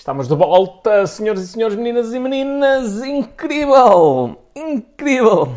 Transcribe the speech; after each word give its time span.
Estamos 0.00 0.26
de 0.26 0.34
volta, 0.34 1.06
senhores 1.06 1.42
e 1.42 1.48
senhores, 1.48 1.76
meninas 1.76 2.14
e 2.14 2.18
meninas. 2.18 3.02
Incrível! 3.02 4.42
Incrível! 4.56 5.54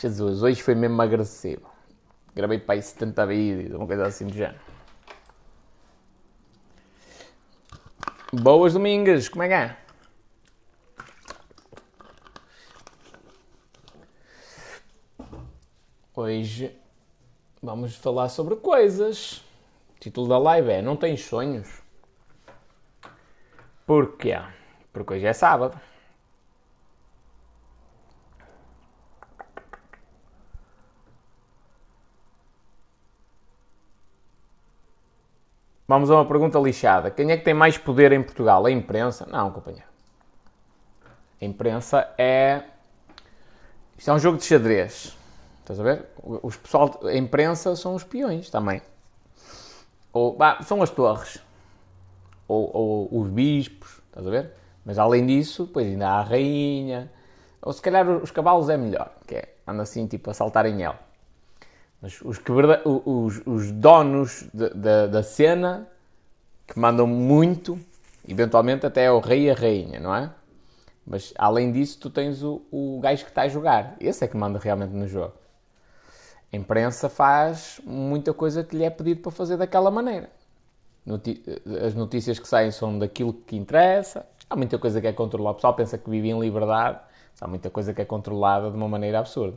Jesus, 0.00 0.42
hoje 0.42 0.60
foi 0.60 0.74
mesmo 0.74 1.00
agressivo. 1.00 1.70
Gravei 2.34 2.58
para 2.58 2.74
aí 2.74 2.82
70 2.82 3.26
vídeos, 3.26 3.74
uma 3.76 3.86
coisa 3.86 4.04
assim 4.04 4.26
do 4.26 4.34
género. 4.34 4.58
Boas 8.32 8.72
domingas, 8.72 9.28
como 9.28 9.44
é 9.44 9.48
que 9.48 9.54
é? 9.54 9.76
Hoje 16.16 16.76
vamos 17.62 17.94
falar 17.94 18.28
sobre 18.28 18.56
coisas. 18.56 19.36
O 19.94 20.00
título 20.00 20.26
da 20.26 20.38
live 20.38 20.70
é 20.70 20.82
Não 20.82 20.96
tens 20.96 21.24
sonhos? 21.24 21.86
Porquê? 23.88 24.38
Porque 24.92 25.14
hoje 25.14 25.24
é 25.26 25.32
sábado. 25.32 25.80
Vamos 35.88 36.10
a 36.10 36.16
uma 36.16 36.26
pergunta 36.26 36.58
lixada. 36.58 37.10
Quem 37.10 37.30
é 37.30 37.38
que 37.38 37.44
tem 37.44 37.54
mais 37.54 37.78
poder 37.78 38.12
em 38.12 38.22
Portugal? 38.22 38.66
A 38.66 38.70
imprensa? 38.70 39.24
Não, 39.24 39.50
companheiro. 39.50 39.88
A 41.40 41.44
imprensa 41.46 42.12
é. 42.18 42.64
Isto 43.96 44.10
é 44.10 44.12
um 44.12 44.18
jogo 44.18 44.36
de 44.36 44.44
xadrez. 44.44 45.16
Estás 45.60 45.80
a 45.80 45.82
ver? 45.82 46.04
Os 46.22 46.58
pessoal, 46.58 47.00
a 47.04 47.16
imprensa 47.16 47.74
são 47.74 47.94
os 47.94 48.04
peões 48.04 48.50
também. 48.50 48.82
Ou, 50.12 50.36
bah, 50.36 50.60
são 50.60 50.82
as 50.82 50.90
torres. 50.90 51.47
Ou, 52.48 52.70
ou, 52.74 53.20
os 53.20 53.28
bispos. 53.28 54.00
Estás 54.08 54.26
a 54.26 54.30
ver? 54.30 54.52
Mas 54.84 54.98
além 54.98 55.26
disso, 55.26 55.66
depois 55.66 55.86
ainda 55.86 56.08
há 56.08 56.18
a 56.20 56.22
rainha. 56.22 57.12
Ou 57.62 57.72
se 57.72 57.82
calhar 57.82 58.08
os 58.08 58.30
cavalos 58.30 58.68
é 58.68 58.76
melhor. 58.76 59.12
Que 59.26 59.36
é, 59.36 59.54
anda 59.66 59.82
assim 59.82 60.06
tipo 60.06 60.30
a 60.30 60.34
saltar 60.34 60.66
em 60.66 60.82
ela. 60.82 60.98
Mas 62.00 62.20
os, 62.22 62.40
os, 63.04 63.42
os 63.46 63.70
donos 63.72 64.48
de, 64.54 64.70
de, 64.70 65.08
da 65.08 65.22
cena, 65.22 65.86
que 66.66 66.78
mandam 66.78 67.06
muito, 67.06 67.78
eventualmente 68.26 68.86
até 68.86 69.04
é 69.04 69.10
o 69.10 69.18
rei 69.18 69.46
e 69.46 69.50
a 69.50 69.54
rainha, 69.54 70.00
não 70.00 70.14
é? 70.14 70.30
Mas 71.06 71.32
além 71.36 71.72
disso, 71.72 71.98
tu 71.98 72.10
tens 72.10 72.42
o, 72.42 72.62
o 72.70 73.00
gajo 73.00 73.24
que 73.24 73.30
está 73.30 73.42
a 73.42 73.48
jogar. 73.48 73.96
Esse 73.98 74.24
é 74.24 74.28
que 74.28 74.36
manda 74.36 74.58
realmente 74.58 74.92
no 74.92 75.08
jogo. 75.08 75.34
A 76.52 76.56
imprensa 76.56 77.08
faz 77.08 77.80
muita 77.84 78.32
coisa 78.32 78.62
que 78.62 78.76
lhe 78.76 78.84
é 78.84 78.90
pedido 78.90 79.20
para 79.20 79.32
fazer 79.32 79.56
daquela 79.56 79.90
maneira. 79.90 80.30
As 81.84 81.94
notícias 81.94 82.38
que 82.38 82.46
saem 82.46 82.70
são 82.70 82.98
daquilo 82.98 83.32
que 83.32 83.56
interessa. 83.56 84.26
Há 84.48 84.56
muita 84.56 84.78
coisa 84.78 85.00
que 85.00 85.06
é 85.06 85.12
controlada. 85.12 85.52
O 85.52 85.54
pessoal 85.56 85.74
pensa 85.74 85.96
que 85.96 86.08
vive 86.08 86.28
em 86.28 86.38
liberdade. 86.38 86.98
Há 87.40 87.46
muita 87.46 87.70
coisa 87.70 87.94
que 87.94 88.02
é 88.02 88.04
controlada 88.04 88.70
de 88.70 88.76
uma 88.76 88.88
maneira 88.88 89.18
absurda. 89.20 89.56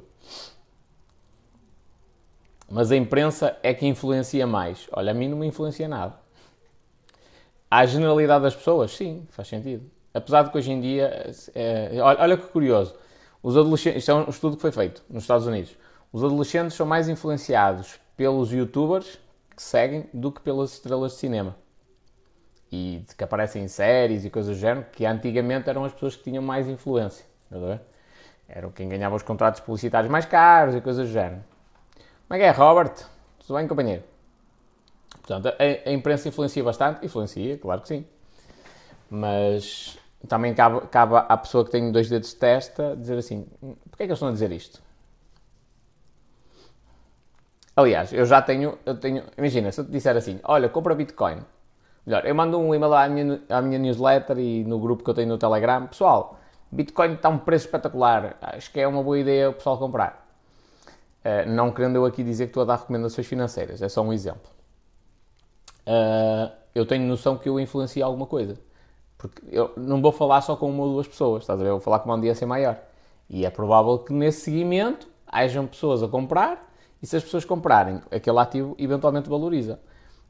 Mas 2.70 2.92
a 2.92 2.96
imprensa 2.96 3.58
é 3.62 3.74
que 3.74 3.86
influencia 3.86 4.48
mais. 4.48 4.88
Olha, 4.94 5.12
a 5.12 5.14
mim 5.14 5.28
não 5.28 5.38
me 5.38 5.48
influencia 5.48 5.88
nada. 5.88 6.16
À 7.70 7.86
generalidade 7.86 8.44
das 8.44 8.56
pessoas, 8.56 8.92
sim, 8.92 9.28
faz 9.30 9.48
sentido. 9.48 9.90
Apesar 10.14 10.44
de 10.44 10.52
que 10.52 10.58
hoje 10.58 10.72
em 10.72 10.80
dia, 10.80 11.32
é, 11.56 11.98
olha, 12.02 12.38
que 12.38 12.48
curioso, 12.48 12.96
os 13.42 13.58
adolescentes, 13.58 14.00
isto 14.00 14.12
é 14.12 14.16
um 14.16 14.30
estudo 14.30 14.56
que 14.56 14.62
foi 14.62 14.72
feito 14.72 15.04
nos 15.10 15.24
Estados 15.24 15.48
Unidos, 15.48 15.76
os 16.12 16.24
adolescentes 16.24 16.76
são 16.76 16.86
mais 16.86 17.08
influenciados 17.08 18.00
pelos 18.18 18.52
youtubers 18.52 19.20
que 19.56 19.62
seguem 19.62 20.10
do 20.14 20.32
que 20.32 20.42
pelas 20.42 20.74
estrelas 20.74 21.14
de 21.14 21.18
cinema. 21.20 21.56
E 22.72 23.04
que 23.18 23.24
aparecem 23.24 23.64
em 23.64 23.68
séries 23.68 24.24
e 24.24 24.30
coisas 24.30 24.56
do 24.56 24.60
género, 24.60 24.86
que 24.92 25.06
antigamente 25.06 25.70
eram 25.70 25.84
as 25.84 25.94
pessoas 25.94 26.16
que 26.16 26.24
tinham 26.24 26.42
mais 26.42 26.68
influência. 26.68 27.26
Eram 28.48 28.72
quem 28.72 28.88
ganhava 28.88 29.16
os 29.16 29.24
contratos 29.24 29.62
publicitários 29.62 30.12
mais 30.12 30.26
caros 30.26 30.76
e 30.76 30.82
coisas 30.82 31.08
do 31.08 31.14
género. 31.14 31.44
Como 32.28 32.36
é 32.36 32.38
que 32.38 32.44
é, 32.44 32.52
Robert? 32.52 32.94
Tudo 33.40 33.58
bem, 33.58 33.68
companheiro? 33.68 34.04
Portanto, 35.22 35.48
a, 35.48 35.90
a, 35.90 35.94
imprensa 35.94 36.28
influencia 36.28 36.64
bastante? 36.64 37.06
Influencia, 37.06 37.58
claro 37.58 37.82
que 37.82 37.90
sim. 37.90 38.06
Mas 39.10 39.98
também 40.28 40.54
cabe, 40.54 40.88
cabe 40.88 41.16
à 41.16 41.38
pessoa 41.38 41.66
que 41.66 41.72
tem 41.72 41.92
dois 41.92 42.10
dedos 42.10 42.30
de 42.30 42.36
testa 42.36 42.96
dizer 42.96 43.18
assim: 43.18 43.46
porquê 43.90 44.04
é 44.04 44.06
que 44.06 44.12
eles 44.12 44.18
estão 44.18 44.30
a 44.30 44.32
dizer 44.32 44.52
isto? 44.52 44.82
Aliás, 47.76 48.12
eu 48.12 48.26
já 48.26 48.42
tenho, 48.42 48.78
eu 48.86 48.96
tenho. 48.98 49.24
Imagina, 49.38 49.72
se 49.72 49.82
eu 49.82 49.86
te 49.86 49.92
disser 49.92 50.16
assim: 50.16 50.40
olha, 50.44 50.68
compra 50.70 50.94
Bitcoin. 50.94 51.38
Melhor, 52.06 52.26
eu 52.26 52.34
mando 52.36 52.60
um 52.60 52.74
e-mail 52.74 52.94
à 52.94 53.08
minha, 53.08 53.42
à 53.50 53.62
minha 53.62 53.80
newsletter 53.80 54.38
e 54.40 54.64
no 54.64 54.80
grupo 54.80 55.04
que 55.04 55.10
eu 55.10 55.14
tenho 55.14 55.30
no 55.30 55.38
Telegram: 55.38 55.88
pessoal, 55.88 56.40
Bitcoin 56.72 57.14
está 57.14 57.30
um 57.30 57.38
preço 57.38 57.66
espetacular. 57.66 58.38
Acho 58.42 58.72
que 58.72 58.80
é 58.80 58.88
uma 58.88 59.04
boa 59.04 59.20
ideia 59.20 59.50
o 59.50 59.54
pessoal 59.54 59.78
comprar. 59.78 60.28
Uh, 61.24 61.50
não 61.50 61.72
querendo 61.72 61.98
eu 61.98 62.06
aqui 62.06 62.24
dizer 62.24 62.46
que 62.46 62.50
estou 62.50 62.64
a 62.64 62.66
dar 62.66 62.78
recomendações 62.78 63.28
financeiras, 63.28 63.82
é 63.82 63.88
só 63.88 64.02
um 64.02 64.12
exemplo. 64.12 64.50
Uh, 65.86 66.52
eu 66.74 66.86
tenho 66.86 67.06
noção 67.06 67.38
que 67.38 67.48
eu 67.48 67.60
influencio 67.60 68.04
alguma 68.04 68.26
coisa. 68.26 68.58
Porque 69.18 69.42
eu 69.52 69.72
não 69.78 70.02
vou 70.02 70.12
falar 70.12 70.42
só 70.42 70.56
com 70.56 70.70
uma 70.70 70.84
ou 70.84 70.94
duas 70.94 71.08
pessoas, 71.08 71.44
estás 71.44 71.60
a 71.60 71.64
ver? 71.64 71.70
Eu 71.70 71.74
vou 71.76 71.82
falar 71.82 72.00
com 72.00 72.10
uma 72.10 72.16
audiência 72.16 72.48
maior. 72.48 72.78
E 73.30 73.46
é 73.46 73.50
provável 73.52 74.00
que 74.00 74.12
nesse 74.12 74.42
seguimento 74.42 75.08
hajam 75.28 75.68
pessoas 75.68 76.02
a 76.02 76.08
comprar 76.08 76.71
e 77.02 77.08
se 77.08 77.16
as 77.16 77.24
pessoas 77.24 77.44
comprarem, 77.46 78.02
aquele 78.12 78.40
ativo 78.40 78.76
eventualmente 78.78 79.30
valoriza. 79.30 79.80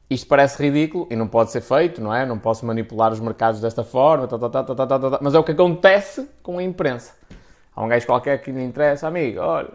Isto 0.08 0.26
parece 0.26 0.62
ridículo 0.62 1.06
e 1.10 1.16
não 1.16 1.26
pode 1.26 1.50
ser 1.50 1.60
feito, 1.60 2.00
não 2.00 2.14
é? 2.14 2.26
Não 2.26 2.38
posso 2.38 2.66
manipular 2.66 3.12
os 3.12 3.20
mercados 3.20 3.60
desta 3.60 3.82
forma, 3.84 4.26
tá, 4.26 4.38
tá, 4.38 4.62
tá, 4.62 5.18
mas 5.20 5.34
é 5.34 5.38
o 5.38 5.44
que 5.44 5.52
acontece 5.52 6.28
com 6.42 6.58
a 6.58 6.62
imprensa. 6.62 7.14
Há 7.74 7.82
um 7.82 7.88
gajo 7.88 8.06
qualquer 8.06 8.40
que 8.42 8.50
lhe 8.50 8.62
interessa, 8.62 9.08
amigo, 9.08 9.40
olha, 9.40 9.70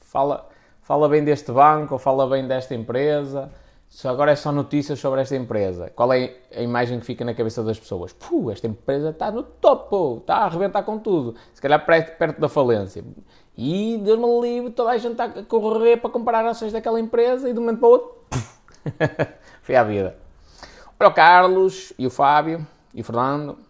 fala, 0.00 0.48
fala 0.82 1.08
bem 1.08 1.22
deste 1.22 1.52
banco 1.52 1.94
ou 1.94 1.98
fala 1.98 2.28
bem 2.28 2.46
desta 2.46 2.74
empresa. 2.74 3.50
Se 3.88 4.06
agora 4.06 4.32
é 4.32 4.36
só 4.36 4.52
notícias 4.52 4.98
sobre 4.98 5.22
esta 5.22 5.34
empresa. 5.34 5.90
Qual 5.94 6.12
é 6.12 6.36
a 6.54 6.60
imagem 6.60 7.00
que 7.00 7.06
fica 7.06 7.24
na 7.24 7.34
cabeça 7.34 7.62
das 7.62 7.78
pessoas? 7.78 8.12
Puh, 8.12 8.50
esta 8.50 8.66
empresa 8.66 9.10
está 9.10 9.30
no 9.30 9.42
topo, 9.42 10.18
está 10.20 10.36
a 10.36 10.44
arrebentar 10.44 10.82
com 10.82 10.98
tudo. 10.98 11.34
Se 11.54 11.60
calhar 11.60 11.84
perto 11.84 12.38
da 12.38 12.48
falência. 12.48 13.02
E 13.56 13.98
Deus 14.04 14.18
me 14.18 14.40
livre, 14.40 14.70
toda 14.70 14.90
a 14.90 14.98
gente 14.98 15.12
está 15.12 15.24
a 15.24 15.42
correr 15.42 15.96
para 15.96 16.10
comprar 16.10 16.44
ações 16.44 16.72
daquela 16.72 17.00
empresa 17.00 17.48
e 17.48 17.52
de 17.52 17.58
um 17.58 17.62
momento 17.62 17.80
para 17.80 17.88
o 17.88 17.92
outro, 17.92 18.10
foi 19.62 19.74
a 19.74 19.82
vida. 19.82 20.16
Olha 21.00 21.10
o 21.10 21.14
Carlos 21.14 21.92
e 21.98 22.06
o 22.06 22.10
Fábio 22.10 22.64
e 22.94 23.00
o 23.00 23.04
Fernando. 23.04 23.67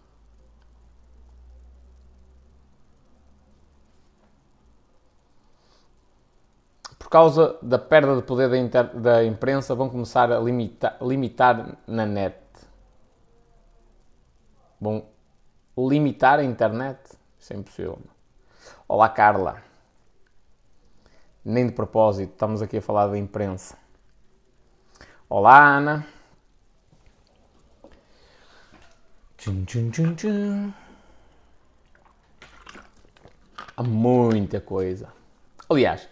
Por 7.09 7.13
causa 7.13 7.57
da 7.63 7.79
perda 7.79 8.17
de 8.17 8.23
poder 8.23 8.51
da, 8.51 8.59
inter, 8.59 8.85
da 9.01 9.25
imprensa, 9.25 9.75
vão 9.75 9.89
começar 9.89 10.31
a 10.31 10.39
limita, 10.39 10.95
limitar 11.01 11.79
na 11.87 12.05
net. 12.05 12.37
Vão 14.79 15.07
limitar 15.75 16.39
a 16.39 16.45
internet? 16.45 17.01
Isso 17.39 17.55
é 17.55 17.57
impossível. 17.57 17.99
Olá, 18.87 19.09
Carla. 19.09 19.63
Nem 21.43 21.69
de 21.69 21.73
propósito, 21.73 22.33
estamos 22.33 22.61
aqui 22.61 22.77
a 22.77 22.83
falar 22.83 23.07
da 23.07 23.17
imprensa. 23.17 23.79
Olá, 25.31 25.79
Ana. 25.79 26.07
Tchum, 29.39 29.65
tchum, 29.65 29.91
tchum, 29.91 30.15
tchum. 30.15 30.73
Há 33.75 33.83
muita 33.83 34.61
coisa. 34.61 35.11
Aliás, 35.71 36.07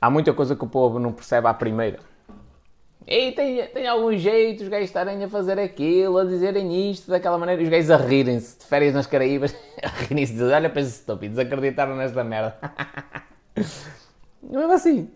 Há 0.00 0.08
muita 0.10 0.32
coisa 0.32 0.54
que 0.54 0.64
o 0.64 0.68
povo 0.68 0.98
não 0.98 1.12
percebe 1.12 1.46
à 1.48 1.54
primeira. 1.54 1.98
E 3.06 3.32
tem, 3.32 3.66
tem 3.68 3.88
algum 3.88 4.14
jeito 4.16 4.62
os 4.62 4.68
gajos 4.68 4.90
estarem 4.90 5.24
a 5.24 5.28
fazer 5.28 5.58
aquilo, 5.58 6.18
a 6.18 6.24
dizerem 6.24 6.90
isto 6.90 7.10
daquela 7.10 7.38
maneira, 7.38 7.62
e 7.62 7.64
os 7.64 7.70
gajos 7.70 7.90
a 7.90 7.96
rirem-se 7.96 8.58
de 8.58 8.66
férias 8.66 8.92
nas 8.92 9.06
Caraíbas, 9.06 9.56
a 9.82 9.88
rirem-se 9.88 10.34
de 10.34 10.42
olha 10.42 10.68
para 10.68 10.82
esses 10.82 10.96
estúpidos, 11.00 11.38
acreditaram 11.38 11.96
nesta 11.96 12.22
merda. 12.22 12.56
É 14.50 14.72
assim. 14.72 15.10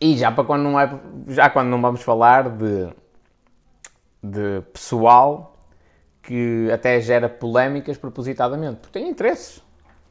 E 0.00 0.16
já 0.16 0.32
para 0.32 0.42
quando 0.42 0.62
não 0.62 0.80
é, 0.80 1.00
já 1.28 1.50
quando 1.50 1.68
não 1.68 1.80
vamos 1.80 2.02
falar 2.02 2.48
de, 2.48 2.88
de 4.22 4.62
pessoal 4.72 5.56
que 6.22 6.70
até 6.72 7.00
gera 7.00 7.28
polémicas 7.28 7.98
propositadamente, 7.98 8.80
porque 8.80 8.98
tem 8.98 9.08
interesses. 9.08 9.62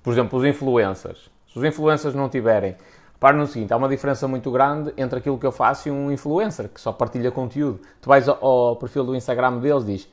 Por 0.03 0.13
exemplo, 0.13 0.37
os 0.37 0.45
influencers. 0.45 1.31
Se 1.47 1.57
os 1.57 1.63
influencers 1.65 2.13
não 2.13 2.29
tiverem. 2.29 2.75
Repare 3.21 3.37
no 3.37 3.45
seguinte: 3.45 3.71
há 3.71 3.77
uma 3.77 3.87
diferença 3.87 4.27
muito 4.27 4.49
grande 4.49 4.91
entre 4.97 5.19
aquilo 5.19 5.37
que 5.37 5.45
eu 5.45 5.51
faço 5.51 5.87
e 5.87 5.91
um 5.91 6.11
influencer 6.11 6.67
que 6.67 6.81
só 6.81 6.91
partilha 6.91 7.29
conteúdo. 7.29 7.79
Tu 8.01 8.09
vais 8.09 8.27
ao, 8.27 8.43
ao 8.43 8.75
perfil 8.77 9.03
do 9.03 9.15
Instagram 9.15 9.59
deles 9.59 9.85
diz 9.85 10.09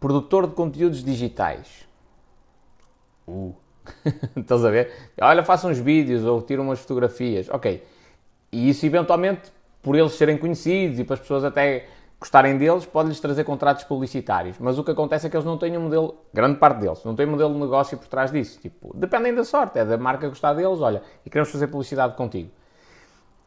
produtor 0.00 0.46
de 0.46 0.54
conteúdos 0.54 1.04
digitais. 1.04 1.86
Uh. 3.28 3.54
Estás 4.34 4.64
a 4.64 4.70
ver? 4.70 4.90
Olha, 5.20 5.44
faço 5.44 5.68
uns 5.68 5.78
vídeos 5.78 6.24
ou 6.24 6.40
tiro 6.40 6.62
umas 6.62 6.78
fotografias. 6.80 7.50
Ok. 7.50 7.84
E 8.50 8.70
isso 8.70 8.86
eventualmente, 8.86 9.52
por 9.82 9.94
eles 9.94 10.12
serem 10.12 10.38
conhecidos 10.38 10.98
e 10.98 11.04
para 11.04 11.14
as 11.14 11.20
pessoas 11.20 11.44
até 11.44 11.86
gostarem 12.22 12.56
deles, 12.56 12.86
pode-lhes 12.86 13.18
trazer 13.18 13.42
contratos 13.42 13.82
publicitários. 13.82 14.56
Mas 14.60 14.78
o 14.78 14.84
que 14.84 14.92
acontece 14.92 15.26
é 15.26 15.30
que 15.30 15.36
eles 15.36 15.44
não 15.44 15.58
têm 15.58 15.76
um 15.76 15.82
modelo, 15.82 16.14
grande 16.32 16.56
parte 16.56 16.78
deles, 16.78 17.02
não 17.04 17.16
têm 17.16 17.26
um 17.26 17.32
modelo 17.32 17.52
de 17.52 17.58
negócio 17.58 17.98
por 17.98 18.06
trás 18.06 18.30
disso. 18.30 18.60
Tipo, 18.60 18.92
dependem 18.94 19.34
da 19.34 19.44
sorte, 19.44 19.78
é 19.78 19.84
da 19.84 19.98
marca 19.98 20.28
gostar 20.28 20.54
deles, 20.54 20.80
olha, 20.80 21.02
e 21.26 21.30
queremos 21.30 21.50
fazer 21.50 21.66
publicidade 21.66 22.14
contigo. 22.14 22.48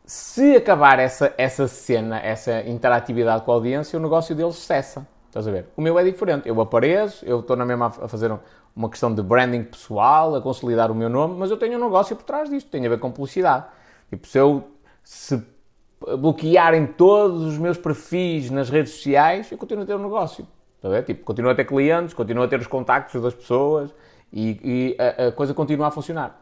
Se 0.06 0.58
acabar 0.58 1.00
essa, 1.00 1.34
essa 1.38 1.68
cena, 1.68 2.20
essa 2.20 2.62
interatividade 2.68 3.44
com 3.44 3.52
a 3.52 3.56
audiência, 3.56 3.98
o 3.98 4.02
negócio 4.02 4.36
deles 4.36 4.58
cessa. 4.58 5.08
Estás 5.28 5.48
a 5.48 5.52
ver? 5.52 5.68
O 5.76 5.82
meu 5.82 5.98
é 5.98 6.04
diferente. 6.04 6.48
Eu 6.48 6.60
apareço, 6.60 7.26
eu 7.26 7.40
estou 7.40 7.56
na 7.56 7.66
mesma 7.66 7.88
a 7.88 8.08
fazer 8.08 8.38
uma 8.76 8.90
questão 8.90 9.14
de 9.14 9.24
branding 9.24 9.64
pessoal, 9.64 10.36
a 10.36 10.42
consolidar 10.42 10.92
o 10.92 10.96
meu 10.96 11.10
nome, 11.10 11.36
mas 11.38 11.50
eu 11.50 11.58
tenho 11.58 11.80
um 11.80 11.84
negócio 11.84 12.16
por 12.16 12.24
trás 12.24 12.50
disto, 12.50 12.70
tem 12.70 12.86
a 12.86 12.90
ver 12.90 13.00
com 13.00 13.10
publicidade. 13.10 13.66
Tipo, 14.10 14.28
se 14.28 14.38
eu 14.38 14.68
se 15.04 15.55
bloquearem 16.00 16.86
todos 16.86 17.44
os 17.44 17.58
meus 17.58 17.78
perfis 17.78 18.50
nas 18.50 18.70
redes 18.70 18.94
sociais, 18.94 19.52
eu 19.52 19.58
continuo 19.58 19.84
a 19.84 19.88
ter 19.88 19.96
um 19.96 20.04
negócio. 20.04 20.48
Ver? 20.82 21.04
Tipo, 21.04 21.24
continuo 21.24 21.52
a 21.52 21.56
ter 21.56 21.66
clientes, 21.66 22.14
continuo 22.14 22.44
a 22.44 22.48
ter 22.48 22.60
os 22.60 22.68
contactos 22.68 23.22
das 23.22 23.34
pessoas 23.34 23.94
e, 24.32 24.60
e 24.64 24.98
a, 25.02 25.28
a, 25.28 25.32
coisa 25.32 25.54
continua 25.54 25.88
a 25.88 25.92
funcionar. 25.92 26.40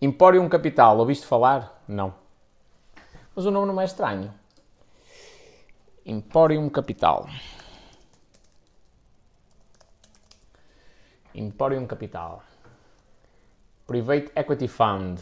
Emporium 0.00 0.48
Capital, 0.48 0.96
ouviste 0.98 1.26
falar? 1.26 1.82
Não. 1.88 2.14
Mas 3.34 3.44
o 3.44 3.50
nome 3.50 3.72
não 3.72 3.80
é 3.80 3.84
estranho. 3.84 4.32
Emporium 6.06 6.68
Capital. 6.68 7.28
Emporium 11.34 11.86
Capital. 11.86 12.42
Private 13.86 14.30
Equity 14.36 14.68
Fund. 14.68 15.20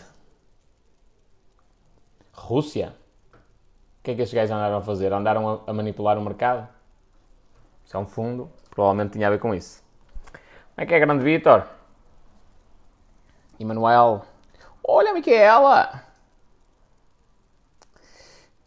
Rússia? 2.38 2.94
O 3.32 4.02
que 4.02 4.12
é 4.12 4.14
que 4.14 4.22
estes 4.22 4.34
gajos 4.34 4.50
andaram 4.50 4.78
a 4.78 4.82
fazer? 4.82 5.12
Andaram 5.12 5.48
a, 5.66 5.70
a 5.70 5.72
manipular 5.72 6.16
o 6.16 6.22
mercado? 6.22 6.68
Isso 7.84 7.96
é 7.96 8.00
um 8.00 8.06
fundo, 8.06 8.50
provavelmente 8.70 9.12
tinha 9.12 9.26
a 9.26 9.30
ver 9.30 9.38
com 9.38 9.54
isso. 9.54 9.82
Como 10.32 10.84
é 10.84 10.86
que 10.86 10.94
é, 10.94 11.00
grande 11.00 11.24
Vitor? 11.24 11.66
Emanuel. 13.58 14.24
Olha, 14.86 15.12
Micaela! 15.12 16.02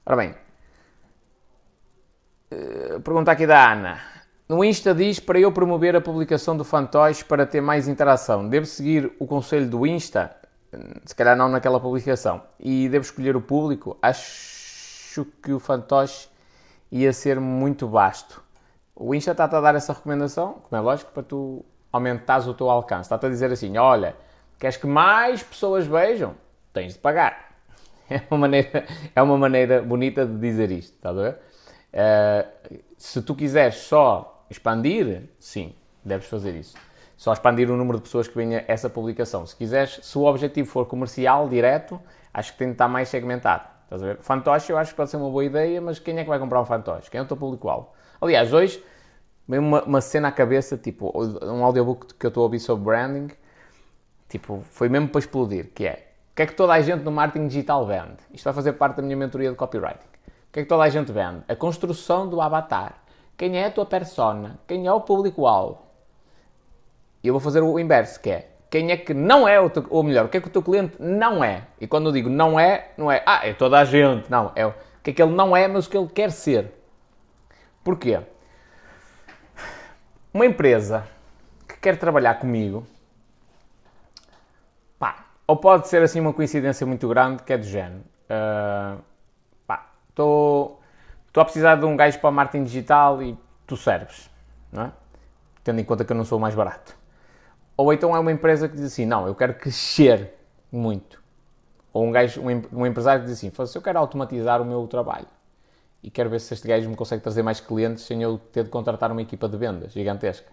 Ora 0.05 0.15
bem. 0.15 0.35
Uh, 2.51 2.99
pergunta 2.99 3.31
aqui 3.31 3.47
da 3.47 3.71
Ana. 3.71 4.01
No 4.49 4.65
Insta 4.65 4.93
diz 4.93 5.19
para 5.19 5.39
eu 5.39 5.51
promover 5.51 5.95
a 5.95 6.01
publicação 6.01 6.57
do 6.57 6.65
fantoche 6.65 7.23
para 7.23 7.45
ter 7.45 7.61
mais 7.61 7.87
interação. 7.87 8.49
Devo 8.49 8.65
seguir 8.65 9.15
o 9.17 9.25
conselho 9.25 9.69
do 9.69 9.87
Insta? 9.87 10.35
Se 11.05 11.15
calhar 11.15 11.35
não 11.35 11.49
naquela 11.49 11.79
publicação. 11.79 12.41
E 12.59 12.87
devo 12.89 13.03
escolher 13.03 13.35
o 13.35 13.41
público. 13.41 13.97
Acho 14.01 15.25
que 15.43 15.51
o 15.51 15.59
fantoche 15.59 16.29
ia 16.91 17.11
ser 17.11 17.39
muito 17.39 17.87
vasto. 17.87 18.41
O 18.95 19.13
Insta 19.13 19.31
está-te 19.31 19.55
a 19.55 19.61
dar 19.61 19.75
essa 19.75 19.93
recomendação, 19.93 20.61
como 20.63 20.79
é 20.79 20.79
lógico, 20.79 21.11
para 21.11 21.23
tu 21.23 21.65
aumentares 21.91 22.47
o 22.47 22.53
teu 22.53 22.69
alcance. 22.69 23.03
Está-te 23.03 23.25
a 23.25 23.29
dizer 23.29 23.51
assim: 23.51 23.77
olha, 23.77 24.15
queres 24.59 24.77
que 24.77 24.87
mais 24.87 25.43
pessoas 25.43 25.87
vejam? 25.87 26.35
Tens 26.73 26.93
de 26.93 26.99
pagar. 26.99 27.49
É 28.11 28.21
uma 28.29 28.39
maneira, 28.39 28.85
é 29.15 29.21
uma 29.21 29.37
maneira 29.37 29.81
bonita 29.81 30.25
de 30.25 30.37
dizer 30.37 30.69
isto, 30.69 30.95
está 30.95 31.11
a 31.11 31.13
ver? 31.13 31.37
Uh, 31.93 32.79
se 32.97 33.21
tu 33.21 33.33
quiseres 33.33 33.75
só 33.75 34.45
expandir, 34.49 35.29
sim, 35.39 35.73
deves 36.03 36.27
fazer 36.27 36.53
isso 36.53 36.75
só 37.21 37.31
expandir 37.33 37.69
o 37.69 37.77
número 37.77 37.99
de 37.99 38.05
pessoas 38.05 38.27
que 38.27 38.35
venha 38.35 38.65
essa 38.67 38.89
publicação. 38.89 39.45
Se 39.45 39.55
quiseres, 39.55 39.99
se 40.01 40.17
o 40.17 40.23
objetivo 40.23 40.67
for 40.67 40.87
comercial, 40.87 41.47
direto, 41.47 42.01
acho 42.33 42.51
que 42.53 42.57
tem 42.57 42.69
de 42.69 42.73
estar 42.73 42.87
mais 42.87 43.09
segmentado. 43.09 43.63
Estás 43.83 44.01
a 44.01 44.05
ver? 44.07 44.17
Fantoche 44.21 44.71
eu 44.71 44.77
acho 44.79 44.89
que 44.89 44.97
pode 44.97 45.11
ser 45.11 45.17
uma 45.17 45.29
boa 45.29 45.45
ideia, 45.45 45.79
mas 45.79 45.99
quem 45.99 46.17
é 46.17 46.23
que 46.23 46.29
vai 46.29 46.39
comprar 46.39 46.59
um 46.59 46.65
fantoche? 46.65 47.11
Quem 47.11 47.19
é 47.19 47.21
o 47.21 47.27
teu 47.27 47.37
público-alvo? 47.37 47.89
Aliás, 48.19 48.51
hoje, 48.51 48.83
veio 49.47 49.61
uma, 49.61 49.83
uma 49.83 50.01
cena 50.01 50.29
à 50.29 50.31
cabeça, 50.31 50.75
tipo, 50.75 51.13
um 51.45 51.63
audiobook 51.63 52.15
que 52.15 52.25
eu 52.25 52.29
estou 52.29 52.41
a 52.41 52.45
ouvir 52.45 52.59
sobre 52.59 52.85
branding, 52.85 53.29
tipo, 54.27 54.63
foi 54.71 54.89
mesmo 54.89 55.07
para 55.07 55.19
explodir, 55.19 55.69
que 55.75 55.85
é, 55.85 56.07
o 56.31 56.35
que 56.35 56.41
é 56.41 56.47
que 56.47 56.55
toda 56.55 56.73
a 56.73 56.81
gente 56.81 57.03
no 57.03 57.11
marketing 57.11 57.45
digital 57.45 57.85
vende? 57.85 58.17
Isto 58.33 58.45
vai 58.45 58.53
fazer 58.53 58.73
parte 58.73 58.95
da 58.95 59.03
minha 59.03 59.15
mentoria 59.15 59.51
de 59.51 59.55
copywriting. 59.55 60.07
O 60.27 60.51
que 60.51 60.61
é 60.61 60.63
que 60.63 60.69
toda 60.69 60.81
a 60.81 60.89
gente 60.89 61.11
vende? 61.11 61.43
A 61.47 61.55
construção 61.55 62.27
do 62.27 62.41
avatar. 62.41 62.95
Quem 63.37 63.59
é 63.59 63.67
a 63.67 63.71
tua 63.71 63.85
persona? 63.85 64.59
Quem 64.67 64.87
é 64.87 64.91
o 64.91 65.01
público-alvo? 65.01 65.90
E 67.23 67.27
eu 67.27 67.33
vou 67.33 67.41
fazer 67.41 67.61
o 67.61 67.79
inverso, 67.79 68.19
que 68.19 68.29
é 68.29 68.51
quem 68.71 68.89
é 68.89 68.95
que 68.95 69.13
não 69.13 69.45
é, 69.45 69.67
teu, 69.69 69.85
ou 69.89 70.01
melhor, 70.01 70.25
o 70.25 70.29
que 70.29 70.37
é 70.37 70.41
que 70.41 70.47
o 70.47 70.49
teu 70.49 70.63
cliente 70.63 70.95
não 70.97 71.43
é. 71.43 71.63
E 71.79 71.85
quando 71.85 72.05
eu 72.05 72.13
digo 72.13 72.29
não 72.29 72.57
é, 72.57 72.91
não 72.97 73.11
é, 73.11 73.21
ah, 73.25 73.45
é 73.45 73.53
toda 73.53 73.77
a 73.77 73.83
gente. 73.83 74.31
Não, 74.31 74.53
é 74.55 74.65
o 74.65 74.73
que 75.03 75.11
é 75.11 75.13
que 75.13 75.21
ele 75.21 75.33
não 75.33 75.55
é, 75.55 75.67
mas 75.67 75.85
o 75.85 75.89
que 75.89 75.97
ele 75.97 76.07
quer 76.07 76.31
ser. 76.31 76.71
Porquê? 77.83 78.21
Uma 80.33 80.45
empresa 80.45 81.05
que 81.67 81.77
quer 81.81 81.97
trabalhar 81.97 82.35
comigo, 82.35 82.87
pá, 84.97 85.25
ou 85.45 85.57
pode 85.57 85.89
ser 85.89 86.01
assim 86.01 86.21
uma 86.21 86.31
coincidência 86.31 86.87
muito 86.87 87.09
grande, 87.09 87.43
que 87.43 87.51
é 87.51 87.57
do 87.57 87.65
género. 87.65 88.03
Uh, 88.29 89.01
pá, 89.67 89.89
estou 90.07 90.79
a 91.35 91.43
precisar 91.43 91.75
de 91.75 91.83
um 91.83 91.97
gajo 91.97 92.17
para 92.19 92.31
marketing 92.31 92.63
digital 92.63 93.21
e 93.21 93.37
tu 93.67 93.75
serves, 93.75 94.29
não 94.71 94.83
é? 94.83 94.91
Tendo 95.61 95.81
em 95.81 95.83
conta 95.83 96.05
que 96.05 96.13
eu 96.13 96.15
não 96.15 96.23
sou 96.23 96.37
o 96.37 96.41
mais 96.41 96.55
barato. 96.55 97.00
Ou 97.83 97.93
então 97.93 98.15
é 98.15 98.19
uma 98.19 98.31
empresa 98.31 98.67
que 98.69 98.75
diz 98.75 98.85
assim, 98.85 99.05
não, 99.05 99.27
eu 99.27 99.35
quero 99.35 99.53
crescer 99.55 100.33
muito. 100.71 101.21
Ou 101.93 102.05
um, 102.05 102.11
gajo, 102.11 102.41
um, 102.41 102.61
um 102.71 102.85
empresário 102.85 103.21
que 103.21 103.29
diz 103.29 103.37
assim, 103.37 103.51
eu 103.75 103.81
quero 103.81 103.99
automatizar 103.99 104.61
o 104.61 104.65
meu 104.65 104.87
trabalho. 104.87 105.27
E 106.03 106.09
quero 106.09 106.29
ver 106.29 106.39
se 106.39 106.53
este 106.53 106.67
gajo 106.67 106.89
me 106.89 106.95
consegue 106.95 107.21
trazer 107.21 107.43
mais 107.43 107.59
clientes 107.59 108.05
sem 108.05 108.21
eu 108.21 108.37
ter 108.37 108.63
de 108.63 108.69
contratar 108.69 109.11
uma 109.11 109.21
equipa 109.21 109.47
de 109.47 109.57
vendas 109.57 109.91
gigantesca. 109.91 110.51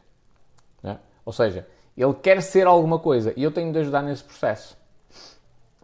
É? 0.82 0.96
Ou 1.24 1.32
seja, 1.32 1.66
ele 1.96 2.14
quer 2.14 2.42
ser 2.42 2.66
alguma 2.66 2.98
coisa 2.98 3.32
e 3.36 3.42
eu 3.42 3.50
tenho 3.50 3.72
de 3.72 3.78
ajudar 3.78 4.02
nesse 4.02 4.24
processo. 4.24 4.76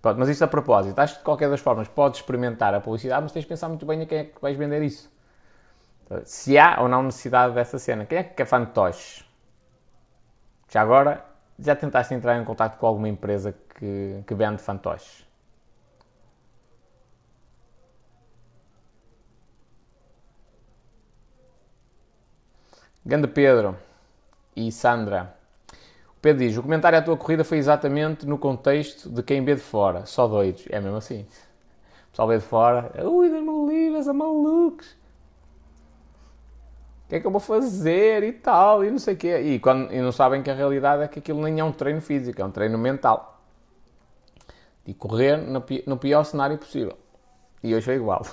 Pronto, 0.00 0.18
mas 0.18 0.28
isto 0.28 0.42
a 0.42 0.46
propósito, 0.46 0.98
acho 0.98 1.14
que 1.14 1.18
de 1.20 1.24
qualquer 1.24 1.48
das 1.48 1.60
formas 1.60 1.88
podes 1.88 2.20
experimentar 2.20 2.74
a 2.74 2.80
publicidade, 2.80 3.22
mas 3.22 3.32
tens 3.32 3.42
de 3.42 3.48
pensar 3.48 3.68
muito 3.68 3.86
bem 3.86 4.02
a 4.02 4.06
quem 4.06 4.18
é 4.18 4.24
que 4.24 4.40
vais 4.40 4.56
vender 4.56 4.82
isso. 4.82 5.10
Se 6.24 6.58
há 6.58 6.80
ou 6.80 6.88
não 6.88 7.02
necessidade 7.02 7.54
dessa 7.54 7.78
cena. 7.78 8.04
Quem 8.04 8.18
é 8.18 8.22
que 8.22 8.34
quer 8.34 8.44
fantoches? 8.44 9.24
Já 10.68 10.82
agora, 10.82 11.24
já 11.58 11.76
tentaste 11.76 12.14
entrar 12.14 12.40
em 12.40 12.44
contato 12.44 12.78
com 12.78 12.86
alguma 12.86 13.08
empresa 13.08 13.54
que, 13.78 14.22
que 14.26 14.34
vende 14.34 14.60
fantoches? 14.60 15.24
Ganda 23.06 23.28
Pedro 23.28 23.76
e 24.56 24.72
Sandra. 24.72 25.34
O 26.16 26.20
Pedro 26.22 26.44
diz: 26.44 26.56
O 26.56 26.62
comentário 26.62 26.98
à 26.98 27.02
tua 27.02 27.16
corrida 27.16 27.44
foi 27.44 27.58
exatamente 27.58 28.26
no 28.26 28.38
contexto 28.38 29.10
de 29.10 29.22
quem 29.22 29.44
vê 29.44 29.54
de 29.54 29.60
fora. 29.60 30.06
Só 30.06 30.26
doidos. 30.26 30.64
É 30.70 30.80
mesmo 30.80 30.96
assim. 30.96 31.26
O 32.08 32.10
pessoal 32.10 32.28
vê 32.28 32.38
de 32.38 32.44
fora. 32.44 32.90
Ui, 33.06 33.28
Deus 33.28 33.44
me 33.44 33.66
livre, 33.68 34.12
malucos 34.12 35.03
o 37.04 37.08
que 37.08 37.16
é 37.16 37.20
que 37.20 37.26
eu 37.26 37.30
vou 37.30 37.40
fazer 37.40 38.22
e 38.22 38.32
tal, 38.32 38.84
e 38.84 38.90
não 38.90 38.98
sei 38.98 39.14
o 39.14 39.16
quê. 39.16 39.38
E, 39.40 39.58
quando, 39.58 39.92
e 39.92 40.00
não 40.00 40.10
sabem 40.10 40.42
que 40.42 40.50
a 40.50 40.54
realidade 40.54 41.02
é 41.02 41.08
que 41.08 41.18
aquilo 41.18 41.42
nem 41.42 41.60
é 41.60 41.64
um 41.64 41.72
treino 41.72 42.00
físico, 42.00 42.40
é 42.40 42.44
um 42.44 42.50
treino 42.50 42.78
mental. 42.78 43.42
De 44.84 44.94
correr 44.94 45.36
no, 45.36 45.64
no 45.86 45.98
pior 45.98 46.24
cenário 46.24 46.58
possível. 46.58 46.98
E 47.62 47.74
hoje 47.74 47.84
foi 47.84 47.96
igual. 47.96 48.24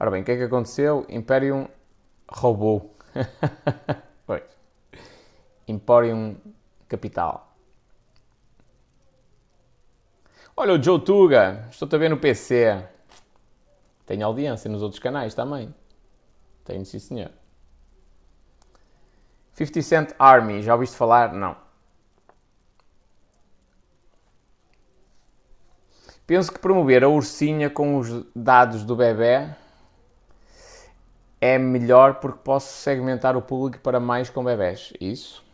Ora 0.00 0.10
bem, 0.10 0.22
o 0.22 0.24
que 0.24 0.32
é 0.32 0.36
que 0.36 0.44
aconteceu? 0.44 1.04
Imperium 1.08 1.68
roubou. 2.28 2.94
pois. 4.26 4.42
Emporium 5.66 6.36
Capital. 6.88 7.52
Olha 10.56 10.74
o 10.74 10.82
Joe 10.82 11.00
Tuga, 11.00 11.66
estou-te 11.70 11.94
a 11.94 11.98
ver 11.98 12.08
no 12.08 12.16
PC. 12.16 12.84
Tenho 14.08 14.24
audiência 14.24 14.70
nos 14.70 14.82
outros 14.82 14.98
canais 14.98 15.34
também. 15.34 15.72
Tenho, 16.64 16.82
sim 16.82 16.98
senhor. 16.98 17.30
50 19.52 19.82
Cent 19.82 20.10
Army, 20.18 20.62
já 20.62 20.72
ouviste 20.72 20.96
falar? 20.96 21.34
Não. 21.34 21.54
Penso 26.26 26.50
que 26.50 26.58
promover 26.58 27.04
a 27.04 27.08
ursinha 27.08 27.68
com 27.68 27.98
os 27.98 28.24
dados 28.34 28.82
do 28.82 28.96
bebê 28.96 29.46
é 31.38 31.58
melhor 31.58 32.14
porque 32.14 32.38
posso 32.42 32.72
segmentar 32.78 33.36
o 33.36 33.42
público 33.42 33.82
para 33.82 34.00
mais 34.00 34.30
com 34.30 34.42
bebés. 34.42 34.90
Isso. 34.98 35.44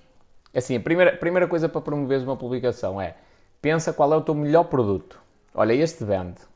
Assim, 0.55 0.77
a 0.77 0.81
primeira, 0.81 1.17
primeira 1.17 1.49
coisa 1.49 1.69
para 1.69 1.81
promoveres 1.81 2.23
uma 2.23 2.37
publicação 2.37 3.01
é 3.01 3.17
pensa 3.61 3.93
qual 3.93 4.13
é 4.13 4.17
o 4.17 4.21
teu 4.21 4.35
melhor 4.35 4.65
produto. 4.65 5.21
Olha, 5.53 5.73
este 5.73 6.05
vende. 6.05 6.54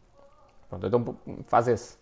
Pronto, 0.69 0.87
então 0.87 1.17
faz 1.47 1.69
esse. 1.69 1.97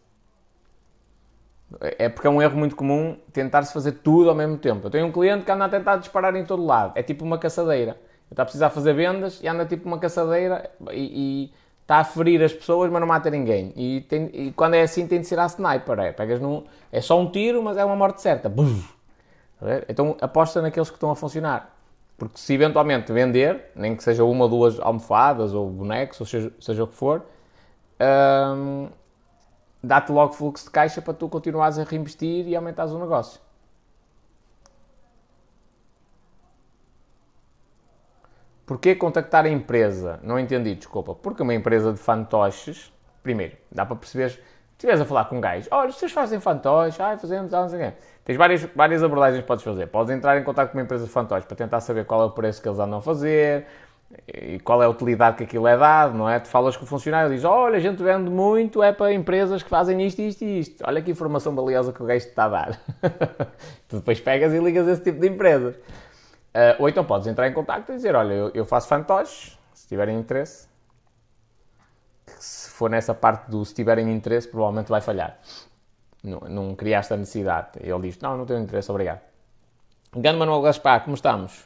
É 1.80 2.08
porque 2.08 2.26
é 2.26 2.30
um 2.30 2.40
erro 2.40 2.56
muito 2.56 2.76
comum 2.76 3.16
tentar-se 3.32 3.72
fazer 3.72 3.92
tudo 3.92 4.28
ao 4.28 4.34
mesmo 4.34 4.56
tempo. 4.56 4.86
Eu 4.86 4.90
tenho 4.90 5.06
um 5.06 5.12
cliente 5.12 5.44
que 5.44 5.50
anda 5.50 5.64
a 5.64 5.68
tentar 5.68 5.96
disparar 5.96 6.34
em 6.36 6.44
todo 6.44 6.64
lado. 6.64 6.92
É 6.94 7.02
tipo 7.02 7.24
uma 7.24 7.38
caçadeira. 7.38 7.92
Ele 7.92 8.32
está 8.32 8.42
a 8.42 8.46
precisar 8.46 8.70
fazer 8.70 8.92
vendas 8.92 9.40
e 9.42 9.48
anda 9.48 9.64
tipo 9.66 9.86
uma 9.86 9.98
caçadeira 9.98 10.70
e, 10.90 11.44
e 11.44 11.52
está 11.82 11.98
a 11.98 12.04
ferir 12.04 12.42
as 12.42 12.52
pessoas, 12.52 12.90
mas 12.90 13.00
não 13.00 13.06
mata 13.06 13.30
ninguém. 13.30 13.72
E, 13.76 14.00
tem, 14.02 14.30
e 14.32 14.52
quando 14.52 14.74
é 14.74 14.82
assim, 14.82 15.06
tem 15.06 15.20
de 15.20 15.26
ser 15.26 15.38
a 15.38 15.46
sniper. 15.46 15.98
É, 16.00 16.12
pegas 16.12 16.40
num, 16.40 16.64
é 16.90 17.00
só 17.00 17.20
um 17.20 17.30
tiro, 17.30 17.62
mas 17.62 17.76
é 17.76 17.84
uma 17.84 17.96
morte 17.96 18.20
certa. 18.20 18.52
Então 19.88 20.16
aposta 20.20 20.62
naqueles 20.62 20.88
que 20.88 20.96
estão 20.96 21.10
a 21.10 21.16
funcionar. 21.16 21.76
Porque 22.16 22.38
se 22.38 22.54
eventualmente 22.54 23.12
vender, 23.12 23.70
nem 23.74 23.94
que 23.94 24.02
seja 24.02 24.24
uma 24.24 24.44
ou 24.44 24.50
duas 24.50 24.80
almofadas 24.80 25.52
ou 25.52 25.68
bonecos, 25.68 26.18
ou 26.20 26.26
seja, 26.26 26.52
seja 26.60 26.84
o 26.84 26.86
que 26.86 26.94
for, 26.94 27.22
hum, 28.00 28.88
dá-te 29.82 30.12
logo 30.12 30.32
fluxo 30.32 30.64
de 30.64 30.70
caixa 30.70 31.00
para 31.00 31.14
tu 31.14 31.28
continuares 31.28 31.78
a 31.78 31.84
reinvestir 31.84 32.46
e 32.46 32.56
aumentares 32.56 32.92
o 32.92 32.98
negócio. 32.98 33.40
Porquê 38.66 38.96
contactar 38.96 39.44
a 39.44 39.48
empresa? 39.48 40.18
Não 40.24 40.38
entendi, 40.38 40.74
desculpa. 40.74 41.14
Porque 41.14 41.40
uma 41.40 41.54
empresa 41.54 41.92
de 41.92 41.98
fantoches, 41.98 42.92
primeiro, 43.22 43.56
dá 43.70 43.86
para 43.86 43.94
perceber, 43.94 44.30
se 44.30 44.40
estiveres 44.72 45.00
a 45.00 45.04
falar 45.04 45.26
com 45.26 45.38
um 45.38 45.40
gajo, 45.40 45.68
olha, 45.70 45.92
vocês 45.92 46.10
fazem 46.10 46.40
fantoches, 46.40 46.98
ai, 46.98 47.16
fazemos, 47.16 47.52
não 47.52 47.68
sei 47.68 47.78
o 47.78 47.82
quê. 47.92 47.96
Tens 48.24 48.36
várias, 48.36 48.64
várias 48.74 49.04
abordagens 49.04 49.40
que 49.40 49.46
podes 49.46 49.64
fazer. 49.64 49.86
Podes 49.86 50.12
entrar 50.12 50.36
em 50.36 50.42
contato 50.42 50.72
com 50.72 50.78
uma 50.78 50.82
empresa 50.82 51.04
de 51.04 51.10
fantoches 51.10 51.46
para 51.46 51.56
tentar 51.56 51.80
saber 51.80 52.04
qual 52.06 52.22
é 52.22 52.24
o 52.24 52.30
preço 52.30 52.60
que 52.60 52.68
eles 52.68 52.80
andam 52.80 52.98
a 52.98 53.02
fazer 53.02 53.66
e 54.28 54.60
qual 54.60 54.82
é 54.82 54.86
a 54.86 54.88
utilidade 54.88 55.36
que 55.36 55.44
aquilo 55.44 55.66
é 55.66 55.76
dado, 55.76 56.16
não 56.16 56.28
é? 56.28 56.38
Tu 56.38 56.48
falas 56.48 56.76
com 56.76 56.84
o 56.84 56.86
funcionário 56.86 57.28
e 57.28 57.30
dizes, 57.30 57.44
olha, 57.44 57.76
a 57.76 57.80
gente 57.80 58.02
vende 58.02 58.30
muito, 58.30 58.82
é 58.82 58.92
para 58.92 59.12
empresas 59.12 59.62
que 59.62 59.68
fazem 59.68 60.04
isto, 60.06 60.20
isto 60.20 60.44
e 60.44 60.60
isto. 60.60 60.84
Olha 60.86 61.02
que 61.02 61.10
informação 61.10 61.54
valiosa 61.54 61.92
que 61.92 62.02
o 62.02 62.06
gajo 62.06 62.24
te 62.24 62.28
está 62.28 62.44
a 62.44 62.48
dar. 62.48 62.80
tu 63.88 63.96
depois 63.96 64.20
pegas 64.20 64.52
e 64.52 64.58
ligas 64.58 64.86
esse 64.86 65.02
tipo 65.02 65.20
de 65.20 65.28
empresas. 65.28 65.74
Uh, 65.76 66.74
ou 66.78 66.88
então 66.88 67.04
podes 67.04 67.26
entrar 67.26 67.48
em 67.48 67.52
contato 67.52 67.90
e 67.90 67.96
dizer, 67.96 68.14
olha, 68.14 68.32
eu, 68.32 68.50
eu 68.54 68.64
faço 68.64 68.88
fantoches, 68.88 69.58
se 69.74 69.88
tiverem 69.88 70.18
interesse. 70.18 70.68
Se 72.38 72.70
for 72.70 72.88
nessa 72.88 73.14
parte 73.14 73.50
do 73.50 73.64
se 73.64 73.74
tiverem 73.74 74.10
interesse, 74.12 74.48
provavelmente 74.48 74.88
vai 74.88 75.00
falhar. 75.00 75.38
Não, 76.22 76.40
não 76.40 76.74
criaste 76.74 77.12
a 77.12 77.16
necessidade. 77.16 77.70
Ele 77.80 78.00
diz, 78.02 78.18
não, 78.20 78.36
não 78.36 78.46
tenho 78.46 78.60
interesse, 78.60 78.90
obrigado. 78.90 79.20
Gano 80.14 80.38
Manuel 80.38 80.62
Gaspar, 80.62 81.02
como 81.02 81.14
estamos? 81.14 81.65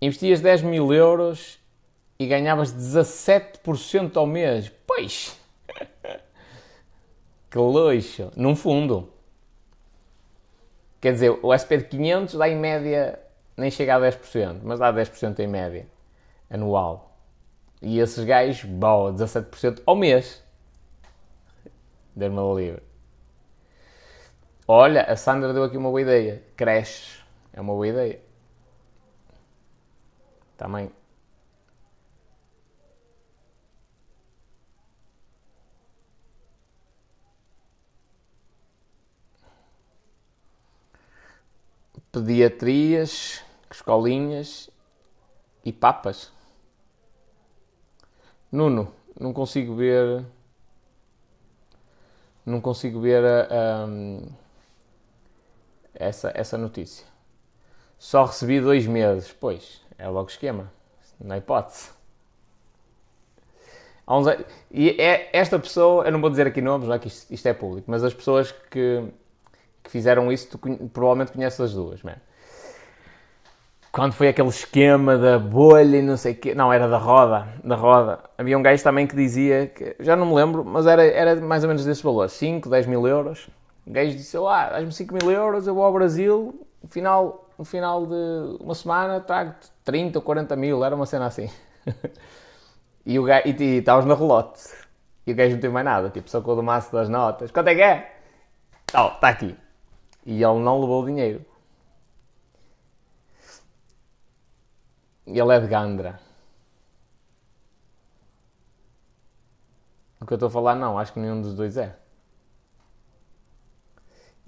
Investias 0.00 0.40
10 0.40 0.62
mil 0.62 0.92
euros 0.92 1.58
e 2.18 2.26
ganhavas 2.26 2.72
17% 2.72 4.16
ao 4.16 4.26
mês. 4.26 4.70
Pois! 4.86 5.38
que 7.50 7.58
luxo! 7.58 8.32
Num 8.36 8.54
fundo. 8.54 9.12
Quer 11.00 11.12
dizer, 11.12 11.38
o 11.42 11.56
SP 11.56 11.78
de 11.78 11.84
500 11.84 12.34
dá 12.34 12.48
em 12.48 12.56
média, 12.56 13.18
nem 13.56 13.70
chega 13.70 13.96
a 13.96 14.00
10%, 14.00 14.60
mas 14.62 14.78
dá 14.80 14.92
10% 14.92 15.38
em 15.38 15.46
média, 15.46 15.86
anual. 16.50 17.16
E 17.80 18.00
esses 18.00 18.24
gajos, 18.24 18.64
boa, 18.64 19.12
17% 19.12 19.82
ao 19.86 19.94
mês. 19.94 20.42
Deu-me 22.16 22.60
livre. 22.60 22.82
Olha, 24.66 25.02
a 25.02 25.16
Sandra 25.16 25.52
deu 25.52 25.62
aqui 25.62 25.76
uma 25.76 25.88
boa 25.88 26.02
ideia. 26.02 26.42
Cresce. 26.56 27.18
É 27.52 27.60
uma 27.60 27.72
boa 27.72 27.86
ideia. 27.86 28.27
Também 30.58 30.92
pediatrias, 42.12 43.42
escolinhas 43.70 44.70
e 45.64 45.72
papas. 45.72 46.32
Nuno, 48.50 48.92
não 49.18 49.32
consigo 49.32 49.74
ver. 49.74 50.24
Não 52.44 52.60
consigo 52.60 53.00
ver 53.00 53.22
um, 53.86 54.26
essa, 55.94 56.32
essa 56.34 56.56
notícia. 56.56 57.06
Só 57.98 58.24
recebi 58.24 58.60
dois 58.60 58.86
meses. 58.86 59.32
Pois, 59.38 59.82
é 59.98 60.08
logo 60.08 60.30
esquema. 60.30 60.72
Há 61.28 61.36
hipótese. 61.36 61.90
Uns... 64.06 64.26
E 64.70 64.90
é 64.90 65.28
esta 65.32 65.58
pessoa, 65.58 66.04
eu 66.04 66.12
não 66.12 66.20
vou 66.20 66.30
dizer 66.30 66.46
aqui 66.46 66.62
nomes, 66.62 66.88
não 66.88 66.94
é 66.94 66.98
que 66.98 67.08
isto, 67.08 67.30
isto 67.32 67.46
é 67.46 67.52
público, 67.52 67.90
mas 67.90 68.02
as 68.02 68.14
pessoas 68.14 68.52
que 68.70 69.12
que 69.88 69.92
fizeram 69.92 70.30
isso, 70.30 70.48
tu 70.50 70.58
provavelmente 70.92 71.32
conheces 71.32 71.60
as 71.60 71.72
duas, 71.72 72.02
man. 72.02 72.16
Quando 73.90 74.12
foi 74.12 74.28
aquele 74.28 74.48
esquema 74.48 75.16
da 75.16 75.38
bolha 75.38 75.96
e 75.96 76.02
não 76.02 76.16
sei 76.16 76.32
o 76.32 76.36
quê, 76.36 76.54
não, 76.54 76.70
era 76.70 76.86
da 76.86 76.98
roda, 76.98 77.48
da 77.64 77.74
roda. 77.74 78.20
Havia 78.36 78.56
um 78.56 78.62
gajo 78.62 78.84
também 78.84 79.06
que 79.06 79.16
dizia, 79.16 79.66
que, 79.66 79.96
já 79.98 80.14
não 80.14 80.26
me 80.26 80.34
lembro, 80.34 80.62
mas 80.62 80.86
era, 80.86 81.02
era 81.02 81.40
mais 81.40 81.64
ou 81.64 81.68
menos 81.68 81.84
desse 81.84 82.02
valor, 82.02 82.28
5, 82.28 82.68
10 82.68 82.86
mil 82.86 83.08
euros. 83.08 83.48
O 83.86 83.90
gajo 83.90 84.12
disse, 84.12 84.36
ah, 84.36 84.68
dás-me 84.70 84.92
5 84.92 85.14
mil 85.14 85.30
euros, 85.32 85.66
eu 85.66 85.74
vou 85.74 85.82
ao 85.82 85.92
Brasil, 85.92 86.66
no 86.82 86.88
final, 86.90 87.47
no 87.58 87.64
final 87.64 88.06
de 88.06 88.56
uma 88.60 88.74
semana 88.74 89.20
trago-te 89.20 89.68
30 89.84 90.18
ou 90.18 90.22
40 90.22 90.54
mil, 90.54 90.84
era 90.84 90.94
uma 90.94 91.06
cena 91.06 91.26
assim. 91.26 91.50
e 93.04 93.18
o 93.18 93.28
e 93.28 93.78
estavas 93.78 94.04
na 94.04 94.14
relote. 94.14 94.60
E 95.26 95.32
o 95.32 95.34
gajo 95.34 95.54
não 95.54 95.60
teve 95.60 95.74
mais 95.74 95.84
nada, 95.84 96.08
tipo, 96.08 96.30
só 96.30 96.40
com 96.40 96.54
o 96.54 96.62
maço 96.62 96.92
das 96.92 97.08
notas. 97.08 97.50
Quanto 97.50 97.68
é 97.68 97.74
que 97.74 97.82
é? 97.82 98.16
Oh, 98.94 99.08
está 99.08 99.28
aqui. 99.28 99.56
E 100.24 100.42
ele 100.42 100.60
não 100.60 100.80
levou 100.80 101.02
o 101.02 101.06
dinheiro. 101.06 101.44
Ele 105.26 105.52
é 105.52 105.60
de 105.60 105.66
Gandra. 105.66 106.20
O 110.20 110.26
que 110.26 110.32
eu 110.32 110.36
estou 110.36 110.48
a 110.48 110.50
falar, 110.50 110.74
não, 110.74 110.98
acho 110.98 111.12
que 111.12 111.20
nenhum 111.20 111.42
dos 111.42 111.54
dois 111.54 111.76
é. 111.76 111.94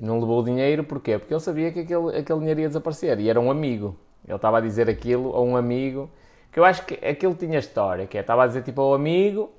E 0.01 0.05
não 0.05 0.19
levou 0.19 0.41
o 0.41 0.43
dinheiro, 0.43 0.83
porquê? 0.83 1.19
Porque 1.19 1.33
ele 1.33 1.41
sabia 1.41 1.71
que 1.71 1.81
aquele, 1.81 2.19
aquele 2.19 2.39
dinheiro 2.41 2.61
ia 2.61 2.69
desaparecer. 2.69 3.21
E 3.21 3.29
era 3.29 3.39
um 3.39 3.51
amigo. 3.51 3.97
Ele 4.27 4.35
estava 4.35 4.59
a 4.59 4.61
dizer 4.61 4.89
aquilo 4.89 5.37
a 5.37 5.43
um 5.43 5.57
amigo. 5.57 6.11
Que 6.51 6.59
eu 6.59 6.65
acho 6.65 6.85
que 6.87 6.95
aquilo 7.07 7.35
tinha 7.35 7.59
história. 7.59 8.07
Que 8.07 8.19
é, 8.19 8.23
estava 8.23 8.45
a 8.45 8.47
dizer 8.47 8.63
tipo 8.63 8.81
ao 8.81 8.95
amigo 8.95 9.51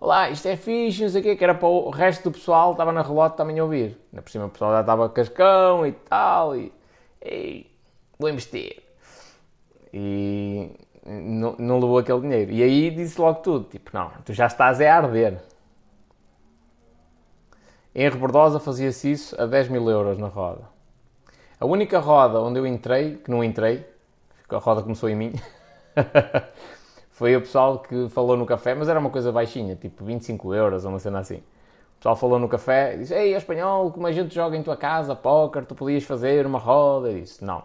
Olá, 0.00 0.30
isto 0.30 0.46
é 0.46 0.56
fixe, 0.56 1.02
não 1.02 1.08
sei 1.08 1.20
o 1.20 1.24
quê, 1.24 1.34
que 1.34 1.42
era 1.42 1.56
para 1.56 1.66
o 1.66 1.90
resto 1.90 2.22
do 2.22 2.30
pessoal, 2.30 2.70
estava 2.70 2.92
na 2.92 3.02
relote 3.02 3.36
também 3.36 3.58
a 3.58 3.64
ouvir. 3.64 3.98
Na 4.12 4.22
por 4.22 4.30
cima 4.30 4.46
o 4.46 4.48
pessoal 4.48 4.70
já 4.70 4.80
estava 4.80 5.08
cascão 5.08 5.84
e 5.84 5.90
tal, 5.90 6.54
e, 6.54 6.72
e 7.20 7.66
vou 8.16 8.30
investir. 8.30 8.80
E 9.92 10.70
não, 11.04 11.56
não 11.58 11.80
levou 11.80 11.98
aquele 11.98 12.20
dinheiro. 12.20 12.52
E 12.52 12.62
aí 12.62 12.90
disse 12.92 13.20
logo 13.20 13.40
tudo, 13.40 13.64
tipo, 13.64 13.90
não, 13.92 14.08
tu 14.24 14.32
já 14.32 14.46
estás 14.46 14.80
a 14.80 14.94
arder. 14.94 15.42
Em 17.98 18.08
Rebordosa 18.08 18.60
fazia-se 18.60 19.10
isso 19.10 19.42
a 19.42 19.44
10 19.44 19.70
mil 19.70 19.90
euros 19.90 20.18
na 20.18 20.28
roda. 20.28 20.62
A 21.58 21.66
única 21.66 21.98
roda 21.98 22.40
onde 22.40 22.56
eu 22.56 22.64
entrei, 22.64 23.16
que 23.16 23.28
não 23.28 23.42
entrei, 23.42 23.84
a 24.48 24.56
roda 24.58 24.82
começou 24.82 25.08
em 25.08 25.16
mim, 25.16 25.32
foi 27.10 27.34
o 27.34 27.40
pessoal 27.40 27.80
que 27.80 28.08
falou 28.10 28.36
no 28.36 28.46
café, 28.46 28.72
mas 28.72 28.88
era 28.88 29.00
uma 29.00 29.10
coisa 29.10 29.32
baixinha, 29.32 29.74
tipo 29.74 30.04
25 30.04 30.54
euros 30.54 30.84
ou 30.84 30.92
uma 30.92 31.00
cena 31.00 31.18
assim. 31.18 31.38
O 31.38 31.96
pessoal 31.96 32.14
falou 32.14 32.38
no 32.38 32.48
café 32.48 32.94
e 32.94 32.98
disse: 32.98 33.14
Ei, 33.14 33.34
espanhol, 33.34 33.90
como 33.90 34.06
a 34.06 34.12
gente 34.12 34.32
joga 34.32 34.56
em 34.56 34.62
tua 34.62 34.76
casa, 34.76 35.16
póquer, 35.16 35.64
tu 35.64 35.74
podias 35.74 36.04
fazer 36.04 36.46
uma 36.46 36.60
roda? 36.60 37.10
Eu 37.10 37.18
disse: 37.18 37.44
Não. 37.44 37.64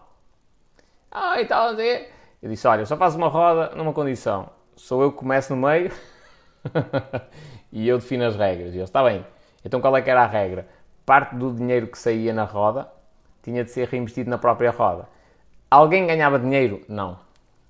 Ah, 1.11 1.39
e 1.39 1.45
tal, 1.45 1.67
assim. 1.67 2.07
Eu 2.41 2.49
disse: 2.49 2.67
Olha, 2.67 2.81
eu 2.81 2.85
só 2.87 2.97
faço 2.97 3.19
uma 3.19 3.27
roda 3.27 3.75
numa 3.75 3.93
condição. 3.93 4.49
Sou 4.75 5.03
eu 5.03 5.11
que 5.11 5.19
começo 5.19 5.55
no 5.55 5.61
meio 5.61 5.91
e 7.71 7.87
eu 7.87 7.99
defino 7.99 8.25
as 8.25 8.35
regras. 8.35 8.73
E 8.73 8.77
ele: 8.77 8.83
Está 8.83 9.03
bem. 9.03 9.23
Então 9.63 9.81
qual 9.81 9.95
é 9.97 10.01
que 10.01 10.09
era 10.09 10.23
a 10.23 10.27
regra? 10.27 10.67
Parte 11.05 11.35
do 11.35 11.51
dinheiro 11.53 11.87
que 11.87 11.97
saía 11.97 12.33
na 12.33 12.43
roda 12.43 12.87
tinha 13.41 13.63
de 13.63 13.71
ser 13.71 13.87
reinvestido 13.87 14.29
na 14.29 14.37
própria 14.37 14.71
roda. 14.71 15.07
Alguém 15.69 16.07
ganhava 16.07 16.39
dinheiro? 16.39 16.81
Não. 16.87 17.19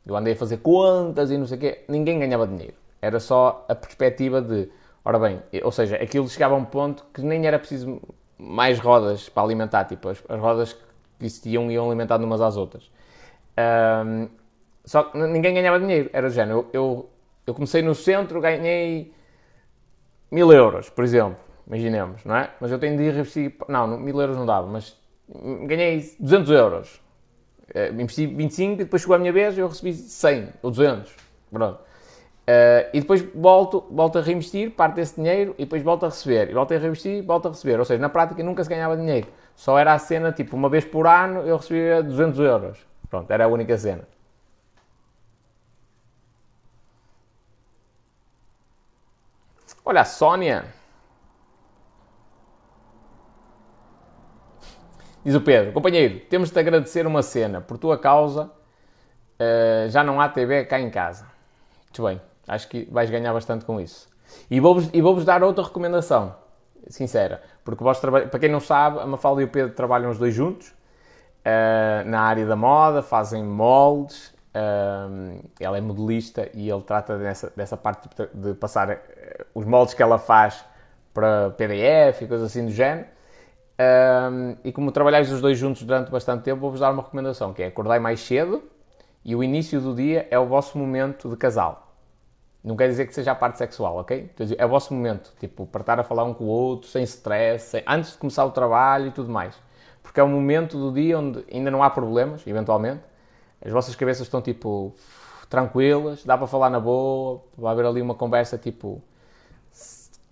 Eu 0.05 0.15
andei 0.15 0.33
a 0.33 0.35
fazer 0.35 0.57
contas 0.57 1.31
e 1.31 1.37
não 1.37 1.47
sei 1.47 1.57
o 1.57 1.59
quê, 1.59 1.83
ninguém 1.87 2.19
ganhava 2.19 2.45
dinheiro. 2.45 2.73
Era 3.01 3.19
só 3.19 3.65
a 3.67 3.73
perspectiva 3.73 4.41
de, 4.41 4.69
ora 5.03 5.17
bem, 5.17 5.41
ou 5.63 5.71
seja, 5.71 5.95
aquilo 5.95 6.27
chegava 6.27 6.53
a 6.53 6.57
um 6.57 6.65
ponto 6.65 7.05
que 7.13 7.21
nem 7.21 7.45
era 7.45 7.57
preciso 7.57 8.01
mais 8.37 8.79
rodas 8.79 9.29
para 9.29 9.43
alimentar, 9.43 9.85
tipo, 9.85 10.09
as, 10.09 10.21
as 10.27 10.39
rodas 10.39 10.73
que 10.73 11.25
existiam 11.25 11.71
iam 11.71 11.87
alimentando 11.87 12.25
umas 12.25 12.41
às 12.41 12.57
outras. 12.57 12.91
Um, 14.05 14.27
só 14.83 15.03
que 15.03 15.17
ninguém 15.17 15.53
ganhava 15.53 15.79
dinheiro, 15.79 16.09
era 16.11 16.27
do 16.27 16.33
género. 16.33 16.67
Eu, 16.73 16.81
eu, 16.81 17.09
eu 17.47 17.53
comecei 17.53 17.81
no 17.81 17.95
centro, 17.95 18.41
ganhei 18.41 19.13
mil 20.29 20.51
euros, 20.51 20.89
por 20.89 21.03
exemplo, 21.03 21.37
imaginemos, 21.67 22.23
não 22.25 22.35
é? 22.35 22.51
Mas 22.59 22.71
eu 22.71 22.79
tenho 22.79 22.97
de 22.97 23.03
investir, 23.03 23.55
não, 23.67 23.87
mil 23.97 24.19
euros 24.19 24.37
não 24.37 24.45
dava, 24.45 24.67
mas 24.67 24.97
ganhei 25.65 26.15
200 26.19 26.51
euros. 26.51 27.01
Uh, 27.73 27.93
investi 27.93 28.27
25 28.27 28.73
e 28.73 28.83
depois 28.83 29.01
chegou 29.01 29.15
a 29.15 29.19
minha 29.19 29.31
vez 29.31 29.57
e 29.57 29.61
eu 29.61 29.67
recebi 29.67 29.93
100 29.93 30.49
ou 30.61 30.69
200. 30.69 31.15
Pronto. 31.51 31.79
Uh, 32.43 32.89
e 32.93 32.99
depois 32.99 33.21
volto, 33.33 33.85
volto 33.89 34.19
a 34.19 34.21
reinvestir 34.21 34.71
parte 34.71 34.95
desse 34.95 35.15
dinheiro 35.15 35.55
e 35.57 35.63
depois 35.63 35.81
volto 35.81 36.05
a 36.05 36.09
receber. 36.09 36.49
E 36.49 36.53
volto 36.53 36.73
a 36.73 36.77
reinvestir 36.77 37.23
volto 37.23 37.47
a 37.47 37.51
receber. 37.51 37.79
Ou 37.79 37.85
seja, 37.85 38.01
na 38.01 38.09
prática 38.09 38.43
nunca 38.43 38.63
se 38.63 38.69
ganhava 38.69 38.97
dinheiro. 38.97 39.27
Só 39.55 39.79
era 39.79 39.93
a 39.93 39.99
cena, 39.99 40.31
tipo, 40.31 40.55
uma 40.55 40.67
vez 40.69 40.83
por 40.83 41.07
ano 41.07 41.41
eu 41.41 41.55
recebia 41.57 42.03
200 42.03 42.39
euros. 42.39 42.77
Pronto, 43.09 43.31
era 43.31 43.45
a 43.45 43.47
única 43.47 43.77
cena. 43.77 44.05
Olha, 49.85 50.01
a 50.01 50.05
Sónia. 50.05 50.65
Diz 55.23 55.35
o 55.35 55.39
Pedro, 55.39 55.71
companheiro, 55.71 56.19
temos 56.29 56.49
de 56.49 56.53
te 56.53 56.59
agradecer 56.59 57.07
uma 57.07 57.23
cena. 57.23 57.61
Por 57.61 57.77
tua 57.77 57.97
causa, 57.97 58.51
uh, 59.39 59.89
já 59.89 60.03
não 60.03 60.19
há 60.19 60.27
TV 60.27 60.65
cá 60.65 60.77
em 60.81 60.89
casa. 60.89 61.25
Muito 61.85 62.03
bem, 62.03 62.21
acho 62.45 62.67
que 62.67 62.85
vais 62.91 63.09
ganhar 63.09 63.31
bastante 63.31 63.63
com 63.63 63.79
isso. 63.79 64.09
E 64.51 64.59
vou-vos 64.59 64.87
vou 64.87 65.23
dar 65.23 65.41
outra 65.41 65.63
recomendação, 65.63 66.35
sincera. 66.89 67.41
Porque 67.63 67.81
vós 67.81 67.99
para 67.99 68.37
quem 68.37 68.49
não 68.49 68.59
sabe, 68.59 68.99
a 68.99 69.05
Mafalda 69.05 69.41
e 69.41 69.45
o 69.45 69.47
Pedro 69.47 69.73
trabalham 69.73 70.11
os 70.11 70.17
dois 70.17 70.33
juntos 70.33 70.67
uh, 70.67 72.05
na 72.05 72.19
área 72.19 72.45
da 72.45 72.57
moda, 72.57 73.01
fazem 73.01 73.41
moldes. 73.43 74.33
Uh, 74.53 75.41
ela 75.57 75.77
é 75.77 75.81
modelista 75.81 76.49
e 76.53 76.69
ele 76.69 76.81
trata 76.81 77.17
dessa, 77.17 77.51
dessa 77.55 77.77
parte 77.77 78.09
de, 78.09 78.49
de 78.49 78.53
passar 78.55 79.01
os 79.55 79.65
moldes 79.65 79.93
que 79.93 80.03
ela 80.03 80.19
faz 80.19 80.65
para 81.13 81.51
PDF 81.51 82.21
e 82.21 82.27
coisas 82.27 82.51
assim 82.51 82.65
do 82.65 82.71
género. 82.71 83.12
Um, 83.79 84.55
e 84.63 84.71
como 84.71 84.91
trabalhais 84.91 85.31
os 85.31 85.41
dois 85.41 85.57
juntos 85.57 85.83
durante 85.83 86.11
bastante 86.11 86.43
tempo, 86.43 86.61
vou-vos 86.61 86.79
dar 86.79 86.91
uma 86.91 87.01
recomendação, 87.01 87.53
que 87.53 87.63
é 87.63 87.67
acordar 87.67 87.99
mais 87.99 88.19
cedo 88.19 88.63
e 89.25 89.35
o 89.35 89.43
início 89.43 89.81
do 89.81 89.95
dia 89.95 90.27
é 90.29 90.37
o 90.37 90.45
vosso 90.45 90.77
momento 90.77 91.29
de 91.29 91.37
casal. 91.37 91.93
Não 92.63 92.77
quer 92.77 92.87
dizer 92.87 93.07
que 93.07 93.13
seja 93.13 93.31
a 93.31 93.35
parte 93.35 93.57
sexual, 93.57 93.97
ok? 93.97 94.31
É 94.57 94.65
o 94.65 94.69
vosso 94.69 94.93
momento, 94.93 95.33
tipo, 95.39 95.65
para 95.65 95.81
estar 95.81 95.99
a 95.99 96.03
falar 96.03 96.23
um 96.23 96.33
com 96.33 96.45
o 96.45 96.47
outro, 96.47 96.89
sem 96.89 97.03
stress, 97.03 97.71
sem... 97.71 97.83
antes 97.85 98.11
de 98.11 98.17
começar 98.17 98.45
o 98.45 98.51
trabalho 98.51 99.07
e 99.07 99.11
tudo 99.11 99.29
mais. 99.29 99.55
Porque 100.01 100.19
é 100.19 100.23
o 100.23 100.29
momento 100.29 100.77
do 100.77 100.91
dia 100.93 101.19
onde 101.19 101.43
ainda 101.51 101.69
não 101.69 101.83
há 101.83 101.89
problemas, 101.89 102.45
eventualmente. 102.47 103.01
As 103.63 103.71
vossas 103.71 103.95
cabeças 103.95 104.27
estão, 104.27 104.41
tipo, 104.41 104.93
tranquilas, 105.49 106.23
dá 106.23 106.37
para 106.37 106.47
falar 106.47 106.69
na 106.69 106.79
boa, 106.79 107.41
vai 107.57 107.73
haver 107.73 107.85
ali 107.85 108.01
uma 108.01 108.15
conversa, 108.15 108.57
tipo, 108.57 109.01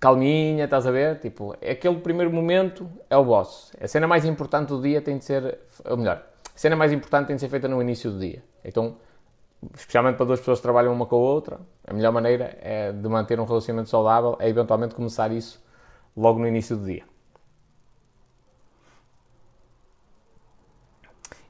calminha, 0.01 0.65
estás 0.65 0.87
a 0.87 0.91
ver? 0.91 1.19
Tipo, 1.19 1.53
aquele 1.53 1.99
primeiro 1.99 2.33
momento 2.33 2.89
é 3.07 3.15
o 3.15 3.23
vosso. 3.23 3.71
A 3.79 3.87
cena 3.87 4.07
mais 4.07 4.25
importante 4.25 4.69
do 4.69 4.81
dia 4.81 4.99
tem 4.99 5.19
de 5.19 5.23
ser, 5.23 5.59
ou 5.85 5.95
melhor, 5.95 6.25
a 6.43 6.57
cena 6.57 6.75
mais 6.75 6.91
importante 6.91 7.27
tem 7.27 7.35
de 7.35 7.39
ser 7.39 7.49
feita 7.49 7.67
no 7.67 7.79
início 7.79 8.09
do 8.11 8.19
dia. 8.19 8.43
Então, 8.65 8.97
especialmente 9.75 10.15
para 10.15 10.25
duas 10.25 10.39
pessoas 10.39 10.57
que 10.57 10.63
trabalham 10.63 10.91
uma 10.91 11.05
com 11.05 11.15
a 11.15 11.19
outra, 11.19 11.59
a 11.87 11.93
melhor 11.93 12.11
maneira 12.11 12.57
é 12.61 12.91
de 12.91 13.07
manter 13.07 13.39
um 13.39 13.45
relacionamento 13.45 13.89
saudável 13.89 14.35
é 14.39 14.49
eventualmente 14.49 14.95
começar 14.95 15.31
isso 15.31 15.63
logo 16.17 16.39
no 16.39 16.47
início 16.47 16.75
do 16.75 16.83
dia. 16.83 17.03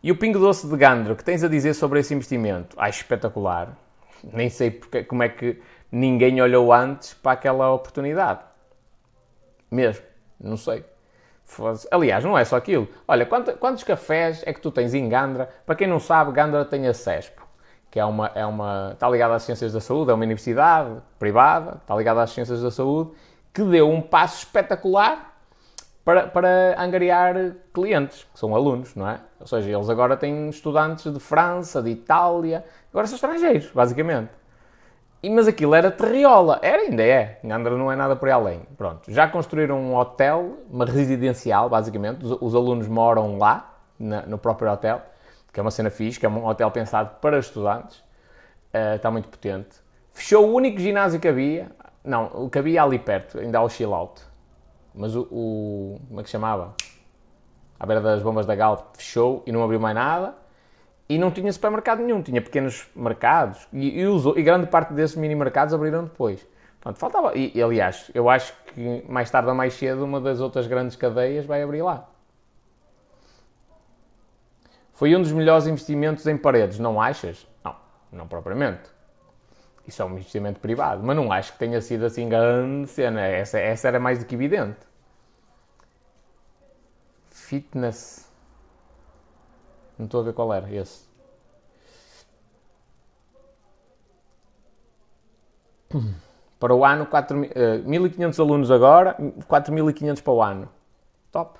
E 0.03 0.11
o 0.11 0.17
pingo 0.17 0.39
doce 0.39 0.67
de 0.67 0.75
Gandro, 0.75 1.15
que 1.15 1.23
tens 1.23 1.41
a 1.41 1.47
dizer 1.47 1.73
sobre 1.73 1.99
esse 1.99 2.13
investimento? 2.13 2.75
Acho 2.77 3.01
espetacular. 3.01 3.77
Nem 4.23 4.49
sei 4.49 4.71
porque, 4.71 5.03
como 5.03 5.23
é 5.23 5.29
que 5.29 5.61
ninguém 5.91 6.41
olhou 6.41 6.71
antes 6.71 7.13
para 7.13 7.33
aquela 7.33 7.71
oportunidade. 7.71 8.39
Mesmo, 9.69 10.05
não 10.39 10.57
sei. 10.57 10.85
Aliás, 11.91 12.23
não 12.23 12.37
é 12.37 12.45
só 12.45 12.55
aquilo. 12.55 12.87
Olha, 13.07 13.25
quantos 13.25 13.83
cafés 13.83 14.41
é 14.45 14.53
que 14.53 14.61
tu 14.61 14.71
tens 14.71 14.93
em 14.93 15.09
Gandra? 15.09 15.49
Para 15.65 15.75
quem 15.75 15.87
não 15.87 15.99
sabe, 15.99 16.31
Gandra 16.31 16.63
tem 16.63 16.87
a 16.87 16.93
CESPO, 16.93 17.45
que 17.89 17.99
é 17.99 18.05
uma, 18.05 18.31
é 18.33 18.45
uma, 18.45 18.91
está 18.93 19.09
ligada 19.09 19.35
às 19.35 19.43
ciências 19.43 19.73
da 19.73 19.81
saúde, 19.81 20.11
é 20.11 20.13
uma 20.13 20.23
universidade 20.23 21.01
privada, 21.19 21.77
está 21.81 21.95
ligada 21.95 22.21
às 22.21 22.31
ciências 22.31 22.61
da 22.61 22.71
saúde, 22.71 23.11
que 23.53 23.63
deu 23.63 23.89
um 23.89 24.01
passo 24.01 24.45
espetacular 24.45 25.31
para, 26.05 26.27
para 26.27 26.81
angariar 26.81 27.35
clientes, 27.73 28.25
que 28.33 28.39
são 28.39 28.55
alunos, 28.55 28.95
não 28.95 29.09
é? 29.09 29.19
Ou 29.39 29.47
seja, 29.47 29.69
eles 29.69 29.89
agora 29.89 30.15
têm 30.15 30.49
estudantes 30.49 31.11
de 31.11 31.19
França, 31.19 31.81
de 31.81 31.89
Itália, 31.89 32.63
agora 32.91 33.07
são 33.07 33.15
estrangeiros, 33.15 33.69
basicamente. 33.71 34.40
Mas 35.29 35.47
aquilo 35.47 35.75
era 35.75 35.91
terriola. 35.91 36.59
Era, 36.63 36.81
ainda 36.81 37.03
é. 37.03 37.39
Andra 37.43 37.77
não 37.77 37.91
é 37.91 37.95
nada 37.95 38.15
por 38.15 38.27
aí 38.27 38.33
além. 38.33 38.61
Pronto. 38.75 39.11
Já 39.11 39.27
construíram 39.27 39.79
um 39.79 39.95
hotel, 39.95 40.57
uma 40.69 40.85
residencial, 40.85 41.69
basicamente. 41.69 42.25
Os, 42.25 42.37
os 42.41 42.55
alunos 42.55 42.87
moram 42.87 43.37
lá, 43.37 43.77
na, 43.99 44.23
no 44.23 44.37
próprio 44.37 44.71
hotel, 44.71 45.01
que 45.53 45.59
é 45.59 45.61
uma 45.61 45.69
cena 45.69 45.91
fixe, 45.91 46.19
que 46.19 46.25
é 46.25 46.29
um 46.29 46.45
hotel 46.45 46.71
pensado 46.71 47.11
para 47.21 47.37
estudantes. 47.37 47.97
Uh, 48.73 48.95
está 48.95 49.11
muito 49.11 49.27
potente. 49.29 49.79
Fechou 50.11 50.49
o 50.49 50.55
único 50.55 50.79
ginásio 50.79 51.19
que 51.19 51.27
havia. 51.27 51.71
Não, 52.03 52.25
o 52.45 52.49
que 52.49 52.57
havia 52.57 52.81
ali 52.81 52.97
perto, 52.97 53.37
ainda 53.37 53.59
há 53.59 53.61
o 53.61 53.69
chill 53.69 53.93
out. 53.93 54.21
Mas 54.93 55.15
o, 55.15 55.27
o 55.31 56.01
como 56.07 56.19
é 56.19 56.23
que 56.23 56.29
chamava? 56.29 56.73
À 57.79 57.85
beira 57.85 58.01
das 58.01 58.23
bombas 58.23 58.45
da 58.45 58.55
Galp 58.55 58.95
fechou 58.95 59.43
e 59.45 59.51
não 59.51 59.63
abriu 59.63 59.79
mais 59.79 59.95
nada 59.95 60.40
e 61.11 61.17
não 61.17 61.29
tinha 61.29 61.51
supermercado 61.51 61.99
nenhum, 61.99 62.21
tinha 62.21 62.41
pequenos 62.41 62.87
mercados 62.95 63.67
e, 63.73 63.99
e, 63.99 64.05
usou, 64.07 64.39
e 64.39 64.41
grande 64.41 64.67
parte 64.67 64.93
desses 64.93 65.17
mini 65.17 65.35
mercados 65.35 65.73
abriram 65.73 66.05
depois. 66.05 66.47
Portanto, 66.79 66.99
faltava. 66.99 67.37
E, 67.37 67.51
e, 67.53 67.61
aliás, 67.61 68.09
eu 68.13 68.29
acho 68.29 68.53
que 68.67 69.03
mais 69.09 69.29
tarde 69.29 69.49
ou 69.49 69.53
mais 69.53 69.73
cedo 69.73 70.05
uma 70.05 70.21
das 70.21 70.39
outras 70.39 70.67
grandes 70.67 70.95
cadeias 70.95 71.45
vai 71.45 71.61
abrir 71.61 71.81
lá. 71.81 72.07
Foi 74.93 75.13
um 75.13 75.21
dos 75.21 75.33
melhores 75.33 75.67
investimentos 75.67 76.25
em 76.27 76.37
paredes, 76.37 76.79
não 76.79 77.01
achas? 77.01 77.45
Não, 77.61 77.75
não 78.09 78.25
propriamente. 78.25 78.89
Isso 79.85 80.01
é 80.01 80.05
um 80.05 80.11
investimento 80.11 80.61
privado, 80.61 81.03
mas 81.03 81.13
não 81.13 81.29
acho 81.29 81.51
que 81.51 81.59
tenha 81.59 81.81
sido 81.81 82.05
assim 82.05 82.29
grande 82.29 82.87
cena. 82.87 83.19
Essa, 83.19 83.59
essa 83.59 83.89
era 83.89 83.99
mais 83.99 84.19
do 84.19 84.25
que 84.25 84.35
evidente. 84.35 84.79
Fitness. 87.27 88.30
Não 90.01 90.05
estou 90.05 90.21
a 90.21 90.23
ver 90.23 90.33
qual 90.33 90.51
era 90.51 90.67
esse. 90.73 91.03
Para 96.59 96.73
o 96.73 96.83
ano, 96.83 97.05
4, 97.05 97.39
uh, 97.39 97.43
1500 97.85 98.39
alunos 98.39 98.71
agora, 98.71 99.15
4500 99.47 100.23
para 100.23 100.33
o 100.33 100.41
ano. 100.41 100.69
Top. 101.31 101.59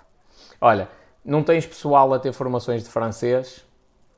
Olha, 0.60 0.90
não 1.24 1.44
tens 1.44 1.68
pessoal 1.68 2.12
a 2.16 2.20
ter 2.20 2.34
formações 2.34 2.84
de 2.84 2.90
francês, 2.90 3.64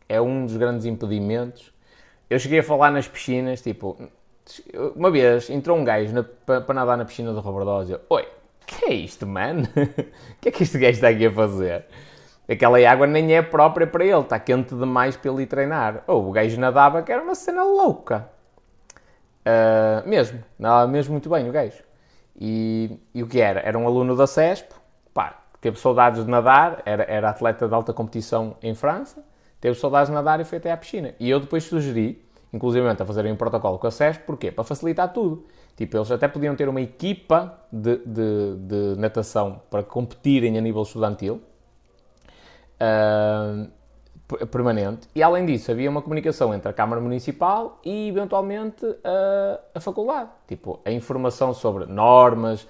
é 0.07 0.21
um 0.21 0.45
dos 0.45 0.55
grandes 0.55 0.85
impedimentos. 0.85 1.73
Eu 2.29 2.39
cheguei 2.39 2.59
a 2.59 2.63
falar 2.63 2.91
nas 2.91 3.09
piscinas, 3.09 3.61
tipo, 3.61 3.97
uma 4.95 5.11
vez 5.11 5.49
entrou 5.49 5.77
um 5.77 5.83
gajo 5.83 6.13
para 6.45 6.73
nadar 6.73 6.97
na 6.97 7.03
piscina 7.03 7.33
do 7.33 7.41
Roberdose. 7.41 7.99
Oi, 8.09 8.25
que 8.65 8.85
é 8.85 8.93
isto, 8.93 9.27
man? 9.27 9.63
O 10.37 10.39
que 10.39 10.47
é 10.47 10.51
que 10.51 10.63
este 10.63 10.77
gajo 10.77 10.93
está 10.93 11.09
aqui 11.09 11.25
a 11.25 11.31
fazer? 11.31 11.85
Aquela 12.53 12.77
água 12.89 13.07
nem 13.07 13.35
é 13.35 13.41
própria 13.41 13.87
para 13.87 14.05
ele, 14.05 14.19
está 14.19 14.39
quente 14.39 14.75
demais 14.75 15.17
para 15.17 15.31
ele 15.31 15.45
treinar. 15.45 16.03
Ou 16.07 16.23
oh, 16.23 16.29
o 16.29 16.31
gajo 16.31 16.59
nadava 16.59 17.01
que 17.01 17.11
era 17.11 17.21
uma 17.21 17.35
cena 17.35 17.63
louca. 17.63 18.29
Uh, 19.43 20.07
mesmo, 20.07 20.43
nadava 20.57 20.87
mesmo 20.87 21.11
muito 21.11 21.29
bem 21.29 21.49
o 21.49 21.51
gajo. 21.51 21.83
E, 22.39 22.99
e, 23.13 23.21
o 23.21 23.27
que 23.27 23.39
era? 23.39 23.59
Era 23.59 23.77
um 23.77 23.85
aluno 23.85 24.15
da 24.15 24.25
CESP, 24.25 24.73
pá, 25.13 25.39
teve 25.61 25.79
saudades 25.79 26.25
de 26.25 26.31
nadar, 26.31 26.81
era, 26.85 27.03
era 27.03 27.29
atleta 27.29 27.67
de 27.67 27.73
alta 27.73 27.93
competição 27.93 28.55
em 28.61 28.73
França, 28.73 29.23
teve 29.61 29.77
saudades 29.77 30.09
de 30.09 30.15
nadar 30.15 30.39
e 30.39 30.43
foi 30.43 30.57
até 30.57 30.71
à 30.71 30.77
piscina. 30.77 31.13
E 31.19 31.29
eu 31.29 31.39
depois 31.39 31.63
sugeri, 31.63 32.25
inclusive 32.51 32.87
a 32.87 32.95
fazerem 33.05 33.31
um 33.31 33.35
protocolo 33.35 33.77
com 33.77 33.87
a 33.87 33.91
CESP, 33.91 34.23
porquê? 34.25 34.51
Para 34.51 34.63
facilitar 34.63 35.11
tudo. 35.11 35.45
Tipo, 35.75 35.97
eles 35.97 36.11
até 36.11 36.27
podiam 36.27 36.55
ter 36.55 36.69
uma 36.69 36.81
equipa 36.81 37.59
de, 37.71 37.97
de, 37.97 38.55
de 38.57 38.99
natação 38.99 39.61
para 39.69 39.83
competirem 39.83 40.57
a 40.57 40.61
nível 40.61 40.83
estudantil, 40.83 41.41
uh, 42.83 44.47
permanente. 44.47 45.07
E 45.13 45.21
além 45.21 45.45
disso, 45.45 45.71
havia 45.71 45.89
uma 45.89 46.01
comunicação 46.01 46.53
entre 46.53 46.69
a 46.69 46.73
Câmara 46.73 47.01
Municipal 47.01 47.79
e, 47.83 48.09
eventualmente, 48.09 48.85
uh, 48.85 49.59
a 49.73 49.79
faculdade. 49.79 50.29
Tipo, 50.47 50.79
a 50.85 50.91
informação 50.91 51.53
sobre 51.53 51.85
normas, 51.85 52.67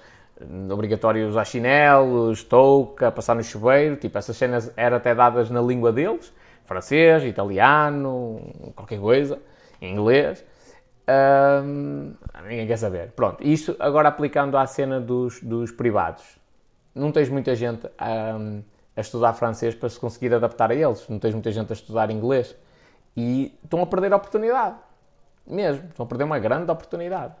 obrigatório 0.70 1.28
usar 1.28 1.44
chinelos, 1.44 2.42
touca, 2.42 3.10
passar 3.10 3.34
no 3.34 3.42
chuveiro. 3.42 3.96
Tipo, 3.96 4.18
essas 4.18 4.36
cenas 4.36 4.72
eram 4.76 4.96
até 4.96 5.14
dadas 5.14 5.50
na 5.50 5.60
língua 5.60 5.92
deles. 5.92 6.32
Francês, 6.64 7.24
italiano, 7.24 8.40
qualquer 8.74 8.98
coisa, 8.98 9.38
inglês. 9.80 10.44
Um, 11.06 12.14
ninguém 12.48 12.66
quer 12.66 12.78
saber. 12.78 13.12
Pronto, 13.12 13.46
isto 13.46 13.76
agora 13.78 14.08
aplicando 14.08 14.56
à 14.56 14.66
cena 14.66 14.98
dos, 14.98 15.40
dos 15.42 15.70
privados. 15.70 16.24
Não 16.94 17.12
tens 17.12 17.28
muita 17.28 17.54
gente 17.54 17.86
um, 17.86 18.62
a 18.96 19.00
estudar 19.00 19.32
francês 19.32 19.74
para 19.74 19.88
se 19.88 19.98
conseguir 19.98 20.32
adaptar 20.32 20.70
a 20.70 20.74
eles. 20.74 21.08
Não 21.08 21.18
tens 21.18 21.34
muita 21.34 21.50
gente 21.50 21.72
a 21.72 21.74
estudar 21.74 22.10
inglês. 22.10 22.54
E 23.16 23.56
estão 23.62 23.82
a 23.82 23.86
perder 23.86 24.12
a 24.12 24.16
oportunidade. 24.16 24.76
Mesmo. 25.46 25.88
Estão 25.88 26.04
a 26.04 26.08
perder 26.08 26.24
uma 26.24 26.38
grande 26.38 26.70
oportunidade. 26.70 27.34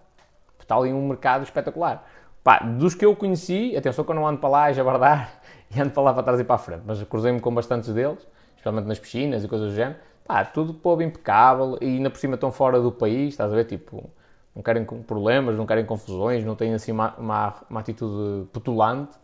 Está 0.60 0.76
ali 0.76 0.92
um 0.92 1.08
mercado 1.08 1.44
espetacular. 1.44 2.04
Pá, 2.42 2.58
dos 2.58 2.94
que 2.94 3.04
eu 3.04 3.16
conheci, 3.16 3.74
atenção 3.76 4.04
que 4.04 4.10
eu 4.10 4.14
não 4.14 4.26
ando 4.26 4.38
para 4.38 4.48
lá 4.50 4.64
a 4.64 4.72
jabardar 4.72 5.40
e 5.74 5.80
ando 5.80 5.90
para 5.90 6.02
lá 6.02 6.12
para 6.12 6.22
trás 6.22 6.40
e 6.40 6.44
para 6.44 6.56
a 6.56 6.58
frente, 6.58 6.82
mas 6.84 7.02
cruzei-me 7.04 7.40
com 7.40 7.54
bastantes 7.54 7.92
deles, 7.94 8.26
especialmente 8.50 8.86
nas 8.86 8.98
piscinas 8.98 9.42
e 9.42 9.48
coisas 9.48 9.70
do 9.70 9.74
género. 9.74 9.96
Pá, 10.26 10.44
tudo 10.44 10.74
povo 10.74 11.02
impecável 11.02 11.78
e 11.80 11.86
ainda 11.86 12.10
por 12.10 12.18
cima 12.18 12.34
estão 12.34 12.52
fora 12.52 12.80
do 12.80 12.92
país, 12.92 13.30
estás 13.30 13.50
a 13.50 13.56
ver? 13.56 13.64
Tipo, 13.64 14.10
não 14.54 14.62
querem 14.62 14.84
problemas, 14.84 15.56
não 15.56 15.64
querem 15.64 15.86
confusões, 15.86 16.44
não 16.44 16.54
têm 16.54 16.74
assim 16.74 16.92
uma, 16.92 17.14
uma, 17.16 17.54
uma 17.68 17.80
atitude 17.80 18.46
petulante 18.52 19.16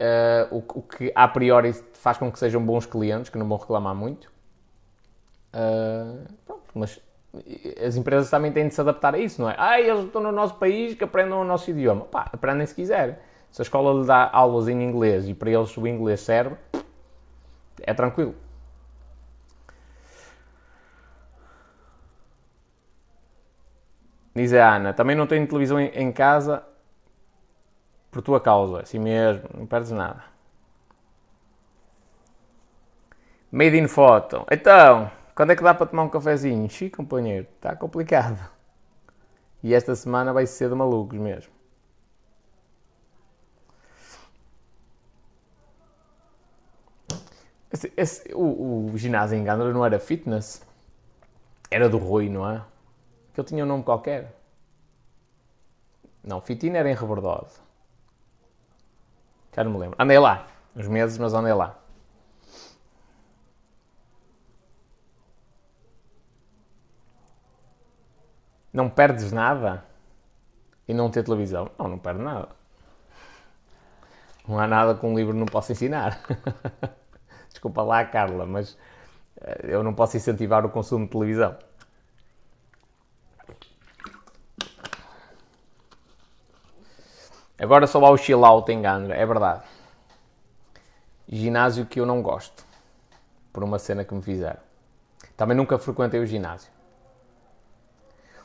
uh, 0.00 0.54
o, 0.54 0.78
o, 0.78 0.82
que 0.82 1.12
a 1.14 1.28
priori 1.28 1.72
faz 1.92 2.18
com 2.18 2.30
que 2.30 2.38
sejam 2.38 2.64
bons 2.64 2.86
clientes, 2.86 3.30
que 3.30 3.38
não 3.38 3.48
vão 3.48 3.58
reclamar 3.58 3.94
muito. 3.94 4.32
Uh, 5.52 6.24
pronto, 6.44 6.62
mas 6.74 7.00
as 7.84 7.96
empresas 7.96 8.30
também 8.30 8.52
têm 8.52 8.68
de 8.68 8.74
se 8.74 8.80
adaptar 8.80 9.14
a 9.14 9.18
isso, 9.18 9.40
não 9.42 9.50
é? 9.50 9.56
Ah, 9.58 9.80
eles 9.80 10.04
estão 10.04 10.22
no 10.22 10.32
nosso 10.32 10.54
país, 10.54 10.94
que 10.94 11.04
aprendam 11.04 11.40
o 11.40 11.44
nosso 11.44 11.70
idioma. 11.70 12.04
Pá, 12.04 12.28
aprendem 12.32 12.66
se 12.66 12.74
quiserem. 12.74 13.16
Se 13.50 13.62
a 13.62 13.64
escola 13.64 14.00
lhe 14.00 14.06
dá 14.06 14.28
aulas 14.32 14.68
em 14.68 14.82
inglês 14.82 15.28
e 15.28 15.34
para 15.34 15.50
eles 15.50 15.76
o 15.76 15.86
inglês 15.86 16.20
serve, 16.20 16.56
é 17.82 17.94
tranquilo. 17.94 18.34
Diz 24.34 24.52
a 24.52 24.74
Ana, 24.74 24.92
também 24.92 25.14
não 25.14 25.28
tenho 25.28 25.46
televisão 25.46 25.78
em 25.78 26.10
casa 26.10 26.64
por 28.14 28.22
tua 28.22 28.40
causa, 28.40 28.80
assim 28.80 29.00
mesmo, 29.00 29.42
não 29.52 29.66
perdes 29.66 29.90
nada. 29.90 30.22
Made 33.50 33.76
in 33.76 33.88
Photo. 33.88 34.46
Então, 34.50 35.10
quando 35.34 35.50
é 35.50 35.56
que 35.56 35.62
dá 35.62 35.74
para 35.74 35.86
tomar 35.86 36.04
um 36.04 36.08
cafezinho? 36.08 36.70
Xiii, 36.70 36.90
companheiro, 36.90 37.48
está 37.56 37.74
complicado. 37.74 38.38
E 39.64 39.74
esta 39.74 39.96
semana 39.96 40.32
vai 40.32 40.46
ser 40.46 40.68
de 40.68 40.76
malucos 40.76 41.18
mesmo. 41.18 41.52
Esse, 47.72 47.92
esse, 47.96 48.32
o, 48.32 48.92
o, 48.92 48.96
ginásio 48.96 49.36
em 49.36 49.42
Gandra 49.42 49.72
não 49.72 49.84
era 49.84 49.98
fitness? 49.98 50.64
Era 51.68 51.88
do 51.88 51.98
Rui, 51.98 52.28
não 52.28 52.48
é? 52.48 52.62
Que 53.32 53.40
ele 53.40 53.48
tinha 53.48 53.64
um 53.64 53.66
nome 53.66 53.82
qualquer. 53.82 54.32
Não, 56.22 56.40
Fitina 56.40 56.78
era 56.78 56.88
em 56.88 56.94
Rebordosa. 56.94 57.63
Já 59.54 59.64
não 59.64 59.72
me 59.72 59.78
lembro. 59.78 59.96
Andei 59.98 60.18
lá. 60.18 60.46
Uns 60.74 60.88
meses, 60.88 61.16
mas 61.18 61.32
andei 61.34 61.52
lá. 61.52 61.78
Não 68.72 68.90
perdes 68.90 69.30
nada? 69.30 69.84
E 70.88 70.92
não 70.92 71.08
ter 71.08 71.22
televisão? 71.22 71.70
Não, 71.78 71.88
não 71.88 71.98
perde 71.98 72.20
nada. 72.20 72.48
Não 74.46 74.58
há 74.58 74.66
nada 74.66 74.94
que 74.96 75.06
um 75.06 75.16
livro 75.16 75.32
não 75.32 75.46
possa 75.46 75.72
ensinar. 75.72 76.20
Desculpa 77.48 77.82
lá, 77.82 78.04
Carla, 78.04 78.44
mas 78.44 78.76
eh, 79.40 79.66
eu 79.68 79.82
não 79.84 79.94
posso 79.94 80.16
incentivar 80.16 80.66
o 80.66 80.70
consumo 80.70 81.04
de 81.04 81.12
televisão. 81.12 81.56
Agora 87.58 87.86
só 87.86 88.04
há 88.04 88.10
o 88.10 88.16
chill 88.16 88.44
out 88.44 88.70
em 88.70 88.82
Gandra, 88.82 89.14
é 89.14 89.24
verdade. 89.24 89.62
Ginásio 91.28 91.86
que 91.86 92.00
eu 92.00 92.06
não 92.06 92.20
gosto, 92.20 92.64
por 93.52 93.62
uma 93.62 93.78
cena 93.78 94.04
que 94.04 94.14
me 94.14 94.22
fizeram. 94.22 94.60
Também 95.36 95.56
nunca 95.56 95.78
frequentei 95.78 96.20
o 96.20 96.26
ginásio. 96.26 96.70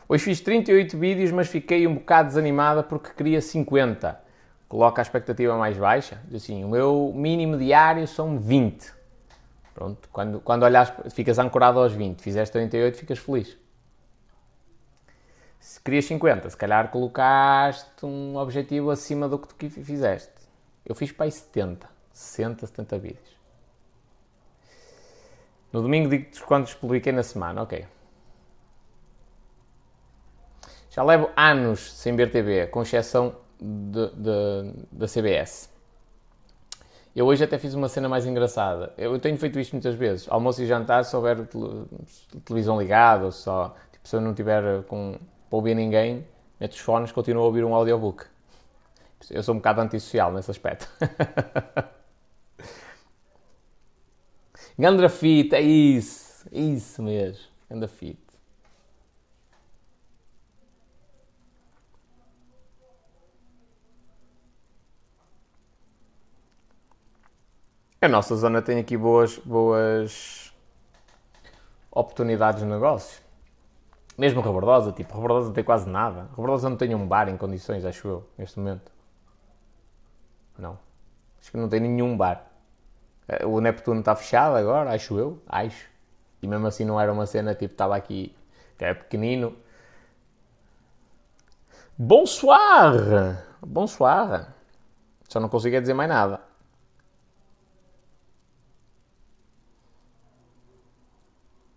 Hoje 0.07 0.23
fiz 0.23 0.41
38 0.41 0.97
vídeos, 0.97 1.31
mas 1.31 1.47
fiquei 1.47 1.85
um 1.85 1.95
bocado 1.95 2.29
desanimada 2.29 2.81
porque 2.81 3.11
queria 3.15 3.41
50. 3.41 4.19
Coloca 4.67 5.01
a 5.01 5.03
expectativa 5.03 5.55
mais 5.57 5.77
baixa. 5.77 6.19
Diz 6.25 6.43
assim, 6.43 6.63
o 6.63 6.69
meu 6.69 7.11
mínimo 7.15 7.57
diário 7.57 8.07
são 8.07 8.37
20. 8.37 8.91
Pronto, 9.73 10.09
quando, 10.11 10.39
quando 10.39 10.63
olhas, 10.63 10.91
ficas 11.11 11.37
ancorado 11.37 11.79
aos 11.79 11.93
20. 11.93 12.21
Fizeste 12.21 12.53
38, 12.53 12.97
ficas 12.97 13.19
feliz. 13.19 13.57
Se 15.59 15.79
querias 15.81 16.05
50, 16.05 16.49
se 16.49 16.57
calhar 16.57 16.89
colocaste 16.89 18.05
um 18.05 18.37
objetivo 18.37 18.89
acima 18.89 19.27
do 19.27 19.37
que 19.37 19.53
tu 19.53 19.69
fizeste. 19.69 20.33
Eu 20.85 20.95
fiz 20.95 21.11
para 21.11 21.25
aí 21.25 21.31
70, 21.31 21.87
60, 22.13 22.65
70 22.65 22.97
vídeos. 22.97 23.39
No 25.71 25.81
domingo 25.81 26.09
digo-te 26.09 26.41
quantos 26.43 26.73
publiquei 26.73 27.11
na 27.11 27.21
semana, 27.21 27.61
ok. 27.61 27.85
Já 30.89 31.03
levo 31.03 31.29
anos 31.35 31.91
sem 31.93 32.15
ver 32.15 32.31
TV, 32.31 32.67
com 32.67 32.81
exceção 32.81 33.35
da 33.61 35.07
CBS. 35.07 35.69
Eu 37.15 37.25
hoje 37.25 37.43
até 37.43 37.59
fiz 37.59 37.73
uma 37.73 37.89
cena 37.89 38.07
mais 38.07 38.25
engraçada. 38.25 38.93
Eu 38.97 39.19
tenho 39.19 39.37
feito 39.37 39.59
isto 39.59 39.73
muitas 39.73 39.93
vezes. 39.93 40.25
Almoço 40.29 40.63
e 40.63 40.65
jantar, 40.65 41.03
se 41.03 41.15
houver 41.15 41.47
televisão 42.45 42.79
ligada, 42.79 43.25
ou 43.25 43.31
só, 43.31 43.75
tipo, 43.91 44.07
se 44.07 44.15
eu 44.15 44.21
não 44.21 44.33
tiver 44.33 44.83
com 44.83 45.19
para 45.49 45.57
ouvir 45.57 45.75
ninguém, 45.75 46.25
meto 46.59 46.73
os 46.73 46.79
fones, 46.79 47.11
continuo 47.11 47.43
a 47.43 47.45
ouvir 47.47 47.63
um 47.63 47.73
audiobook. 47.73 48.25
Eu 49.29 49.43
sou 49.43 49.53
um 49.53 49.57
bocado 49.57 49.81
antissocial 49.81 50.31
nesse 50.31 50.49
aspecto. 50.51 50.87
Gandra 54.77 55.09
Fit, 55.09 55.53
é 55.53 55.61
isso, 55.61 56.47
é 56.53 56.59
isso 56.59 57.03
mesmo, 57.03 57.43
Gandra 57.69 57.89
Fit. 57.89 58.19
A 68.01 68.07
nossa 68.07 68.33
zona 68.37 68.61
tem 68.61 68.79
aqui 68.79 68.95
boas, 68.95 69.37
boas 69.39 70.53
oportunidades 71.91 72.61
de 72.61 72.65
negócio. 72.65 73.28
Mesmo 74.19 74.41
Rebordosa, 74.41 74.91
tipo, 74.91 75.13
Rebordosa 75.13 75.47
não 75.47 75.53
tem 75.53 75.63
quase 75.63 75.89
nada. 75.89 76.27
Rebordosa 76.31 76.69
não 76.69 76.75
tem 76.75 76.93
um 76.93 77.07
bar 77.07 77.29
em 77.29 77.37
condições, 77.37 77.85
acho 77.85 78.05
eu, 78.05 78.29
neste 78.37 78.59
momento. 78.59 78.91
Não. 80.57 80.77
Acho 81.39 81.51
que 81.51 81.55
não 81.55 81.69
tem 81.69 81.79
nenhum 81.79 82.17
bar. 82.17 82.45
Eh, 83.29 83.45
o 83.45 83.61
Neptuno 83.61 84.01
está 84.01 84.13
fechado 84.17 84.57
agora, 84.57 84.93
acho 84.93 85.17
eu. 85.17 85.41
Acho. 85.47 85.89
E 86.41 86.47
mesmo 86.47 86.67
assim 86.67 86.83
não 86.83 86.99
era 86.99 87.13
uma 87.13 87.25
cena, 87.25 87.55
tipo, 87.55 87.73
estava 87.73 87.95
aqui, 87.95 88.35
que 88.77 88.83
era 88.83 88.93
pequenino. 88.93 89.55
Bonsoir! 91.97 93.41
Bonsoir! 93.65 94.47
Só 95.29 95.39
não 95.39 95.47
consigo 95.47 95.79
dizer 95.79 95.93
mais 95.93 96.09
nada. 96.09 96.41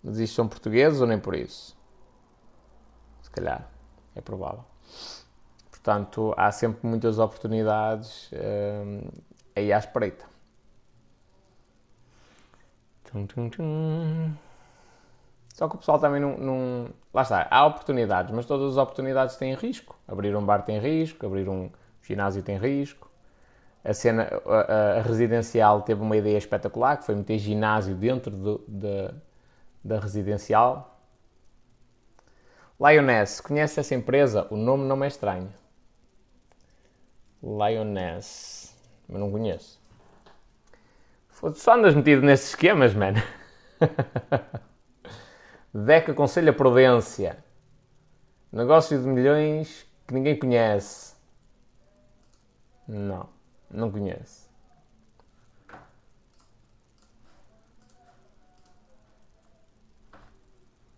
Mas 0.03 0.19
isto 0.19 0.35
são 0.35 0.49
portugueses 0.49 1.01
ou 1.01 1.07
nem 1.07 1.21
por 1.21 1.37
isso? 1.37 1.81
Calhar. 3.33 3.69
É 4.15 4.21
provável. 4.21 4.65
Portanto, 5.71 6.33
há 6.37 6.53
sempre 6.53 6.87
muitas 6.87 7.19
oportunidades 7.19 8.31
hum, 8.33 9.09
aí 9.57 9.73
à 9.73 9.79
espreita. 9.79 10.25
Só 15.55 15.69
que 15.69 15.75
o 15.75 15.79
pessoal 15.79 15.99
também 15.99 16.21
não, 16.21 16.39
não, 16.39 16.89
Lá 17.13 17.23
está, 17.23 17.47
há 17.51 17.67
oportunidades, 17.67 18.35
mas 18.35 18.47
todas 18.47 18.73
as 18.73 18.77
oportunidades 18.79 19.37
têm 19.37 19.55
risco. 19.55 19.99
Abrir 20.09 20.35
um 20.35 20.45
bar 20.45 20.63
tem 20.63 20.79
risco, 20.79 21.27
abrir 21.27 21.49
um 21.49 21.71
ginásio 22.03 22.43
tem 22.43 22.57
risco. 22.57 23.11
A 23.85 23.93
cena 23.93 24.29
a, 24.47 24.99
a 24.99 25.03
residencial 25.03 25.83
teve 25.83 26.01
uma 26.01 26.17
ideia 26.17 26.39
espetacular, 26.39 26.97
que 26.97 27.05
foi 27.05 27.15
meter 27.15 27.39
ginásio 27.39 27.95
dentro 27.95 28.61
de, 28.67 29.11
da 29.85 29.99
residencial. 29.99 30.92
Lioness, 32.83 33.41
conhece 33.41 33.79
essa 33.79 33.95
empresa? 33.95 34.49
O 34.51 34.57
nome 34.57 34.85
não 34.85 35.05
é 35.05 35.07
estranho. 35.07 35.53
Lioness, 37.41 38.77
mas 39.09 39.21
não 39.21 39.31
conheço. 39.31 39.81
Só 41.55 41.75
andas 41.75 41.95
metido 41.95 42.23
nesses 42.23 42.49
esquemas, 42.49 42.93
man. 42.93 43.15
Deca 45.73 46.11
aconselha 46.11 46.53
prudência. 46.53 47.45
Negócio 48.51 49.01
de 49.01 49.07
milhões 49.07 49.87
que 50.07 50.15
ninguém 50.15 50.37
conhece. 50.37 51.15
Não, 52.89 53.29
não 53.71 53.93
conheço. 53.93 54.42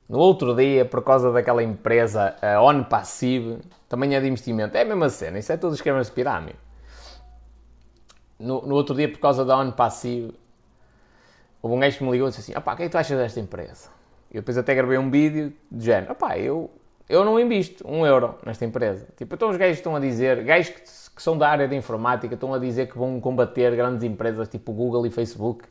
No 0.08 0.18
outro 0.18 0.54
dia, 0.54 0.84
por 0.84 1.02
causa 1.02 1.32
daquela 1.32 1.62
empresa, 1.62 2.36
a 2.42 2.62
On 2.62 2.84
Passive, 2.84 3.58
também 3.88 4.14
é 4.14 4.20
de 4.20 4.28
investimento. 4.28 4.76
É 4.76 4.82
a 4.82 4.84
mesma 4.84 5.08
cena, 5.08 5.38
isso 5.38 5.50
é 5.50 5.56
tudo 5.56 5.74
esquemas 5.74 6.08
de 6.08 6.12
pirâmide. 6.12 6.58
No, 8.38 8.66
no, 8.66 8.74
outro 8.74 8.94
dia, 8.94 9.08
por 9.08 9.18
causa 9.18 9.44
da 9.44 9.56
On 9.58 9.70
Passive, 9.70 10.34
houve 11.62 11.76
um 11.76 11.80
gajo 11.80 11.96
que 11.96 12.04
me 12.04 12.10
ligou 12.10 12.28
e 12.28 12.30
disse 12.30 12.42
assim: 12.42 12.58
opá, 12.58 12.74
o 12.74 12.76
que 12.76 12.82
é 12.82 12.86
que 12.86 12.92
tu 12.92 12.98
achas 12.98 13.16
desta 13.16 13.40
empresa? 13.40 13.88
E 14.30 14.34
depois 14.34 14.58
até 14.58 14.74
gravei 14.74 14.98
um 14.98 15.10
vídeo 15.10 15.54
de 15.72 15.84
género: 15.86 16.12
opá, 16.12 16.36
eu, 16.38 16.70
eu 17.08 17.24
não 17.24 17.40
invisto 17.40 17.88
um 17.88 18.04
euro 18.04 18.34
nesta 18.44 18.64
empresa. 18.66 19.06
Tipo, 19.16 19.34
então 19.36 19.48
os 19.48 19.56
gajos 19.56 19.78
estão 19.78 19.96
a 19.96 20.00
dizer, 20.00 20.44
gajos 20.44 20.68
que, 20.68 20.82
que 21.16 21.22
são 21.22 21.38
da 21.38 21.48
área 21.48 21.66
da 21.66 21.74
informática, 21.74 22.34
estão 22.34 22.52
a 22.52 22.58
dizer 22.58 22.88
que 22.88 22.98
vão 22.98 23.18
combater 23.20 23.74
grandes 23.74 24.02
empresas 24.02 24.48
tipo 24.48 24.70
Google 24.70 25.06
e 25.06 25.10
Facebook 25.10 25.64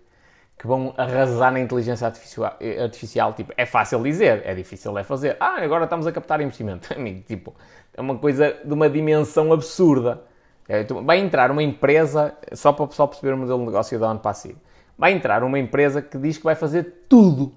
que 0.63 0.67
vão 0.67 0.93
arrasar 0.95 1.51
na 1.51 1.59
inteligência 1.59 2.07
artificial, 2.07 2.57
artificial, 2.81 3.33
tipo, 3.33 3.51
é 3.57 3.65
fácil 3.65 4.01
dizer, 4.01 4.43
é 4.45 4.55
difícil 4.55 4.97
é 4.97 5.03
fazer. 5.03 5.35
Ah, 5.37 5.61
agora 5.61 5.83
estamos 5.83 6.07
a 6.07 6.11
captar 6.13 6.39
investimento. 6.39 6.87
Amigo, 6.95 7.21
tipo, 7.27 7.53
é 7.93 7.99
uma 7.99 8.17
coisa 8.17 8.55
de 8.63 8.73
uma 8.73 8.89
dimensão 8.89 9.51
absurda. 9.51 10.21
É, 10.69 10.85
vai 10.85 11.19
entrar 11.19 11.51
uma 11.51 11.61
empresa, 11.61 12.33
só 12.53 12.71
para 12.71 12.85
o 12.85 12.87
pessoal 12.87 13.09
perceber 13.09 13.33
o 13.33 13.37
modelo 13.39 13.59
de 13.59 13.65
negócio 13.65 13.99
da 13.99 14.09
ONU 14.09 14.21
Passivo, 14.21 14.57
vai 14.97 15.11
entrar 15.11 15.43
uma 15.43 15.59
empresa 15.59 16.01
que 16.01 16.17
diz 16.17 16.37
que 16.37 16.45
vai 16.45 16.55
fazer 16.55 17.07
tudo. 17.09 17.51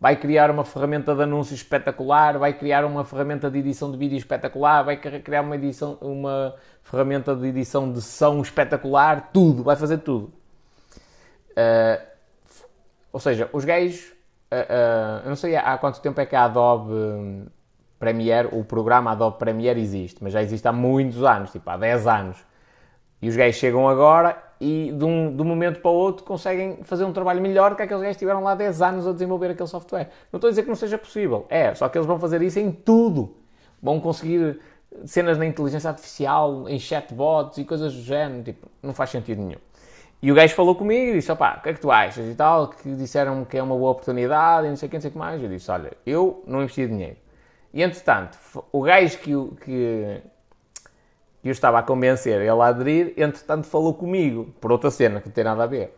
vai 0.00 0.16
criar 0.16 0.50
uma 0.50 0.64
ferramenta 0.64 1.14
de 1.14 1.22
anúncio 1.22 1.54
espetacular, 1.54 2.38
vai 2.38 2.54
criar 2.54 2.86
uma 2.86 3.04
ferramenta 3.04 3.50
de 3.50 3.58
edição 3.58 3.92
de 3.92 3.98
vídeo 3.98 4.16
espetacular, 4.16 4.82
vai 4.84 4.96
criar 4.96 5.42
uma, 5.42 5.54
edição, 5.54 5.98
uma 6.00 6.54
ferramenta 6.82 7.36
de 7.36 7.46
edição 7.46 7.92
de 7.92 8.00
som 8.00 8.40
espetacular, 8.40 9.28
tudo, 9.34 9.62
vai 9.62 9.76
fazer 9.76 9.98
tudo. 9.98 10.32
Uh, 11.56 12.04
ou 13.12 13.20
seja, 13.20 13.48
os 13.52 13.64
gajos, 13.64 14.12
uh, 14.52 14.56
uh, 14.56 15.24
eu 15.24 15.28
não 15.30 15.36
sei 15.36 15.56
há 15.56 15.78
quanto 15.78 16.00
tempo 16.00 16.20
é 16.20 16.26
que 16.26 16.36
a 16.36 16.44
Adobe 16.44 17.48
Premiere, 17.98 18.48
o 18.52 18.62
programa 18.62 19.12
Adobe 19.12 19.38
Premiere 19.38 19.80
existe, 19.80 20.22
mas 20.22 20.32
já 20.32 20.42
existe 20.42 20.68
há 20.68 20.72
muitos 20.72 21.22
anos, 21.22 21.50
tipo 21.50 21.68
há 21.70 21.76
10 21.76 22.06
anos. 22.06 22.36
E 23.22 23.28
os 23.28 23.36
gajos 23.36 23.56
chegam 23.56 23.88
agora 23.88 24.36
e 24.60 24.92
de 24.96 25.04
um, 25.04 25.34
de 25.34 25.40
um 25.40 25.44
momento 25.44 25.80
para 25.80 25.90
o 25.90 25.94
outro 25.94 26.24
conseguem 26.24 26.82
fazer 26.84 27.04
um 27.04 27.12
trabalho 27.12 27.40
melhor 27.40 27.74
que 27.74 27.82
aqueles 27.82 28.02
gajos 28.02 28.16
que 28.16 28.24
estiveram 28.24 28.42
lá 28.42 28.54
10 28.54 28.82
anos 28.82 29.06
a 29.06 29.12
desenvolver 29.12 29.50
aquele 29.50 29.68
software. 29.68 30.10
Não 30.30 30.36
estou 30.36 30.48
a 30.48 30.50
dizer 30.50 30.62
que 30.62 30.68
não 30.68 30.76
seja 30.76 30.98
possível, 30.98 31.46
é, 31.48 31.74
só 31.74 31.88
que 31.88 31.96
eles 31.96 32.06
vão 32.06 32.18
fazer 32.18 32.42
isso 32.42 32.58
em 32.58 32.70
tudo. 32.70 33.34
Vão 33.82 33.98
conseguir 33.98 34.60
cenas 35.06 35.38
na 35.38 35.46
inteligência 35.46 35.88
artificial, 35.88 36.68
em 36.68 36.78
chatbots 36.78 37.58
e 37.58 37.64
coisas 37.64 37.94
do 37.94 38.02
género, 38.02 38.42
tipo, 38.44 38.68
não 38.82 38.92
faz 38.92 39.10
sentido 39.10 39.42
nenhum. 39.42 39.58
E 40.22 40.32
o 40.32 40.34
gajo 40.34 40.54
falou 40.54 40.74
comigo 40.74 41.10
e 41.10 41.14
disse, 41.14 41.30
opá, 41.30 41.56
o 41.58 41.62
que 41.62 41.68
é 41.68 41.74
que 41.74 41.80
tu 41.80 41.90
achas 41.90 42.26
e 42.26 42.34
tal, 42.34 42.68
que 42.68 42.94
disseram 42.94 43.44
que 43.44 43.56
é 43.56 43.62
uma 43.62 43.76
boa 43.76 43.90
oportunidade 43.90 44.66
e 44.66 44.70
não 44.70 44.76
sei 44.76 44.86
o 44.86 44.90
que, 44.90 44.96
não 44.96 45.00
sei 45.00 45.10
o 45.10 45.12
que 45.12 45.18
mais. 45.18 45.42
Eu 45.42 45.48
disse, 45.48 45.70
olha, 45.70 45.92
eu 46.06 46.42
não 46.46 46.62
investi 46.62 46.86
dinheiro. 46.86 47.16
E 47.72 47.82
entretanto, 47.82 48.38
o 48.72 48.80
gajo 48.80 49.18
que, 49.18 49.32
que, 49.62 50.22
que 51.42 51.48
eu 51.48 51.52
estava 51.52 51.78
a 51.78 51.82
convencer 51.82 52.40
ele 52.40 52.48
a 52.48 52.66
aderir, 52.66 53.12
entretanto 53.16 53.66
falou 53.66 53.92
comigo, 53.92 54.54
por 54.60 54.72
outra 54.72 54.90
cena 54.90 55.20
que 55.20 55.28
não 55.28 55.34
tem 55.34 55.44
nada 55.44 55.64
a 55.64 55.66
ver. 55.66 55.94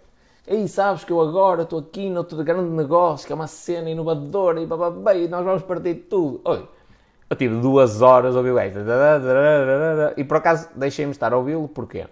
Ei, 0.47 0.67
sabes 0.67 1.05
que 1.05 1.13
eu 1.13 1.21
agora 1.21 1.63
estou 1.63 1.79
aqui 1.79 2.11
no 2.11 2.19
outro 2.19 2.43
grande 2.43 2.71
negócio, 2.71 3.27
que 3.27 3.33
é 3.33 3.37
uma 3.37 3.47
cena 3.47 3.89
inovadora 3.91 4.61
e 4.61 4.67
bababá, 4.67 5.15
e 5.15 5.29
nós 5.29 5.45
vamos 5.45 5.63
partir 5.63 5.95
tudo. 6.11 6.41
Oi, 6.45 6.69
eu 7.31 7.37
tive 7.37 7.61
duas 7.61 8.03
horas 8.03 8.35
a 8.35 8.39
ouvir 8.39 8.51
o 8.51 8.55
gajo. 8.55 8.81
E 10.17 10.25
por 10.25 10.39
acaso 10.39 10.71
deixei-me 10.75 11.13
estar 11.13 11.33
a 11.33 11.37
ouvi-lo, 11.37 11.69
porquê? 11.69 12.07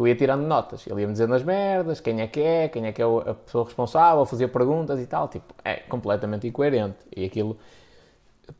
Eu 0.00 0.08
ia 0.08 0.16
tirando 0.16 0.46
notas. 0.46 0.86
Ele 0.86 1.02
ia-me 1.02 1.12
dizendo 1.12 1.34
as 1.34 1.42
merdas, 1.42 2.00
quem 2.00 2.22
é 2.22 2.26
que 2.26 2.40
é, 2.40 2.68
quem 2.68 2.86
é 2.86 2.92
que 2.92 3.02
é 3.02 3.04
a 3.04 3.34
pessoa 3.34 3.66
responsável, 3.66 4.24
fazia 4.24 4.48
perguntas 4.48 4.98
e 4.98 5.06
tal. 5.06 5.28
Tipo, 5.28 5.54
é 5.62 5.76
completamente 5.76 6.46
incoerente. 6.46 6.96
E 7.14 7.22
aquilo 7.22 7.58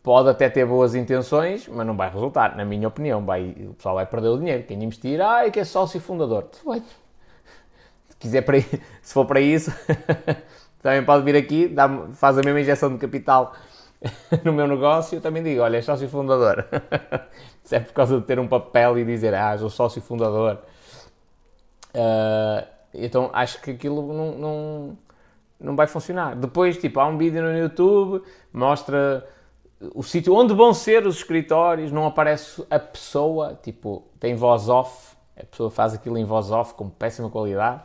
pode 0.02 0.28
até 0.28 0.50
ter 0.50 0.66
boas 0.66 0.94
intenções, 0.94 1.66
mas 1.66 1.86
não 1.86 1.96
vai 1.96 2.10
resultar, 2.10 2.54
na 2.56 2.64
minha 2.64 2.86
opinião. 2.86 3.24
Vai, 3.24 3.56
o 3.58 3.72
pessoal 3.72 3.94
vai 3.94 4.04
perder 4.04 4.28
o 4.28 4.38
dinheiro. 4.38 4.64
Quem 4.64 4.84
investir, 4.84 5.18
ah, 5.22 5.48
que 5.50 5.60
é 5.60 5.64
sócio 5.64 5.98
fundador. 5.98 6.46
Se 6.52 8.16
quiser 8.18 8.42
para, 8.42 8.60
se 9.00 9.14
for 9.14 9.24
para 9.24 9.40
isso, 9.40 9.72
também 10.82 11.02
pode 11.02 11.24
vir 11.24 11.36
aqui, 11.36 11.68
dá, 11.68 11.88
faz 12.12 12.36
a 12.36 12.42
mesma 12.42 12.60
injeção 12.60 12.92
de 12.92 12.98
capital 12.98 13.54
no 14.44 14.52
meu 14.52 14.66
negócio. 14.66 15.16
Eu 15.16 15.22
também 15.22 15.42
digo, 15.42 15.62
olha, 15.62 15.78
é 15.78 15.80
sócio 15.80 16.06
fundador. 16.06 16.66
se 17.64 17.76
é 17.76 17.80
por 17.80 17.94
causa 17.94 18.20
de 18.20 18.26
ter 18.26 18.38
um 18.38 18.46
papel 18.46 18.98
e 18.98 19.06
dizer, 19.06 19.34
ah, 19.34 19.56
sou 19.56 19.70
sócio 19.70 20.02
fundador. 20.02 20.58
Uh, 21.94 22.66
então 22.94 23.30
acho 23.32 23.60
que 23.60 23.70
aquilo 23.70 24.12
não, 24.12 24.32
não, 24.32 24.98
não 25.60 25.76
vai 25.76 25.86
funcionar. 25.86 26.34
Depois, 26.36 26.76
tipo, 26.76 27.00
há 27.00 27.06
um 27.06 27.16
vídeo 27.16 27.42
no 27.42 27.56
YouTube, 27.56 28.24
mostra 28.52 29.26
o 29.94 30.02
sítio 30.02 30.34
onde 30.34 30.54
vão 30.54 30.74
ser 30.74 31.06
os 31.06 31.16
escritórios, 31.16 31.90
não 31.90 32.06
aparece 32.06 32.64
a 32.70 32.78
pessoa, 32.78 33.58
tipo, 33.62 34.04
tem 34.18 34.34
voz 34.34 34.68
off, 34.68 35.16
a 35.36 35.44
pessoa 35.44 35.70
faz 35.70 35.94
aquilo 35.94 36.18
em 36.18 36.24
voz 36.24 36.50
off 36.50 36.74
com 36.74 36.88
péssima 36.88 37.30
qualidade. 37.30 37.82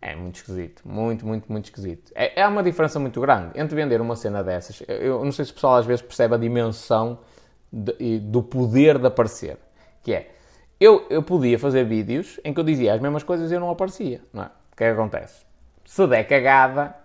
É 0.00 0.16
muito 0.16 0.36
esquisito, 0.36 0.82
muito, 0.84 1.24
muito, 1.24 1.50
muito 1.50 1.66
esquisito. 1.66 2.10
É, 2.14 2.40
é 2.40 2.46
uma 2.46 2.62
diferença 2.62 2.98
muito 2.98 3.20
grande 3.20 3.58
entre 3.58 3.76
vender 3.76 4.00
uma 4.00 4.16
cena 4.16 4.42
dessas. 4.42 4.82
Eu 4.88 5.24
não 5.24 5.30
sei 5.30 5.44
se 5.44 5.52
o 5.52 5.54
pessoal 5.54 5.76
às 5.76 5.86
vezes 5.86 6.02
percebe 6.02 6.34
a 6.34 6.38
dimensão 6.38 7.20
de, 7.72 8.18
do 8.18 8.42
poder 8.42 8.98
de 8.98 9.06
aparecer. 9.06 9.58
Que 10.02 10.12
é, 10.12 10.34
eu, 10.82 11.06
eu 11.08 11.22
podia 11.22 11.58
fazer 11.58 11.84
vídeos 11.84 12.40
em 12.44 12.52
que 12.52 12.58
eu 12.58 12.64
dizia 12.64 12.94
as 12.94 13.00
mesmas 13.00 13.22
coisas 13.22 13.50
e 13.50 13.54
eu 13.54 13.60
não 13.60 13.70
aparecia, 13.70 14.20
não 14.32 14.42
é? 14.42 14.46
O 14.46 14.76
que 14.76 14.84
é 14.84 14.88
que 14.88 14.98
acontece? 14.98 15.44
Se 15.84 16.06
der 16.06 16.24
cagada, 16.24 16.96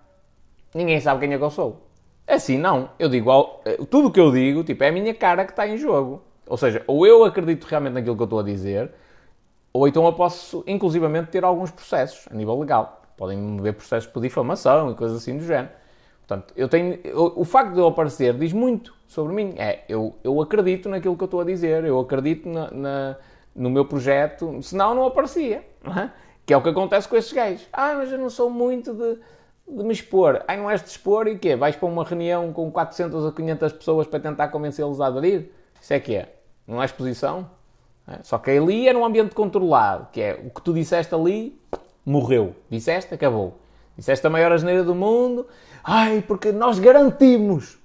ninguém 0.74 1.00
sabe 1.00 1.20
quem 1.22 1.34
é 1.34 1.38
que 1.38 1.44
eu 1.44 1.50
sou. 1.50 1.88
Assim 2.28 2.58
não. 2.58 2.90
Eu 2.98 3.10
digo, 3.10 3.62
eh, 3.66 3.78
tudo 3.90 4.08
o 4.08 4.12
que 4.12 4.20
eu 4.20 4.32
digo, 4.32 4.64
tipo, 4.64 4.84
é 4.84 4.90
a 4.90 4.92
minha 4.92 5.14
cara 5.14 5.46
que 5.46 5.52
está 5.52 5.68
em 5.68 5.78
jogo. 5.78 6.24
Ou 6.48 6.58
seja, 6.58 6.84
ou 6.88 7.06
eu 7.06 7.24
acredito 7.24 7.66
realmente 7.66 7.94
naquilo 7.94 8.16
que 8.16 8.22
eu 8.22 8.26
estou 8.26 8.40
a 8.40 8.44
dizer, 8.44 8.92
ou 9.72 9.88
então 9.88 10.06
eu 10.06 10.14
posso, 10.14 10.64
inclusivamente, 10.66 11.30
ter 11.30 11.44
alguns 11.44 11.72
processos 11.72 12.28
a 12.32 12.34
nível 12.34 12.60
legal. 12.60 13.02
Podem 13.16 13.38
mover 13.38 13.74
processos 13.74 14.10
por 14.10 14.22
difamação 14.22 14.92
e 14.92 14.96
coisas 14.96 15.18
assim 15.18 15.38
do 15.38 15.44
género. 15.44 15.70
Portanto, 16.26 16.54
eu 16.58 16.68
tenho, 16.68 17.00
eu, 17.04 17.34
o 17.36 17.46
facto 17.46 17.74
de 17.74 17.80
eu 17.80 17.88
aparecer 17.88 18.34
diz 18.34 18.52
muito 18.54 18.94
sobre 19.08 19.34
mim. 19.34 19.54
É, 19.58 19.84
eu, 19.88 20.16
eu 20.24 20.42
acredito 20.42 20.90
naquilo 20.90 21.16
que 21.16 21.24
eu 21.24 21.26
estou 21.26 21.42
a 21.42 21.44
dizer, 21.44 21.84
eu 21.86 22.00
acredito 22.00 22.50
na, 22.50 23.18
no 23.58 23.70
meu 23.70 23.84
projeto, 23.84 24.62
senão 24.62 24.94
não 24.94 25.06
aparecia. 25.06 25.66
É? 25.84 26.10
Que 26.46 26.54
é 26.54 26.58
o 26.58 26.62
que 26.62 26.70
acontece 26.70 27.10
com 27.10 27.18
estes 27.18 27.34
gajos. 27.34 27.68
Ah, 27.74 27.96
mas 27.98 28.12
eu 28.12 28.18
não 28.18 28.30
sou 28.30 28.50
muito 28.50 28.94
de 28.94 29.20
de 29.68 29.84
me 29.84 29.92
expor. 29.92 30.44
Ai, 30.48 30.58
não 30.58 30.70
és 30.72 30.82
de 30.82 30.90
expor 30.90 31.28
e 31.28 31.38
quê? 31.38 31.56
Vais 31.56 31.76
para 31.76 31.88
uma 31.88 32.04
reunião 32.04 32.54
com 32.54 32.72
400 32.72 33.24
ou 33.24 33.32
500 33.32 33.74
pessoas 33.74 34.08
para 34.08 34.20
tentar 34.20 34.48
convencê-los 34.48 35.02
a 35.02 35.08
aderir? 35.08 35.52
Isso 35.82 35.94
é 35.94 36.00
que 36.00 36.16
é. 36.16 36.36
Não 36.66 36.82
é 36.82 36.86
exposição? 36.86 37.50
É. 38.08 38.20
Só 38.24 38.38
que 38.38 38.52
ali 38.52 38.88
era 38.88 38.98
um 38.98 39.06
ambiente 39.06 39.36
controlado, 39.36 40.08
que 40.12 40.22
é 40.22 40.34
o 40.34 40.50
que 40.50 40.62
tu 40.62 40.74
disseste 40.74 41.14
ali, 41.14 41.60
morreu. 42.06 42.56
Disseste, 42.70 43.14
acabou. 43.14 43.60
Disseste 43.98 44.26
a 44.26 44.30
maior 44.30 44.52
asneira 44.52 44.84
do 44.84 44.96
mundo. 44.96 45.46
Ai, 45.84 46.24
porque 46.26 46.52
nós 46.52 46.80
garantimos. 46.80 47.78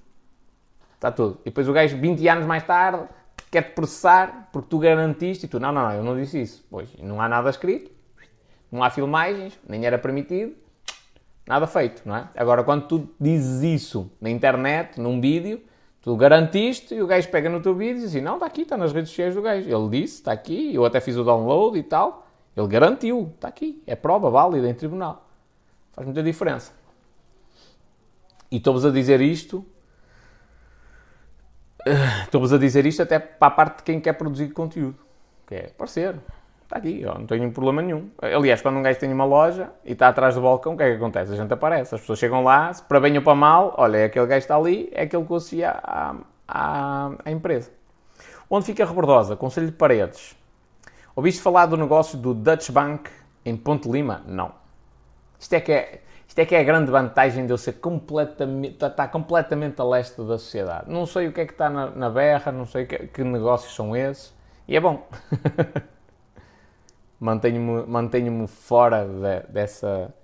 Está 0.94 1.10
tudo. 1.10 1.38
E 1.40 1.46
depois 1.46 1.68
o 1.68 1.72
gajo, 1.72 1.96
20 1.98 2.28
anos 2.28 2.46
mais 2.46 2.62
tarde, 2.62 3.08
quer-te 3.52 3.74
processar 3.74 4.48
porque 4.52 4.68
tu 4.68 4.80
garantiste 4.80 5.46
e 5.46 5.48
tu, 5.48 5.60
não, 5.60 5.70
não, 5.70 5.82
não, 5.82 5.92
eu 5.92 6.02
não 6.02 6.16
disse 6.16 6.42
isso. 6.42 6.66
Pois, 6.68 6.88
não 6.98 7.20
há 7.20 7.28
nada 7.28 7.48
escrito, 7.48 7.92
não 8.70 8.82
há 8.82 8.90
filmagens, 8.90 9.56
nem 9.68 9.86
era 9.86 9.96
permitido 9.96 10.54
nada 11.46 11.66
feito, 11.66 12.02
não 12.04 12.16
é? 12.16 12.28
Agora, 12.36 12.62
quando 12.62 12.86
tu 12.86 13.08
dizes 13.20 13.62
isso 13.62 14.10
na 14.20 14.30
internet, 14.30 15.00
num 15.00 15.20
vídeo, 15.20 15.60
tu 16.00 16.16
garantiste 16.16 16.94
e 16.94 17.02
o 17.02 17.06
gajo 17.06 17.28
pega 17.28 17.48
no 17.48 17.60
teu 17.60 17.74
vídeo 17.74 17.98
e 17.98 18.00
diz 18.00 18.10
assim, 18.10 18.20
não, 18.20 18.34
está 18.34 18.46
aqui, 18.46 18.62
está 18.62 18.76
nas 18.76 18.92
redes 18.92 19.10
sociais 19.10 19.34
do 19.34 19.42
gajo. 19.42 19.68
Ele 19.68 20.00
disse, 20.00 20.14
está 20.16 20.32
aqui, 20.32 20.74
eu 20.74 20.84
até 20.84 21.00
fiz 21.00 21.16
o 21.16 21.24
download 21.24 21.78
e 21.78 21.82
tal. 21.82 22.26
Ele 22.56 22.66
garantiu, 22.68 23.32
está 23.34 23.48
aqui, 23.48 23.82
é 23.86 23.96
prova 23.96 24.30
válida 24.30 24.68
em 24.68 24.74
tribunal. 24.74 25.28
Faz 25.92 26.06
muita 26.06 26.22
diferença. 26.22 26.72
E 28.50 28.56
estou-vos 28.56 28.84
a 28.84 28.90
dizer 28.90 29.20
isto, 29.20 29.64
estou-vos 32.24 32.52
a 32.52 32.58
dizer 32.58 32.86
isto 32.86 33.02
até 33.02 33.18
para 33.18 33.48
a 33.48 33.50
parte 33.50 33.78
de 33.78 33.82
quem 33.84 34.00
quer 34.00 34.14
produzir 34.14 34.48
conteúdo, 34.52 34.98
que 35.46 35.54
é 35.54 35.70
parceiro. 35.76 36.20
Está 36.62 36.78
aqui, 36.78 37.02
não 37.02 37.26
tenho 37.26 37.50
problema 37.52 37.82
nenhum. 37.82 38.08
Aliás, 38.20 38.62
quando 38.62 38.78
um 38.78 38.82
gajo 38.82 38.98
tem 38.98 39.12
uma 39.12 39.26
loja 39.26 39.70
e 39.84 39.92
está 39.92 40.08
atrás 40.08 40.34
do 40.34 40.40
balcão, 40.40 40.72
o 40.72 40.76
que 40.76 40.82
é 40.82 40.90
que 40.90 40.96
acontece? 40.96 41.32
A 41.32 41.36
gente 41.36 41.52
aparece, 41.52 41.94
as 41.94 42.00
pessoas 42.00 42.18
chegam 42.18 42.42
lá, 42.42 42.72
para 42.88 42.98
bem 42.98 43.14
ou 43.16 43.22
para 43.22 43.34
mal, 43.34 43.74
olha, 43.76 43.98
é 43.98 44.04
aquele 44.04 44.26
gajo 44.26 44.38
está 44.38 44.56
ali, 44.56 44.88
é 44.92 45.02
aquele 45.02 45.24
que 45.24 45.34
associa 45.34 45.70
à, 45.70 46.14
à, 46.48 47.10
à 47.24 47.30
empresa. 47.30 47.70
Onde 48.48 48.66
fica 48.66 48.84
a 48.84 48.86
Rebordosa? 48.86 49.36
Conselho 49.36 49.66
de 49.66 49.72
Paredes. 49.72 50.36
Ouviste 51.14 51.42
falar 51.42 51.66
do 51.66 51.76
negócio 51.76 52.16
do 52.16 52.32
Dutch 52.32 52.70
Bank 52.70 53.10
em 53.44 53.56
Ponte 53.56 53.88
Lima? 53.90 54.22
Não. 54.26 54.52
Isto 55.38 55.54
é 55.54 55.60
que 55.60 55.72
é, 55.72 56.01
isto 56.32 56.38
é 56.38 56.46
que 56.46 56.54
é 56.54 56.60
a 56.60 56.64
grande 56.64 56.90
vantagem 56.90 57.44
de 57.44 57.52
eu 57.52 57.58
ser 57.58 57.74
completamente, 57.74 58.72
estar 58.72 58.88
tá, 58.88 59.06
completamente 59.06 59.78
a 59.82 59.84
leste 59.84 60.16
da 60.16 60.38
sociedade. 60.38 60.90
Não 60.90 61.04
sei 61.04 61.28
o 61.28 61.32
que 61.32 61.42
é 61.42 61.44
que 61.44 61.52
está 61.52 61.68
na, 61.68 61.90
na 61.90 62.08
berra, 62.08 62.50
não 62.50 62.64
sei 62.64 62.86
que, 62.86 63.06
que 63.08 63.22
negócios 63.22 63.74
são 63.74 63.94
esses, 63.94 64.34
e 64.66 64.74
é 64.74 64.80
bom. 64.80 65.06
mantenho-me 67.20 67.86
mantenho 67.86 68.46
fora 68.46 69.04
de, 69.04 69.52
dessa, 69.52 70.14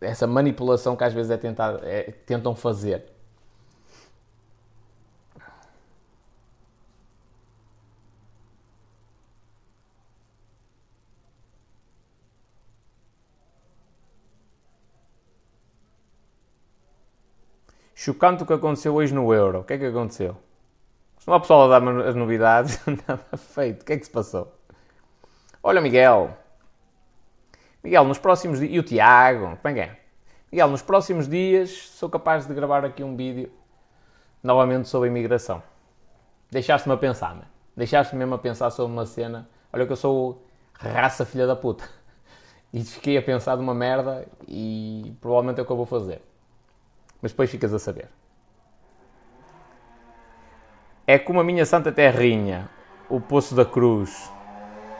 dessa 0.00 0.26
manipulação 0.26 0.96
que 0.96 1.04
às 1.04 1.14
vezes 1.14 1.30
é 1.30 1.38
é, 1.84 2.12
tentam 2.26 2.56
fazer. 2.56 3.04
Chocante 18.04 18.42
o 18.42 18.46
que 18.46 18.52
aconteceu 18.52 18.96
hoje 18.96 19.14
no 19.14 19.32
Euro. 19.32 19.60
O 19.60 19.62
que 19.62 19.74
é 19.74 19.78
que 19.78 19.86
aconteceu? 19.86 20.36
Se 21.20 21.28
não 21.28 21.34
há 21.34 21.40
pessoal 21.40 21.70
a 21.70 21.78
dar 21.78 21.88
as 22.00 22.16
novidades, 22.16 22.80
nada 23.06 23.36
feito. 23.36 23.82
O 23.82 23.84
que 23.84 23.92
é 23.92 23.96
que 23.96 24.04
se 24.04 24.10
passou? 24.10 24.52
Olha, 25.62 25.80
Miguel. 25.80 26.36
Miguel, 27.80 28.02
nos 28.02 28.18
próximos 28.18 28.58
dias. 28.58 28.72
E 28.74 28.78
o 28.80 28.82
Tiago, 28.82 29.56
como 29.56 29.68
é 29.68 29.72
que 29.72 29.78
é? 29.78 30.00
Miguel, 30.50 30.66
nos 30.66 30.82
próximos 30.82 31.28
dias 31.28 31.70
sou 31.70 32.10
capaz 32.10 32.44
de 32.44 32.52
gravar 32.52 32.84
aqui 32.84 33.04
um 33.04 33.14
vídeo 33.14 33.52
novamente 34.42 34.88
sobre 34.88 35.08
a 35.08 35.12
imigração. 35.12 35.62
Deixaste-me 36.50 36.96
a 36.96 36.98
pensar, 36.98 37.36
man. 37.36 37.46
Deixaste-me 37.76 38.18
mesmo 38.18 38.34
a 38.34 38.38
pensar 38.38 38.70
sobre 38.70 38.92
uma 38.92 39.06
cena. 39.06 39.48
Olha 39.72 39.86
que 39.86 39.92
eu 39.92 39.96
sou 39.96 40.44
raça 40.72 41.24
filha 41.24 41.46
da 41.46 41.54
puta. 41.54 41.88
E 42.74 42.82
fiquei 42.82 43.18
a 43.18 43.22
pensar 43.22 43.54
de 43.54 43.62
uma 43.62 43.74
merda 43.74 44.26
e 44.48 45.14
provavelmente 45.20 45.60
é 45.60 45.62
o 45.62 45.66
que 45.66 45.70
eu 45.70 45.76
vou 45.76 45.84
fazer. 45.84 46.22
Mas 47.22 47.30
depois 47.30 47.48
ficas 47.48 47.72
a 47.72 47.78
saber. 47.78 48.08
É 51.06 51.18
como 51.18 51.40
a 51.40 51.44
minha 51.44 51.64
santa 51.64 51.92
terrinha, 51.92 52.68
o 53.08 53.20
Poço 53.20 53.54
da 53.54 53.64
Cruz. 53.64 54.30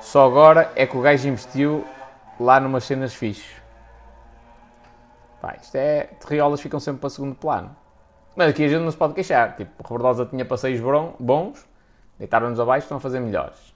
Só 0.01 0.27
agora 0.27 0.73
é 0.77 0.87
que 0.87 0.97
o 0.97 1.01
gajo 1.01 1.29
investiu 1.29 1.85
lá 2.39 2.61
numas 2.61 2.85
cenas 2.85 3.15
fixes. 3.15 3.61
Pá, 5.41 5.57
isto 5.61 5.75
é. 5.75 6.05
Terriolas 6.21 6.61
ficam 6.61 6.79
sempre 6.79 7.01
para 7.01 7.11
segundo 7.11 7.35
plano. 7.35 7.75
Mas 8.37 8.51
aqui 8.51 8.65
a 8.65 8.69
gente 8.69 8.83
não 8.83 8.91
se 8.91 8.97
pode 8.97 9.15
queixar. 9.15 9.57
Tipo, 9.57 9.83
Rebordosa 9.83 10.25
tinha 10.25 10.45
passeios 10.45 10.81
bons, 11.19 11.67
deitaram-nos 12.19 12.61
abaixo, 12.61 12.85
estão 12.85 12.99
a 12.99 13.01
fazer 13.01 13.21
melhores. 13.21 13.75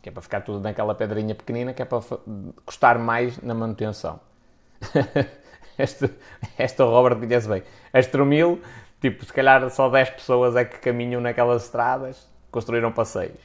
Que 0.00 0.08
é 0.08 0.12
para 0.12 0.22
ficar 0.22 0.40
tudo 0.42 0.60
naquela 0.60 0.94
pedrinha 0.94 1.34
pequenina, 1.34 1.74
que 1.74 1.82
é 1.82 1.84
para 1.84 2.00
custar 2.64 2.98
mais 2.98 3.38
na 3.42 3.54
manutenção. 3.54 4.20
este, 5.80 6.10
este 6.58 6.82
Robert 6.82 7.18
conhece 7.18 7.48
bem. 7.48 7.62
Astromil, 7.92 8.60
tipo, 9.00 9.24
se 9.24 9.32
calhar 9.32 9.68
só 9.70 9.88
10 9.88 10.10
pessoas 10.10 10.56
é 10.56 10.64
que 10.64 10.78
caminham 10.78 11.20
naquelas 11.20 11.64
estradas, 11.64 12.28
construíram 12.50 12.92
passeios. 12.92 13.40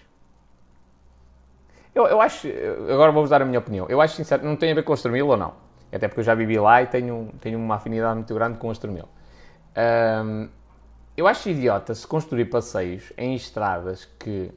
Eu, 1.94 2.08
eu 2.08 2.22
acho, 2.22 2.48
agora 2.92 3.12
vou-vos 3.12 3.30
dar 3.30 3.42
a 3.42 3.46
minha 3.46 3.60
opinião. 3.60 3.86
Eu 3.88 4.02
acho 4.02 4.16
sincero, 4.16 4.46
não 4.46 4.56
tem 4.56 4.72
a 4.72 4.76
ver 4.76 4.84
com 4.84 4.92
Astromil 4.92 5.28
ou 5.28 5.38
não. 5.38 5.54
Até 5.92 6.08
porque 6.10 6.20
eu 6.20 6.26
já 6.26 6.36
vivi 6.36 6.60
lá 6.60 6.82
e 6.82 6.88
tenho, 6.88 7.32
tenho 7.40 7.58
uma 7.58 7.76
afinidade 7.76 8.16
muito 8.16 8.34
grande 8.34 8.58
com 8.58 8.70
Astromil. 8.70 9.08
Um, 10.26 10.50
eu 11.16 11.26
acho 11.26 11.50
idiota 11.50 11.96
se 11.96 12.06
construir 12.06 12.46
passeios 12.46 13.14
em 13.18 13.34
estradas 13.34 14.04
que 14.20 14.52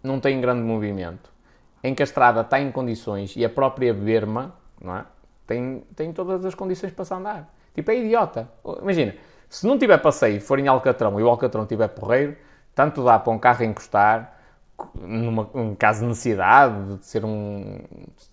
não 0.00 0.20
têm 0.20 0.40
grande 0.40 0.62
movimento, 0.62 1.32
em 1.82 1.92
que 1.92 2.02
a 2.02 2.04
estrada 2.04 2.42
está 2.42 2.60
em 2.60 2.70
condições 2.70 3.34
e 3.34 3.44
a 3.44 3.50
própria 3.50 3.92
berma 3.92 4.54
não 4.82 4.96
é? 4.96 5.04
Tem, 5.46 5.84
tem 5.94 6.12
todas 6.12 6.44
as 6.44 6.54
condições 6.54 6.92
para 6.92 7.04
se 7.04 7.14
andar. 7.14 7.52
Tipo, 7.74 7.90
é 7.90 7.98
idiota. 7.98 8.48
Imagina, 8.80 9.14
se 9.48 9.66
não 9.66 9.78
tiver 9.78 9.98
passeio, 9.98 10.40
for 10.40 10.58
em 10.58 10.68
Alcatrão 10.68 11.18
e 11.18 11.22
o 11.22 11.28
Alcatrão 11.28 11.66
tiver 11.66 11.88
porreiro, 11.88 12.36
tanto 12.74 13.04
dá 13.04 13.18
para 13.18 13.32
um 13.32 13.38
carro 13.38 13.64
encostar, 13.64 14.38
numa, 14.94 15.48
em 15.54 15.74
caso 15.74 16.00
de 16.00 16.06
necessidade, 16.06 16.96
de 16.96 17.06
ser 17.06 17.24
um 17.24 17.80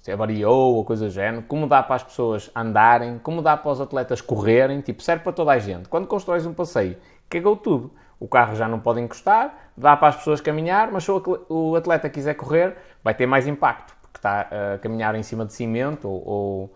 se 0.01 0.11
avariou 0.11 0.75
ou 0.75 0.85
coisa 0.85 1.05
do 1.05 1.11
género, 1.11 1.43
como 1.43 1.67
dá 1.67 1.83
para 1.83 1.95
as 1.95 2.03
pessoas 2.03 2.49
andarem, 2.55 3.19
como 3.19 3.41
dá 3.41 3.55
para 3.55 3.71
os 3.71 3.81
atletas 3.81 4.21
correrem, 4.21 4.81
tipo, 4.81 5.01
serve 5.03 5.23
para 5.23 5.33
toda 5.33 5.51
a 5.51 5.59
gente. 5.59 5.87
Quando 5.89 6.07
constróis 6.07 6.45
um 6.45 6.53
passeio, 6.53 6.97
cagou 7.29 7.55
tudo. 7.55 7.91
O 8.19 8.27
carro 8.27 8.55
já 8.55 8.67
não 8.67 8.79
pode 8.79 8.99
encostar, 8.99 9.71
dá 9.77 9.95
para 9.95 10.09
as 10.09 10.17
pessoas 10.17 10.41
caminhar, 10.41 10.91
mas 10.91 11.05
se 11.05 11.11
o 11.11 11.75
atleta 11.75 12.09
quiser 12.09 12.33
correr, 12.33 12.75
vai 13.01 13.13
ter 13.13 13.25
mais 13.25 13.47
impacto, 13.47 13.95
porque 14.01 14.17
está 14.17 14.41
a 14.41 14.77
caminhar 14.79 15.15
em 15.15 15.23
cima 15.23 15.45
de 15.45 15.53
cimento 15.53 16.07
ou, 16.09 16.27
ou, 16.27 16.75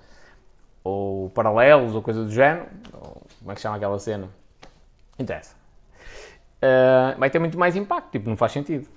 ou 0.84 1.30
paralelos 1.30 1.96
ou 1.96 2.02
coisa 2.02 2.24
do 2.24 2.32
género. 2.32 2.68
Ou, 2.94 3.22
como 3.40 3.52
é 3.52 3.56
que 3.56 3.62
chama 3.62 3.76
aquela 3.78 4.00
cena? 4.00 4.30
Interessa. 5.18 5.56
Uh, 6.64 7.20
vai 7.20 7.30
ter 7.30 7.40
muito 7.40 7.58
mais 7.58 7.76
impacto, 7.76 8.12
tipo, 8.12 8.30
não 8.30 8.38
faz 8.38 8.52
sentido. 8.52 8.88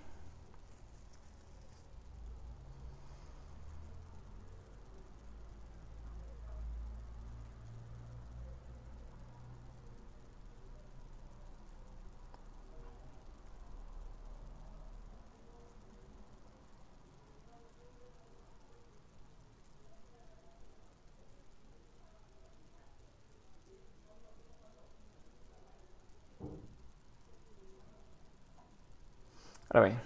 Ora 29.77 29.91
bem. 29.91 30.01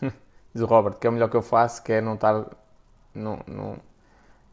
Diz 0.52 0.60
o 0.60 0.66
Robert 0.66 0.94
que 0.94 1.06
é 1.06 1.10
o 1.10 1.12
melhor 1.12 1.30
que 1.30 1.36
eu 1.36 1.42
faço, 1.42 1.84
que 1.84 1.92
é 1.92 2.00
não 2.00 2.14
estar. 2.14 2.44
Não, 3.14 3.38
não, 3.46 3.76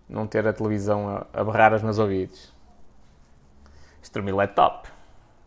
não 0.08 0.28
ter 0.28 0.48
a 0.48 0.54
televisão 0.54 1.10
a, 1.10 1.26
a 1.34 1.44
berrar 1.44 1.74
os 1.74 1.82
meus 1.82 1.98
ouvidos. 1.98 2.54
Estremil 4.04 4.40
é 4.40 4.46
top. 4.46 4.88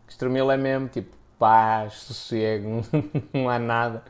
Estremil 0.05 0.51
é 0.51 0.57
mesmo 0.57 0.89
tipo 0.89 1.15
paz, 1.39 1.93
sossego, 1.93 2.81
não 3.33 3.49
há 3.49 3.57
nada. 3.57 4.03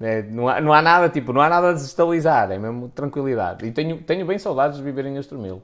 É, 0.00 0.22
não, 0.22 0.48
há, 0.48 0.58
não 0.62 0.72
há 0.72 0.80
nada, 0.80 1.10
tipo, 1.10 1.30
não 1.34 1.42
há 1.42 1.48
nada 1.50 1.68
a 1.68 1.72
desestabilizar, 1.74 2.50
é 2.50 2.58
mesmo 2.58 2.88
tranquilidade. 2.88 3.66
E 3.66 3.70
tenho, 3.70 4.02
tenho 4.02 4.24
bem 4.24 4.38
saudades 4.38 4.78
de 4.78 4.82
viver 4.82 5.04
em 5.04 5.18
Estremil. 5.18 5.62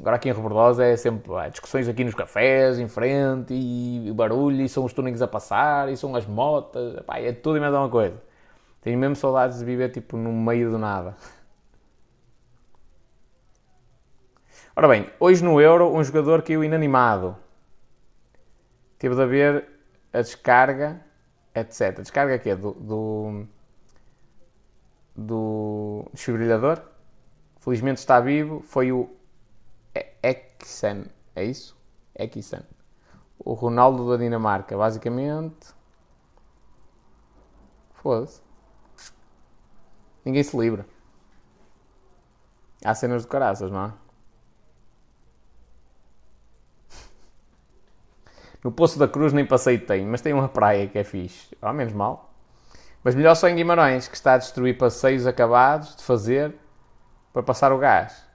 Agora 0.00 0.16
aqui 0.16 0.30
em 0.30 0.32
Rebordosa 0.32 0.82
é 0.82 0.96
sempre 0.96 1.30
há 1.34 1.48
discussões 1.50 1.86
aqui 1.86 2.02
nos 2.04 2.14
cafés, 2.14 2.78
em 2.78 2.88
frente, 2.88 3.52
e 3.52 4.10
barulho, 4.14 4.62
e 4.62 4.68
são 4.68 4.82
os 4.86 4.94
túneis 4.94 5.20
a 5.20 5.28
passar, 5.28 5.90
e 5.90 5.96
são 5.96 6.16
as 6.16 6.26
motas, 6.26 6.96
é 7.16 7.32
tudo 7.32 7.58
e 7.58 7.60
mais 7.60 7.74
uma 7.74 7.88
coisa. 7.88 8.16
Tenho 8.80 8.98
mesmo 8.98 9.14
saudades 9.14 9.58
de 9.58 9.64
viver 9.64 9.90
tipo 9.90 10.16
no 10.16 10.32
meio 10.32 10.70
do 10.70 10.78
nada. 10.78 11.14
Ora 14.74 14.88
bem, 14.88 15.06
hoje 15.20 15.44
no 15.44 15.60
Euro 15.60 15.94
um 15.94 16.02
jogador 16.02 16.40
caiu 16.40 16.64
inanimado. 16.64 17.36
Teve 18.98 19.14
de 19.14 19.20
haver 19.20 19.68
a 20.14 20.22
descarga, 20.22 20.98
etc. 21.54 21.98
A 21.98 22.02
descarga 22.02 22.34
aqui 22.36 22.48
é 22.48 22.56
do, 22.56 22.72
do, 22.72 23.46
do 25.14 26.06
desfibrilhador. 26.14 26.80
Felizmente 27.58 27.98
está 27.98 28.18
vivo. 28.18 28.62
Foi 28.62 28.90
o 28.92 29.19
Exen, 30.22 31.06
é 31.34 31.44
isso? 31.44 31.76
Exen. 32.14 32.62
O 33.38 33.54
Ronaldo 33.54 34.08
da 34.10 34.16
Dinamarca, 34.16 34.76
basicamente. 34.76 35.74
Foda-se. 37.94 38.42
Ninguém 40.24 40.42
se 40.42 40.56
livra. 40.56 40.86
Há 42.84 42.94
cenas 42.94 43.22
de 43.22 43.28
caraças, 43.28 43.70
não 43.70 43.86
é? 43.86 43.92
No 48.64 48.70
Poço 48.70 48.98
da 48.98 49.08
Cruz 49.08 49.32
nem 49.32 49.46
passeio 49.46 49.84
tem, 49.86 50.06
mas 50.06 50.20
tem 50.20 50.32
uma 50.32 50.48
praia 50.48 50.86
que 50.86 50.98
é 50.98 51.04
fixe. 51.04 51.56
Ah, 51.60 51.72
menos 51.72 51.92
mal. 51.94 52.30
Mas 53.02 53.14
melhor 53.14 53.34
só 53.34 53.48
em 53.48 53.56
Guimarães, 53.56 54.06
que 54.08 54.14
está 54.14 54.34
a 54.34 54.38
destruir 54.38 54.76
passeios 54.76 55.26
acabados 55.26 55.96
de 55.96 56.02
fazer 56.04 56.54
para 57.32 57.42
passar 57.42 57.72
o 57.72 57.78
gás. 57.78 58.29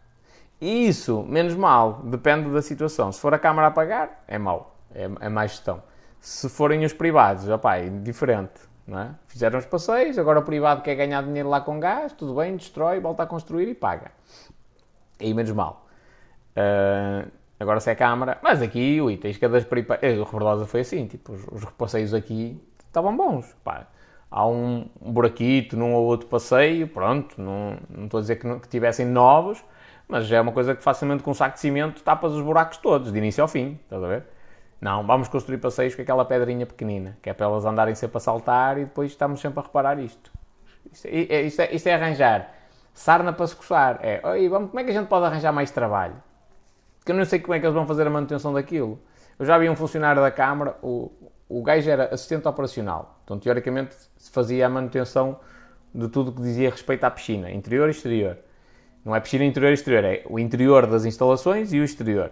Isso, 0.59 1.23
menos 1.23 1.55
mal, 1.55 2.01
depende 2.03 2.49
da 2.49 2.61
situação. 2.61 3.11
Se 3.11 3.19
for 3.19 3.33
a 3.33 3.39
Câmara 3.39 3.67
a 3.67 3.71
pagar, 3.71 4.23
é 4.27 4.37
mau, 4.37 4.75
é, 4.93 5.09
é 5.19 5.29
mais 5.29 5.51
gestão. 5.51 5.83
Se 6.19 6.49
forem 6.49 6.83
os 6.85 6.93
privados, 6.93 7.47
opa, 7.49 7.77
é 7.77 7.89
diferente. 7.89 8.65
Não 8.87 8.99
é? 8.99 9.15
Fizeram 9.27 9.57
os 9.57 9.65
passeios, 9.65 10.19
agora 10.19 10.39
o 10.39 10.43
privado 10.43 10.83
quer 10.83 10.93
ganhar 10.93 11.23
dinheiro 11.23 11.49
lá 11.49 11.59
com 11.59 11.79
gás, 11.79 12.13
tudo 12.13 12.35
bem, 12.35 12.55
destrói, 12.55 12.99
volta 12.99 13.23
a 13.23 13.25
construir 13.25 13.67
e 13.67 13.73
paga. 13.73 14.11
Aí 15.19 15.33
menos 15.33 15.51
mal. 15.51 15.87
Uh, 16.55 17.31
agora 17.59 17.79
se 17.79 17.89
é 17.89 17.95
Câmara, 17.95 18.37
mas 18.43 18.61
aqui, 18.61 19.01
ui, 19.01 19.17
tens 19.17 19.37
cada 19.39 19.59
peripa... 19.61 19.99
O 20.19 20.23
Rebordosa 20.23 20.67
foi 20.67 20.81
assim, 20.81 21.07
tipo, 21.07 21.33
os, 21.33 21.47
os 21.47 21.65
passeios 21.71 22.13
aqui 22.13 22.61
estavam 22.85 23.17
bons. 23.17 23.55
Há 24.29 24.45
um 24.45 24.87
buraquito 25.01 25.75
num 25.75 25.93
ou 25.93 26.05
outro 26.05 26.27
passeio, 26.27 26.87
pronto, 26.87 27.41
não, 27.41 27.77
não 27.89 28.05
estou 28.05 28.19
a 28.19 28.21
dizer 28.21 28.35
que, 28.35 28.45
não, 28.45 28.59
que 28.59 28.67
tivessem 28.67 29.07
novos, 29.07 29.63
mas 30.07 30.31
é 30.31 30.39
uma 30.39 30.51
coisa 30.51 30.75
que 30.75 30.83
facilmente 30.83 31.23
com 31.23 31.31
um 31.31 31.33
saco 31.33 31.55
de 31.55 31.59
cimento 31.59 32.03
tapas 32.03 32.33
os 32.33 32.41
buracos 32.41 32.77
todos, 32.77 33.11
de 33.11 33.17
início 33.17 33.41
ao 33.41 33.47
fim, 33.47 33.79
estás 33.83 34.03
a 34.03 34.07
ver? 34.07 34.23
Não, 34.79 35.05
vamos 35.05 35.27
construir 35.27 35.57
passeios 35.57 35.95
com 35.95 36.01
aquela 36.01 36.25
pedrinha 36.25 36.65
pequenina, 36.65 37.17
que 37.21 37.29
é 37.29 37.33
para 37.33 37.45
elas 37.45 37.65
andarem 37.65 37.95
sempre 37.95 38.17
a 38.17 38.19
saltar 38.19 38.77
e 38.77 38.85
depois 38.85 39.11
estamos 39.11 39.39
sempre 39.39 39.59
a 39.59 39.63
reparar 39.63 39.99
isto. 39.99 40.31
Isto 40.91 41.07
é, 41.07 41.41
isto 41.41 41.61
é, 41.61 41.75
isto 41.75 41.87
é 41.87 41.93
arranjar 41.93 42.55
sarna 42.95 43.33
para 43.33 43.45
se 43.45 43.55
coçar. 43.55 43.99
É, 44.01 44.21
Oi, 44.23 44.49
vamos, 44.49 44.69
como 44.69 44.79
é 44.79 44.83
que 44.83 44.89
a 44.89 44.93
gente 44.93 45.07
pode 45.07 45.25
arranjar 45.25 45.51
mais 45.51 45.69
trabalho? 45.69 46.15
Porque 46.97 47.11
eu 47.11 47.15
não 47.15 47.25
sei 47.25 47.39
como 47.39 47.53
é 47.53 47.59
que 47.59 47.65
eles 47.65 47.75
vão 47.75 47.85
fazer 47.85 48.07
a 48.07 48.09
manutenção 48.09 48.53
daquilo. 48.53 48.97
Eu 49.37 49.45
já 49.45 49.57
vi 49.57 49.69
um 49.69 49.75
funcionário 49.75 50.21
da 50.21 50.31
Câmara, 50.31 50.77
o, 50.81 51.11
o 51.47 51.61
gajo 51.61 51.87
era 51.87 52.05
assistente 52.05 52.47
operacional, 52.47 53.19
então 53.23 53.37
teoricamente 53.37 53.95
se 54.17 54.31
fazia 54.31 54.65
a 54.65 54.69
manutenção 54.69 55.39
de 55.93 56.07
tudo 56.07 56.31
que 56.31 56.41
dizia 56.41 56.69
respeito 56.69 57.03
à 57.03 57.11
piscina, 57.11 57.51
interior 57.51 57.87
e 57.89 57.91
exterior. 57.91 58.37
Não 59.05 59.15
é 59.15 59.19
piscina 59.19 59.45
interior 59.45 59.69
e 59.69 59.73
exterior, 59.75 60.03
é 60.03 60.23
o 60.27 60.39
interior 60.39 60.87
das 60.87 61.05
instalações 61.05 61.71
e 61.71 61.79
o 61.79 61.83
exterior. 61.83 62.31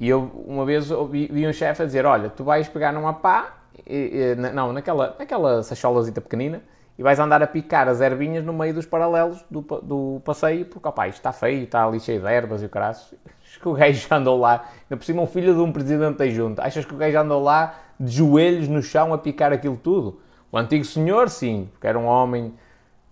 E 0.00 0.08
eu, 0.08 0.22
uma 0.46 0.64
vez, 0.64 0.90
ouvi, 0.90 1.28
vi 1.30 1.46
um 1.46 1.52
chefe 1.52 1.82
a 1.82 1.84
dizer: 1.84 2.06
Olha, 2.06 2.30
tu 2.30 2.42
vais 2.42 2.66
pegar 2.66 2.92
numa 2.92 3.12
pá, 3.12 3.58
e, 3.86 4.32
e, 4.32 4.34
não, 4.34 4.72
naquela, 4.72 5.14
naquela 5.18 5.62
sacholazita 5.62 6.22
pequenina, 6.22 6.62
e 6.98 7.02
vais 7.02 7.18
andar 7.18 7.42
a 7.42 7.46
picar 7.46 7.88
as 7.88 8.00
ervinhas 8.00 8.42
no 8.42 8.54
meio 8.54 8.72
dos 8.72 8.86
paralelos 8.86 9.44
do, 9.50 9.60
do 9.60 10.22
passeio, 10.24 10.64
porque, 10.64 10.88
opá, 10.88 11.08
isto 11.08 11.18
está 11.18 11.30
feio, 11.30 11.64
está 11.64 11.84
ali 11.84 12.00
cheio 12.00 12.20
de 12.22 12.26
ervas 12.26 12.62
e 12.62 12.66
o 12.66 12.68
caralho. 12.70 12.96
Acho 13.44 13.60
que 13.60 13.68
o 13.68 13.74
gajo 13.74 14.06
andou 14.10 14.38
lá, 14.38 14.64
ainda 14.84 14.96
por 14.96 15.04
cima, 15.04 15.22
um 15.22 15.26
filho 15.26 15.54
de 15.54 15.60
um 15.60 15.72
presidente 15.72 16.16
da 16.16 16.28
junta. 16.28 16.62
Achas 16.62 16.84
que 16.84 16.94
o 16.94 16.96
gajo 16.96 17.18
andou 17.18 17.42
lá 17.42 17.74
de 17.98 18.12
joelhos 18.12 18.68
no 18.68 18.82
chão 18.82 19.12
a 19.12 19.18
picar 19.18 19.52
aquilo 19.52 19.76
tudo? 19.76 20.20
O 20.50 20.56
antigo 20.56 20.84
senhor, 20.84 21.28
sim, 21.28 21.68
porque 21.72 21.86
era 21.86 21.98
um 21.98 22.06
homem 22.06 22.54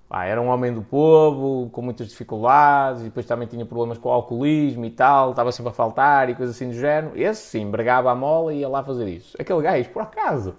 Ah, 0.09 0.25
era 0.25 0.41
um 0.41 0.47
homem 0.47 0.73
do 0.73 0.83
povo, 0.83 1.69
com 1.71 1.83
muitas 1.83 2.07
dificuldades, 2.09 3.03
e 3.03 3.05
depois 3.07 3.27
também 3.27 3.49
tinha 3.49 3.67
problemas 3.67 3.99
com 3.99 4.09
o 4.09 4.13
alcoolismo 4.13 4.85
e 4.85 4.91
tal, 4.91 5.31
estava 5.31 5.51
sempre 5.51 5.71
a 5.71 5.75
faltar 5.75 6.31
e 6.31 6.35
coisas 6.37 6.55
assim 6.55 6.69
do 6.69 6.75
género. 6.75 7.13
Esse 7.17 7.43
sim, 7.43 7.69
bregava 7.69 8.11
a 8.13 8.15
mola 8.15 8.55
e 8.55 8.61
ia 8.61 8.69
lá 8.69 8.85
fazer 8.85 9.09
isso. 9.09 9.37
Aquele 9.39 9.63
gajo, 9.63 9.91
por 9.91 10.03
acaso, 10.03 10.55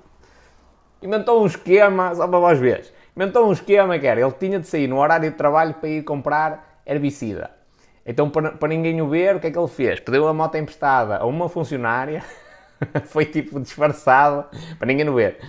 inventou 1.02 1.42
um 1.42 1.46
esquema, 1.46 2.14
só 2.14 2.28
para 2.28 2.40
vós 2.40 2.60
verem, 2.60 2.84
inventou 3.16 3.48
um 3.48 3.54
esquema 3.54 3.98
que 3.98 4.06
era, 4.06 4.20
ele 4.20 4.32
tinha 4.34 4.60
de 4.60 4.68
sair 4.68 4.88
no 4.88 5.00
horário 5.00 5.32
de 5.32 5.38
trabalho 5.38 5.74
para 5.76 5.90
ir 5.90 6.04
comprar 6.04 6.82
herbicida. 6.86 7.50
Então, 8.06 8.30
para, 8.30 8.52
para 8.52 8.68
ninguém 8.68 9.02
o 9.02 9.08
ver, 9.08 9.38
o 9.38 9.40
que 9.40 9.48
é 9.48 9.52
que 9.52 9.58
ele 9.58 9.68
fez? 9.68 10.00
Pediu 10.02 10.28
a 10.28 10.34
moto 10.34 10.56
emprestada 10.56 11.18
a 11.18 11.26
uma 11.26 11.48
funcionária, 11.48 12.22
foi 13.08 13.26
tipo 13.26 13.62
disfarçado, 13.62 14.46
para 14.78 14.88
ninguém 14.88 15.08
o 15.08 15.14
ver 15.14 15.40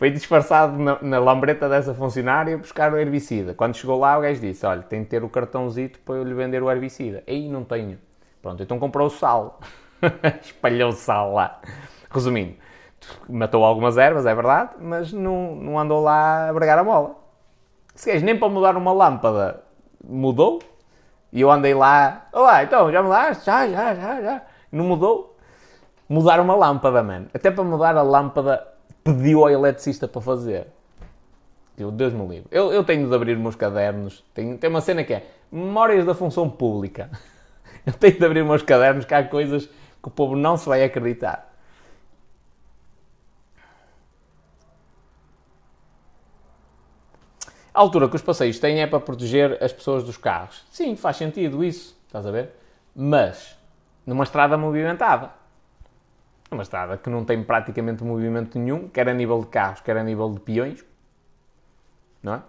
foi 0.00 0.10
disfarçado 0.10 0.78
na, 0.78 0.98
na 1.02 1.18
lambreta 1.18 1.68
dessa 1.68 1.92
funcionária 1.92 2.56
buscar 2.56 2.90
o 2.90 2.96
herbicida. 2.96 3.52
Quando 3.52 3.76
chegou 3.76 3.98
lá, 3.98 4.16
o 4.16 4.22
gajo 4.22 4.40
disse: 4.40 4.64
Olha, 4.64 4.80
tem 4.80 5.02
de 5.02 5.10
ter 5.10 5.22
o 5.22 5.28
cartãozito 5.28 5.98
para 5.98 6.14
eu 6.14 6.24
lhe 6.24 6.32
vender 6.32 6.62
o 6.62 6.70
herbicida. 6.70 7.22
Aí 7.28 7.50
não 7.50 7.64
tenho. 7.64 7.98
Pronto, 8.40 8.62
então 8.62 8.78
comprou 8.78 9.08
o 9.08 9.10
sal. 9.10 9.60
Espalhou 10.40 10.92
sal 10.92 11.34
lá. 11.34 11.60
Resumindo, 12.10 12.54
matou 13.28 13.62
algumas 13.62 13.98
ervas, 13.98 14.24
é 14.24 14.34
verdade, 14.34 14.70
mas 14.80 15.12
não, 15.12 15.54
não 15.54 15.78
andou 15.78 16.02
lá 16.02 16.48
a 16.48 16.52
bregar 16.54 16.78
a 16.78 16.82
mola. 16.82 17.16
Se 17.94 18.10
gajo 18.10 18.24
nem 18.24 18.38
para 18.38 18.48
mudar 18.48 18.78
uma 18.78 18.94
lâmpada 18.94 19.62
mudou, 20.02 20.60
e 21.30 21.42
eu 21.42 21.50
andei 21.50 21.74
lá, 21.74 22.26
olá, 22.32 22.64
então 22.64 22.90
já 22.90 23.02
mudaste? 23.02 23.44
Já, 23.44 23.68
já, 23.68 23.94
já, 23.94 24.22
já. 24.22 24.42
Não 24.72 24.86
mudou? 24.86 25.36
Mudar 26.08 26.40
uma 26.40 26.54
lâmpada, 26.56 27.02
mano. 27.02 27.26
Até 27.34 27.50
para 27.50 27.62
mudar 27.62 27.98
a 27.98 28.02
lâmpada 28.02 28.66
pediu 29.02 29.40
ao 29.40 29.50
eletricista 29.50 30.06
para 30.06 30.20
fazer. 30.20 30.66
Eu, 31.76 31.90
Deus 31.90 32.12
me 32.12 32.26
livre. 32.26 32.48
Eu, 32.50 32.72
eu 32.72 32.84
tenho 32.84 33.08
de 33.08 33.14
abrir 33.14 33.36
meus 33.38 33.56
cadernos. 33.56 34.24
Tenho, 34.34 34.58
tem 34.58 34.68
uma 34.68 34.80
cena 34.80 35.02
que 35.02 35.14
é 35.14 35.26
Memórias 35.50 36.04
da 36.04 36.14
Função 36.14 36.48
Pública. 36.48 37.10
Eu 37.86 37.94
tenho 37.94 38.18
de 38.18 38.24
abrir 38.24 38.44
meus 38.44 38.62
cadernos 38.62 39.06
que 39.06 39.14
há 39.14 39.26
coisas 39.26 39.64
que 39.64 40.08
o 40.08 40.10
povo 40.10 40.36
não 40.36 40.56
se 40.58 40.68
vai 40.68 40.84
acreditar. 40.84 41.50
A 47.72 47.80
altura 47.80 48.08
que 48.08 48.16
os 48.16 48.22
passeios 48.22 48.58
têm 48.58 48.82
é 48.82 48.86
para 48.86 49.00
proteger 49.00 49.56
as 49.62 49.72
pessoas 49.72 50.04
dos 50.04 50.18
carros. 50.18 50.66
Sim, 50.70 50.94
faz 50.96 51.16
sentido 51.16 51.64
isso, 51.64 51.96
estás 52.06 52.26
a 52.26 52.30
ver? 52.30 52.50
Mas 52.94 53.56
numa 54.04 54.24
estrada 54.24 54.58
movimentada. 54.58 55.39
Uma 56.50 56.62
estrada 56.62 56.96
que 56.96 57.08
não 57.08 57.24
tem 57.24 57.42
praticamente 57.44 58.02
movimento 58.02 58.58
nenhum, 58.58 58.88
quer 58.88 59.08
a 59.08 59.14
nível 59.14 59.40
de 59.40 59.46
carros, 59.46 59.80
quer 59.80 59.96
a 59.96 60.02
nível 60.02 60.32
de 60.32 60.40
peões. 60.40 60.84
Não 62.22 62.34
é? 62.34 62.42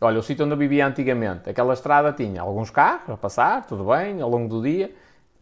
Olha, 0.00 0.18
o 0.18 0.22
sítio 0.22 0.44
onde 0.44 0.54
eu 0.54 0.58
vivia 0.58 0.86
antigamente, 0.86 1.48
aquela 1.48 1.72
estrada 1.72 2.12
tinha 2.12 2.42
alguns 2.42 2.70
carros 2.70 3.10
a 3.10 3.16
passar, 3.16 3.66
tudo 3.66 3.84
bem, 3.84 4.20
ao 4.20 4.28
longo 4.28 4.48
do 4.48 4.62
dia, 4.62 4.94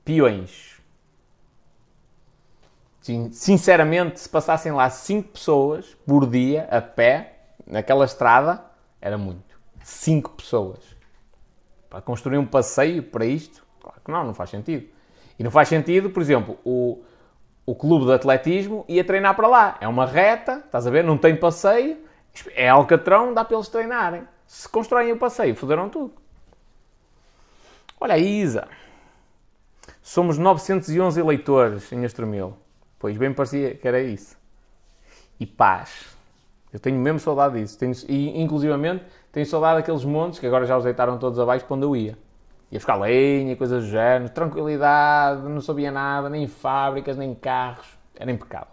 peões. 0.05 0.81
Sinceramente, 3.33 4.21
se 4.21 4.29
passassem 4.29 4.71
lá 4.71 4.89
5 4.89 5.31
pessoas 5.31 5.97
por 6.07 6.25
dia 6.27 6.69
a 6.71 6.81
pé, 6.81 7.35
naquela 7.67 8.05
estrada, 8.05 8.65
era 9.01 9.19
muito. 9.19 9.59
5 9.83 10.31
pessoas. 10.31 10.79
Para 11.91 12.01
construir 12.01 12.39
um 12.39 12.47
passeio 12.47 13.03
para 13.03 13.27
isto, 13.27 13.67
claro 13.81 14.01
que 14.03 14.11
não, 14.11 14.25
não 14.25 14.35
faz 14.35 14.51
sentido. 14.51 14.89
E 15.37 15.43
não 15.43 15.51
faz 15.51 15.69
sentido, 15.69 16.11
por 16.11 16.23
exemplo, 16.23 16.57
o, 16.65 17.03
o 17.65 17.75
clube 17.75 18.07
de 18.07 18.13
atletismo 18.13 18.85
ia 18.89 19.05
treinar 19.05 19.35
para 19.35 19.49
lá. 19.49 19.77
É 19.81 19.89
uma 19.89 20.07
reta, 20.07 20.63
estás 20.65 20.87
a 20.87 20.91
ver? 20.91 21.05
Não 21.05 21.17
tem 21.17 21.37
passeio, 21.37 21.99
é 22.55 22.69
Alcatrão, 22.69 23.33
dá 23.33 23.45
para 23.45 23.57
eles 23.57 23.69
treinarem. 23.69 24.27
Se 24.47 24.69
constroem 24.69 25.13
o 25.13 25.17
passeio, 25.17 25.55
foderam 25.55 25.89
tudo. 25.89 26.13
Olha 28.01 28.19
Isa. 28.19 28.67
Somos 30.03 30.37
911 30.37 31.21
eleitores 31.21 31.93
em 31.93 32.05
Estremil. 32.05 32.57
Pois 32.99 33.17
bem 33.17 33.33
parecia 33.33 33.75
que 33.75 33.87
era 33.87 34.01
isso. 34.01 34.37
E 35.39 35.47
paz. 35.47 36.17
Eu 36.73 36.81
tenho 36.81 36.99
mesmo 36.99 37.21
saudade 37.21 37.61
disso. 37.61 37.79
Tenho, 37.79 37.93
e, 38.09 38.43
inclusivamente, 38.43 39.05
tenho 39.31 39.47
saudade 39.47 39.81
daqueles 39.81 40.05
montes 40.05 40.39
que 40.39 40.47
agora 40.47 40.67
já 40.67 40.77
os 40.77 40.85
deitaram 40.85 41.19
todos 41.19 41.39
abaixo 41.39 41.65
para 41.65 41.77
onde 41.77 41.87
eu 41.87 41.95
ia. 41.95 42.19
Ia 42.73 42.79
buscar 42.79 42.97
lenha, 42.97 43.55
coisas 43.55 43.85
do 43.85 43.91
género, 43.91 44.31
tranquilidade, 44.31 45.43
não 45.43 45.61
sabia 45.61 45.93
nada, 45.93 46.31
nem 46.31 46.47
fábricas, 46.47 47.19
nem 47.19 47.35
carros. 47.35 47.87
Era 48.19 48.33
impecável. 48.33 48.73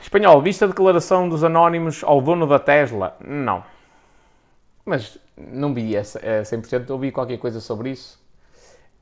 Espanhol, 0.00 0.40
viste 0.40 0.62
a 0.62 0.68
declaração 0.68 1.28
dos 1.28 1.42
anónimos 1.42 2.04
ao 2.04 2.22
dono 2.22 2.46
da 2.46 2.60
Tesla? 2.60 3.16
Não. 3.20 3.64
Mas 4.84 5.18
não 5.36 5.74
vi 5.74 5.96
essa, 5.96 6.20
100%, 6.20 6.90
ouvi 6.90 7.10
qualquer 7.10 7.38
coisa 7.38 7.60
sobre 7.60 7.90
isso. 7.90 8.22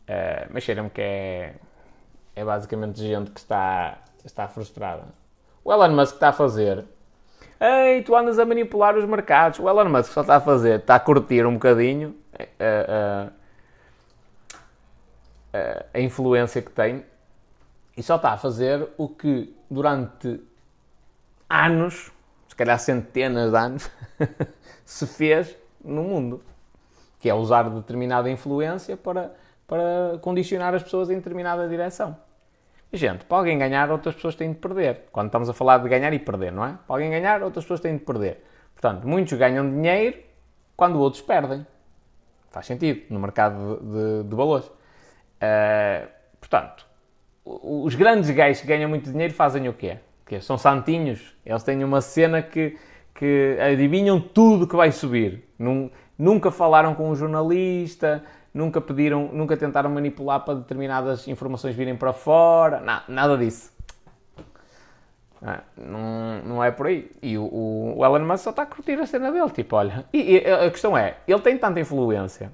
Uh, 0.08 0.48
mas 0.50 0.62
cheira-me 0.62 0.88
que 0.88 1.02
é, 1.02 1.54
é 2.34 2.42
basicamente 2.42 2.98
gente 2.98 3.30
que 3.30 3.40
está, 3.40 3.98
está 4.24 4.48
frustrada. 4.48 5.04
O 5.62 5.70
Elon 5.70 5.94
Musk 5.94 6.14
está 6.14 6.30
a 6.30 6.32
fazer 6.32 6.86
Ei, 7.60 8.02
tu 8.02 8.16
andas 8.16 8.38
a 8.38 8.46
manipular 8.46 8.96
os 8.96 9.04
mercados. 9.04 9.58
O 9.58 9.68
Elon 9.68 9.90
Musk 9.90 10.12
só 10.12 10.22
está 10.22 10.36
a 10.36 10.40
fazer, 10.40 10.80
está 10.80 10.94
a 10.94 11.00
curtir 11.00 11.44
um 11.44 11.54
bocadinho 11.54 12.16
a, 12.32 13.28
a, 15.52 15.58
a, 15.58 15.84
a 15.92 16.00
influência 16.00 16.62
que 16.62 16.70
tem 16.70 17.04
e 17.94 18.02
só 18.02 18.16
está 18.16 18.32
a 18.32 18.38
fazer 18.38 18.88
o 18.96 19.06
que 19.08 19.54
durante 19.70 20.40
anos, 21.50 22.10
se 22.48 22.56
calhar 22.56 22.78
centenas 22.78 23.50
de 23.50 23.58
anos, 23.58 23.90
se 24.86 25.06
fez 25.06 25.54
no 25.84 26.02
mundo, 26.02 26.42
que 27.18 27.28
é 27.28 27.34
usar 27.34 27.68
determinada 27.68 28.30
influência 28.30 28.96
para, 28.96 29.34
para 29.66 30.18
condicionar 30.22 30.74
as 30.74 30.82
pessoas 30.82 31.10
em 31.10 31.16
determinada 31.16 31.68
direção. 31.68 32.16
Gente, 32.92 33.24
para 33.24 33.38
alguém 33.38 33.56
ganhar, 33.56 33.90
outras 33.90 34.14
pessoas 34.16 34.34
têm 34.34 34.52
de 34.52 34.58
perder. 34.58 35.02
Quando 35.12 35.26
estamos 35.26 35.48
a 35.48 35.52
falar 35.52 35.78
de 35.78 35.88
ganhar 35.88 36.12
e 36.12 36.18
perder, 36.18 36.50
não 36.50 36.64
é? 36.64 36.76
Para 36.86 36.96
alguém 36.96 37.10
ganhar, 37.10 37.42
outras 37.42 37.64
pessoas 37.64 37.80
têm 37.80 37.96
de 37.96 38.04
perder. 38.04 38.44
Portanto, 38.74 39.06
muitos 39.06 39.38
ganham 39.38 39.68
dinheiro 39.70 40.18
quando 40.76 40.98
outros 40.98 41.22
perdem. 41.22 41.64
Faz 42.50 42.66
sentido 42.66 43.02
no 43.10 43.20
mercado 43.20 43.76
de, 43.76 44.22
de, 44.22 44.28
de 44.28 44.34
valores. 44.34 44.66
Uh, 44.66 46.08
portanto, 46.40 46.84
os 47.44 47.94
grandes 47.94 48.30
gajos 48.30 48.60
que 48.60 48.66
ganham 48.66 48.88
muito 48.88 49.10
dinheiro 49.10 49.32
fazem 49.34 49.68
o 49.68 49.72
quê? 49.72 49.98
Que 50.26 50.40
são 50.40 50.58
santinhos. 50.58 51.34
Eles 51.46 51.62
têm 51.62 51.84
uma 51.84 52.00
cena 52.00 52.42
que, 52.42 52.76
que 53.14 53.56
adivinham 53.60 54.20
tudo 54.20 54.66
que 54.66 54.74
vai 54.74 54.90
subir. 54.90 55.48
Nunca 56.18 56.50
falaram 56.50 56.94
com 56.94 57.08
um 57.08 57.14
jornalista, 57.14 58.24
nunca 58.52 58.80
pediram, 58.80 59.30
nunca 59.32 59.56
tentaram 59.56 59.90
manipular 59.90 60.40
para 60.40 60.54
determinadas 60.54 61.26
informações 61.28 61.74
virem 61.74 61.96
para 61.96 62.12
fora, 62.12 62.80
nada, 62.80 63.04
nada 63.08 63.38
disso. 63.38 63.72
Ah, 65.42 65.62
não, 65.76 66.42
não 66.44 66.64
é 66.64 66.70
por 66.70 66.86
aí. 66.86 67.10
E 67.22 67.38
o, 67.38 67.96
o, 67.96 68.04
Elon 68.04 68.26
Musk 68.26 68.44
só 68.44 68.50
está 68.50 68.62
a 68.62 68.66
curtir 68.66 69.00
a 69.00 69.06
cena 69.06 69.32
dele. 69.32 69.50
Tipo, 69.50 69.76
olha. 69.76 70.04
E, 70.12 70.36
e, 70.36 70.46
a 70.46 70.70
questão 70.70 70.96
é: 70.96 71.16
ele 71.26 71.40
tem 71.40 71.56
tanta 71.56 71.80
influência 71.80 72.52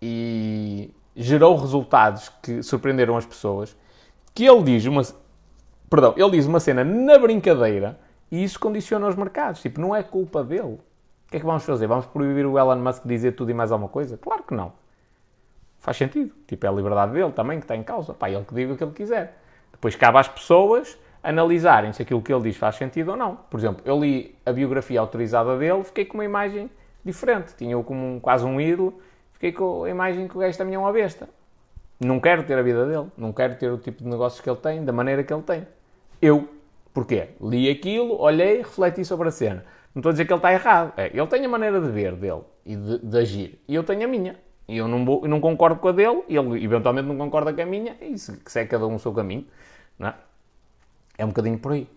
e 0.00 0.94
gerou 1.16 1.56
resultados 1.56 2.28
que 2.40 2.62
surpreenderam 2.62 3.16
as 3.16 3.26
pessoas 3.26 3.76
que 4.32 4.46
ele 4.46 4.62
diz 4.62 4.86
uma. 4.86 5.02
Perdão, 5.90 6.14
ele 6.16 6.30
diz 6.30 6.46
uma 6.46 6.60
cena 6.60 6.84
na 6.84 7.18
brincadeira 7.18 7.98
e 8.30 8.44
isso 8.44 8.60
condiciona 8.60 9.08
os 9.08 9.16
mercados. 9.16 9.60
Tipo, 9.60 9.80
não 9.80 9.96
é 9.96 10.02
culpa 10.02 10.44
dele. 10.44 10.78
O 11.28 11.30
que 11.30 11.36
é 11.36 11.40
que 11.40 11.46
vamos 11.46 11.62
fazer? 11.62 11.86
Vamos 11.86 12.06
proibir 12.06 12.46
o 12.46 12.58
Elon 12.58 12.76
Musk 12.76 13.04
dizer 13.04 13.32
tudo 13.32 13.50
e 13.50 13.54
mais 13.54 13.70
alguma 13.70 13.90
coisa? 13.90 14.16
Claro 14.16 14.42
que 14.44 14.54
não. 14.54 14.72
Faz 15.78 15.98
sentido. 15.98 16.34
Tipo, 16.46 16.64
é 16.64 16.68
a 16.70 16.72
liberdade 16.72 17.12
dele 17.12 17.32
também 17.32 17.58
que 17.58 17.64
está 17.64 17.76
em 17.76 17.82
causa. 17.82 18.14
Pá, 18.14 18.30
ele 18.30 18.44
que 18.46 18.54
diga 18.54 18.72
o 18.72 18.76
que 18.78 18.82
ele 18.82 18.92
quiser. 18.92 19.38
Depois 19.70 19.94
cabe 19.94 20.16
às 20.16 20.26
pessoas 20.26 20.98
analisarem 21.22 21.92
se 21.92 22.00
aquilo 22.00 22.22
que 22.22 22.32
ele 22.32 22.44
diz 22.44 22.56
faz 22.56 22.76
sentido 22.76 23.10
ou 23.10 23.16
não. 23.16 23.36
Por 23.36 23.60
exemplo, 23.60 23.82
eu 23.84 24.00
li 24.00 24.34
a 24.46 24.52
biografia 24.52 24.98
autorizada 25.00 25.58
dele, 25.58 25.84
fiquei 25.84 26.06
com 26.06 26.16
uma 26.16 26.24
imagem 26.24 26.70
diferente. 27.04 27.54
Tinha-o 27.54 27.84
como 27.84 28.00
um, 28.00 28.18
quase 28.18 28.46
um 28.46 28.58
ídolo, 28.58 28.98
fiquei 29.34 29.52
com 29.52 29.84
a 29.84 29.90
imagem 29.90 30.28
que 30.28 30.34
o 30.34 30.40
gajo 30.40 30.56
também 30.56 30.76
é 30.76 30.78
uma 30.78 30.92
besta. 30.92 31.28
Não 32.00 32.18
quero 32.20 32.44
ter 32.44 32.56
a 32.56 32.62
vida 32.62 32.86
dele, 32.86 33.08
não 33.18 33.34
quero 33.34 33.54
ter 33.56 33.70
o 33.70 33.76
tipo 33.76 34.02
de 34.02 34.08
negócios 34.08 34.40
que 34.40 34.48
ele 34.48 34.58
tem, 34.58 34.82
da 34.82 34.92
maneira 34.94 35.22
que 35.22 35.32
ele 35.32 35.42
tem. 35.42 35.66
Eu, 36.22 36.48
porquê? 36.94 37.30
Li 37.38 37.68
aquilo, 37.68 38.18
olhei, 38.18 38.58
refleti 38.58 39.04
sobre 39.04 39.28
a 39.28 39.30
cena. 39.30 39.64
Não 39.98 40.00
estou 40.00 40.10
a 40.10 40.12
dizer 40.12 40.26
que 40.26 40.32
ele 40.32 40.38
está 40.38 40.52
errado. 40.52 40.92
É, 40.96 41.10
ele 41.12 41.26
tem 41.26 41.44
a 41.44 41.48
maneira 41.48 41.80
de 41.80 41.90
ver 41.90 42.14
dele 42.14 42.42
e 42.64 42.76
de, 42.76 42.98
de 42.98 43.18
agir. 43.18 43.60
E 43.66 43.74
eu 43.74 43.82
tenho 43.82 44.04
a 44.04 44.06
minha. 44.06 44.38
E 44.68 44.76
eu 44.76 44.86
não, 44.86 45.04
vou, 45.04 45.26
não 45.26 45.40
concordo 45.40 45.80
com 45.80 45.88
a 45.88 45.92
dele, 45.92 46.22
e 46.28 46.36
ele 46.36 46.64
eventualmente 46.64 47.08
não 47.08 47.16
concorda 47.16 47.52
com 47.52 47.60
a 47.60 47.66
minha, 47.66 47.96
e 48.00 48.16
se, 48.16 48.40
é 48.54 48.64
cada 48.64 48.86
um 48.86 48.94
o 48.94 48.98
seu 49.00 49.12
caminho. 49.12 49.44
Não 49.98 50.06
é? 50.06 50.14
é 51.18 51.24
um 51.24 51.28
bocadinho 51.28 51.58
por 51.58 51.72
aí. 51.72 51.88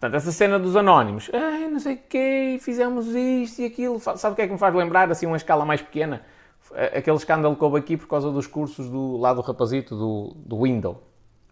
Portanto, 0.00 0.14
essa 0.14 0.32
cena 0.32 0.58
dos 0.58 0.76
anónimos, 0.76 1.30
Ai, 1.30 1.68
não 1.68 1.78
sei 1.78 1.96
o 1.96 2.00
quê, 2.08 2.58
fizemos 2.58 3.06
isto 3.08 3.60
e 3.60 3.66
aquilo, 3.66 4.00
sabe 4.00 4.32
o 4.32 4.34
que 4.34 4.40
é 4.40 4.46
que 4.46 4.52
me 4.54 4.58
faz 4.58 4.74
lembrar, 4.74 5.10
assim, 5.10 5.26
uma 5.26 5.36
escala 5.36 5.66
mais 5.66 5.82
pequena? 5.82 6.22
Aquele 6.96 7.18
escândalo 7.18 7.54
que 7.54 7.62
houve 7.62 7.78
aqui 7.78 7.98
por 7.98 8.08
causa 8.08 8.30
dos 8.30 8.46
cursos 8.46 8.88
do, 8.88 9.18
lá 9.18 9.34
do 9.34 9.42
rapazito 9.42 9.94
do, 9.94 10.32
do. 10.36 10.96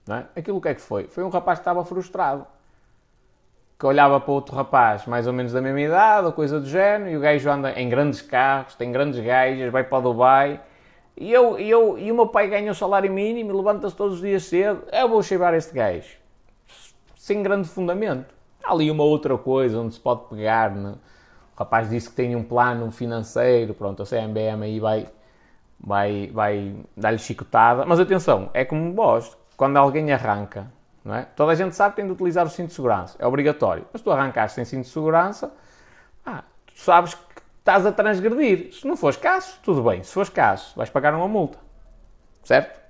Não 0.07 0.17
é? 0.17 0.27
Aquilo 0.35 0.63
que 0.63 0.69
é 0.69 0.75
que 0.75 0.81
foi? 0.81 1.09
Foi 1.09 1.23
um 1.23 1.29
rapaz 1.29 1.59
que 1.59 1.63
estava 1.63 1.85
frustrado 1.85 2.47
que 3.79 3.87
olhava 3.87 4.21
para 4.21 4.33
outro 4.33 4.55
rapaz 4.55 5.07
mais 5.07 5.27
ou 5.27 5.33
menos 5.33 5.53
da 5.53 5.61
mesma 5.61 5.81
idade, 5.81 6.27
ou 6.27 6.33
coisa 6.33 6.61
do 6.61 6.67
género, 6.67 7.11
e 7.11 7.17
o 7.17 7.21
gajo 7.21 7.51
anda 7.51 7.73
em 7.73 7.89
grandes 7.89 8.23
carros, 8.23 8.75
tem 8.75 8.91
grandes 8.93 9.21
gajas, 9.21 9.71
vai 9.73 9.85
para 9.85 10.01
Dubai, 10.01 10.61
e, 11.17 11.33
eu, 11.33 11.59
e, 11.59 11.71
eu, 11.71 11.97
e 11.99 12.11
o 12.11 12.15
meu 12.15 12.27
pai 12.27 12.49
ganha 12.49 12.73
o 12.73 12.75
salário 12.75 13.13
mínimo 13.13 13.57
levanta-se 13.57 13.95
todos 13.95 14.17
os 14.17 14.21
dias 14.21 14.45
cedo, 14.45 14.83
eu 14.93 15.09
vou 15.09 15.23
cheirar 15.23 15.55
este 15.55 15.73
gajo. 15.73 16.17
Sem 17.15 17.43
grande 17.43 17.69
fundamento. 17.69 18.35
Há 18.65 18.73
ali 18.73 18.91
uma 18.91 19.05
outra 19.05 19.39
coisa 19.39 19.79
onde 19.79 19.95
se 19.95 20.01
pode 20.01 20.29
pegar. 20.29 20.71
Né? 20.75 20.95
O 21.55 21.59
rapaz 21.59 21.89
disse 21.89 22.11
que 22.11 22.17
tem 22.17 22.35
um 22.35 22.43
plano 22.43 22.91
financeiro, 22.91 23.75
pronto, 23.75 24.03
a 24.03 24.07
CMBM 24.07 24.65
aí 24.65 24.81
vai, 24.81 25.09
vai, 25.79 26.31
vai 26.33 26.75
dar-lhe 26.97 27.19
chicotada. 27.19 27.87
Mas 27.87 28.01
atenção, 28.01 28.51
é 28.53 28.65
como 28.65 28.93
vós, 28.93 29.37
quando 29.57 29.77
alguém 29.77 30.13
arranca, 30.13 30.67
não 31.05 31.15
é? 31.15 31.23
toda 31.23 31.53
a 31.53 31.55
gente 31.55 31.77
sabe 31.77 31.95
que 31.95 31.97
tem 31.97 32.07
de 32.07 32.13
utilizar 32.13 32.47
o 32.47 32.51
cinto 32.51 32.69
de 32.69 32.75
segurança, 32.75 33.17
é 33.19 33.27
obrigatório. 33.27 33.87
Mas 33.93 34.01
tu 34.01 34.11
arrancaste 34.11 34.55
sem 34.55 34.65
cinto 34.65 34.85
de 34.85 34.91
segurança, 34.91 35.53
ah, 36.25 36.43
tu 36.67 36.79
sabes 36.79 37.15
que 37.15 37.43
estás 37.59 37.85
a 37.87 37.93
transgredir. 37.93 38.73
Se 38.75 38.87
não 38.87 38.97
fores 38.97 39.17
caso, 39.17 39.59
tudo 39.63 39.83
bem. 39.83 40.03
Se 40.03 40.13
fores 40.13 40.31
caso, 40.31 40.73
vais 40.77 40.91
pagar 40.91 41.15
uma 41.15 41.29
multa. 41.29 41.59
Certo? 42.43 42.81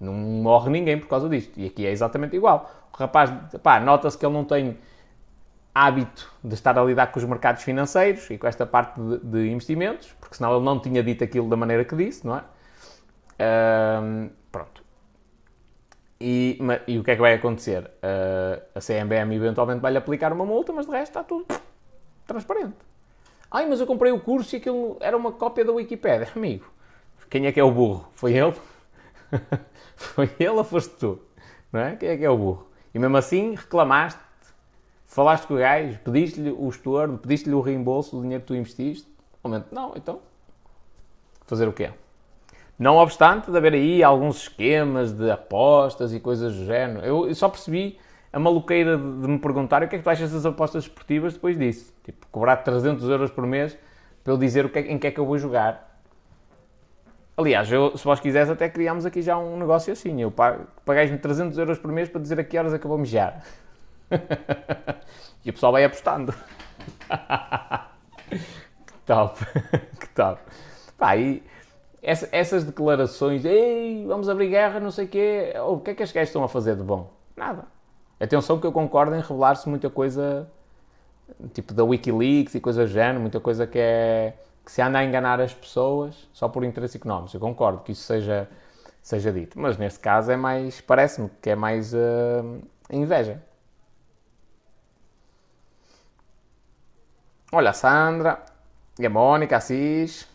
Não 0.00 0.12
morre 0.12 0.70
ninguém 0.70 0.98
por 0.98 1.08
causa 1.08 1.28
disto. 1.28 1.58
E 1.58 1.66
aqui 1.66 1.86
é 1.86 1.90
exatamente 1.90 2.36
igual. 2.36 2.70
O 2.92 2.96
rapaz, 2.96 3.30
pá, 3.62 3.80
nota-se 3.80 4.16
que 4.16 4.24
ele 4.24 4.34
não 4.34 4.44
tem 4.44 4.78
hábito 5.74 6.32
de 6.42 6.54
estar 6.54 6.78
a 6.78 6.84
lidar 6.84 7.08
com 7.08 7.18
os 7.18 7.24
mercados 7.24 7.62
financeiros 7.62 8.30
e 8.30 8.38
com 8.38 8.46
esta 8.46 8.64
parte 8.64 9.00
de, 9.00 9.18
de 9.18 9.50
investimentos, 9.50 10.14
porque 10.20 10.36
senão 10.36 10.54
ele 10.54 10.64
não 10.64 10.78
tinha 10.78 11.02
dito 11.02 11.24
aquilo 11.24 11.48
da 11.48 11.56
maneira 11.56 11.84
que 11.84 11.96
disse, 11.96 12.26
não 12.26 12.36
é? 12.36 12.44
pronto. 14.52 14.83
E, 16.20 16.58
e, 16.86 16.98
o 16.98 17.04
que 17.04 17.10
é 17.10 17.14
que 17.14 17.20
vai 17.20 17.34
acontecer? 17.34 17.84
Uh, 17.84 18.62
a 18.74 18.80
CMBM 18.80 19.34
eventualmente 19.34 19.80
vai-lhe 19.80 19.98
aplicar 19.98 20.32
uma 20.32 20.46
multa, 20.46 20.72
mas 20.72 20.86
de 20.86 20.92
resto 20.92 21.10
está 21.10 21.24
tudo 21.24 21.46
transparente. 22.26 22.76
Ai, 23.50 23.66
mas 23.66 23.80
eu 23.80 23.86
comprei 23.86 24.12
o 24.12 24.20
curso 24.20 24.54
e 24.54 24.58
aquilo 24.58 24.96
era 25.00 25.16
uma 25.16 25.32
cópia 25.32 25.64
da 25.64 25.72
Wikipédia. 25.72 26.28
Amigo, 26.34 26.66
quem 27.28 27.46
é 27.46 27.52
que 27.52 27.60
é 27.60 27.64
o 27.64 27.70
burro? 27.70 28.08
Foi 28.12 28.32
ele? 28.32 28.54
Foi 29.96 30.30
ele 30.38 30.50
ou 30.50 30.64
foste 30.64 30.94
tu? 30.96 31.20
Não 31.72 31.80
é? 31.80 31.96
Quem 31.96 32.08
é 32.08 32.16
que 32.16 32.24
é 32.24 32.30
o 32.30 32.36
burro? 32.36 32.68
E 32.92 32.98
mesmo 32.98 33.16
assim 33.16 33.54
reclamaste 33.54 34.18
Falaste 35.14 35.46
com 35.46 35.54
o 35.54 35.58
gajo, 35.58 35.96
pediste-lhe 36.00 36.50
o 36.50 36.68
estorno, 36.68 37.16
pediste-lhe 37.16 37.54
o 37.54 37.60
reembolso 37.60 38.16
do 38.16 38.22
dinheiro 38.22 38.40
que 38.40 38.48
tu 38.48 38.54
investiste? 38.56 39.08
Momento, 39.44 39.72
não, 39.72 39.92
então. 39.94 40.18
Fazer 41.46 41.68
o 41.68 41.72
quê? 41.72 41.92
Não 42.78 42.96
obstante 42.96 43.50
de 43.50 43.56
haver 43.56 43.74
aí 43.74 44.02
alguns 44.02 44.42
esquemas 44.42 45.12
de 45.12 45.30
apostas 45.30 46.12
e 46.12 46.18
coisas 46.18 46.54
do 46.54 46.64
género, 46.64 47.04
eu 47.06 47.34
só 47.34 47.48
percebi 47.48 47.98
a 48.32 48.38
maluqueira 48.38 48.96
de, 48.98 49.28
me 49.28 49.38
perguntar 49.38 49.84
o 49.84 49.88
que 49.88 49.94
é 49.94 49.98
que 49.98 50.02
tu 50.02 50.10
achas 50.10 50.32
das 50.32 50.44
apostas 50.44 50.84
esportivas 50.84 51.34
depois 51.34 51.56
disso. 51.56 51.94
Tipo, 52.02 52.26
cobrar 52.32 52.56
300 52.56 53.08
euros 53.08 53.30
por 53.30 53.46
mês 53.46 53.78
para 54.24 54.32
eu 54.32 54.36
dizer 54.36 54.64
o 54.64 54.68
que 54.68 54.80
é, 54.80 54.92
em 54.92 54.98
que 54.98 55.06
é 55.06 55.10
que 55.12 55.20
eu 55.20 55.24
vou 55.24 55.38
jogar. 55.38 56.00
Aliás, 57.36 57.70
eu, 57.70 57.96
se 57.96 58.04
vós 58.04 58.18
quiseres, 58.18 58.50
até 58.50 58.68
criámos 58.68 59.06
aqui 59.06 59.22
já 59.22 59.38
um 59.38 59.56
negócio 59.56 59.92
assim. 59.92 60.20
Eu 60.20 60.32
pagais-me 60.84 61.16
300 61.16 61.56
euros 61.58 61.78
por 61.78 61.92
mês 61.92 62.08
para 62.08 62.20
dizer 62.20 62.40
a 62.40 62.44
que 62.44 62.58
horas 62.58 62.74
é 62.74 62.78
que 62.78 62.86
eu 62.86 62.88
vou 62.88 62.98
mijar. 62.98 63.44
e 65.44 65.50
o 65.50 65.52
pessoal 65.52 65.70
vai 65.70 65.84
apostando. 65.84 66.34
que 68.28 68.94
top, 69.06 69.44
que 70.00 70.08
top. 70.08 70.40
Pá, 70.98 71.16
e 71.16 71.40
essa, 72.04 72.28
essas 72.30 72.64
declarações, 72.64 73.44
ei, 73.44 74.04
vamos 74.06 74.28
abrir 74.28 74.48
guerra, 74.48 74.78
não 74.78 74.90
sei 74.90 75.06
o 75.06 75.08
quê, 75.08 75.54
oh, 75.56 75.74
o 75.74 75.80
que 75.80 75.90
é 75.90 75.94
que 75.94 76.02
as 76.02 76.12
gajos 76.12 76.28
estão 76.28 76.44
a 76.44 76.48
fazer 76.48 76.76
de 76.76 76.82
bom? 76.82 77.10
Nada. 77.36 77.64
Atenção 78.20 78.60
que 78.60 78.66
eu 78.66 78.72
concordo 78.72 79.14
em 79.14 79.20
revelar-se 79.20 79.68
muita 79.68 79.90
coisa, 79.90 80.48
tipo 81.52 81.74
da 81.74 81.84
Wikileaks 81.84 82.54
e 82.54 82.60
coisas 82.60 82.90
do 82.90 82.92
género, 82.92 83.20
muita 83.20 83.40
coisa 83.40 83.66
que 83.66 83.78
é 83.78 84.34
que 84.64 84.72
se 84.72 84.80
anda 84.80 84.98
a 84.98 85.04
enganar 85.04 85.40
as 85.40 85.52
pessoas 85.52 86.28
só 86.32 86.48
por 86.48 86.64
interesse 86.64 86.96
económico. 86.96 87.36
Eu 87.36 87.40
concordo 87.40 87.80
que 87.82 87.92
isso 87.92 88.02
seja, 88.02 88.48
seja 89.02 89.30
dito. 89.30 89.60
Mas 89.60 89.76
nesse 89.76 90.00
caso 90.00 90.32
é 90.32 90.36
mais, 90.36 90.80
parece-me 90.80 91.28
que 91.42 91.50
é 91.50 91.54
mais 91.54 91.92
uh, 91.92 92.62
inveja. 92.90 93.42
Olha 97.52 97.70
a 97.70 97.72
Sandra, 97.74 98.42
e 98.98 99.06
a 99.06 99.10
Mónica, 99.10 99.56
Assis. 99.56 100.26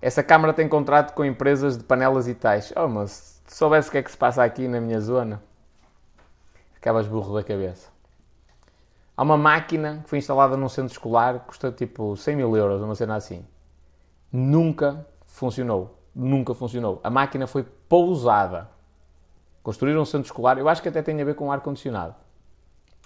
Essa 0.00 0.22
câmara 0.22 0.52
tem 0.52 0.68
contrato 0.68 1.14
com 1.14 1.24
empresas 1.24 1.76
de 1.76 1.84
panelas 1.84 2.28
e 2.28 2.34
tais. 2.34 2.72
Oh, 2.76 2.86
mas 2.86 3.42
se 3.46 3.56
soubesse 3.56 3.88
o 3.88 3.92
que 3.92 3.98
é 3.98 4.02
que 4.02 4.10
se 4.10 4.16
passa 4.16 4.42
aqui 4.42 4.68
na 4.68 4.80
minha 4.80 5.00
zona, 5.00 5.42
ficavas 6.74 7.06
burro 7.06 7.34
da 7.34 7.42
cabeça. 7.42 7.88
Há 9.16 9.22
uma 9.22 9.38
máquina 9.38 10.00
que 10.02 10.10
foi 10.10 10.18
instalada 10.18 10.56
num 10.56 10.68
centro 10.68 10.92
escolar 10.92 11.40
custa 11.40 11.72
tipo 11.72 12.16
100 12.16 12.36
mil 12.36 12.54
euros, 12.54 12.82
uma 12.82 12.94
cena 12.94 13.16
assim. 13.16 13.46
Nunca 14.30 15.06
funcionou. 15.24 15.98
Nunca 16.14 16.54
funcionou. 16.54 17.00
A 17.02 17.08
máquina 17.08 17.46
foi 17.46 17.62
pousada. 17.62 18.68
Construíram 19.62 20.02
um 20.02 20.04
centro 20.04 20.26
escolar, 20.26 20.58
eu 20.58 20.68
acho 20.68 20.82
que 20.82 20.88
até 20.88 21.02
tem 21.02 21.20
a 21.20 21.24
ver 21.24 21.34
com 21.34 21.50
ar-condicionado. 21.50 22.14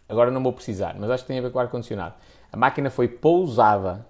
Agora 0.09 0.31
não 0.31 0.43
vou 0.43 0.53
precisar, 0.53 0.97
mas 0.99 1.09
acho 1.11 1.23
que 1.23 1.29
tem 1.29 1.39
a 1.39 1.43
ver 1.43 1.53
com 1.53 1.61
ar-condicionado. 1.61 2.15
A 2.53 2.57
máquina 2.57 2.91
foi 2.91 3.07
pousada, 3.07 4.05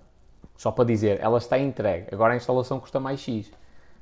só 0.60 0.70
para 0.70 0.84
dizer, 0.84 1.18
ela 1.22 1.38
está 1.38 1.58
entregue. 1.58 2.08
Agora 2.12 2.34
a 2.34 2.36
instalação 2.36 2.78
custa 2.78 3.00
mais 3.00 3.18
X. 3.18 3.50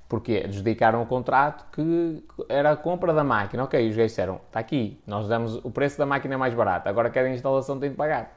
Porque 0.09 0.43
adjudicaram 0.45 1.01
o 1.01 1.07
contrato 1.07 1.65
que 1.71 2.21
era 2.49 2.73
a 2.73 2.77
compra 2.77 3.15
da 3.15 3.23
máquina. 3.23 3.63
Ok, 3.63 3.79
os 3.89 3.95
gajos 3.95 4.11
disseram, 4.11 4.41
está 4.49 4.59
aqui, 4.59 5.01
nós 5.07 5.29
damos 5.29 5.65
o 5.65 5.71
preço 5.71 5.97
da 5.97 6.05
máquina 6.05 6.37
mais 6.37 6.53
barato, 6.55 6.89
agora 6.89 7.11
quer 7.11 7.25
a 7.25 7.31
instalação 7.31 7.79
tem 7.79 7.91
de 7.91 7.95
pagar. 7.95 8.37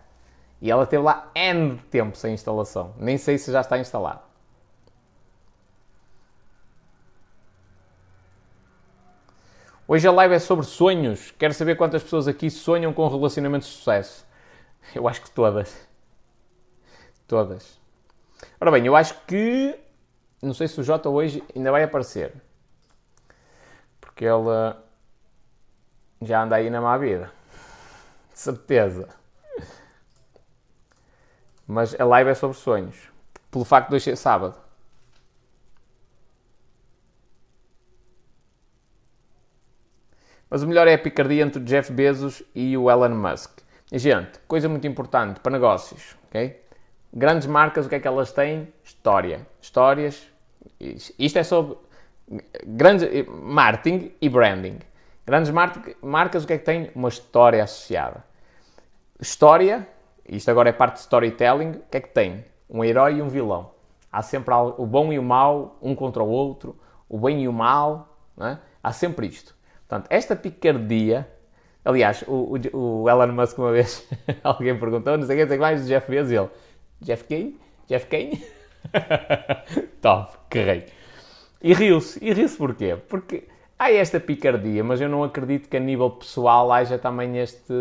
E 0.62 0.70
ela 0.70 0.86
teve 0.86 1.02
lá 1.02 1.32
N 1.34 1.80
tempo 1.90 2.16
sem 2.16 2.36
instalação. 2.36 2.94
Nem 2.96 3.18
sei 3.18 3.40
se 3.40 3.52
já 3.52 3.62
está 3.62 3.80
instalado. 3.80 4.22
Hoje 9.88 10.08
a 10.08 10.12
live 10.12 10.36
é 10.36 10.40
sobre 10.40 10.68
sonhos. 10.68 11.32
Quero 11.32 11.56
saber 11.56 11.76
quantas 11.76 12.04
pessoas 12.04 12.28
aqui 12.28 12.52
sonham 12.52 12.94
com 12.94 13.08
relacionamentos 13.08 13.68
de 13.68 13.74
sucesso. 13.74 14.28
Eu 14.94 15.08
acho 15.08 15.24
que 15.24 15.32
todas. 15.32 15.88
Todas. 17.28 17.81
Ora 18.62 18.70
bem, 18.70 18.86
eu 18.86 18.96
acho 18.96 19.20
que. 19.26 19.76
Não 20.40 20.54
sei 20.54 20.68
se 20.68 20.80
o 20.80 20.84
Jota 20.84 21.10
hoje 21.10 21.44
ainda 21.56 21.72
vai 21.72 21.82
aparecer. 21.82 22.32
Porque 24.00 24.24
ele 24.24 24.76
já 26.22 26.44
anda 26.44 26.56
aí 26.58 26.70
na 26.70 26.80
má 26.80 26.96
vida. 26.96 27.32
De 28.32 28.40
certeza. 28.40 29.10
Mas 31.66 32.00
a 32.00 32.06
live 32.06 32.30
é 32.30 32.36
sobre 32.36 32.56
sonhos. 32.56 33.10
Pelo 33.50 33.66
facto 33.66 33.90
de 33.90 33.96
hoje 33.96 34.06
ser 34.06 34.16
sábado. 34.16 34.56
Mas 40.48 40.62
o 40.62 40.68
melhor 40.68 40.88
é 40.88 40.94
a 40.94 41.00
picardia 41.00 41.42
entre 41.44 41.60
o 41.60 41.66
Jeff 41.66 41.92
Bezos 41.92 42.44
e 42.54 42.78
o 42.78 42.92
Elon 42.92 43.16
Musk. 43.16 43.60
Gente, 43.92 44.38
coisa 44.48 44.70
muito 44.70 44.86
importante 44.86 45.40
para 45.40 45.52
negócios, 45.52 46.16
ok? 46.28 46.61
Grandes 47.14 47.48
marcas, 47.48 47.86
o 47.86 47.90
que 47.90 47.96
é 47.96 48.00
que 48.00 48.08
elas 48.08 48.32
têm? 48.32 48.72
História. 48.84 49.46
Histórias. 49.62 50.28
Isto 50.80 51.40
é 51.40 51.44
sobre 51.44 51.78
grandes 52.66 53.08
marketing 53.28 54.12
e 54.22 54.30
branding. 54.30 54.80
Grandes 55.26 55.52
marcas, 55.52 56.44
o 56.44 56.48
que 56.48 56.54
é 56.54 56.58
que 56.58 56.66
têm? 56.66 56.92
Uma 56.96 57.10
história 57.10 57.64
associada. 57.64 58.24
História, 59.20 59.88
isto 60.28 60.50
agora 60.50 60.70
é 60.70 60.72
parte 60.72 60.96
de 60.96 61.02
storytelling, 61.02 61.72
o 61.72 61.82
que 61.92 61.98
é 61.98 62.02
que 62.02 62.10
tem? 62.10 62.46
Um 62.70 62.84
herói 62.84 63.16
e 63.16 63.22
um 63.22 63.28
vilão. 63.28 63.72
Há 64.12 64.22
sempre 64.22 64.54
o 64.54 64.86
bom 64.86 65.12
e 65.14 65.20
o 65.20 65.24
mau, 65.24 65.78
um 65.82 65.94
contra 65.94 66.24
o 66.24 66.30
outro, 66.30 66.78
o 67.08 67.20
bem 67.20 67.44
e 67.44 67.48
o 67.48 67.54
mal, 67.54 68.18
é? 68.40 68.58
há 68.84 68.92
sempre 68.92 69.28
isto. 69.28 69.56
Portanto, 69.88 70.08
esta 70.10 70.36
picardia. 70.36 71.28
Aliás, 71.84 72.24
o, 72.28 72.58
o, 72.74 73.04
o 73.04 73.10
Elon 73.10 73.34
Musk 73.34 73.58
uma 73.58 73.72
vez 73.72 74.08
alguém 74.44 74.78
perguntou, 74.78 75.18
não 75.18 75.26
sei 75.26 75.38
quem, 75.38 75.48
sei 75.48 75.58
mais, 75.58 75.84
o 75.84 75.88
Jeff 75.88 76.10
Bezos, 76.10 76.32
ele. 76.32 76.50
Jeff 77.02 77.24
quem? 77.26 77.58
Jeff 77.88 78.06
quem? 78.08 78.44
Top, 80.02 80.38
que 80.50 80.60
rei. 80.60 80.86
E 81.62 81.74
riu-se. 81.74 82.24
E 82.24 82.32
riu-se 82.32 82.58
porquê? 82.58 82.96
Porque 83.08 83.48
há 83.78 83.92
esta 83.92 84.20
picardia, 84.20 84.84
mas 84.84 85.02
eu 85.02 85.10
não 85.10 85.24
acredito 85.24 85.68
que 85.68 85.78
a 85.78 85.80
nível 85.80 86.10
pessoal 86.12 86.72
haja 86.72 86.98
também 86.98 87.38
este. 87.40 87.74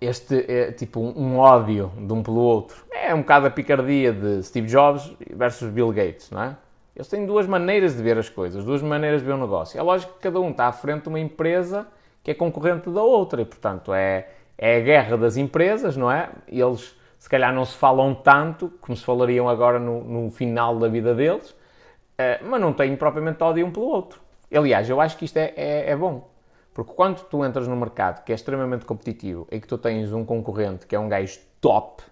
Este, 0.00 0.44
é, 0.48 0.72
tipo, 0.72 1.00
um 1.00 1.38
ódio 1.38 1.92
de 1.96 2.12
um 2.12 2.22
pelo 2.22 2.40
outro. 2.40 2.84
É 2.92 3.14
um 3.14 3.20
bocado 3.20 3.46
a 3.46 3.50
picardia 3.50 4.12
de 4.12 4.42
Steve 4.42 4.66
Jobs 4.66 5.12
versus 5.30 5.70
Bill 5.70 5.92
Gates, 5.92 6.30
não 6.30 6.42
é? 6.42 6.56
Eles 6.94 7.08
têm 7.08 7.24
duas 7.24 7.46
maneiras 7.46 7.96
de 7.96 8.02
ver 8.02 8.18
as 8.18 8.28
coisas, 8.28 8.64
duas 8.64 8.82
maneiras 8.82 9.20
de 9.20 9.26
ver 9.26 9.34
o 9.34 9.38
negócio. 9.38 9.78
É 9.78 9.82
lógico 9.82 10.14
que 10.14 10.20
cada 10.20 10.40
um 10.40 10.50
está 10.50 10.66
à 10.66 10.72
frente 10.72 11.04
de 11.04 11.08
uma 11.08 11.20
empresa 11.20 11.86
que 12.22 12.30
é 12.30 12.34
concorrente 12.34 12.90
da 12.90 13.02
outra 13.02 13.42
e, 13.42 13.44
portanto, 13.44 13.94
é, 13.94 14.28
é 14.62 14.76
a 14.76 14.80
guerra 14.80 15.16
das 15.16 15.36
empresas, 15.36 15.96
não 15.96 16.08
é? 16.08 16.30
Eles, 16.46 16.96
se 17.18 17.28
calhar, 17.28 17.52
não 17.52 17.64
se 17.64 17.76
falam 17.76 18.14
tanto 18.14 18.72
como 18.80 18.96
se 18.96 19.04
falariam 19.04 19.48
agora 19.48 19.80
no, 19.80 20.04
no 20.04 20.30
final 20.30 20.78
da 20.78 20.86
vida 20.86 21.12
deles, 21.12 21.50
uh, 21.50 22.44
mas 22.44 22.60
não 22.60 22.72
têm 22.72 22.94
propriamente 22.94 23.42
ódio 23.42 23.66
um 23.66 23.72
pelo 23.72 23.86
outro. 23.86 24.20
Aliás, 24.54 24.88
eu 24.88 25.00
acho 25.00 25.16
que 25.16 25.24
isto 25.24 25.36
é, 25.36 25.52
é, 25.56 25.90
é 25.90 25.96
bom. 25.96 26.30
Porque 26.72 26.92
quando 26.94 27.24
tu 27.24 27.44
entras 27.44 27.66
no 27.66 27.74
mercado 27.74 28.22
que 28.22 28.30
é 28.30 28.36
extremamente 28.36 28.84
competitivo 28.84 29.48
e 29.50 29.60
que 29.60 29.66
tu 29.66 29.76
tens 29.76 30.12
um 30.12 30.24
concorrente 30.24 30.86
que 30.86 30.94
é 30.94 30.98
um 30.98 31.08
gajo 31.08 31.40
top, 31.60 32.04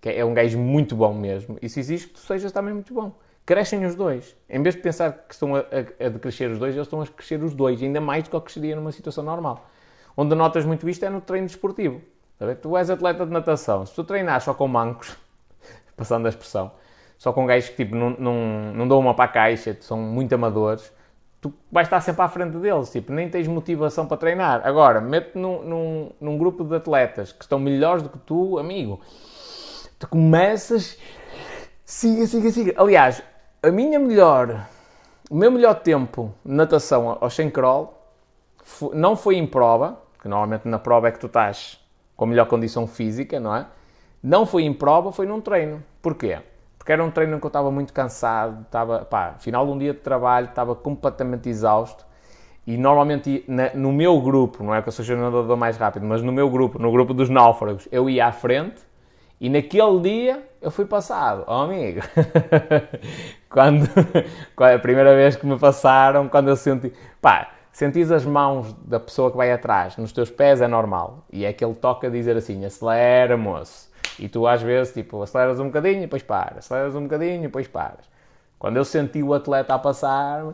que 0.00 0.08
é 0.08 0.24
um 0.24 0.32
gajo 0.32 0.58
muito 0.58 0.96
bom 0.96 1.12
mesmo, 1.12 1.58
isso 1.60 1.78
exige 1.78 2.06
que 2.06 2.14
tu 2.14 2.20
sejas 2.20 2.50
também 2.50 2.72
muito 2.72 2.94
bom. 2.94 3.12
Crescem 3.44 3.84
os 3.84 3.94
dois. 3.94 4.34
Em 4.48 4.62
vez 4.62 4.74
de 4.74 4.80
pensar 4.80 5.12
que 5.12 5.34
estão 5.34 5.54
a, 5.54 5.58
a, 5.58 6.06
a 6.06 6.08
decrescer 6.08 6.50
os 6.50 6.58
dois, 6.58 6.74
eles 6.74 6.86
estão 6.86 7.02
a 7.02 7.06
crescer 7.06 7.42
os 7.44 7.52
dois, 7.52 7.82
ainda 7.82 8.00
mais 8.00 8.24
do 8.24 8.30
que 8.30 8.40
cresceria 8.40 8.74
numa 8.74 8.90
situação 8.90 9.22
normal. 9.22 9.68
Onde 10.16 10.34
notas 10.34 10.64
muito 10.64 10.88
isto 10.88 11.04
é 11.04 11.10
no 11.10 11.20
treino 11.20 11.46
desportivo. 11.46 12.00
Tu 12.60 12.76
és 12.76 12.90
atleta 12.90 13.26
de 13.26 13.32
natação. 13.32 13.84
Se 13.84 13.94
tu 13.94 14.02
treinar 14.02 14.40
só 14.40 14.54
com 14.54 14.66
mancos, 14.66 15.16
passando 15.96 16.26
a 16.26 16.28
expressão, 16.28 16.72
só 17.18 17.32
com 17.32 17.44
gajos 17.44 17.68
que 17.68 17.84
tipo, 17.84 17.94
não, 17.94 18.10
não, 18.10 18.34
não 18.74 18.88
dão 18.88 18.98
uma 18.98 19.14
para 19.14 19.26
a 19.26 19.28
caixa, 19.28 19.76
são 19.80 19.98
muito 19.98 20.34
amadores, 20.34 20.90
tu 21.40 21.52
vais 21.70 21.86
estar 21.86 22.00
sempre 22.00 22.22
à 22.22 22.28
frente 22.28 22.56
deles, 22.56 22.90
tipo, 22.90 23.12
nem 23.12 23.28
tens 23.28 23.46
motivação 23.46 24.06
para 24.06 24.16
treinar. 24.16 24.62
Agora, 24.64 25.00
mete 25.00 25.36
num, 25.36 25.62
num, 25.62 26.10
num 26.18 26.38
grupo 26.38 26.64
de 26.64 26.76
atletas 26.76 27.30
que 27.32 27.42
estão 27.42 27.58
melhores 27.58 28.02
do 28.02 28.08
que 28.08 28.18
tu, 28.18 28.58
amigo, 28.58 29.00
tu 29.98 30.08
começas, 30.08 30.98
siga, 31.84 32.26
siga, 32.26 32.50
siga. 32.50 32.74
Aliás, 32.76 33.22
a 33.62 33.70
minha 33.70 33.98
melhor, 33.98 34.66
o 35.30 35.34
meu 35.34 35.50
melhor 35.50 35.74
tempo 35.74 36.34
de 36.42 36.52
natação 36.52 37.18
ao 37.20 37.28
100 37.28 37.50
crawl 37.50 37.99
não 38.92 39.16
foi 39.16 39.36
em 39.36 39.46
prova, 39.46 39.98
que 40.20 40.28
normalmente 40.28 40.68
na 40.68 40.78
prova 40.78 41.08
é 41.08 41.12
que 41.12 41.18
tu 41.18 41.26
estás 41.26 41.80
com 42.16 42.24
a 42.24 42.28
melhor 42.28 42.46
condição 42.46 42.86
física, 42.86 43.40
não 43.40 43.54
é? 43.56 43.66
Não 44.22 44.44
foi 44.44 44.64
em 44.64 44.72
prova, 44.72 45.10
foi 45.10 45.26
num 45.26 45.40
treino. 45.40 45.82
Porquê? 46.02 46.38
Porque 46.76 46.92
era 46.92 47.02
um 47.02 47.10
treino 47.10 47.38
que 47.38 47.44
eu 47.44 47.48
estava 47.48 47.70
muito 47.70 47.92
cansado, 47.92 48.62
estava, 48.62 49.04
pá, 49.04 49.34
final 49.38 49.66
de 49.66 49.72
um 49.72 49.78
dia 49.78 49.92
de 49.92 50.00
trabalho, 50.00 50.46
estava 50.46 50.74
completamente 50.74 51.48
exausto. 51.48 52.04
E 52.66 52.76
normalmente 52.76 53.44
na, 53.48 53.70
no 53.74 53.92
meu 53.92 54.20
grupo, 54.20 54.62
não 54.62 54.74
é 54.74 54.82
que 54.82 54.88
eu 54.88 55.16
o 55.16 55.20
nadador 55.20 55.56
mais 55.56 55.76
rápido, 55.76 56.06
mas 56.06 56.22
no 56.22 56.30
meu 56.30 56.50
grupo, 56.50 56.78
no 56.78 56.92
grupo 56.92 57.14
dos 57.14 57.28
náufragos, 57.28 57.88
eu 57.90 58.08
ia 58.08 58.26
à 58.26 58.32
frente 58.32 58.82
e 59.40 59.48
naquele 59.48 60.00
dia 60.00 60.42
eu 60.60 60.70
fui 60.70 60.84
passado. 60.84 61.44
Oh 61.46 61.62
amigo, 61.62 62.00
quando 63.48 63.88
a 64.56 64.78
primeira 64.78 65.14
vez 65.14 65.36
que 65.36 65.46
me 65.46 65.58
passaram, 65.58 66.28
quando 66.28 66.48
eu 66.48 66.56
senti, 66.56 66.92
pá, 67.20 67.48
sentis 67.72 68.10
as 68.10 68.24
mãos 68.24 68.72
da 68.84 69.00
pessoa 69.00 69.30
que 69.30 69.36
vai 69.36 69.52
atrás 69.52 69.96
nos 69.96 70.12
teus 70.12 70.30
pés 70.30 70.60
é 70.60 70.68
normal. 70.68 71.24
E 71.32 71.44
é 71.44 71.48
aquele 71.48 71.74
toque 71.74 72.06
a 72.06 72.10
dizer 72.10 72.36
assim: 72.36 72.64
acelera, 72.64 73.36
moço. 73.36 73.90
E 74.18 74.28
tu 74.28 74.46
às 74.46 74.60
vezes, 74.62 74.92
tipo, 74.92 75.22
aceleras 75.22 75.60
um 75.60 75.66
bocadinho, 75.66 76.00
depois 76.00 76.22
paras, 76.22 76.58
aceleras 76.58 76.94
um 76.94 77.02
bocadinho, 77.04 77.42
depois 77.42 77.66
paras. 77.66 78.08
Quando 78.58 78.76
eu 78.76 78.84
senti 78.84 79.22
o 79.22 79.32
atleta 79.32 79.74
a 79.74 79.78
passar, 79.78 80.52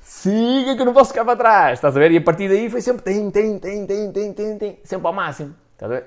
siga 0.00 0.76
que 0.76 0.82
eu 0.82 0.86
não 0.86 0.92
posso 0.92 1.10
ficar 1.10 1.24
para 1.24 1.36
trás, 1.36 1.78
estás 1.78 1.96
a 1.96 1.98
ver? 1.98 2.12
E 2.12 2.16
a 2.16 2.20
partir 2.20 2.48
daí 2.48 2.70
foi 2.70 2.80
sempre 2.80 3.02
tem, 3.02 3.28
tem, 3.30 3.58
tem, 3.58 3.86
tem, 3.86 4.12
tem, 4.12 4.32
tem, 4.32 4.58
tem, 4.58 4.78
sempre 4.84 5.06
ao 5.06 5.12
máximo. 5.12 5.54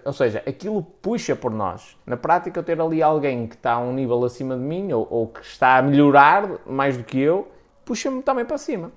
Ou 0.06 0.14
seja, 0.14 0.42
aquilo 0.48 0.82
puxa 0.82 1.36
por 1.36 1.52
nós. 1.52 1.96
Na 2.06 2.18
prática, 2.18 2.60
eu 2.60 2.64
ter 2.64 2.80
ali 2.82 3.04
alguém 3.04 3.46
que 3.46 3.56
está 3.56 3.74
a 3.74 3.80
um 3.80 3.94
nível 3.94 4.24
acima 4.24 4.56
de 4.56 4.62
mim 4.62 4.92
ou, 4.94 5.08
ou 5.12 5.28
que 5.28 5.42
está 5.42 5.78
a 5.78 5.82
melhorar 5.82 6.50
mais 6.66 6.98
do 6.98 7.04
que 7.04 7.20
eu, 7.20 7.48
puxa-me 7.86 8.24
também 8.24 8.46
para 8.46 8.58
cima. 8.58 8.92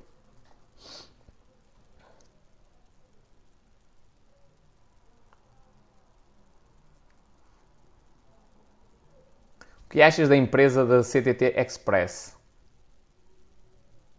Que 9.93 10.01
achas 10.01 10.26
da 10.26 10.34
empresa 10.34 10.86
da 10.86 11.03
CTT 11.03 11.55
Express? 11.55 12.34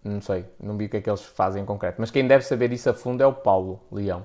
Não 0.03 0.21
sei, 0.21 0.45
não 0.59 0.77
vi 0.77 0.85
o 0.85 0.89
que 0.89 0.97
é 0.97 1.01
que 1.01 1.09
eles 1.09 1.23
fazem 1.23 1.63
em 1.63 1.65
concreto. 1.65 1.99
Mas 1.99 2.11
quem 2.11 2.27
deve 2.27 2.45
saber 2.45 2.71
isso 2.71 2.91
a 2.91 2.93
fundo 2.93 3.23
é 3.23 3.25
o 3.25 3.33
Paulo 3.33 3.81
Leão. 3.91 4.23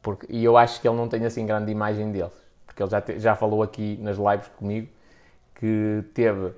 Porque, 0.00 0.26
e 0.30 0.42
eu 0.42 0.56
acho 0.56 0.80
que 0.80 0.88
ele 0.88 0.96
não 0.96 1.06
tem 1.06 1.22
assim 1.26 1.44
grande 1.44 1.70
imagem 1.70 2.10
deles. 2.10 2.32
Porque 2.64 2.82
ele 2.82 2.88
já, 2.88 3.00
te, 3.02 3.18
já 3.20 3.36
falou 3.36 3.62
aqui 3.62 3.98
nas 4.00 4.16
lives 4.16 4.48
comigo 4.56 4.88
que 5.54 6.02
teve 6.14 6.54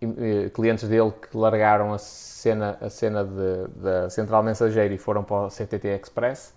eh, 0.00 0.50
clientes 0.50 0.88
dele 0.88 1.10
que 1.10 1.36
largaram 1.36 1.92
a 1.92 1.98
cena, 1.98 2.78
a 2.80 2.88
cena 2.88 3.24
da 3.24 4.08
Central 4.10 4.44
Mensageiro 4.44 4.94
e 4.94 4.98
foram 4.98 5.24
para 5.24 5.46
o 5.46 5.50
CTT 5.50 5.88
Express 5.88 6.54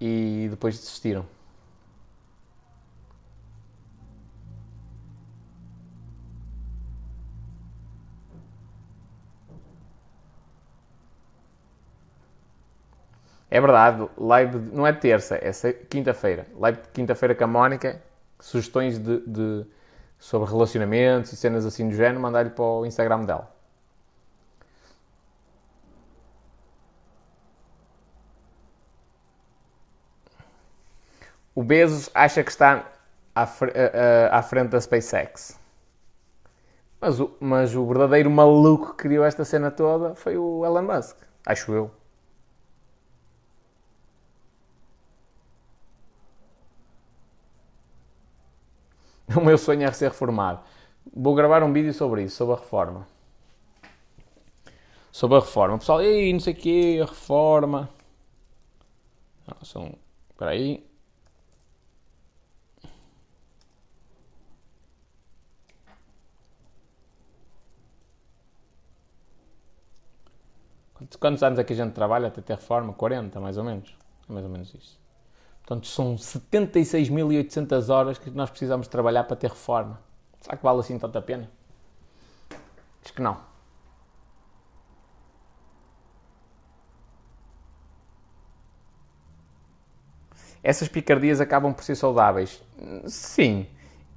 e 0.00 0.48
depois 0.50 0.76
desistiram. 0.76 1.24
É 13.50 13.60
verdade, 13.60 14.08
live 14.16 14.58
não 14.72 14.86
é 14.86 14.92
terça, 14.92 15.36
é 15.36 15.52
quinta-feira. 15.72 16.46
Live 16.56 16.82
de 16.82 16.88
quinta-feira 16.90 17.34
com 17.34 17.44
a 17.44 17.46
Mónica, 17.48 18.00
sugestões 18.38 18.98
de, 18.98 19.20
de, 19.26 19.66
sobre 20.18 20.48
relacionamentos 20.48 21.32
e 21.32 21.36
cenas 21.36 21.66
assim 21.66 21.88
do 21.88 21.94
género, 21.94 22.20
mandar-lhe 22.20 22.50
para 22.50 22.64
o 22.64 22.86
Instagram 22.86 23.24
dela. 23.24 23.52
O 31.54 31.62
Bezos 31.64 32.08
acha 32.14 32.42
que 32.44 32.50
está 32.50 32.86
à, 33.34 33.42
à 34.30 34.42
frente 34.42 34.70
da 34.70 34.80
SpaceX. 34.80 35.58
Mas 37.00 37.18
o, 37.18 37.36
mas 37.40 37.74
o 37.74 37.84
verdadeiro 37.86 38.30
maluco 38.30 38.90
que 38.90 39.02
criou 39.04 39.24
esta 39.24 39.44
cena 39.44 39.70
toda 39.70 40.14
foi 40.14 40.36
o 40.36 40.64
Elon 40.64 40.82
Musk, 40.82 41.16
acho 41.46 41.72
eu. 41.72 41.99
O 49.36 49.44
meu 49.44 49.56
sonho 49.58 49.84
é 49.84 49.92
ser 49.92 50.08
reformado. 50.08 50.60
Vou 51.14 51.34
gravar 51.34 51.62
um 51.62 51.72
vídeo 51.72 51.92
sobre 51.94 52.24
isso, 52.24 52.36
sobre 52.36 52.54
a 52.54 52.58
reforma. 52.58 53.06
Sobre 55.12 55.36
a 55.36 55.40
reforma. 55.40 55.76
O 55.76 55.78
pessoal, 55.78 56.02
ei, 56.02 56.32
não 56.32 56.40
sei 56.40 56.52
o 56.52 56.56
quê, 56.56 57.00
a 57.02 57.06
reforma. 57.06 57.88
Não, 59.46 59.64
são... 59.64 59.94
Espera 60.30 60.52
aí. 60.52 60.84
Quantos 71.18 71.42
anos 71.42 71.58
é 71.58 71.64
que 71.64 71.72
a 71.72 71.76
gente 71.76 71.92
trabalha 71.94 72.28
até 72.28 72.40
ter 72.42 72.54
reforma? 72.54 72.92
40, 72.92 73.40
mais 73.40 73.56
ou 73.56 73.64
menos. 73.64 73.94
É 74.28 74.32
mais 74.32 74.44
ou 74.44 74.50
menos 74.50 74.74
isso. 74.74 74.99
Portanto, 75.70 75.86
são 75.86 76.16
76.800 76.16 77.88
horas 77.90 78.18
que 78.18 78.28
nós 78.28 78.50
precisamos 78.50 78.88
trabalhar 78.88 79.22
para 79.22 79.36
ter 79.36 79.48
reforma. 79.48 80.00
Será 80.40 80.56
que 80.56 80.64
vale 80.64 80.80
assim 80.80 80.98
tanta 80.98 81.22
pena? 81.22 81.48
Acho 83.04 83.14
que 83.14 83.22
não. 83.22 83.38
Essas 90.60 90.88
picardias 90.88 91.40
acabam 91.40 91.72
por 91.72 91.84
ser 91.84 91.94
saudáveis? 91.94 92.60
Sim. 93.06 93.68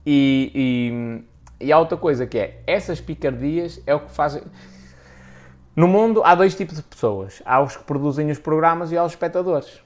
E, 0.04 1.24
e, 1.60 1.68
e 1.68 1.72
há 1.72 1.78
outra 1.78 1.98
coisa 1.98 2.26
que 2.26 2.40
é, 2.40 2.64
essas 2.66 3.00
picardias 3.00 3.80
é 3.86 3.94
o 3.94 4.00
que 4.00 4.10
fazem... 4.10 4.42
No 5.76 5.88
mundo 5.88 6.24
há 6.26 6.34
dois 6.34 6.56
tipos 6.56 6.78
de 6.78 6.82
pessoas. 6.82 7.44
Há 7.46 7.62
os 7.62 7.78
que 7.78 7.84
produzem 7.84 8.32
os 8.32 8.40
programas 8.40 8.92
e 8.92 8.98
há 8.98 9.04
os 9.04 9.12
espectadores. 9.12 9.84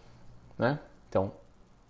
Não 0.57 0.67
é? 0.67 0.79
Então, 1.09 1.33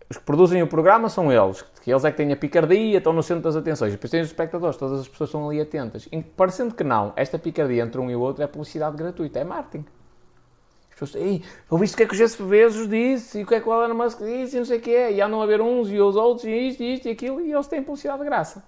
os 0.10 0.18
que 0.18 0.24
produzem 0.24 0.64
o 0.64 0.68
programa 0.68 1.10
são 1.10 1.32
eles, 1.32 1.62
que 1.82 1.92
eles 1.92 2.06
é 2.06 2.12
que 2.12 2.18
têm 2.18 2.32
a 2.32 2.38
picardia, 2.38 2.98
estão 2.98 3.12
no 3.12 3.22
centro 3.22 3.44
das 3.44 3.58
atenções. 3.58 3.92
Depois 3.92 4.10
têm 4.10 4.22
os 4.22 4.28
espectadores, 4.28 4.78
todas 4.78 5.02
as 5.02 5.08
pessoas 5.08 5.30
estão 5.30 5.50
ali 5.50 5.60
atentas. 5.60 6.08
E, 6.12 6.22
parecendo 6.22 6.74
que 6.74 6.84
não, 6.84 7.12
esta 7.16 7.38
picardia 7.38 7.84
entre 7.84 8.00
um 8.00 8.10
e 8.10 8.16
o 8.16 8.22
outro 8.22 8.42
é 8.42 8.48
publicidade 8.48 8.96
gratuita, 8.96 9.40
é 9.40 9.44
marketing. 9.44 9.86
As 10.90 11.00
pessoas, 11.00 11.16
ei, 11.24 11.44
ouviste 11.70 11.96
o 11.96 11.98
que 11.98 12.04
é 12.04 12.08
que 12.08 12.14
o 12.14 12.18
Jeff 12.18 12.42
Bezos 12.42 12.88
disse, 12.88 13.40
e 13.40 13.44
o 13.44 13.46
que 13.46 13.56
é 13.56 13.60
que 13.60 13.68
o 13.68 13.84
Elon 13.84 13.94
Musk 13.94 14.20
disse, 14.20 14.56
e 14.56 14.60
não 14.60 14.66
sei 14.66 14.78
o 14.78 14.82
que 14.82 14.92
é, 14.92 15.12
e 15.12 15.22
andam 15.22 15.42
a 15.42 15.46
ver 15.46 15.60
uns 15.60 15.92
e 15.92 16.00
os 16.00 16.16
outros, 16.16 16.46
e 16.46 16.52
isto, 16.52 16.82
e 16.82 16.94
isto, 16.94 17.08
e 17.08 17.12
aquilo, 17.12 17.42
e 17.42 17.52
eles 17.52 17.68
têm 17.68 17.84
publicidade 17.84 18.20
de 18.20 18.26
graça. 18.26 18.64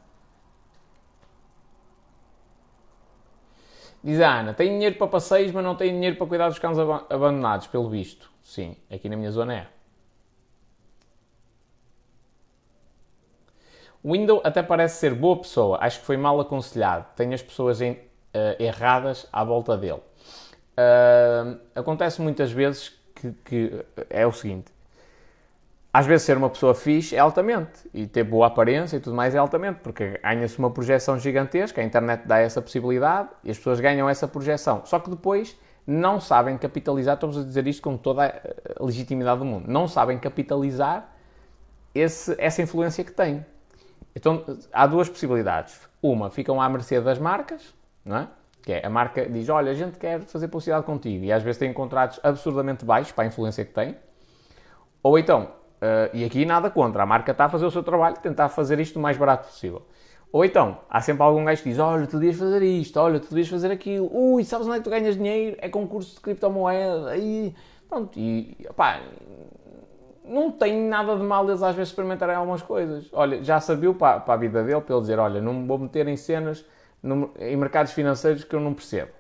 Diz 4.04 4.20
a 4.22 4.40
Ana, 4.40 4.54
tem 4.54 4.70
dinheiro 4.70 4.96
para 4.98 5.08
passeios, 5.08 5.52
mas 5.52 5.64
não 5.64 5.76
tem 5.76 5.92
dinheiro 5.94 6.18
para 6.18 6.28
cuidar 6.28 6.50
dos 6.50 6.60
cães 6.60 6.78
abandonados, 6.78 7.68
pelo 7.68 7.90
visto. 7.90 8.30
Sim, 8.44 8.76
aqui 8.92 9.08
na 9.10 9.16
minha 9.16 9.32
zona 9.32 9.54
é. 9.54 9.78
O 14.02 14.14
Windows 14.14 14.41
até 14.45 14.64
parece 14.64 15.00
ser 15.00 15.14
boa 15.14 15.38
pessoa, 15.38 15.78
acho 15.82 16.00
que 16.00 16.06
foi 16.06 16.16
mal 16.16 16.39
aconselhado, 16.39 17.06
tem 17.16 17.34
as 17.34 17.41
pessoas 17.41 17.82
em, 17.82 17.91
uh, 17.91 17.97
erradas 18.58 19.28
à 19.32 19.43
volta 19.43 19.78
dele. 19.78 20.02
Uh, 20.78 21.60
acontece 21.76 22.22
muitas 22.22 22.52
vezes 22.52 22.97
que, 23.14 23.32
que, 23.43 23.86
é 24.10 24.26
o 24.26 24.32
seguinte: 24.32 24.72
às 25.93 26.06
vezes 26.06 26.26
ser 26.26 26.38
uma 26.38 26.50
pessoa 26.50 26.74
fixe 26.74 27.14
é 27.14 27.20
altamente 27.20 27.89
e 27.93 28.08
ter 28.08 28.24
boa 28.24 28.47
aparência 28.47 28.95
e 28.95 29.00
tudo 29.02 29.18
mais 29.18 29.36
é 29.36 29.38
altamente, 29.38 29.82
porque 29.82 30.18
ganha-se 30.24 30.58
uma 30.58 30.72
projeção 30.72 31.20
gigantesca, 31.20 31.82
a 31.82 31.84
internet 31.84 32.26
dá 32.26 32.38
essa 32.38 32.62
possibilidade 32.62 33.28
e 33.43 33.52
as 33.52 33.58
pessoas 33.58 33.82
ganham 33.82 34.08
essa 34.08 34.30
projeção. 34.30 34.82
Só 34.86 34.97
que 35.00 35.10
depois 35.10 35.58
não 35.86 36.22
sabem 36.22 36.58
capitalizar, 36.58 37.16
estamos 37.16 37.38
a 37.38 37.43
dizer 37.43 37.68
isto 37.68 37.82
com 37.82 37.97
toda 37.97 38.41
a 38.80 38.84
legitimidade 38.84 39.39
do 39.39 39.45
mundo, 39.45 39.68
não 39.68 39.89
sabem 39.89 40.18
capitalizar 40.18 41.14
esse, 41.93 42.34
essa 42.38 42.62
influência 42.62 43.04
que 43.04 43.12
têm. 43.12 43.43
Então 44.16 44.43
há 44.72 44.88
duas 44.88 45.10
possibilidades. 45.10 45.88
Uma, 46.01 46.30
ficam 46.30 46.62
à 46.62 46.70
mercê 46.70 46.99
das 47.01 47.20
marcas, 47.20 47.74
não 48.05 48.18
é? 48.18 48.28
Que 48.62 48.74
é 48.74 48.86
a 48.86 48.89
marca 48.89 49.28
diz: 49.28 49.47
Olha, 49.49 49.72
a 49.72 49.76
gente 49.76 49.97
quer 49.97 50.22
fazer 50.22 50.47
publicidade 50.47 50.86
contigo, 50.86 51.26
e 51.26 51.32
às 51.32 51.43
vezes 51.43 51.57
tem 51.60 51.72
contratos 51.74 52.20
absurdamente 52.24 52.86
baixos 52.86 53.12
para 53.12 53.24
a 53.24 53.28
influência 53.28 53.64
que 53.66 53.74
tem. 53.74 53.95
Ou 55.01 55.18
então, 55.18 55.43
uh, 55.43 56.10
e 56.14 56.26
aqui 56.26 56.45
nada 56.45 56.70
contra, 56.70 57.03
a 57.03 57.05
marca 57.05 57.32
está 57.32 57.45
a 57.45 57.49
fazer 57.49 57.66
o 57.66 57.72
seu 57.72 57.84
trabalho, 57.84 58.18
tentar 58.18 58.49
fazer 58.49 58.80
isto 58.80 58.97
o 58.97 59.01
mais 59.01 59.18
barato 59.18 59.47
possível. 59.47 59.86
Ou 60.32 60.45
então, 60.45 60.78
há 60.89 61.01
sempre 61.01 61.24
algum 61.24 61.43
gajo 61.43 61.64
que 61.64 61.70
diz: 61.70 61.80
Olha, 61.80 62.05
tu 62.05 62.20
devias 62.20 62.38
fazer 62.38 62.62
isto, 62.62 62.97
olha, 62.99 63.20
tu 63.20 63.30
devias 63.30 63.47
fazer 63.47 63.72
aquilo, 63.72 64.10
ui, 64.14 64.43
sabes 64.43 64.68
onde 64.68 64.76
é 64.76 64.80
que 64.80 64.84
tu 64.84 64.89
ganhas 64.89 65.16
dinheiro? 65.16 65.57
É 65.60 65.70
concurso 65.70 66.16
de 66.16 66.22
criptomoeda, 66.22 67.10
aí. 67.10 67.55
Pronto, 67.88 68.20
e 68.20 68.55
pá, 68.76 69.01
não 70.30 70.51
tem 70.51 70.80
nada 70.88 71.15
de 71.15 71.23
mal 71.23 71.47
eles 71.47 71.63
às 71.63 71.75
vezes 71.75 71.89
experimentarem 71.89 72.36
algumas 72.36 72.61
coisas. 72.61 73.09
Olha, 73.11 73.43
já 73.43 73.59
sabia 73.59 73.93
para, 73.93 74.19
para 74.19 74.34
a 74.36 74.38
vida 74.38 74.63
dele, 74.63 74.82
para 74.82 74.93
ele 74.93 75.01
dizer: 75.01 75.19
Olha, 75.19 75.41
não 75.41 75.53
me 75.53 75.67
vou 75.67 75.77
meter 75.77 76.07
em 76.07 76.15
cenas, 76.15 76.65
no, 77.01 77.34
em 77.39 77.57
mercados 77.57 77.91
financeiros 77.91 78.43
que 78.43 78.55
eu 78.55 78.59
não 78.59 78.73
percebo. 78.73 79.11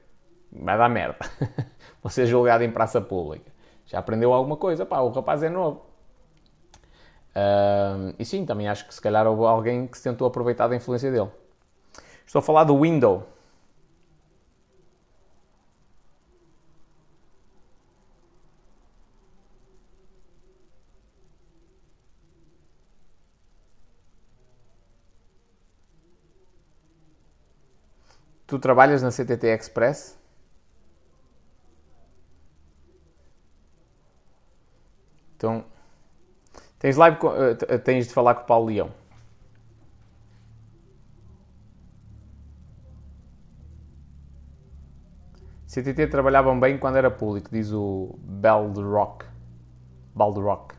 Vai 0.51 0.77
dar 0.77 0.89
merda. 0.89 1.17
vou 2.01 2.09
ser 2.09 2.25
julgado 2.25 2.63
em 2.63 2.71
praça 2.71 3.01
pública. 3.01 3.51
Já 3.85 3.99
aprendeu 3.99 4.31
alguma 4.31 4.55
coisa, 4.55 4.85
pá, 4.85 4.99
o 4.99 5.09
rapaz 5.09 5.41
é 5.41 5.49
novo. 5.49 5.81
Uh, 7.29 8.13
e 8.17 8.25
sim, 8.25 8.45
também 8.45 8.67
acho 8.67 8.87
que 8.87 8.93
se 8.93 9.01
calhar 9.01 9.25
houve 9.27 9.43
alguém 9.43 9.87
que 9.87 9.97
se 9.97 10.03
tentou 10.03 10.27
aproveitar 10.27 10.67
da 10.67 10.75
influência 10.75 11.11
dele. 11.11 11.29
Estou 12.25 12.39
a 12.39 12.43
falar 12.43 12.63
do 12.63 12.79
Window. 12.79 13.27
Tu 28.49 28.57
trabalhas 28.57 29.03
na 29.03 29.11
CTT 29.11 29.45
Express? 29.45 30.17
Então, 35.35 35.63
tens 36.79 36.97
live, 36.97 37.17
uh, 37.23 37.79
tens 37.79 38.07
de 38.07 38.13
falar 38.13 38.33
com 38.33 38.41
o 38.41 38.45
Paulo 38.45 38.65
Leão. 38.65 38.91
CTT 45.67 46.07
trabalhavam 46.07 46.59
bem 46.59 46.79
quando 46.79 46.97
era 46.97 47.11
público, 47.11 47.51
diz 47.51 47.71
o 47.71 48.17
Baldrock. 48.23 49.27
Baldrock. 50.15 50.78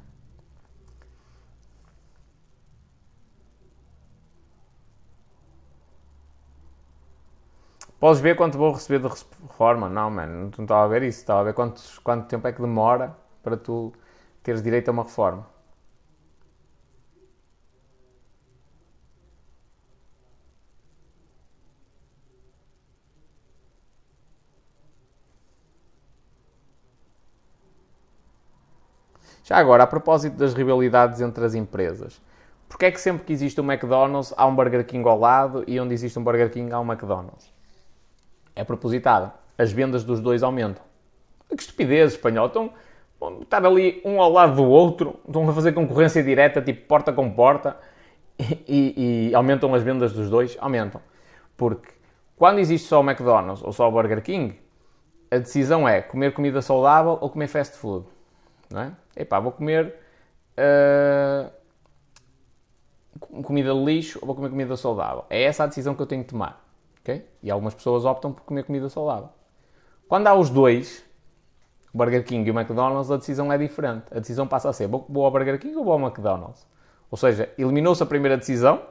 Podes 8.01 8.21
ver 8.21 8.35
quanto 8.35 8.59
vou 8.59 8.73
receber 8.73 8.99
de 8.99 9.09
reforma? 9.09 9.89
Não, 9.89 10.11
mano, 10.11 10.51
não 10.57 10.65
estava 10.65 10.85
a 10.85 10.89
ver 10.89 11.03
isso. 11.03 11.21
Estava 11.21 11.41
a 11.41 11.45
ver 11.45 11.55
quanto, 11.55 11.81
quanto 12.03 12.27
tempo 12.27 12.47
é 12.49 12.53
que 12.53 12.61
demora 12.61 13.17
para 13.43 13.57
tu 13.57 13.93
teres 14.43 14.63
direito 14.63 14.89
a 14.89 14.93
uma 14.93 15.03
reforma. 15.05 15.47
Já 29.45 29.57
agora, 29.59 29.83
a 29.83 29.87
propósito 29.87 30.37
das 30.37 30.55
rivalidades 30.55 31.21
entre 31.21 31.45
as 31.45 31.55
empresas, 31.55 32.21
porque 32.69 32.87
é 32.87 32.91
que 32.91 33.01
sempre 33.01 33.25
que 33.25 33.33
existe 33.35 33.61
um 33.61 33.71
McDonald's 33.71 34.33
há 34.37 34.47
um 34.47 34.55
Burger 34.55 34.87
King 34.87 35.07
ao 35.09 35.19
lado 35.19 35.63
e 35.67 35.79
onde 35.79 35.93
existe 35.93 36.19
um 36.19 36.25
Burger 36.25 36.51
King 36.51 36.73
há 36.73 36.81
um 36.81 36.91
McDonald's? 36.91 37.53
É 38.55 38.65
propositado. 38.65 39.33
As 39.57 39.73
vendas 39.73 40.05
dos 40.05 40.21
dois 40.21 40.43
aumentam. 40.43 40.83
Que 41.49 41.63
estupidez, 41.63 42.13
espanhol. 42.13 42.47
Estão, 42.47 42.73
estar 43.43 43.65
ali 43.65 44.01
um 44.05 44.21
ao 44.21 44.31
lado 44.31 44.57
do 44.57 44.65
outro, 44.65 45.21
estão 45.27 45.49
a 45.49 45.53
fazer 45.53 45.73
concorrência 45.73 46.23
direta, 46.23 46.63
tipo 46.63 46.87
porta 46.87 47.13
com 47.13 47.31
porta, 47.31 47.77
e, 48.67 49.29
e, 49.29 49.35
aumentam 49.35 49.75
as 49.75 49.83
vendas 49.83 50.13
dos 50.13 50.31
dois? 50.31 50.57
Aumentam. 50.61 51.01
Porque 51.57 51.93
quando 52.37 52.59
existe 52.59 52.89
só 52.89 53.01
o 53.01 53.05
McDonald's 53.05 53.63
ou 53.63 53.73
só 53.73 53.89
o 53.89 53.93
Burger 53.93 54.23
King, 54.23 54.59
a 55.31 55.39
decisão 55.39 55.89
é 55.89 56.01
comer 56.01 56.33
comida 56.33 56.63
saudável 56.63 57.19
ou 57.21 57.29
comer 57.29 57.49
fast 57.49 57.77
food. 57.77 58.07
Não 58.71 58.81
é? 58.81 58.93
Epá, 59.17 59.39
vou 59.39 59.53
comer 59.53 59.95
uh, 60.57 61.51
comida 63.43 63.75
de 63.75 63.85
lixo 63.85 64.19
ou 64.21 64.27
vou 64.27 64.35
comer 64.35 64.49
comida 64.49 64.77
saudável. 64.77 65.25
É 65.29 65.43
essa 65.43 65.65
a 65.65 65.67
decisão 65.67 65.95
que 65.95 66.03
eu 66.03 66.07
tenho 66.07 66.25
que 66.25 66.31
tomar. 66.31 66.65
Okay? 67.03 67.27
E 67.43 67.51
algumas 67.51 67.75
pessoas 67.75 68.05
optam 68.05 68.33
por 68.33 68.43
comer 68.43 68.65
comida 68.65 68.89
saudável. 68.89 69.31
Quando 70.09 70.27
há 70.27 70.35
os 70.35 70.51
dois, 70.51 71.05
o 71.93 71.99
Burger 71.99 72.25
King 72.25 72.49
e 72.49 72.53
o 72.53 72.59
McDonald's, 72.59 73.11
a 73.11 73.17
decisão 73.17 73.53
é 73.53 73.59
diferente. 73.59 74.05
A 74.11 74.19
decisão 74.19 74.47
passa 74.47 74.69
a 74.69 74.73
ser: 74.73 74.87
vou 74.87 75.25
ao 75.25 75.31
Burger 75.31 75.59
King 75.59 75.77
ou 75.77 75.85
vou 75.85 75.93
ao 75.93 76.01
McDonald's? 76.01 76.67
Ou 77.11 77.17
seja, 77.19 77.53
eliminou-se 77.59 78.03
a 78.03 78.07
primeira 78.07 78.37
decisão, 78.37 78.83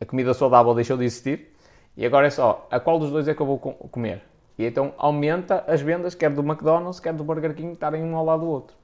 a 0.00 0.04
comida 0.04 0.34
saudável 0.34 0.74
deixou 0.74 0.96
de 0.96 1.04
existir, 1.04 1.54
e 1.96 2.04
agora 2.04 2.26
é 2.26 2.30
só 2.30 2.66
a 2.70 2.80
qual 2.80 2.98
dos 2.98 3.10
dois 3.10 3.28
é 3.28 3.34
que 3.34 3.40
eu 3.40 3.46
vou 3.46 3.58
comer. 3.58 4.22
E 4.58 4.64
então 4.64 4.92
aumenta 4.98 5.64
as 5.66 5.80
vendas, 5.80 6.14
quer 6.14 6.30
do 6.30 6.42
McDonald's, 6.42 6.98
quer 6.98 7.12
do 7.12 7.22
Burger 7.22 7.54
King, 7.54 7.72
estarem 7.72 8.02
um 8.02 8.16
ao 8.16 8.24
lado 8.24 8.40
do 8.40 8.48
outro. 8.48 8.76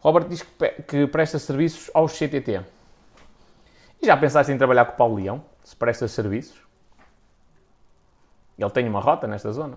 Robert 0.00 0.28
diz 0.28 0.42
que 0.86 1.06
presta 1.06 1.38
serviços 1.38 1.90
aos 1.92 2.12
CTT. 2.12 2.62
E 4.00 4.06
já 4.06 4.16
pensaste 4.16 4.52
em 4.52 4.58
trabalhar 4.58 4.84
com 4.84 4.92
o 4.92 4.96
Paulo 4.96 5.16
Leão? 5.16 5.42
Se 5.64 5.74
presta 5.74 6.06
serviços? 6.06 6.65
Ele 8.58 8.70
tem 8.70 8.88
uma 8.88 9.00
rota 9.00 9.26
nesta 9.26 9.52
zona. 9.52 9.76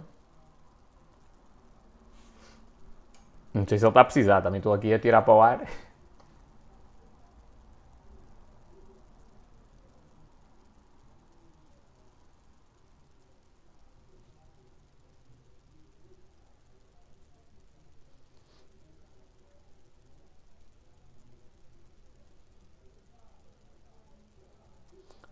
Não 3.54 3.68
sei 3.68 3.78
se 3.78 3.84
ele 3.84 3.90
está 3.90 4.02
a 4.02 4.06
precisar, 4.06 4.42
também 4.42 4.60
estou 4.60 4.74
aqui 4.74 4.94
a 4.94 5.00
tirar 5.00 5.22
para 5.22 5.34
o 5.34 5.42
ar. 5.42 5.62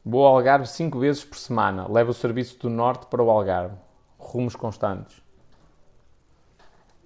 Vou 0.10 0.26
ao 0.26 0.38
Algarve 0.38 0.66
5 0.66 0.98
vezes 1.00 1.26
por 1.26 1.38
semana. 1.38 1.86
Levo 1.92 2.12
o 2.12 2.14
serviço 2.14 2.58
do 2.60 2.70
Norte 2.70 3.08
para 3.08 3.22
o 3.22 3.30
Algarve. 3.30 3.76
Rumos 4.18 4.56
constantes. 4.56 5.22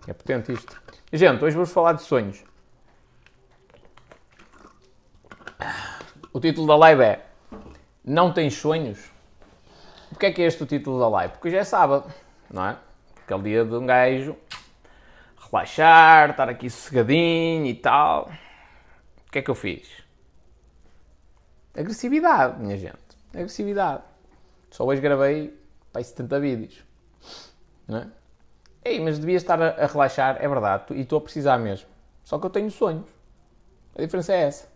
É 0.05 0.13
potente 0.13 0.53
isto. 0.53 0.79
Gente, 1.11 1.43
hoje 1.43 1.55
vamos 1.55 1.71
falar 1.71 1.93
de 1.93 2.03
sonhos. 2.03 2.43
O 6.31 6.39
título 6.39 6.67
da 6.67 6.75
live 6.75 7.01
é 7.01 7.25
Não 8.05 8.31
tens 8.31 8.53
sonhos? 8.53 9.11
Porquê 10.09 10.27
é 10.27 10.31
que 10.31 10.43
é 10.43 10.45
este 10.45 10.61
o 10.61 10.67
título 10.67 10.99
da 10.99 11.09
live? 11.09 11.33
Porque 11.33 11.47
hoje 11.47 11.57
é 11.57 11.63
sábado, 11.63 12.07
não 12.53 12.67
é? 12.67 12.77
Aquele 13.23 13.41
dia 13.41 13.65
de 13.65 13.73
um 13.73 13.85
gajo 13.87 14.37
relaxar, 15.51 16.29
estar 16.29 16.47
aqui 16.47 16.69
sossegadinho 16.69 17.65
e 17.65 17.73
tal. 17.73 18.29
O 19.27 19.31
que 19.31 19.39
é 19.39 19.41
que 19.41 19.49
eu 19.49 19.55
fiz? 19.55 20.00
Agressividade, 21.75 22.59
minha 22.59 22.77
gente. 22.77 22.97
Agressividade. 23.33 24.03
Só 24.69 24.85
hoje 24.85 25.01
gravei 25.01 25.57
para 25.91 26.03
70 26.03 26.39
vídeos. 26.39 26.83
Não 27.87 27.99
é? 27.99 28.07
Ei, 28.83 28.99
mas 28.99 29.19
devia 29.19 29.37
estar 29.37 29.61
a, 29.61 29.85
relaxar, 29.85 30.37
é 30.39 30.47
verdade, 30.47 30.85
e 30.91 31.01
estou 31.01 31.19
a 31.19 31.21
precisar 31.21 31.57
mesmo. 31.57 31.87
Só 32.23 32.39
que 32.39 32.45
eu 32.45 32.49
tenho 32.49 32.71
sonhos. 32.71 33.05
A 33.95 34.01
diferença 34.01 34.33
é 34.33 34.43
essa. 34.43 34.71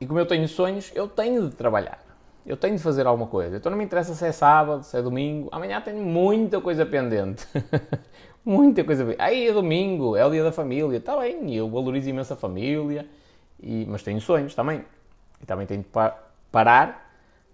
E 0.00 0.06
como 0.06 0.18
eu 0.18 0.26
tenho 0.26 0.46
sonhos, 0.46 0.92
eu 0.94 1.08
tenho 1.08 1.48
de 1.48 1.56
trabalhar. 1.56 1.98
Eu 2.46 2.56
tenho 2.56 2.76
de 2.76 2.82
fazer 2.82 3.06
alguma 3.06 3.26
coisa. 3.26 3.56
Então 3.56 3.70
não 3.70 3.78
me 3.78 3.84
interessa 3.84 4.14
se 4.14 4.24
é 4.24 4.32
sábado, 4.32 4.82
se 4.82 4.96
é 4.96 5.02
domingo. 5.02 5.48
Amanhã 5.52 5.80
tenho 5.80 6.02
muita 6.02 6.60
coisa 6.60 6.86
pendente. 6.86 7.46
muita 8.44 8.84
coisa 8.84 9.04
pendente. 9.04 9.20
Aí 9.20 9.48
é 9.48 9.52
domingo, 9.52 10.16
é 10.16 10.24
o 10.24 10.30
dia 10.30 10.42
da 10.42 10.52
família. 10.52 10.96
Está 10.96 11.16
bem, 11.18 11.54
eu 11.54 11.68
valorizo 11.68 12.08
imenso 12.08 12.32
a 12.32 12.36
família. 12.36 13.06
E, 13.60 13.86
mas 13.86 14.02
tenho 14.02 14.20
sonhos 14.20 14.54
também. 14.54 14.84
E 15.40 15.46
também 15.46 15.66
tenho 15.66 15.82
de 15.82 15.88
parar 16.50 17.08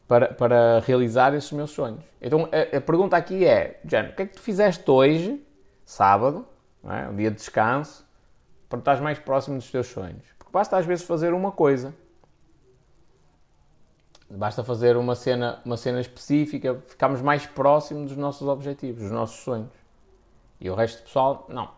para, 0.07 0.29
para 0.35 0.81
realizar 0.81 1.35
esses 1.35 1.53
meus 1.53 1.71
sonhos. 1.71 2.03
Então 2.21 2.49
a, 2.53 2.77
a 2.77 2.81
pergunta 2.81 3.17
aqui 3.17 3.45
é, 3.45 3.81
Jano, 3.85 4.11
o 4.11 4.15
que 4.15 4.23
é 4.23 4.27
que 4.27 4.35
tu 4.35 4.41
fizeste 4.41 4.89
hoje, 4.91 5.45
sábado, 5.85 6.47
é? 6.85 7.09
um 7.09 7.17
dia 7.17 7.31
de 7.31 7.37
descanso, 7.37 8.07
para 8.69 8.79
estar 8.79 9.01
mais 9.01 9.19
próximo 9.19 9.57
dos 9.57 9.71
teus 9.71 9.87
sonhos. 9.87 10.25
Porque 10.39 10.53
basta 10.53 10.77
às 10.77 10.87
vezes 10.87 11.05
fazer 11.05 11.33
uma 11.33 11.53
coisa. 11.53 11.95
Basta 14.29 14.65
fazer 14.65 14.97
uma 14.97 15.15
cena, 15.15 15.61
uma 15.65 15.77
cena 15.77 16.01
específica, 16.01 16.75
ficamos 16.89 17.21
mais 17.21 17.47
próximos 17.47 18.09
dos 18.09 18.17
nossos 18.17 18.49
objetivos, 18.49 19.03
dos 19.03 19.13
nossos 19.13 19.37
sonhos. 19.37 19.71
E 20.61 20.69
o 20.69 20.75
resto 20.75 21.01
do 21.01 21.05
pessoal, 21.05 21.47
não. 21.49 21.71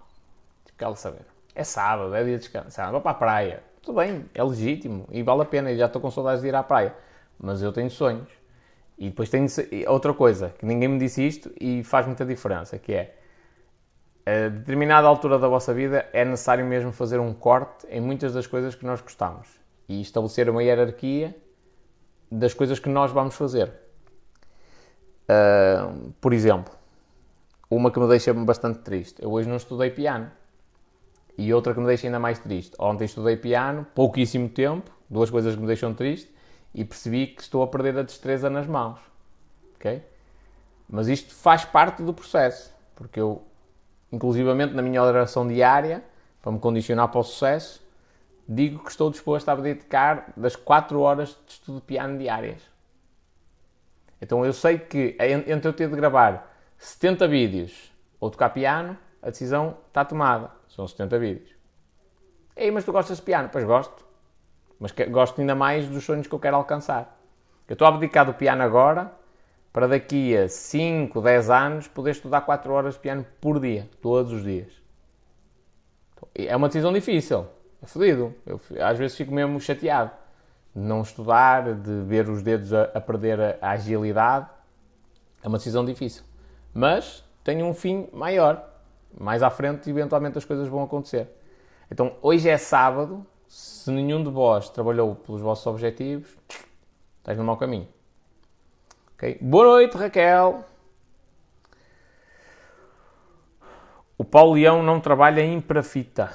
Tipo, 0.65 0.79
quer 0.79 0.97
saber. 0.97 1.27
É 1.55 1.65
sábado, 1.65 2.15
é 2.15 2.25
dia 2.25 2.39
de 2.39 2.45
descanso. 2.45 2.81
Vou 2.91 3.01
para 3.01 3.11
a 3.11 3.15
praia. 3.15 3.63
Tudo 3.87 4.01
bem, 4.01 4.25
é 4.35 4.43
legítimo 4.43 5.07
e 5.13 5.23
vale 5.23 5.43
a 5.43 5.45
pena. 5.45 5.71
E 5.71 5.77
já 5.77 5.87
estou 5.87 6.03
com 6.03 6.11
saudades 6.11 6.43
de 6.43 6.49
ir 6.49 6.55
à 6.57 6.63
praia. 6.65 6.93
Mas 7.39 7.63
eu 7.63 7.73
tenho 7.73 7.89
sonhos. 7.89 8.29
E 8.99 9.11
depois 9.11 9.31
tenho 9.31 9.47
outra 9.87 10.13
coisa, 10.13 10.53
que 10.59 10.67
ninguém 10.67 10.89
me 10.89 10.99
disse 10.99 11.25
isto 11.25 11.53
e 11.61 11.85
faz 11.85 12.05
muita 12.05 12.25
diferença, 12.25 12.79
que 12.81 12.93
é 12.93 13.17
a 14.27 14.49
determinada 14.49 15.07
altura 15.07 15.39
da 15.39 15.47
vossa 15.47 15.73
vida 15.73 16.05
é 16.13 16.25
necessário 16.25 16.67
mesmo 16.67 16.91
fazer 16.91 17.21
um 17.21 17.33
corte 17.33 17.87
em 17.89 18.01
muitas 18.01 18.35
das 18.35 18.45
coisas 18.45 18.75
que 18.75 18.85
nós 18.85 19.01
gostamos 19.01 19.47
e 19.89 20.01
estabelecer 20.01 20.51
uma 20.51 20.65
hierarquia 20.65 21.37
das 22.29 22.53
coisas 22.53 22.81
que 22.81 22.89
nós 22.89 23.13
vamos 23.13 23.37
fazer. 23.37 23.73
Uh, 25.31 26.11
por 26.21 26.33
exemplo, 26.33 26.75
uma 27.71 27.93
que 27.93 28.01
me 28.01 28.09
deixa 28.09 28.35
bastante 28.35 28.81
triste. 28.81 29.23
Eu 29.23 29.31
hoje 29.31 29.49
não 29.49 29.57
estudei 29.57 29.91
piano. 29.91 30.29
E 31.39 31.53
outra 31.53 31.75
que 31.75 31.81
me 31.81 31.87
deixa 31.87 32.07
ainda 32.07 32.19
mais 32.19 32.39
triste. 32.39 32.75
Ontem 32.79 33.05
estudei 33.05 33.37
piano, 33.37 33.87
pouquíssimo 33.95 34.49
tempo, 34.49 34.91
duas 35.09 35.31
coisas 35.31 35.55
que 35.55 35.61
me 35.61 35.67
deixam 35.67 35.93
triste, 35.93 36.35
e 36.75 36.85
percebi 36.85 37.27
que 37.27 37.43
estou 37.43 37.63
a 37.63 37.67
perder 37.67 37.99
a 37.99 38.03
destreza 38.03 38.51
nas 38.51 38.67
mãos. 38.67 38.99
Ok? 39.77 40.03
Mas 40.89 41.09
isto 41.09 41.35
faz 41.35 41.65
parte 41.65 42.03
do 42.03 42.15
processo, 42.15 42.73
porque 42.95 43.21
eu, 43.21 43.43
inclusivamente 44.13 44.75
na 44.75 44.83
minha 44.83 45.03
oração 45.03 45.47
diária, 45.47 46.03
para 46.41 46.53
me 46.53 46.59
condicionar 46.59 47.09
para 47.09 47.21
o 47.21 47.25
sucesso, 47.25 47.85
digo 48.49 48.85
que 48.85 48.91
estou 48.91 49.11
disposto 49.11 49.49
a 49.49 49.57
dedicar 49.57 50.33
das 50.37 50.55
4 50.55 51.01
horas 51.01 51.31
de 51.47 51.53
estudo 51.53 51.81
de 51.81 51.87
piano 51.87 52.17
diárias. 52.17 52.63
Então 54.21 54.47
eu 54.47 54.53
sei 54.53 54.79
que 54.79 55.17
entre 55.21 55.69
eu 55.69 55.73
ter 55.73 55.89
de 55.91 55.97
gravar 55.97 56.57
70 56.79 57.27
vídeos 57.27 57.93
ou 58.21 58.31
tocar 58.31 58.51
piano, 58.51 58.97
a 59.27 59.31
decisão 59.31 59.77
está 59.89 60.05
tomada. 60.05 60.53
São 60.69 60.87
70 60.87 61.19
vídeos. 61.19 61.51
Ei, 62.57 62.71
mas 62.71 62.85
tu 62.85 62.93
gostas 62.93 63.17
de 63.17 63.25
piano? 63.25 63.49
Pois 63.51 63.65
gosto. 63.65 64.07
Mas 64.79 64.93
gosto 64.93 65.41
ainda 65.41 65.55
mais 65.55 65.89
dos 65.89 66.05
sonhos 66.05 66.29
que 66.29 66.35
eu 66.35 66.39
quero 66.39 66.55
alcançar. 66.55 67.19
Eu 67.67 67.73
estou 67.73 67.87
a 67.87 67.89
abdicar 67.89 68.25
do 68.25 68.33
piano 68.33 68.63
agora 68.63 69.11
para 69.73 69.89
daqui 69.89 70.37
a 70.37 70.49
5, 70.49 71.21
10 71.21 71.51
anos 71.51 71.89
poder 71.89 72.13
estudar 72.13 72.43
4 72.43 72.73
horas 72.73 72.95
de 72.95 73.01
piano 73.01 73.27
por 73.41 73.59
dia, 73.59 73.91
todos 74.01 74.33
os 74.33 74.45
dias. 74.45 74.73
É 76.33 76.55
uma 76.55 76.69
decisão 76.69 76.93
difícil, 76.93 77.47
é 77.83 77.87
fodido. 77.87 78.33
Eu, 78.47 78.61
às 78.81 78.97
vezes 78.97 79.17
fico 79.17 79.33
mesmo 79.35 79.61
chateado 79.61 80.13
de 80.73 80.83
não 80.83 81.03
estudar, 81.03 81.75
de 81.75 82.03
ver 82.03 82.29
os 82.31 82.43
dedos 82.43 82.73
a, 82.73 82.85
a 82.95 83.01
perder 83.01 83.41
a, 83.41 83.59
a 83.61 83.71
agilidade. 83.73 84.47
É 85.43 85.49
uma 85.49 85.59
decisão 85.59 85.85
difícil. 85.85 86.23
Mas 86.73 87.25
tenho 87.43 87.67
um 87.67 87.75
fim 87.75 88.09
maior. 88.13 88.76
Mais 89.19 89.43
à 89.43 89.51
frente, 89.51 89.89
eventualmente, 89.91 90.39
as 90.39 90.45
coisas 90.45 90.69
vão 90.69 90.83
acontecer. 90.83 91.29
Então, 91.91 92.17
hoje 92.23 92.49
é 92.49 92.59
sábado. 92.59 93.27
Se 93.49 93.91
nenhum 93.91 94.23
de 94.25 94.31
vós 94.31 94.69
trabalhou 94.69 95.15
pelos 95.15 95.41
vossos 95.41 95.67
objetivos, 95.67 96.37
estás 97.19 97.39
no 97.39 97.45
mau 97.45 97.57
caminho. 97.57 97.89
Okay? 99.15 99.39
Boa 99.41 99.65
noite, 99.65 99.97
Raquel. 99.97 100.65
O 104.19 104.25
Paulo 104.25 104.55
Leão 104.55 104.83
não 104.83 104.99
trabalha 104.99 105.43
em 105.43 105.61
parafita. 105.61 106.33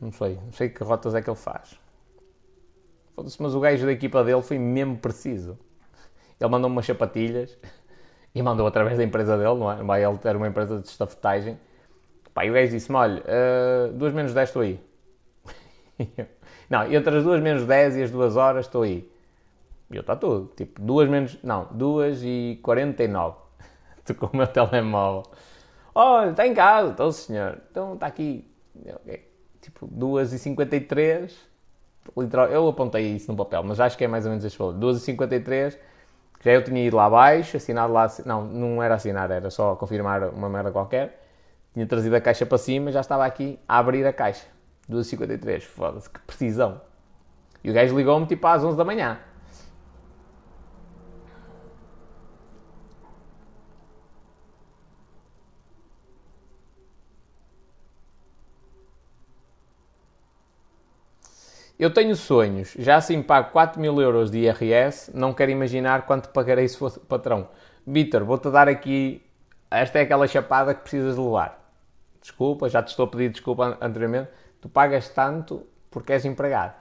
Não 0.00 0.12
sei, 0.12 0.36
não 0.36 0.52
sei 0.52 0.68
que 0.68 0.82
rotas 0.84 1.14
é 1.14 1.22
que 1.22 1.28
ele 1.28 1.36
faz. 1.36 1.78
Mas 3.16 3.54
o 3.54 3.60
gajo 3.60 3.86
da 3.86 3.92
equipa 3.92 4.22
dele 4.22 4.42
foi 4.42 4.58
mesmo 4.58 4.98
preciso. 4.98 5.58
Ele 6.38 6.50
mandou 6.50 6.70
umas 6.70 6.86
sapatilhas 6.86 7.58
e 8.34 8.42
mandou 8.42 8.66
através 8.66 8.98
da 8.98 9.04
empresa 9.04 9.36
dele, 9.36 9.54
não 9.54 9.94
é? 9.94 10.02
Ele 10.02 10.18
ter 10.18 10.36
uma 10.36 10.46
empresa 10.46 10.80
de 10.80 10.86
estafetagem. 10.86 11.58
Pá, 12.36 12.44
e 12.44 12.50
o 12.50 12.52
gajo 12.52 12.70
disse-me: 12.70 12.98
olha, 12.98 13.22
uh, 13.22 13.92
2 13.94 14.12
menos 14.12 14.34
10 14.34 14.48
estou 14.50 14.60
aí. 14.60 14.78
não, 16.68 16.92
entre 16.92 17.16
as 17.16 17.24
2 17.24 17.42
menos 17.42 17.64
10 17.64 17.96
e 17.96 18.02
as 18.02 18.10
2 18.10 18.36
horas 18.36 18.66
estou 18.66 18.82
aí. 18.82 19.10
E 19.90 19.96
eu 19.96 20.02
está 20.02 20.14
tudo. 20.14 20.52
Tipo, 20.54 20.82
2 20.82 21.08
menos. 21.08 21.38
Não, 21.42 21.66
2 21.70 22.22
e 22.22 22.60
49. 22.62 23.38
Estou 23.98 24.16
com 24.16 24.26
o 24.26 24.36
meu 24.36 24.46
telemóvel. 24.46 25.22
Olha, 25.94 26.32
está 26.32 26.46
em 26.46 26.52
casa, 26.52 26.90
estou 26.90 27.10
senhor. 27.10 27.58
Então 27.70 27.94
está 27.94 28.06
aqui. 28.06 28.46
Okay. 29.02 29.26
Tipo, 29.62 29.86
2 29.86 30.34
e 30.34 30.38
53. 30.38 31.34
Literal, 32.18 32.48
eu 32.48 32.68
apontei 32.68 33.16
isso 33.16 33.32
no 33.32 33.36
papel, 33.38 33.62
mas 33.62 33.80
acho 33.80 33.96
que 33.96 34.04
é 34.04 34.08
mais 34.08 34.26
ou 34.26 34.30
menos 34.30 34.44
este 34.44 34.58
valor. 34.58 34.74
2 34.74 34.98
e 34.98 35.00
53 35.00 35.78
já 36.44 36.52
eu 36.52 36.62
tinha 36.62 36.86
ido 36.86 36.96
lá 36.96 37.06
abaixo, 37.06 37.56
assinado 37.56 37.92
lá, 37.92 38.06
não, 38.26 38.44
não 38.44 38.82
era 38.82 38.94
assinar, 38.94 39.30
era 39.30 39.50
só 39.50 39.74
confirmar 39.74 40.22
uma 40.28 40.48
merda 40.48 40.70
qualquer. 40.70 41.25
Tinha 41.76 41.86
trazido 41.86 42.16
a 42.16 42.20
caixa 42.22 42.46
para 42.46 42.56
cima, 42.56 42.90
já 42.90 43.02
estava 43.02 43.26
aqui 43.26 43.58
a 43.68 43.76
abrir 43.76 44.06
a 44.06 44.10
caixa. 44.10 44.46
2,53, 44.90 45.60
foda-se, 45.60 46.08
que 46.08 46.18
precisão. 46.20 46.80
E 47.62 47.70
o 47.70 47.74
gajo 47.74 47.94
ligou-me 47.94 48.24
tipo 48.24 48.46
às 48.46 48.64
11 48.64 48.78
da 48.78 48.82
manhã. 48.82 49.18
Eu 61.78 61.92
tenho 61.92 62.16
sonhos, 62.16 62.74
já 62.78 62.96
assim 62.96 63.20
pago 63.20 63.50
4 63.50 63.78
mil 63.78 64.00
euros 64.00 64.30
de 64.30 64.38
IRS, 64.38 65.14
não 65.14 65.34
quero 65.34 65.50
imaginar 65.50 66.06
quanto 66.06 66.30
pagarei 66.30 66.66
se 66.66 66.78
fosse 66.78 66.98
patrão. 67.00 67.50
Vitor, 67.86 68.24
vou-te 68.24 68.50
dar 68.50 68.66
aqui, 68.66 69.22
esta 69.70 69.98
é 69.98 70.02
aquela 70.04 70.26
chapada 70.26 70.72
que 70.74 70.80
precisas 70.80 71.18
levar. 71.18 71.65
Desculpa, 72.26 72.68
já 72.68 72.82
te 72.82 72.88
estou 72.88 73.04
a 73.04 73.08
pedir 73.08 73.30
desculpa 73.30 73.78
anteriormente, 73.80 74.28
tu 74.60 74.68
pagas 74.68 75.08
tanto 75.08 75.64
porque 75.88 76.12
és 76.12 76.24
empregado. 76.24 76.74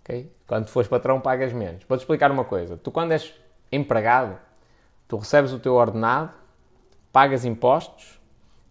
Okay? 0.00 0.32
Quando 0.46 0.66
fores 0.68 0.88
patrão 0.88 1.20
pagas 1.20 1.52
menos. 1.52 1.84
Vou-te 1.86 2.00
explicar 2.00 2.30
uma 2.30 2.42
coisa, 2.42 2.78
tu 2.78 2.90
quando 2.90 3.12
és 3.12 3.34
empregado, 3.70 4.38
tu 5.06 5.18
recebes 5.18 5.52
o 5.52 5.58
teu 5.58 5.74
ordenado, 5.74 6.32
pagas 7.12 7.44
impostos 7.44 8.18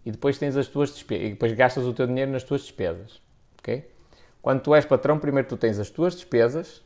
e 0.03 0.09
depois 0.09 0.39
tens 0.39 0.57
as 0.57 0.67
tuas 0.67 0.91
despesas, 0.91 1.23
e 1.23 1.29
depois 1.29 1.53
gastas 1.53 1.85
o 1.85 1.93
teu 1.93 2.07
dinheiro 2.07 2.31
nas 2.31 2.43
tuas 2.43 2.61
despesas. 2.61 3.21
Okay? 3.59 3.91
Quando 4.41 4.59
tu 4.59 4.73
és 4.73 4.87
patrão, 4.87 5.19
primeiro 5.19 5.47
tu 5.47 5.55
tens 5.55 5.77
as 5.77 5.91
tuas 5.91 6.15
despesas, 6.15 6.83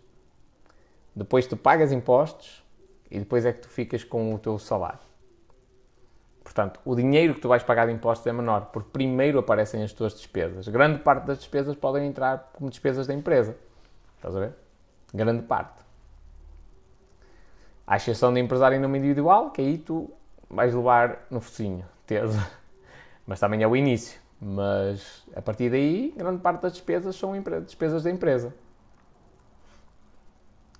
depois 1.15 1.47
tu 1.47 1.55
pagas 1.55 1.93
impostos 1.93 2.61
e 3.09 3.17
depois 3.17 3.45
é 3.45 3.53
que 3.53 3.61
tu 3.61 3.69
ficas 3.69 4.03
com 4.03 4.35
o 4.35 4.37
teu 4.37 4.59
salário. 4.59 4.99
Portanto, 6.47 6.79
o 6.85 6.95
dinheiro 6.95 7.33
que 7.33 7.41
tu 7.41 7.49
vais 7.49 7.61
pagar 7.61 7.87
de 7.87 7.91
impostos 7.91 8.25
é 8.25 8.31
menor, 8.31 8.67
porque 8.67 8.89
primeiro 8.93 9.37
aparecem 9.37 9.83
as 9.83 9.91
tuas 9.91 10.13
despesas. 10.13 10.65
Grande 10.69 10.99
parte 10.99 11.25
das 11.25 11.39
despesas 11.39 11.75
podem 11.75 12.07
entrar 12.07 12.51
como 12.53 12.69
despesas 12.69 13.05
da 13.05 13.13
empresa. 13.13 13.53
Estás 14.15 14.33
a 14.33 14.39
ver? 14.39 14.53
Grande 15.13 15.43
parte. 15.43 15.77
À 17.85 17.97
exceção 17.97 18.33
de 18.33 18.39
empresário 18.39 18.77
em 18.77 18.79
nome 18.79 18.97
individual, 18.97 19.51
que 19.51 19.59
aí 19.59 19.77
tu 19.77 20.09
vais 20.49 20.73
levar 20.73 21.27
no 21.29 21.41
focinho, 21.41 21.83
tesa. 22.05 22.49
Mas 23.27 23.41
também 23.41 23.61
é 23.61 23.67
o 23.67 23.75
início. 23.75 24.17
Mas 24.39 25.25
a 25.35 25.41
partir 25.41 25.69
daí, 25.69 26.13
grande 26.15 26.41
parte 26.41 26.61
das 26.61 26.71
despesas 26.71 27.13
são 27.17 27.33
despesas 27.65 28.03
da 28.03 28.09
empresa. 28.09 28.55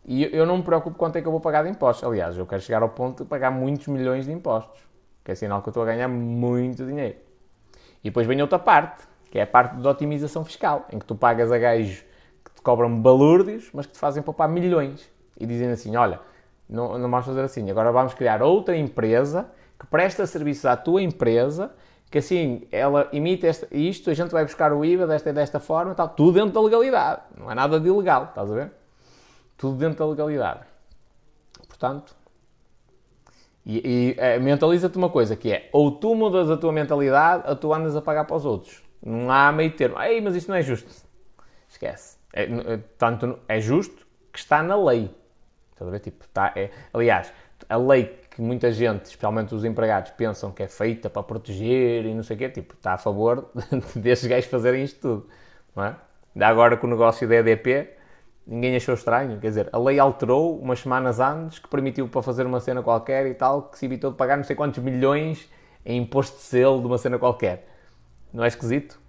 E 0.06 0.34
eu 0.34 0.46
não 0.46 0.60
me 0.60 0.64
preocupo 0.64 0.98
quanto 0.98 1.18
é 1.18 1.22
que 1.22 1.28
eu 1.28 1.32
vou 1.32 1.42
pagar 1.42 1.64
de 1.64 1.70
impostos. 1.70 2.08
Aliás, 2.08 2.38
eu 2.38 2.48
quero 2.48 2.62
chegar 2.62 2.82
ao 2.82 2.88
ponto 2.88 3.26
de 3.26 3.30
pagar 3.30 3.52
muitos 3.52 3.88
milhões 3.88 4.26
de 4.26 4.32
impostos, 4.32 4.87
que 5.28 5.34
é 5.34 5.36
sinal 5.36 5.62
que 5.62 5.68
eu 5.68 5.72
estou 5.72 5.84
a 5.84 5.86
ganhar 5.86 6.08
muito 6.08 6.86
dinheiro. 6.86 7.18
E 8.02 8.06
depois 8.06 8.26
vem 8.26 8.42
outra 8.42 8.58
parte, 8.58 9.04
que 9.30 9.38
é 9.38 9.42
a 9.42 9.46
parte 9.46 9.76
de 9.76 9.86
otimização 9.86 10.46
fiscal, 10.46 10.88
em 10.90 10.98
que 10.98 11.06
tu 11.06 11.16
pagas 11.16 11.52
a 11.52 11.58
gajos 11.58 12.06
que 12.46 12.52
te 12.56 12.62
cobram 12.62 13.02
balúrdios, 13.02 13.70
mas 13.74 13.86
que 13.86 13.92
te 13.92 14.00
fazem 14.00 14.24
poupar 14.24 14.48
milhões. 14.48 15.12
E 15.38 15.46
dizem 15.46 15.70
assim: 15.70 15.98
olha, 15.98 16.22
não, 16.70 16.98
não 16.98 17.12
vamos 17.12 17.26
fazer 17.26 17.42
assim, 17.42 17.70
agora 17.70 17.92
vamos 17.92 18.14
criar 18.14 18.42
outra 18.42 18.78
empresa 18.78 19.52
que 19.78 19.86
presta 19.86 20.26
serviços 20.26 20.66
à 20.66 20.78
tua 20.78 21.02
empresa 21.02 21.74
que 22.10 22.20
assim, 22.20 22.66
ela 22.72 23.10
imita 23.12 23.48
esta, 23.48 23.68
isto, 23.70 24.10
a 24.10 24.14
gente 24.14 24.32
vai 24.32 24.46
buscar 24.46 24.72
o 24.72 24.86
IVA 24.86 25.06
desta 25.06 25.34
desta 25.34 25.60
forma, 25.60 25.94
tal, 25.94 26.08
tudo 26.08 26.40
dentro 26.40 26.54
da 26.54 26.62
legalidade. 26.62 27.22
Não 27.38 27.52
é 27.52 27.54
nada 27.54 27.82
de 27.82 27.90
ilegal, 27.90 28.28
estás 28.30 28.50
a 28.50 28.56
ver? 28.56 28.72
Tudo 29.58 29.76
dentro 29.76 30.00
da 30.00 30.06
legalidade. 30.06 30.62
Portanto, 31.68 32.16
e, 33.70 33.82
e 33.84 34.16
é, 34.18 34.40
mentaliza-te 34.40 34.98
uma 34.98 35.10
coisa, 35.10 35.36
que 35.36 35.52
é, 35.52 35.68
ou 35.74 35.92
tu 35.92 36.16
mudas 36.16 36.50
a 36.50 36.56
tua 36.56 36.72
mentalidade, 36.72 37.44
ou 37.50 37.54
tu 37.54 37.74
andas 37.74 37.98
a 37.98 38.02
pagar 38.02 38.24
para 38.24 38.38
os 38.38 38.46
outros. 38.46 38.82
Não 39.06 39.30
há 39.30 39.52
meio 39.52 39.72
termo. 39.72 40.02
Ei, 40.02 40.22
mas 40.22 40.36
isso 40.36 40.50
não 40.50 40.56
é 40.56 40.62
justo. 40.62 40.90
Esquece. 41.68 42.18
É, 42.34 42.44
é, 42.44 42.80
tanto 42.98 43.38
é 43.46 43.60
justo 43.60 44.08
que 44.32 44.40
está 44.40 44.64
na 44.64 44.82
lei. 44.82 45.14
Estás 45.74 45.86
a 45.86 45.92
ver? 45.92 46.00
Tipo, 46.00 46.24
está, 46.24 46.54
é, 46.56 46.72
aliás, 46.94 47.34
a 47.68 47.76
lei 47.76 48.06
que 48.32 48.42
muita 48.42 48.72
gente, 48.72 49.04
especialmente 49.04 49.54
os 49.54 49.66
empregados, 49.66 50.12
pensam 50.12 50.50
que 50.50 50.64
é 50.64 50.68
feita 50.70 51.10
para 51.10 51.22
proteger 51.24 52.06
e 52.06 52.14
não 52.14 52.24
sei 52.24 52.38
o 52.38 52.40
quê, 52.40 52.50
tipo, 52.50 52.74
está 52.74 52.94
a 52.94 52.98
favor 52.98 53.52
desses 53.94 54.26
gajos 54.28 54.50
fazerem 54.50 54.86
isto 54.86 55.02
tudo, 55.02 55.28
não 55.76 55.84
é? 55.84 55.96
Ainda 56.34 56.48
agora 56.48 56.78
com 56.78 56.88
o 56.88 56.90
negócio 56.90 57.28
da 57.28 57.36
EDP, 57.36 57.90
ninguém 58.48 58.76
achou 58.76 58.96
estranho, 58.96 59.40
quer 59.40 59.50
dizer, 59.50 59.70
a 59.74 59.78
lei 59.78 60.00
alterou 60.00 60.58
umas 60.58 60.80
semanas 60.80 61.20
antes 61.20 61.60
que 61.60 61.68
permitiu 61.68 62.08
para 62.08 62.22
fazer 62.22 62.46
uma 62.46 62.62
cena 62.62 62.82
qualquer 62.82 63.28
e 63.28 63.34
tal, 63.34 63.64
que 63.64 63.78
se 63.78 63.86
evitou 63.86 64.12
de 64.12 64.18
pagar 64.18 64.38
não 64.38 64.44
sei 64.44 64.56
quantos 64.56 64.82
milhões 64.82 65.50
em 65.86 66.02
imposto 66.02 66.38
de 66.38 66.44
selo 66.44 66.80
de 66.80 66.88
uma 66.88 66.98
cena 66.98 67.20
qualquer. 67.20 67.68
Não 68.34 68.44
é 68.44 68.48
esquisito? 68.48 69.00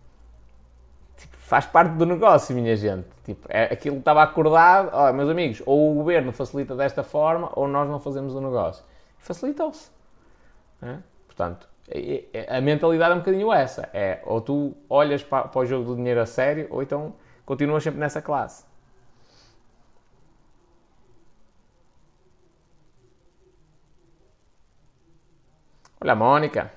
Tipo, 1.16 1.36
faz 1.36 1.66
parte 1.66 1.92
do 1.92 2.04
negócio, 2.04 2.54
minha 2.54 2.76
gente. 2.76 3.08
Tipo, 3.24 3.46
é, 3.48 3.64
aquilo 3.64 3.98
estava 3.98 4.22
acordado, 4.22 4.90
ó, 4.92 5.12
meus 5.12 5.30
amigos, 5.30 5.62
ou 5.64 5.92
o 5.92 5.94
governo 5.94 6.32
facilita 6.32 6.74
desta 6.74 7.04
forma 7.04 7.50
ou 7.54 7.68
nós 7.68 7.88
não 7.88 8.00
fazemos 8.00 8.34
o 8.34 8.40
negócio. 8.40 8.84
Facilitou-se. 9.18 9.90
É? 10.82 10.96
Portanto, 11.26 11.68
a 12.48 12.60
mentalidade 12.60 13.12
é 13.12 13.14
um 13.14 13.18
bocadinho 13.18 13.52
essa. 13.52 13.88
É, 13.92 14.20
ou 14.24 14.40
tu 14.40 14.76
olhas 14.88 15.22
para, 15.22 15.48
para 15.48 15.60
o 15.60 15.66
jogo 15.66 15.84
do 15.84 15.96
dinheiro 15.96 16.20
a 16.20 16.26
sério, 16.26 16.66
ou 16.70 16.82
então 16.82 17.14
continuas 17.44 17.82
sempre 17.82 18.00
nessa 18.00 18.20
classe. 18.20 18.67
A 26.00 26.14
Mónica. 26.14 26.70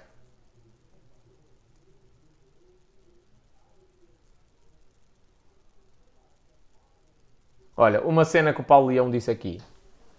Olha, 7.78 8.02
uma 8.02 8.26
cena 8.26 8.52
que 8.54 8.62
o 8.62 8.64
Paulo 8.64 8.88
Leão 8.88 9.12
disse 9.12 9.30
aqui, 9.30 9.62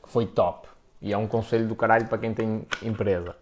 que 0.02 0.08
foi 0.08 0.26
top, 0.26 0.68
e 1.00 1.12
é 1.12 1.18
um 1.18 1.26
conselho 1.26 1.66
do 1.66 1.74
caralho 1.74 2.06
para 2.06 2.18
quem 2.18 2.32
tem 2.32 2.66
empresa. 2.80 3.36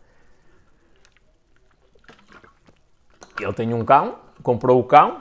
Ele 3.39 3.53
tem 3.53 3.73
um 3.75 3.85
cão, 3.85 4.19
comprou 4.43 4.81
o 4.81 4.85
cão, 4.85 5.19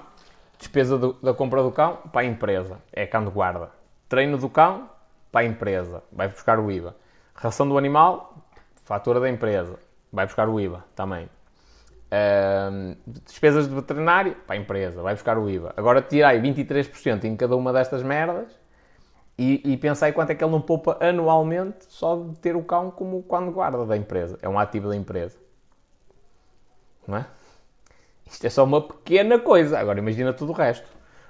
despesa 0.57 0.97
do, 0.97 1.13
da 1.13 1.33
compra 1.33 1.61
do 1.61 1.71
cão 1.71 1.97
para 2.11 2.21
a 2.21 2.25
empresa, 2.25 2.81
é 2.91 3.05
cão 3.05 3.25
de 3.25 3.31
guarda. 3.31 3.71
Treino 4.07 4.37
do 4.37 4.49
cão 4.49 4.89
para 5.31 5.41
a 5.41 5.45
empresa, 5.45 6.01
vai 6.11 6.27
buscar 6.27 6.59
o 6.59 6.71
IVA. 6.71 6.95
Ração 7.33 7.67
do 7.67 7.77
animal, 7.77 8.35
fatura 8.83 9.19
da 9.19 9.29
empresa, 9.29 9.77
vai 10.11 10.25
buscar 10.25 10.49
o 10.49 10.59
IVA 10.59 10.83
também. 10.95 11.29
Uh, 12.11 12.97
despesas 13.23 13.67
de 13.67 13.75
veterinário 13.75 14.35
para 14.47 14.55
a 14.55 14.57
empresa, 14.57 15.01
vai 15.01 15.13
buscar 15.13 15.37
o 15.37 15.49
IVA. 15.49 15.73
Agora 15.77 16.01
tirei 16.01 16.41
23% 16.41 17.23
em 17.25 17.35
cada 17.35 17.55
uma 17.55 17.71
destas 17.71 18.01
merdas 18.01 18.59
e, 19.37 19.61
e 19.63 19.77
pensei 19.77 20.11
quanto 20.11 20.31
é 20.31 20.35
que 20.35 20.43
ele 20.43 20.51
não 20.51 20.59
poupa 20.59 20.97
anualmente 20.99 21.85
só 21.87 22.17
de 22.17 22.37
ter 22.39 22.55
o 22.55 22.63
cão 22.63 22.91
como 22.91 23.23
quando 23.23 23.51
guarda 23.51 23.85
da 23.85 23.95
empresa. 23.95 24.37
É 24.41 24.49
um 24.49 24.59
ativo 24.59 24.89
da 24.89 24.95
empresa. 24.95 25.37
Não 27.07 27.17
é? 27.17 27.25
Isto 28.25 28.45
é 28.45 28.49
só 28.49 28.63
uma 28.63 28.81
pequena 28.81 29.39
coisa. 29.39 29.79
Agora 29.79 29.97
imagina 29.97 30.33
tudo 30.33 30.51
o 30.51 30.55
resto. 30.55 30.87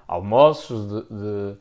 Almoços 0.07 0.88
de, 0.88 1.57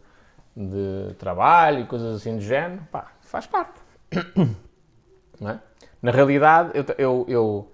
de, 0.56 1.08
de 1.10 1.14
trabalho 1.16 1.80
e 1.80 1.86
coisas 1.86 2.16
assim 2.16 2.36
do 2.36 2.42
género. 2.42 2.82
Pá, 2.90 3.12
faz 3.20 3.46
parte. 3.46 3.80
Não 5.38 5.50
é? 5.50 5.60
Na 6.00 6.10
realidade, 6.12 6.70
eu, 6.74 6.84
eu, 6.96 7.24
eu, 7.28 7.72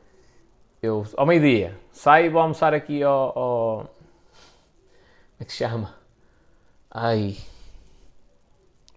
eu 0.83 1.07
ao 1.17 1.27
meio-dia, 1.27 1.79
saio 1.93 2.27
e 2.27 2.29
vou 2.29 2.41
almoçar 2.41 2.73
aqui 2.73 3.03
ao, 3.03 3.39
ao... 3.39 3.79
Como 3.79 5.41
é 5.41 5.45
que 5.45 5.53
se 5.53 5.59
chama? 5.59 5.95
Ai... 6.91 7.37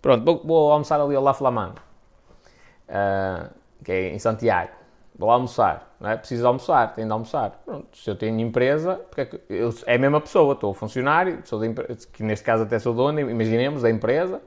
Pronto, 0.02 0.24
vou, 0.24 0.42
vou 0.46 0.72
almoçar 0.72 1.02
ali 1.02 1.16
ao 1.16 1.24
La 1.24 1.34
Flamand, 1.34 1.74
uh, 2.88 3.54
que 3.84 3.92
é 3.92 4.14
em 4.14 4.20
Santiago. 4.20 4.72
Vou 5.18 5.32
almoçar, 5.32 5.96
não 6.00 6.12
é? 6.12 6.16
Preciso 6.16 6.46
almoçar, 6.46 6.94
tenho 6.94 7.08
de 7.08 7.12
almoçar. 7.12 7.62
Pronto, 7.66 7.98
se 7.98 8.08
eu 8.08 8.16
tenho 8.16 8.40
empresa, 8.40 8.96
porque 8.96 9.22
é, 9.22 9.26
que 9.26 9.42
eu, 9.50 9.74
é 9.88 9.96
a 9.96 9.98
mesma 9.98 10.22
pessoa, 10.22 10.54
estou 10.54 10.74
funcionário, 10.74 11.42
sou 11.44 11.60
de, 11.60 11.74
que 12.14 12.22
neste 12.22 12.46
caso 12.46 12.64
até 12.64 12.78
sou 12.78 12.94
dono, 12.94 13.20
imaginemos, 13.20 13.82
da 13.82 13.90
empresa, 13.90 14.40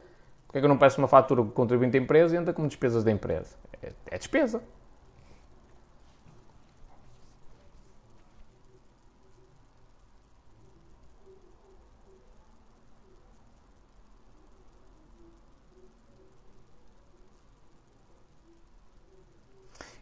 porque 0.47 0.59
é 0.59 0.61
que 0.61 0.65
eu 0.65 0.69
não 0.69 0.79
peço 0.79 0.99
uma 1.01 1.09
fatura 1.09 1.43
contribuinte 1.43 1.99
da 1.99 1.99
empresa 1.99 2.37
e 2.37 2.39
entra 2.39 2.55
como 2.55 2.69
despesas 2.69 3.03
da 3.03 3.11
empresa? 3.11 3.57
É, 3.83 3.93
é 4.07 4.19
despesa. 4.19 4.63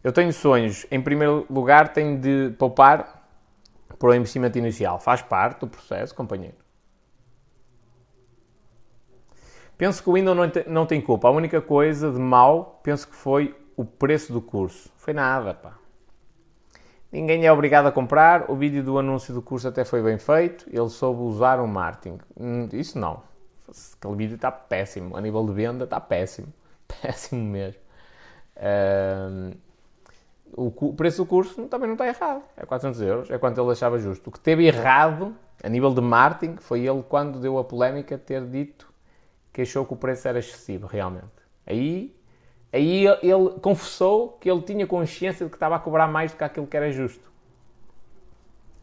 Eu 0.03 0.13
tenho 0.13 0.33
sonhos, 0.33 0.87
em 0.91 1.03
primeiro 1.03 1.45
lugar, 1.51 1.93
tenho 1.93 2.19
de 2.19 2.55
poupar 2.57 3.29
para 3.99 4.09
o 4.09 4.15
investimento 4.15 4.57
inicial. 4.57 4.99
Faz 4.99 5.21
parte 5.23 5.61
do 5.61 5.69
processo, 5.69 6.15
companheiro. 6.15 6.57
Penso 9.77 10.03
que 10.03 10.09
o 10.09 10.15
Windows 10.15 10.37
não 10.37 10.51
tem, 10.51 10.65
não 10.67 10.87
tem 10.87 11.01
culpa. 11.01 11.29
A 11.29 11.31
única 11.31 11.61
coisa 11.61 12.11
de 12.11 12.19
mal, 12.19 12.81
penso 12.83 13.07
que 13.09 13.15
foi 13.15 13.55
o 13.79 13.85
preço 13.85 14.33
do 14.33 14.43
curso. 14.43 14.91
Foi 14.97 15.15
nada, 15.15 15.55
pá. 15.55 15.79
Ninguém 17.13 17.47
é 17.47 17.53
obrigado 17.53 17.87
a 17.87 17.93
comprar. 17.93 18.51
O 18.51 18.57
vídeo 18.57 18.83
do 18.83 18.99
anúncio 18.99 19.33
do 19.33 19.41
curso 19.41 19.69
até 19.69 19.85
foi 19.85 20.03
bem 20.03 20.19
feito. 20.19 20.67
Ele 20.69 20.89
soube 20.89 21.23
usar 21.23 21.61
o 21.61 21.69
marketing. 21.69 22.19
Hum, 22.37 22.69
isso 22.73 22.99
não. 22.99 23.23
Aquele 23.69 24.17
vídeo 24.17 24.35
está 24.35 24.51
péssimo. 24.51 25.17
A 25.17 25.21
nível 25.21 25.47
de 25.47 25.53
venda 25.53 25.85
está 25.85 26.01
péssimo. 26.01 26.53
Péssimo 27.01 27.45
mesmo. 27.45 27.81
Uh, 28.57 29.57
o 30.57 30.93
preço 30.95 31.23
do 31.23 31.27
curso 31.27 31.69
também 31.69 31.87
não 31.87 31.95
está 31.95 32.09
errado. 32.09 32.43
É 32.57 32.67
400 32.67 33.01
euros, 33.03 33.31
é 33.31 33.39
quanto 33.39 33.61
ele 33.61 33.71
achava 33.71 33.97
justo. 33.99 34.29
O 34.29 34.33
que 34.33 34.41
teve 34.41 34.67
errado, 34.67 35.37
a 35.63 35.69
nível 35.69 35.95
de 35.95 36.01
marketing, 36.01 36.57
foi 36.57 36.81
ele 36.81 37.05
quando 37.09 37.39
deu 37.39 37.59
a 37.59 37.65
polémica 37.65 38.19
ter 38.19 38.45
dito 38.47 38.91
que 39.53 39.63
achou 39.63 39.85
que 39.85 39.93
o 39.93 39.97
preço 39.97 40.27
era 40.27 40.39
excessivo, 40.39 40.87
realmente. 40.87 41.27
Aí, 41.67 42.18
aí 42.73 43.07
ele 43.07 43.51
confessou 43.61 44.37
que 44.41 44.51
ele 44.51 44.63
tinha 44.63 44.87
consciência 44.87 45.45
de 45.47 45.51
que 45.51 45.57
estava 45.57 45.77
a 45.77 45.79
cobrar 45.79 46.07
mais 46.07 46.33
do 46.33 46.39
que 46.39 46.45
aquilo 46.45 46.67
que 46.67 46.77
era 46.77 46.91
justo. 46.91 47.29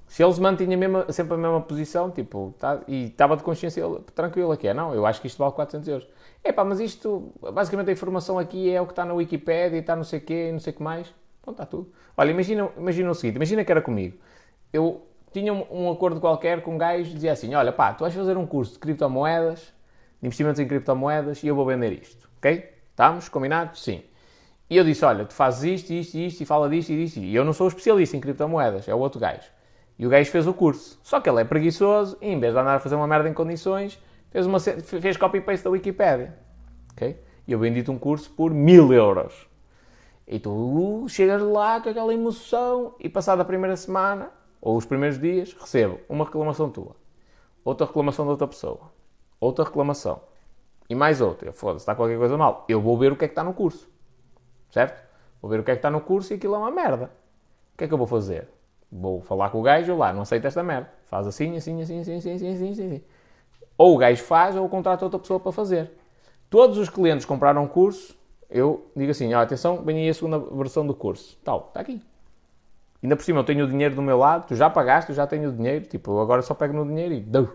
Se 0.07 0.23
ele 0.23 0.33
se 0.33 0.41
mantinha 0.41 0.77
mesmo, 0.77 1.11
sempre 1.11 1.33
a 1.33 1.37
mesma 1.37 1.61
posição, 1.61 2.11
tipo, 2.11 2.53
tá, 2.59 2.81
e 2.87 3.05
estava 3.05 3.35
de 3.35 3.43
consciência 3.43 3.81
ele, 3.81 3.99
tranquilo 4.13 4.51
aqui, 4.51 4.67
é, 4.67 4.73
não, 4.73 4.93
eu 4.93 5.05
acho 5.05 5.19
que 5.19 5.27
isto 5.27 5.37
vale 5.37 5.51
400 5.53 5.87
euros. 5.87 6.07
Epá, 6.43 6.63
mas 6.63 6.79
isto, 6.79 7.33
basicamente 7.53 7.89
a 7.89 7.93
informação 7.93 8.37
aqui 8.37 8.71
é 8.71 8.79
o 8.79 8.85
que 8.85 8.91
está 8.91 9.03
na 9.03 9.13
Wikipedia 9.13 9.77
e 9.77 9.79
está 9.79 9.95
não 9.95 10.03
sei 10.03 10.19
o 10.19 10.21
quê, 10.21 10.51
não 10.51 10.59
sei 10.59 10.71
o 10.71 10.75
que 10.75 10.83
mais. 10.83 11.13
Então 11.41 11.51
está 11.51 11.65
tudo. 11.65 11.91
Olha, 12.15 12.31
imagina, 12.31 12.69
imagina 12.77 13.09
o 13.09 13.15
seguinte, 13.15 13.35
imagina 13.35 13.65
que 13.65 13.71
era 13.71 13.81
comigo. 13.81 14.17
Eu 14.71 15.01
tinha 15.33 15.51
um, 15.51 15.65
um 15.69 15.91
acordo 15.91 16.21
qualquer 16.21 16.61
com 16.61 16.75
um 16.75 16.77
gajo 16.77 17.11
dizia 17.11 17.31
assim, 17.31 17.53
olha 17.55 17.73
pá, 17.73 17.93
tu 17.93 18.01
vais 18.01 18.13
fazer 18.13 18.37
um 18.37 18.45
curso 18.45 18.73
de 18.73 18.79
criptomoedas, 18.79 19.73
de 20.21 20.27
investimentos 20.27 20.59
em 20.59 20.67
criptomoedas 20.67 21.43
e 21.43 21.47
eu 21.47 21.55
vou 21.55 21.65
vender 21.65 21.91
isto, 21.91 22.29
ok? 22.37 22.74
Estamos 22.95 23.27
combinados? 23.27 23.83
Sim. 23.83 24.01
E 24.69 24.77
eu 24.77 24.83
disse, 24.85 25.03
olha, 25.03 25.25
tu 25.25 25.33
fazes 25.33 25.81
isto, 25.81 25.91
isto, 25.91 26.17
isto 26.17 26.41
e 26.41 26.45
fala 26.45 26.69
disto 26.69 26.93
e 26.93 27.03
disto. 27.03 27.19
E 27.19 27.35
eu 27.35 27.43
não 27.43 27.51
sou 27.51 27.67
especialista 27.67 28.15
em 28.15 28.21
criptomoedas, 28.21 28.87
é 28.87 28.95
o 28.95 28.99
outro 28.99 29.19
gajo. 29.19 29.49
E 29.99 30.07
o 30.07 30.09
gajo 30.09 30.31
fez 30.31 30.47
o 30.47 30.53
curso. 30.53 30.97
Só 31.03 31.19
que 31.19 31.29
ele 31.29 31.41
é 31.41 31.43
preguiçoso 31.43 32.17
e 32.21 32.29
em 32.29 32.39
vez 32.39 32.53
de 32.53 32.59
andar 32.59 32.75
a 32.75 32.79
fazer 32.79 32.95
uma 32.95 33.05
merda 33.05 33.27
em 33.27 33.33
condições, 33.33 34.01
fez, 34.31 34.45
uma, 34.45 34.61
fez 34.61 35.17
copy-paste 35.17 35.65
da 35.65 35.71
Wikipedia. 35.71 36.37
Ok? 36.93 37.21
E 37.45 37.51
eu 37.51 37.59
vendi-te 37.59 37.91
um 37.91 37.99
curso 37.99 38.29
por 38.29 38.53
mil 38.53 38.93
euros. 38.93 39.45
E 40.25 40.39
tu 40.39 41.05
chegas 41.09 41.41
lá 41.41 41.81
com 41.81 41.89
aquela 41.89 42.13
emoção 42.13 42.95
e 42.97 43.09
passada 43.09 43.41
a 43.41 43.45
primeira 43.45 43.75
semana, 43.75 44.31
ou 44.61 44.77
os 44.77 44.85
primeiros 44.85 45.19
dias, 45.19 45.53
recebo 45.53 45.99
uma 46.07 46.23
reclamação 46.23 46.69
tua, 46.69 46.95
outra 47.61 47.85
reclamação 47.85 48.23
de 48.23 48.31
outra 48.31 48.47
pessoa, 48.47 48.89
outra 49.41 49.65
reclamação 49.65 50.21
e 50.89 50.95
mais 50.95 51.21
outra. 51.21 51.51
Foda-se, 51.51 51.83
está 51.83 51.95
qualquer 51.95 52.17
coisa 52.17 52.37
mal. 52.37 52.65
Eu 52.67 52.81
vou 52.81 52.97
ver 52.97 53.11
o 53.11 53.15
que 53.15 53.25
é 53.25 53.27
que 53.27 53.31
está 53.31 53.43
no 53.43 53.53
curso, 53.53 53.89
certo? 54.69 55.03
Vou 55.41 55.49
ver 55.49 55.59
o 55.59 55.63
que 55.63 55.71
é 55.71 55.75
que 55.75 55.79
está 55.79 55.89
no 55.89 56.01
curso 56.01 56.33
e 56.33 56.35
aquilo 56.35 56.55
é 56.55 56.57
uma 56.57 56.71
merda. 56.71 57.11
O 57.73 57.77
que 57.77 57.83
é 57.83 57.87
que 57.87 57.93
eu 57.93 57.97
vou 57.97 58.07
fazer? 58.07 58.47
Vou 58.91 59.21
falar 59.21 59.49
com 59.49 59.59
o 59.59 59.63
gajo 59.63 59.95
lá, 59.97 60.13
não 60.13 60.21
aceita 60.21 60.47
esta 60.47 60.63
merda. 60.63 60.89
Faz 61.07 61.27
assim, 61.27 61.57
assim, 61.57 61.81
assim, 61.81 61.99
assim, 61.99 62.15
assim, 62.15 62.35
assim, 62.35 62.53
assim, 62.53 62.69
assim. 62.69 63.03
Ou 63.77 63.95
o 63.95 63.97
gajo 63.97 64.23
faz 64.23 64.55
ou 64.55 64.67
contrata 64.69 65.03
outra 65.03 65.19
pessoa 65.19 65.39
para 65.39 65.51
fazer. 65.51 65.91
Todos 66.49 66.77
os 66.77 66.89
clientes 66.89 67.25
compraram 67.25 67.63
um 67.63 67.67
curso 67.67 68.15
eu 68.49 68.89
digo 68.95 69.11
assim, 69.11 69.33
ah, 69.33 69.41
atenção, 69.41 69.83
vem 69.83 69.97
aí 69.97 70.09
a 70.09 70.13
segunda 70.13 70.39
versão 70.39 70.85
do 70.85 70.93
curso. 70.93 71.37
Tal, 71.43 71.65
está 71.67 71.81
aqui. 71.81 72.01
Ainda 73.03 73.15
por 73.15 73.23
cima 73.23 73.39
eu 73.39 73.43
tenho 73.43 73.65
o 73.65 73.67
dinheiro 73.67 73.95
do 73.95 74.01
meu 74.01 74.17
lado, 74.17 74.47
tu 74.47 74.55
já 74.55 74.69
pagaste, 74.69 75.11
eu 75.11 75.15
já 75.15 75.27
tenho 75.27 75.49
o 75.49 75.51
dinheiro, 75.51 75.85
tipo, 75.85 76.19
agora 76.19 76.41
só 76.41 76.53
pego 76.53 76.73
no 76.73 76.85
dinheiro 76.85 77.13
e 77.13 77.19
dou. 77.19 77.49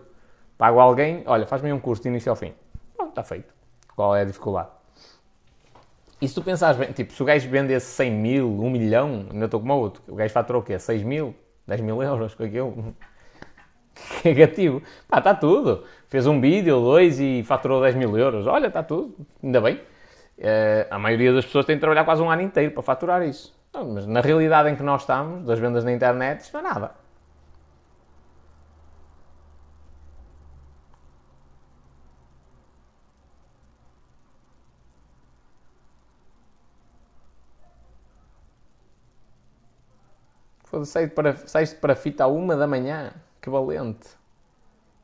Pago 0.59 0.79
alguém, 0.79 1.23
olha, 1.27 1.47
faz-me 1.47 1.73
um 1.73 1.81
curso 1.81 2.03
de 2.03 2.09
início 2.09 2.31
ao 2.31 2.37
fim. 2.37 2.53
Pronto, 3.01 3.11
está 3.11 3.25
feito. 3.25 3.55
Qual 3.97 4.15
é 4.15 4.21
a 4.21 4.25
dificuldade? 4.25 4.69
E 6.21 6.29
se 6.29 6.35
tu 6.35 6.43
pensares 6.43 6.77
bem, 6.77 6.93
tipo, 6.93 7.15
se 7.15 7.23
o 7.23 7.25
gajo 7.25 7.49
vendesse 7.49 7.87
100 7.87 8.11
mil, 8.11 8.47
1 8.47 8.71
milhão, 8.71 9.27
ainda 9.33 9.47
estou 9.47 9.59
como 9.59 9.73
outro, 9.75 10.03
o 10.07 10.15
gajo 10.15 10.31
faturou 10.35 10.61
o 10.61 10.65
quê? 10.65 10.79
6 10.79 11.03
mil? 11.03 11.35
10 11.67 11.81
mil 11.81 12.03
euros 12.03 12.35
com 12.35 12.45
aquilo? 12.45 12.95
Negativo. 14.23 14.83
Pá, 15.09 15.17
está 15.17 15.35
tudo. 15.35 15.85
Fez 16.09 16.27
um 16.27 16.39
vídeo, 16.43 16.79
dois 16.79 17.19
e 17.19 17.43
faturou 17.43 17.81
10 17.81 17.95
mil 17.95 18.19
euros. 18.19 18.47
Olha, 18.47 18.67
está 18.67 18.83
tudo. 18.83 19.17
Ainda 19.43 19.63
bem. 19.63 19.77
Uh, 19.77 20.85
a 20.91 20.99
maioria 20.99 21.33
das 21.33 21.47
pessoas 21.47 21.65
tem 21.65 21.77
de 21.77 21.81
trabalhar 21.81 22.05
quase 22.05 22.21
um 22.21 22.31
ano 22.31 22.43
inteiro 22.43 22.73
para 22.73 22.83
faturar 22.83 23.23
isso. 23.23 23.59
Não, 23.73 23.95
mas 23.95 24.07
na 24.07 24.21
realidade 24.21 24.69
em 24.69 24.77
que 24.77 24.83
nós 24.83 25.03
estamos, 25.03 25.47
das 25.47 25.59
vendas 25.59 25.85
na 25.85 25.93
internet, 25.93 26.41
isso 26.41 26.51
não 26.53 26.61
é 26.61 26.63
nada. 26.65 26.91
Foda-se, 40.71 41.09
para, 41.09 41.37
saíste 41.37 41.77
para 41.77 41.97
fita 41.97 42.25
à 42.25 42.27
uma 42.29 42.55
da 42.55 42.67
manhã. 42.67 43.13
Que 43.41 43.51
valente. 43.51 44.09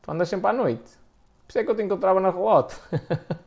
Tu 0.01 0.11
andas 0.13 0.29
sempre 0.29 0.49
à 0.49 0.53
noite. 0.53 0.97
Por 1.45 1.51
isso 1.51 1.59
é 1.59 1.65
que 1.65 1.71
eu 1.71 1.75
te 1.75 1.83
encontrava 1.83 2.21
na 2.21 2.31
relote. 2.31 2.77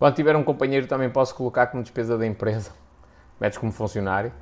Quando 0.00 0.14
tiver 0.14 0.34
um 0.34 0.42
companheiro 0.42 0.86
também 0.86 1.10
posso 1.10 1.34
colocar 1.34 1.66
como 1.66 1.82
despesa 1.82 2.16
da 2.16 2.26
empresa. 2.26 2.72
Metes 3.38 3.58
como 3.58 3.70
funcionário. 3.70 4.32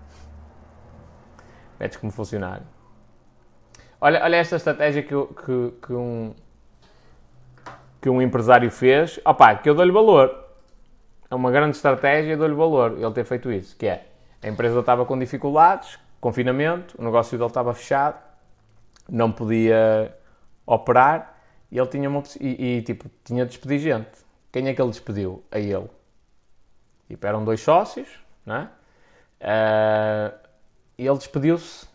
Metes 1.80 1.98
como 1.98 2.12
funcionário. 2.12 2.64
Olha, 4.00 4.22
olha 4.22 4.36
esta 4.36 4.54
estratégia 4.54 5.02
que, 5.02 5.08
que, 5.08 5.74
que, 5.84 5.92
um, 5.92 6.32
que 8.00 8.08
um 8.08 8.22
empresário 8.22 8.70
fez. 8.70 9.18
Opa, 9.24 9.56
que 9.56 9.68
eu 9.68 9.74
dou-lhe 9.74 9.90
valor. 9.90 10.46
É 11.28 11.34
uma 11.34 11.50
grande 11.50 11.74
estratégia 11.74 12.34
e 12.34 12.36
dou-lhe 12.36 12.54
valor 12.54 12.92
ele 12.96 13.10
ter 13.10 13.24
feito 13.24 13.50
isso. 13.50 13.76
Que 13.76 13.88
é, 13.88 14.06
a 14.40 14.46
empresa 14.46 14.78
estava 14.78 15.04
com 15.04 15.18
dificuldades, 15.18 15.98
confinamento, 16.20 16.94
o 16.96 17.04
negócio 17.04 17.36
dele 17.36 17.50
estava 17.50 17.74
fechado, 17.74 18.16
não 19.10 19.32
podia 19.32 20.16
operar 20.64 21.36
e 21.68 21.78
ele 21.78 21.88
tinha 21.88 22.08
uma 22.08 22.22
e, 22.40 22.76
e 22.76 22.82
tipo, 22.82 23.10
tinha 23.24 23.44
de 23.44 23.50
despedir 23.50 23.80
gente. 23.80 24.27
Quem 24.52 24.66
é 24.68 24.74
que 24.74 24.80
ele 24.80 24.90
despediu? 24.90 25.42
A 25.50 25.58
ele. 25.58 25.88
Tipo, 27.08 27.26
eram 27.26 27.44
dois 27.44 27.60
sócios, 27.60 28.08
não 28.44 28.56
é? 28.56 28.70
Uh, 29.40 30.48
e 30.98 31.06
ele 31.06 31.16
despediu-se, 31.16 31.86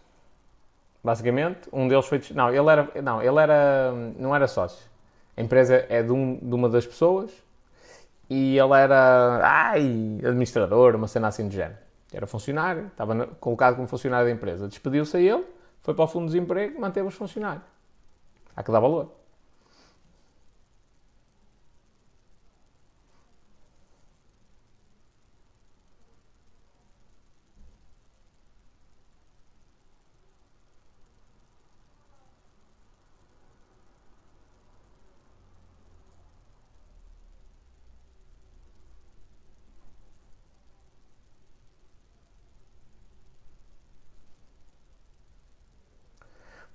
basicamente. 1.03 1.69
Um 1.71 1.87
deles 1.87 2.05
foi. 2.05 2.21
Não, 2.33 2.49
ele 2.49 2.69
era. 2.69 2.89
Não, 3.01 3.21
ele 3.21 3.39
era. 3.39 3.91
Não 4.17 4.35
era 4.35 4.47
sócio. 4.47 4.89
A 5.35 5.41
empresa 5.41 5.85
é 5.89 6.01
de, 6.01 6.11
um, 6.11 6.37
de 6.37 6.53
uma 6.55 6.69
das 6.69 6.85
pessoas 6.85 7.31
e 8.29 8.57
ele 8.57 8.73
era. 8.73 9.39
Ai, 9.43 10.19
administrador, 10.23 10.95
uma 10.95 11.07
cena 11.07 11.27
assim 11.27 11.47
de 11.47 11.55
género. 11.55 11.77
Era 12.13 12.27
funcionário, 12.27 12.87
estava 12.87 13.27
colocado 13.39 13.75
como 13.75 13.87
funcionário 13.87 14.27
da 14.27 14.31
empresa. 14.31 14.67
Despediu-se 14.67 15.17
a 15.17 15.19
ele, 15.19 15.43
foi 15.81 15.93
para 15.93 16.05
o 16.05 16.07
fundo 16.07 16.27
de 16.27 16.33
desemprego, 16.33 16.79
manteve 16.79 17.07
os 17.07 17.15
funcionários. 17.15 17.63
Há 18.55 18.61
que 18.61 18.71
dar 18.71 18.79
valor. 18.79 19.11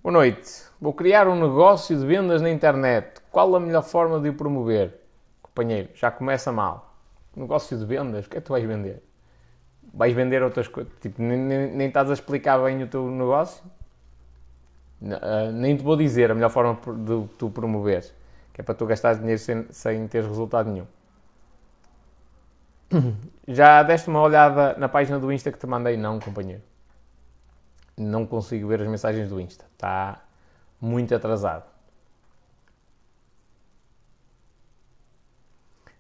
Boa 0.01 0.13
noite. 0.13 0.63
Vou 0.81 0.93
criar 0.93 1.27
um 1.27 1.35
negócio 1.35 1.99
de 1.99 2.07
vendas 2.07 2.41
na 2.41 2.49
internet. 2.49 3.21
Qual 3.33 3.57
a 3.57 3.59
melhor 3.59 3.83
forma 3.83 4.21
de 4.21 4.29
o 4.29 4.35
promover? 4.35 4.95
Companheiro, 5.43 5.89
já 5.93 6.09
começa 6.09 6.53
mal. 6.53 6.95
Negócio 7.35 7.77
de 7.77 7.85
vendas, 7.85 8.25
o 8.25 8.31
que 8.31 8.39
é 8.39 8.41
que 8.41 8.47
tu 8.47 8.53
vais 8.53 8.65
vender? 8.65 9.03
Vais 9.93 10.15
vender 10.15 10.41
outras 10.41 10.69
coisas? 10.69 10.93
Tipo, 11.01 11.21
nem, 11.21 11.37
nem, 11.37 11.73
nem, 11.73 11.89
estás 11.89 12.09
a 12.11 12.13
explicar 12.13 12.63
bem 12.63 12.81
o 12.81 12.87
teu 12.87 13.11
negócio? 13.11 13.61
Uh, 15.03 15.51
nem 15.53 15.77
te 15.77 15.83
vou 15.83 15.97
dizer 15.97 16.31
a 16.31 16.35
melhor 16.35 16.51
forma 16.51 16.79
de 17.05 17.27
tu 17.37 17.51
promoveres, 17.51 18.15
que 18.55 18.61
é 18.61 18.65
para 18.65 18.77
tu 18.77 18.87
gastar 18.87 19.15
dinheiro 19.15 19.41
sem, 19.41 19.67
sem 19.71 20.07
ter 20.07 20.23
resultado 20.23 20.71
nenhum. 20.71 20.87
Já 23.49 23.83
deste 23.83 24.09
uma 24.09 24.23
olhada 24.23 24.77
na 24.79 24.89
página 24.89 25.19
do 25.19 25.33
Insta 25.33 25.51
que 25.51 25.59
te 25.59 25.67
mandei? 25.67 25.97
Não, 25.97 26.21
companheiro 26.21 26.63
não 28.01 28.27
consigo 28.27 28.69
ver 28.69 28.83
as 28.83 28.89
mensagens 28.89 29.29
do 29.29 29.41
Insta. 29.41 29.65
Está 29.73 30.23
muito 30.81 31.15
atrasado. 31.15 31.65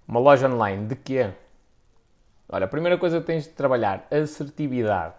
Uma 0.06 0.20
loja 0.20 0.48
online 0.48 0.86
de 0.86 0.96
quê? 0.96 1.32
Olha, 2.48 2.64
a 2.64 2.68
primeira 2.68 2.96
coisa 2.96 3.20
que 3.20 3.26
tens 3.26 3.44
de 3.44 3.50
trabalhar, 3.50 4.06
assertividade. 4.10 5.14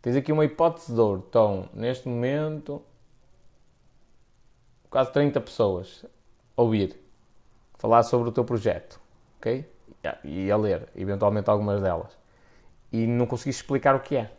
Tens 0.00 0.16
aqui 0.16 0.32
uma 0.32 0.44
hipótese 0.44 0.92
de 0.92 0.98
ouro. 1.00 1.22
Estão, 1.26 1.68
neste 1.74 2.08
momento, 2.08 2.82
quase 4.88 5.12
30 5.12 5.40
pessoas 5.40 6.06
a 6.56 6.62
ouvir, 6.62 6.96
falar 7.74 8.02
sobre 8.04 8.28
o 8.28 8.32
teu 8.32 8.44
projeto, 8.44 9.00
ok? 9.38 9.70
E 10.22 10.50
a 10.50 10.56
ler, 10.56 10.88
eventualmente 10.94 11.50
algumas 11.50 11.82
delas. 11.82 12.16
E 12.92 13.06
não 13.06 13.26
conseguiste 13.26 13.62
explicar 13.62 13.94
o 13.94 14.00
que 14.00 14.16
é. 14.16 14.30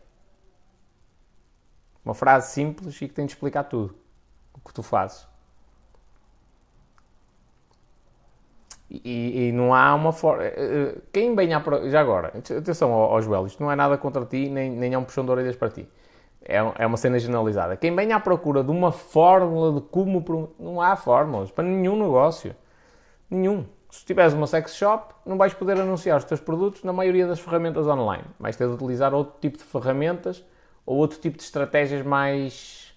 Uma 2.05 2.13
frase 2.13 2.51
simples 2.53 3.01
e 3.01 3.07
que 3.07 3.13
tem 3.13 3.25
de 3.25 3.33
explicar 3.33 3.63
tudo 3.63 3.95
o 4.53 4.59
que 4.59 4.71
tu 4.71 4.83
fazes. 4.83 5.27
E, 8.89 9.47
e, 9.47 9.51
não 9.51 9.73
há 9.73 9.93
uma 9.95 10.11
forma. 10.13 10.43
Eh, 10.43 10.53
eh, 10.55 10.97
quem 11.11 11.35
vem 11.35 11.53
à. 11.53 11.63
Já 11.89 11.99
agora, 11.99 12.27
atenção 12.37 12.93
ao, 12.93 13.19
Joel, 13.21 13.47
isto 13.47 13.61
não 13.61 13.71
é 13.71 13.75
nada 13.75 13.97
contra 13.97 14.23
ti, 14.25 14.47
nem, 14.47 14.69
nem 14.69 14.93
é 14.93 14.97
um 14.97 15.03
puxão 15.03 15.25
de 15.25 15.31
orelhas 15.31 15.55
para 15.55 15.69
ti. 15.69 15.89
É, 16.43 16.57
é 16.57 16.85
uma 16.85 16.95
cena 16.95 17.17
generalizada. 17.17 17.75
Quem 17.75 17.95
vem 17.95 18.13
à 18.13 18.19
procura 18.19 18.63
de 18.63 18.69
uma 18.69 18.91
fórmula 18.91 19.73
de 19.73 19.87
como. 19.87 20.53
Não 20.59 20.79
há 20.79 20.95
fórmulas 20.95 21.49
para 21.49 21.63
nenhum 21.63 21.97
negócio. 21.97 22.55
Nenhum. 23.29 23.65
Se 23.89 24.05
tiveres 24.05 24.33
uma 24.33 24.45
sex 24.45 24.75
shop, 24.75 25.15
não 25.25 25.37
vais 25.37 25.53
poder 25.53 25.79
anunciar 25.79 26.17
os 26.17 26.23
teus 26.23 26.39
produtos 26.39 26.83
na 26.83 26.93
maioria 26.93 27.25
das 27.25 27.39
ferramentas 27.39 27.87
online. 27.87 28.25
Vais 28.39 28.55
ter 28.55 28.67
de 28.67 28.73
utilizar 28.73 29.13
outro 29.13 29.35
tipo 29.41 29.57
de 29.57 29.63
ferramentas 29.63 30.45
ou 30.85 30.97
outro 30.97 31.19
tipo 31.19 31.37
de 31.37 31.43
estratégias 31.43 32.05
mais 32.05 32.93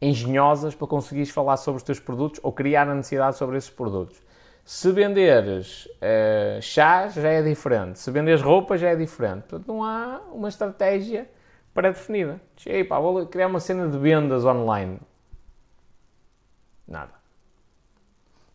engenhosas 0.00 0.74
para 0.74 0.86
conseguires 0.86 1.30
falar 1.30 1.56
sobre 1.56 1.78
os 1.78 1.82
teus 1.82 1.98
produtos 1.98 2.40
ou 2.42 2.52
criar 2.52 2.88
a 2.88 2.94
necessidade 2.94 3.36
sobre 3.36 3.56
esses 3.56 3.70
produtos. 3.70 4.20
Se 4.64 4.90
venderes 4.92 5.86
uh, 5.86 6.60
chás, 6.60 7.14
já 7.14 7.28
é 7.28 7.42
diferente. 7.42 7.98
Se 7.98 8.10
venderes 8.10 8.40
roupa, 8.40 8.78
já 8.78 8.90
é 8.90 8.96
diferente. 8.96 9.42
Portanto, 9.42 9.66
não 9.66 9.84
há 9.84 10.20
uma 10.32 10.48
estratégia 10.48 11.28
pré-definida. 11.74 12.40
Ei, 12.64 12.82
pá, 12.82 12.98
vou 12.98 13.26
criar 13.26 13.46
uma 13.46 13.60
cena 13.60 13.88
de 13.88 13.98
vendas 13.98 14.44
online. 14.44 14.98
Nada. 16.88 17.12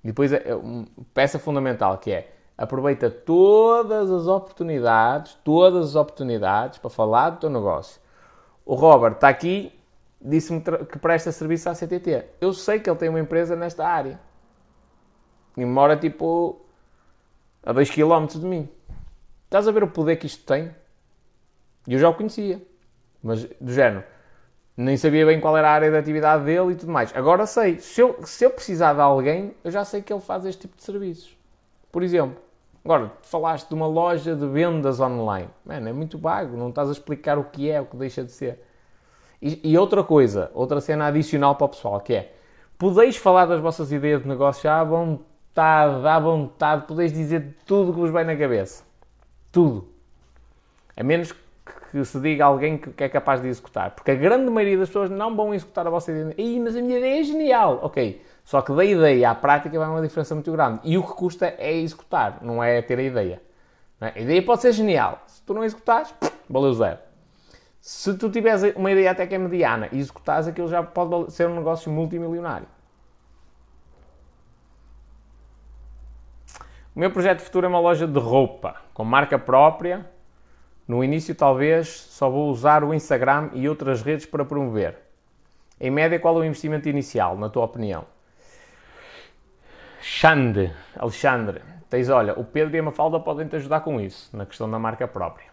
E 0.03 0.07
depois, 0.07 0.31
é, 0.31 0.55
uma 0.55 0.87
peça 1.13 1.37
fundamental 1.37 1.97
que 1.97 2.11
é 2.11 2.31
aproveita 2.57 3.09
todas 3.09 4.11
as 4.11 4.27
oportunidades, 4.27 5.37
todas 5.43 5.89
as 5.89 5.95
oportunidades 5.95 6.79
para 6.79 6.89
falar 6.89 7.29
do 7.31 7.37
teu 7.37 7.49
negócio. 7.49 8.01
O 8.69 8.75
Robert 8.75 9.13
está 9.13 9.29
aqui, 9.29 9.73
disse-me 10.21 10.61
que 10.61 10.99
presta 10.99 11.31
serviço 11.31 11.67
à 11.67 11.73
CTT. 11.73 12.23
Eu 12.39 12.53
sei 12.53 12.79
que 12.79 12.87
ele 12.87 12.99
tem 12.99 13.09
uma 13.09 13.19
empresa 13.19 13.55
nesta 13.55 13.83
área. 13.83 14.19
E 15.57 15.65
mora 15.65 15.97
tipo 15.97 16.61
a 17.63 17.73
2 17.73 17.89
km 17.89 18.27
de 18.27 18.45
mim. 18.45 18.69
Estás 19.45 19.67
a 19.67 19.71
ver 19.71 19.81
o 19.81 19.87
poder 19.87 20.17
que 20.17 20.27
isto 20.27 20.45
tem? 20.45 20.69
E 21.87 21.93
eu 21.95 21.99
já 21.99 22.09
o 22.09 22.13
conhecia. 22.13 22.61
Mas, 23.23 23.43
do 23.59 23.73
género, 23.73 24.03
nem 24.77 24.95
sabia 24.97 25.25
bem 25.25 25.41
qual 25.41 25.57
era 25.57 25.67
a 25.67 25.73
área 25.73 25.89
de 25.89 25.97
atividade 25.97 26.45
dele 26.45 26.73
e 26.73 26.75
tudo 26.75 26.91
mais. 26.91 27.11
Agora 27.15 27.47
sei. 27.47 27.79
Se 27.79 28.01
eu, 28.01 28.19
se 28.23 28.45
eu 28.45 28.51
precisar 28.51 28.93
de 28.93 29.01
alguém, 29.01 29.55
eu 29.63 29.71
já 29.71 29.83
sei 29.83 30.03
que 30.03 30.13
ele 30.13 30.21
faz 30.21 30.45
este 30.45 30.67
tipo 30.67 30.77
de 30.77 30.83
serviços. 30.83 31.35
Por 31.91 32.03
exemplo, 32.03 32.39
Agora, 32.83 33.11
falaste 33.21 33.67
de 33.67 33.73
uma 33.73 33.87
loja 33.87 34.35
de 34.35 34.47
vendas 34.47 34.99
online. 34.99 35.49
Mano, 35.65 35.89
é 35.89 35.93
muito 35.93 36.17
vago, 36.17 36.55
não 36.55 36.69
estás 36.69 36.89
a 36.89 36.91
explicar 36.91 37.37
o 37.37 37.43
que 37.43 37.69
é, 37.69 37.79
o 37.81 37.85
que 37.85 37.97
deixa 37.97 38.23
de 38.23 38.31
ser. 38.31 38.63
E, 39.41 39.71
e 39.71 39.77
outra 39.77 40.03
coisa, 40.03 40.49
outra 40.53 40.81
cena 40.81 41.07
adicional 41.07 41.55
para 41.55 41.65
o 41.65 41.69
pessoal, 41.69 41.99
que 41.99 42.13
é, 42.13 42.33
podeis 42.77 43.17
falar 43.17 43.45
das 43.45 43.61
vossas 43.61 43.91
ideias 43.91 44.21
de 44.21 44.27
negócio 44.27 44.69
à 44.69 44.83
vontade, 44.83 46.07
à 46.07 46.19
vontade, 46.19 46.85
podeis 46.87 47.11
dizer 47.11 47.57
tudo 47.65 47.93
que 47.93 47.99
vos 47.99 48.11
vai 48.11 48.23
na 48.23 48.35
cabeça. 48.35 48.83
Tudo. 49.51 49.87
A 50.95 51.03
menos 51.03 51.33
que 51.91 52.05
se 52.05 52.19
diga 52.19 52.45
alguém 52.45 52.77
que, 52.77 53.03
é 53.03 53.09
capaz 53.09 53.41
de 53.41 53.47
executar. 53.47 53.91
Porque 53.91 54.11
a 54.11 54.15
grande 54.15 54.49
maioria 54.49 54.77
das 54.77 54.89
pessoas 54.89 55.09
não 55.09 55.35
vão 55.35 55.53
executar 55.53 55.87
a 55.87 55.89
vossa 55.89 56.11
ideia. 56.11 56.35
Ih, 56.37 56.59
mas 56.59 56.75
a 56.75 56.81
minha 56.81 56.97
ideia 56.97 57.19
é 57.19 57.23
genial. 57.23 57.79
Ok. 57.81 58.21
Só 58.49 58.63
que 58.63 58.73
da 58.73 58.83
ideia 58.83 59.29
à 59.29 59.35
prática 59.35 59.77
vai 59.77 59.87
uma 59.87 60.01
diferença 60.01 60.33
muito 60.33 60.51
grande. 60.51 60.79
E 60.83 60.97
o 60.97 61.03
que 61.03 61.13
custa 61.13 61.53
é 61.59 61.71
executar, 61.71 62.39
não 62.41 62.63
é 62.63 62.81
ter 62.81 62.97
a 62.97 63.03
ideia. 63.03 63.39
É? 64.01 64.07
A 64.15 64.19
ideia 64.19 64.41
pode 64.41 64.63
ser 64.63 64.71
genial. 64.71 65.21
Se 65.27 65.43
tu 65.43 65.53
não 65.53 65.63
executares, 65.63 66.11
valeu 66.49 66.73
zero. 66.73 66.97
Se 67.79 68.17
tu 68.17 68.27
tiveres 68.27 68.63
uma 68.75 68.89
ideia 68.89 69.11
até 69.11 69.27
que 69.27 69.35
é 69.35 69.37
mediana 69.37 69.87
e 69.91 69.99
executares, 69.99 70.47
aquilo 70.47 70.67
já 70.67 70.81
pode 70.81 71.31
ser 71.31 71.47
um 71.47 71.53
negócio 71.53 71.91
multimilionário. 71.91 72.65
O 76.95 76.99
meu 76.99 77.11
projeto 77.11 77.41
futuro 77.41 77.67
é 77.67 77.69
uma 77.69 77.79
loja 77.79 78.07
de 78.07 78.19
roupa, 78.19 78.77
com 78.95 79.05
marca 79.05 79.37
própria. 79.37 80.09
No 80.87 81.03
início, 81.03 81.35
talvez, 81.35 81.87
só 81.87 82.27
vou 82.27 82.49
usar 82.49 82.83
o 82.83 82.95
Instagram 82.95 83.51
e 83.53 83.69
outras 83.69 84.01
redes 84.01 84.25
para 84.25 84.43
promover. 84.43 84.97
Em 85.79 85.91
média, 85.91 86.19
qual 86.19 86.35
é 86.37 86.39
o 86.39 86.43
investimento 86.43 86.89
inicial, 86.89 87.37
na 87.37 87.47
tua 87.47 87.63
opinião? 87.63 88.05
Xande, 90.11 90.73
Alexandre, 90.97 91.61
tens, 91.87 92.09
olha, 92.09 92.37
o 92.37 92.43
Pedro 92.43 92.75
e 92.75 92.79
a 92.79 92.83
Mafalda 92.83 93.19
podem 93.19 93.47
te 93.47 93.55
ajudar 93.55 93.81
com 93.81 94.01
isso, 94.01 94.35
na 94.35 94.45
questão 94.45 94.69
da 94.69 94.77
marca 94.77 95.07
própria. 95.07 95.45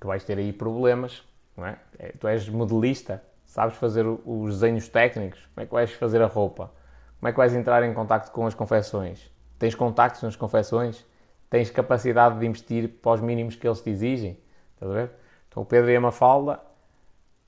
Que 0.00 0.06
vais 0.06 0.24
ter 0.24 0.38
aí 0.38 0.52
problemas, 0.52 1.22
não 1.54 1.66
é? 1.66 1.76
é 1.98 2.12
tu 2.12 2.26
és 2.26 2.48
modelista, 2.48 3.22
sabes 3.44 3.76
fazer 3.76 4.06
os 4.06 4.54
desenhos 4.54 4.88
técnicos, 4.88 5.40
como 5.52 5.64
é 5.64 5.66
que 5.66 5.72
vais 5.72 5.92
fazer 5.92 6.22
a 6.22 6.26
roupa? 6.26 6.72
Como 7.18 7.28
é 7.28 7.32
que 7.32 7.36
vais 7.36 7.52
entrar 7.54 7.82
em 7.82 7.92
contato 7.92 8.30
com 8.30 8.46
as 8.46 8.54
confecções? 8.54 9.30
Tens 9.58 9.74
contactos 9.74 10.22
nas 10.22 10.36
confecções? 10.36 11.04
Tens 11.50 11.68
capacidade 11.68 12.38
de 12.38 12.46
investir 12.46 12.88
para 13.02 13.12
os 13.12 13.20
mínimos 13.20 13.56
que 13.56 13.66
eles 13.66 13.82
te 13.82 13.90
exigem? 13.90 14.38
Estás 14.74 14.92
a 14.92 14.94
ver? 14.94 15.10
Então 15.48 15.64
o 15.64 15.66
Pedro 15.66 15.90
e 15.90 15.96
a 15.96 16.00
Mafalda 16.00 16.60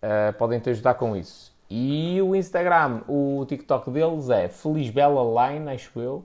uh, 0.02 0.32
podem 0.36 0.58
te 0.58 0.68
ajudar 0.70 0.94
com 0.94 1.16
isso. 1.16 1.56
E 1.70 2.20
o 2.20 2.34
Instagram, 2.34 3.02
o 3.08 3.46
TikTok 3.48 3.90
deles 3.92 4.28
é 4.28 4.48
Felizbela 4.48 5.48
Line, 5.48 5.70
acho 5.70 5.98
eu. 6.00 6.24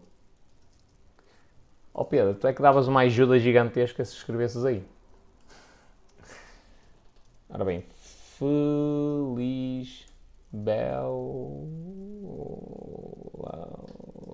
Ó 1.97 2.01
oh 2.01 2.05
Pedro, 2.05 2.35
tu 2.35 2.45
é 2.45 2.53
que 2.53 2.61
davas 2.61 2.89
uma 2.89 2.99
ajuda 3.01 3.39
gigantesca 3.39 4.03
se 4.03 4.13
escrevesses 4.17 4.65
aí. 4.65 4.84
Ora 7.49 7.63
bem, 7.63 7.85
Feliz 8.38 10.05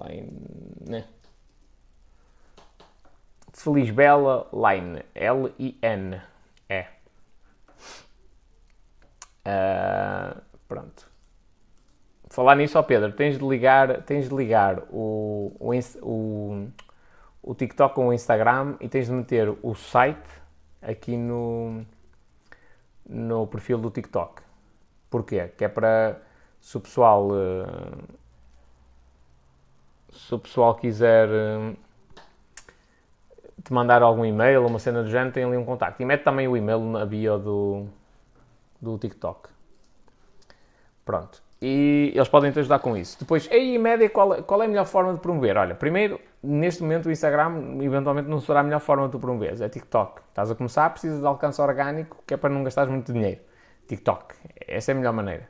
Line. 0.09 0.41
Né? 0.89 1.05
Felizbela 3.53 4.47
Line. 4.51 5.03
L-I-N. 5.13 6.19
É. 6.67 6.87
Uh, 9.45 10.41
pronto. 10.67 11.11
Falar 12.27 12.55
nisso, 12.55 12.79
ó 12.79 12.81
Pedro, 12.81 13.11
tens 13.11 13.37
de 13.37 13.45
ligar, 13.45 14.01
tens 14.01 14.29
de 14.29 14.35
ligar 14.35 14.79
o, 14.89 15.55
o, 15.59 15.71
o, 16.01 16.67
o 17.43 17.55
TikTok 17.55 17.95
com 17.95 18.07
o 18.07 18.13
Instagram 18.13 18.75
e 18.79 18.87
tens 18.87 19.07
de 19.07 19.13
meter 19.13 19.49
o 19.61 19.73
site 19.75 20.29
aqui 20.81 21.17
no, 21.17 21.85
no 23.07 23.47
perfil 23.47 23.77
do 23.77 23.89
TikTok. 23.89 24.41
Porquê? 25.09 25.47
Que 25.57 25.65
é 25.65 25.67
para 25.67 26.21
se 26.59 26.77
o 26.77 26.79
pessoal 26.79 27.29
eh, 27.33 28.21
se 30.11 30.35
o 30.35 30.39
pessoal 30.39 30.75
quiser 30.75 31.29
eh, 31.29 31.75
te 33.63 33.73
mandar 33.73 34.01
algum 34.01 34.25
e-mail, 34.25 34.65
uma 34.65 34.79
cena 34.79 35.03
do 35.03 35.09
género, 35.09 35.31
tem 35.31 35.43
ali 35.43 35.57
um 35.57 35.65
contacto. 35.65 36.01
E 36.01 36.05
mete 36.05 36.23
também 36.23 36.47
o 36.47 36.57
e-mail 36.57 36.79
na 36.79 37.05
bio 37.05 37.37
do, 37.37 37.87
do 38.81 38.97
TikTok. 38.97 39.49
Pronto. 41.05 41.41
E 41.61 42.11
eles 42.15 42.27
podem 42.27 42.51
te 42.51 42.57
ajudar 42.59 42.79
com 42.79 42.97
isso. 42.97 43.19
Depois, 43.19 43.47
aí, 43.51 43.75
em 43.75 43.77
média, 43.77 44.09
qual, 44.09 44.33
é, 44.33 44.41
qual 44.41 44.63
é 44.63 44.65
a 44.65 44.67
melhor 44.67 44.85
forma 44.85 45.13
de 45.13 45.19
promover? 45.19 45.57
Olha, 45.57 45.75
primeiro, 45.75 46.19
neste 46.41 46.81
momento 46.81 47.05
o 47.05 47.11
Instagram 47.11 47.77
eventualmente 47.81 48.27
não 48.27 48.39
será 48.39 48.61
a 48.61 48.63
melhor 48.63 48.79
forma 48.79 49.05
de 49.05 49.11
tu 49.11 49.19
promoveres. 49.19 49.61
É 49.61 49.69
TikTok. 49.69 50.21
Estás 50.29 50.49
a 50.49 50.55
começar, 50.55 50.89
precisas 50.89 51.19
de 51.19 51.25
alcance 51.25 51.61
orgânico, 51.61 52.23
que 52.25 52.33
é 52.33 52.37
para 52.37 52.49
não 52.49 52.63
gastares 52.63 52.91
muito 52.91 53.13
dinheiro. 53.13 53.41
TikTok. 53.87 54.33
Essa 54.67 54.91
é 54.91 54.93
a 54.93 54.95
melhor 54.95 55.13
maneira. 55.13 55.47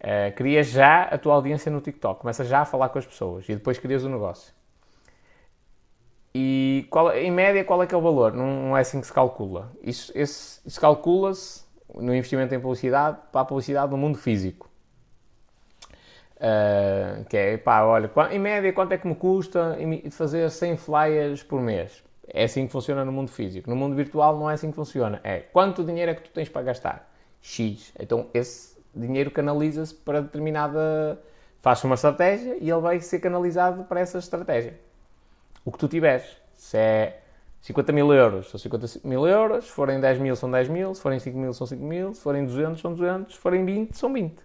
Uh, 0.00 0.62
já 0.64 1.02
a 1.04 1.16
tua 1.18 1.34
audiência 1.34 1.70
no 1.70 1.80
TikTok. 1.80 2.20
Começa 2.20 2.44
já 2.44 2.62
a 2.62 2.64
falar 2.64 2.88
com 2.88 2.98
as 2.98 3.06
pessoas 3.06 3.48
e 3.48 3.54
depois 3.54 3.78
crias 3.78 4.02
o 4.02 4.08
negócio. 4.08 4.52
E 6.34 6.88
qual, 6.90 7.12
em 7.12 7.30
média, 7.30 7.64
qual 7.64 7.80
é 7.80 7.86
que 7.86 7.94
é 7.94 7.98
o 7.98 8.02
valor? 8.02 8.32
Não, 8.32 8.46
não 8.70 8.76
é 8.76 8.80
assim 8.80 9.00
que 9.00 9.06
se 9.06 9.12
calcula. 9.12 9.70
Isso, 9.80 10.10
esse, 10.16 10.60
isso 10.66 10.80
calcula-se 10.80 11.64
no 11.94 12.12
investimento 12.12 12.52
em 12.52 12.58
publicidade 12.58 13.18
para 13.30 13.42
a 13.42 13.44
publicidade 13.44 13.92
no 13.92 13.96
mundo 13.96 14.18
físico. 14.18 14.68
Uh, 16.44 17.24
que 17.24 17.38
é, 17.38 17.56
pá, 17.56 17.84
olha, 17.84 18.10
em 18.30 18.38
média 18.38 18.70
quanto 18.74 18.92
é 18.92 18.98
que 18.98 19.06
me 19.08 19.14
custa 19.14 19.78
fazer 20.10 20.50
100 20.50 20.76
flyers 20.76 21.42
por 21.42 21.58
mês? 21.58 22.04
É 22.28 22.44
assim 22.44 22.66
que 22.66 22.72
funciona 22.72 23.02
no 23.02 23.10
mundo 23.10 23.30
físico. 23.30 23.70
No 23.70 23.74
mundo 23.74 23.96
virtual 23.96 24.38
não 24.38 24.50
é 24.50 24.54
assim 24.54 24.68
que 24.70 24.76
funciona. 24.76 25.20
É 25.24 25.38
quanto 25.38 25.82
dinheiro 25.82 26.10
é 26.10 26.14
que 26.14 26.22
tu 26.22 26.30
tens 26.30 26.50
para 26.50 26.62
gastar? 26.62 27.10
X. 27.40 27.94
Então 27.98 28.28
esse 28.34 28.76
dinheiro 28.94 29.30
canaliza-se 29.30 29.94
para 29.94 30.20
determinada. 30.20 31.18
Faz 31.60 31.82
uma 31.84 31.94
estratégia 31.94 32.58
e 32.60 32.70
ele 32.70 32.80
vai 32.80 33.00
ser 33.00 33.20
canalizado 33.20 33.84
para 33.84 34.00
essa 34.00 34.18
estratégia. 34.18 34.78
O 35.64 35.72
que 35.72 35.78
tu 35.78 35.88
tiveres. 35.88 36.36
Se 36.52 36.76
é 36.76 37.20
50 37.62 37.90
mil 37.90 38.12
euros, 38.12 38.50
são 38.50 38.60
50 38.60 38.86
mil 39.02 39.26
euros. 39.26 39.64
Se 39.64 39.70
forem 39.70 39.98
10 39.98 40.18
mil, 40.18 40.36
são 40.36 40.50
10 40.50 40.68
mil. 40.68 40.94
Se 40.94 41.00
forem 41.00 41.18
5 41.18 41.38
mil, 41.38 41.54
são 41.54 41.66
5 41.66 41.82
mil. 41.82 42.12
Se 42.12 42.20
forem 42.20 42.44
200, 42.44 42.80
são 42.80 42.92
200. 42.92 43.34
Se 43.34 43.40
forem 43.40 43.64
20, 43.64 43.94
são 43.96 44.12
20. 44.12 44.36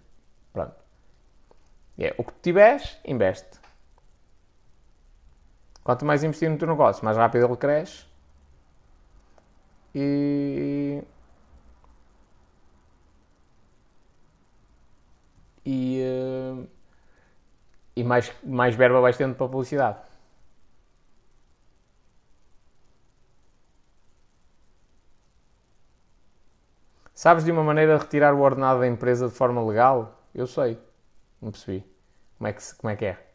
Pronto. 0.50 0.72
É, 2.00 2.14
o 2.18 2.24
que 2.24 2.32
tiveres, 2.42 2.98
investe. 3.04 3.60
Quanto 5.84 6.04
mais 6.06 6.24
investir 6.24 6.48
no 6.50 6.56
teu 6.58 6.68
negócio, 6.68 7.04
mais 7.04 7.16
rápido 7.16 7.44
ele 7.46 7.56
cresce. 7.56 8.04
E. 9.94 11.02
E, 15.64 16.02
uh, 16.02 16.66
e 17.96 18.02
mais, 18.04 18.32
mais 18.42 18.74
verba 18.74 19.00
vais 19.00 19.16
tendo 19.16 19.34
para 19.34 19.46
publicidade. 19.48 19.98
Sabes 27.14 27.44
de 27.44 27.52
uma 27.52 27.62
maneira 27.62 27.96
de 27.96 28.02
retirar 28.02 28.34
o 28.34 28.40
ordenado 28.40 28.80
da 28.80 28.86
empresa 28.88 29.28
de 29.28 29.34
forma 29.34 29.64
legal? 29.64 30.18
Eu 30.34 30.46
sei. 30.46 30.78
Não 31.40 31.50
percebi. 31.50 31.84
Como 32.38 32.48
é 32.48 32.52
que, 32.52 32.74
como 32.76 32.90
é, 32.90 32.96
que 32.96 33.04
é? 33.06 33.29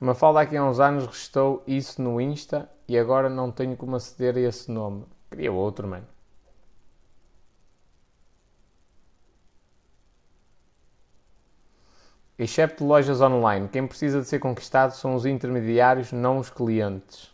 Uma 0.00 0.14
falda 0.14 0.40
aqui 0.40 0.56
há 0.56 0.64
uns 0.64 0.80
anos 0.80 1.06
restou 1.06 1.62
isso 1.66 2.00
no 2.00 2.20
Insta 2.20 2.70
e 2.88 2.98
agora 2.98 3.28
não 3.28 3.52
tenho 3.52 3.76
como 3.76 3.96
aceder 3.96 4.34
a 4.36 4.40
esse 4.40 4.70
nome. 4.70 5.04
Queria 5.30 5.52
outro, 5.52 5.86
mano. 5.86 6.06
Excepto 12.38 12.86
lojas 12.86 13.20
online, 13.20 13.68
quem 13.68 13.86
precisa 13.86 14.22
de 14.22 14.26
ser 14.26 14.38
conquistado 14.38 14.92
são 14.92 15.14
os 15.14 15.26
intermediários, 15.26 16.10
não 16.10 16.38
os 16.38 16.48
clientes. 16.48 17.30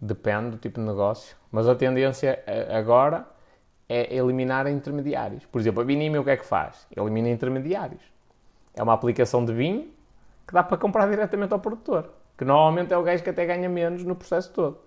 Depende 0.00 0.50
do 0.50 0.58
tipo 0.58 0.80
de 0.80 0.86
negócio. 0.86 1.36
Mas 1.50 1.66
a 1.68 1.74
tendência 1.74 2.40
eh, 2.46 2.76
agora 2.76 3.26
é 3.88 4.14
eliminar 4.14 4.68
intermediários. 4.68 5.44
Por 5.46 5.60
exemplo, 5.60 5.82
a 5.82 5.84
Vinime 5.84 6.18
o 6.18 6.24
que 6.24 6.30
é 6.30 6.36
que 6.36 6.46
faz? 6.46 6.86
Elimina 6.96 7.28
intermediários. 7.28 8.02
É 8.74 8.82
uma 8.82 8.92
aplicação 8.92 9.44
de 9.44 9.52
vinho 9.52 9.92
que 10.46 10.52
dá 10.52 10.62
para 10.62 10.76
comprar 10.76 11.08
diretamente 11.08 11.52
ao 11.52 11.58
produtor, 11.58 12.10
que 12.36 12.44
normalmente 12.44 12.92
é 12.92 12.96
o 12.96 13.02
gajo 13.02 13.22
que 13.22 13.30
até 13.30 13.46
ganha 13.46 13.68
menos 13.68 14.04
no 14.04 14.14
processo 14.14 14.52
todo. 14.52 14.78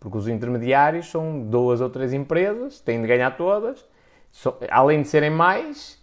Porque 0.00 0.16
os 0.16 0.28
intermediários 0.28 1.10
são 1.10 1.40
duas 1.42 1.80
ou 1.80 1.90
três 1.90 2.12
empresas, 2.12 2.80
têm 2.80 3.00
de 3.00 3.08
ganhar 3.08 3.36
todas, 3.36 3.84
além 4.70 5.02
de 5.02 5.08
serem 5.08 5.30
mais, 5.30 6.00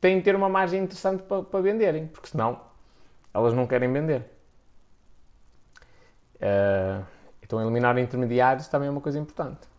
têm 0.00 0.18
de 0.18 0.24
ter 0.24 0.36
uma 0.36 0.48
margem 0.48 0.82
interessante 0.82 1.22
para, 1.22 1.42
para 1.42 1.60
venderem, 1.60 2.06
porque 2.06 2.28
senão 2.28 2.60
elas 3.32 3.54
não 3.54 3.66
querem 3.66 3.92
vender. 3.92 4.24
Uh, 6.36 7.04
então 7.42 7.60
eliminar 7.60 7.96
intermediários 7.98 8.68
também 8.68 8.88
é 8.88 8.90
uma 8.90 9.00
coisa 9.00 9.18
importante. 9.18 9.73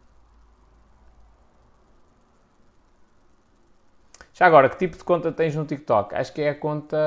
Já 4.38 4.48
agora, 4.48 4.68
que 4.68 4.76
tipo 4.78 4.98
de 4.98 5.03
conta 5.06 5.32
tens 5.32 5.56
no 5.56 5.66
TikTok? 5.66 6.14
Acho 6.14 6.34
que 6.34 6.41
é 6.41 6.49
a 6.49 6.56
conta 6.56 6.98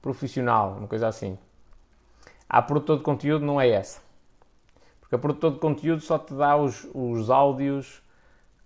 profissional, 0.00 0.76
uma 0.78 0.86
coisa 0.86 1.08
assim. 1.08 1.36
A 2.48 2.62
produtor 2.62 2.98
de 2.98 3.02
conteúdo 3.02 3.44
não 3.44 3.60
é 3.60 3.68
essa. 3.68 4.00
Porque 5.00 5.16
a 5.16 5.18
produtor 5.18 5.54
de 5.54 5.58
conteúdo 5.58 6.00
só 6.00 6.16
te 6.16 6.32
dá 6.32 6.56
os, 6.56 6.86
os 6.94 7.28
áudios 7.28 8.00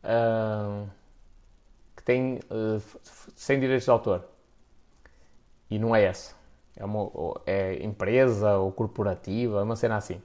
uh, 0.05 0.87
que 1.97 2.03
têm 2.03 2.41
uh, 2.51 2.83
sem 3.35 3.59
direitos 3.59 3.85
de 3.85 3.91
autor. 3.91 4.23
E 5.71 5.79
não 5.79 5.97
é 5.97 6.05
essa. 6.05 6.35
É, 6.77 6.85
uma, 6.85 7.11
é 7.47 7.83
empresa 7.83 8.59
ou 8.59 8.71
corporativa, 8.71 9.63
uma 9.63 9.77
cena 9.77 9.97
assim. 9.97 10.21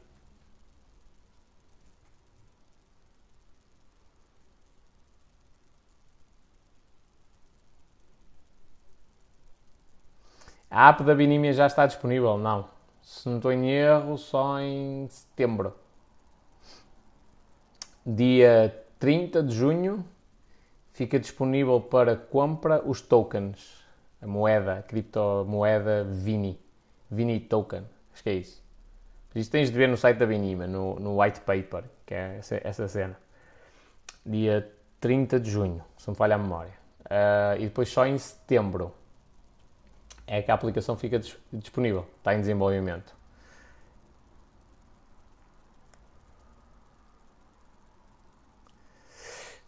A 10.78 10.90
app 10.90 11.04
da 11.04 11.16
Binímia 11.16 11.54
já 11.54 11.66
está 11.66 11.88
disponível? 11.88 12.38
Não. 12.38 12.70
Se 13.02 13.28
não 13.28 13.38
estou 13.38 13.52
em 13.52 13.68
erro, 13.72 14.16
só 14.16 14.60
em 14.60 15.08
setembro. 15.10 15.74
Dia 18.06 18.80
30 19.00 19.42
de 19.42 19.56
junho 19.56 20.06
fica 20.94 21.20
disponível 21.20 21.82
para 21.82 22.16
compra 22.16 22.80
os 22.88 23.02
tokens. 23.02 23.84
A 24.22 24.28
moeda, 24.28 24.78
a 24.78 24.82
criptomoeda 24.84 26.04
Vini. 26.04 26.60
Vini 27.10 27.40
Token. 27.40 27.84
Acho 28.14 28.22
que 28.22 28.30
é 28.30 28.34
isso. 28.34 28.64
Isto 29.34 29.52
tens 29.52 29.72
de 29.72 29.78
ver 29.80 29.90
no 29.90 29.98
site 29.98 30.18
da 30.18 30.28
Binima, 30.28 30.68
no, 30.68 31.00
no 31.00 31.20
white 31.20 31.40
paper, 31.40 31.86
que 32.06 32.14
é 32.14 32.38
essa, 32.38 32.62
essa 32.64 32.88
cena. 32.88 33.18
Dia 34.24 34.72
30 35.02 35.40
de 35.40 35.50
junho, 35.50 35.84
se 35.98 36.08
não 36.08 36.12
me 36.14 36.18
falha 36.20 36.36
a 36.36 36.38
memória. 36.38 36.74
Uh, 37.06 37.62
e 37.62 37.64
depois 37.64 37.90
só 37.90 38.06
em 38.06 38.16
setembro 38.20 38.94
é 40.28 40.42
que 40.42 40.52
a 40.52 40.54
aplicação 40.54 40.98
fica 40.98 41.20
disponível, 41.54 42.06
está 42.18 42.36
em 42.36 42.42
desenvolvimento. 42.42 43.16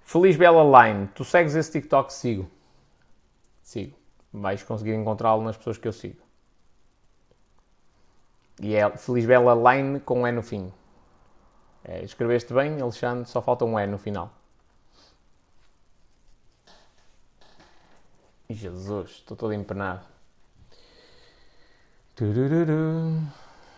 Feliz 0.03 0.35
Bela 0.35 0.63
Line, 0.63 1.07
tu 1.15 1.23
segues 1.23 1.55
esse 1.55 1.71
TikTok? 1.71 2.11
Sigo. 2.11 2.49
Sigo. 3.61 3.95
Vais 4.33 4.61
conseguir 4.63 4.95
encontrá-lo 4.95 5.43
nas 5.43 5.55
pessoas 5.55 5.77
que 5.77 5.87
eu 5.87 5.93
sigo. 5.93 6.21
E 8.61 8.75
é 8.75 8.89
Feliz 8.97 9.25
Bela 9.25 9.53
Line 9.73 9.99
com 9.99 10.21
um 10.21 10.27
E 10.27 10.31
no 10.31 10.41
fim. 10.43 10.73
É, 11.83 12.03
escreveste 12.03 12.53
bem, 12.53 12.81
Alexandre, 12.81 13.29
só 13.29 13.41
falta 13.41 13.63
um 13.63 13.79
E 13.79 13.87
no 13.87 13.97
final. 13.97 14.33
Jesus, 18.49 19.11
estou 19.11 19.37
todo 19.37 19.53
empenado. 19.53 20.18
Turururu. 22.19 23.17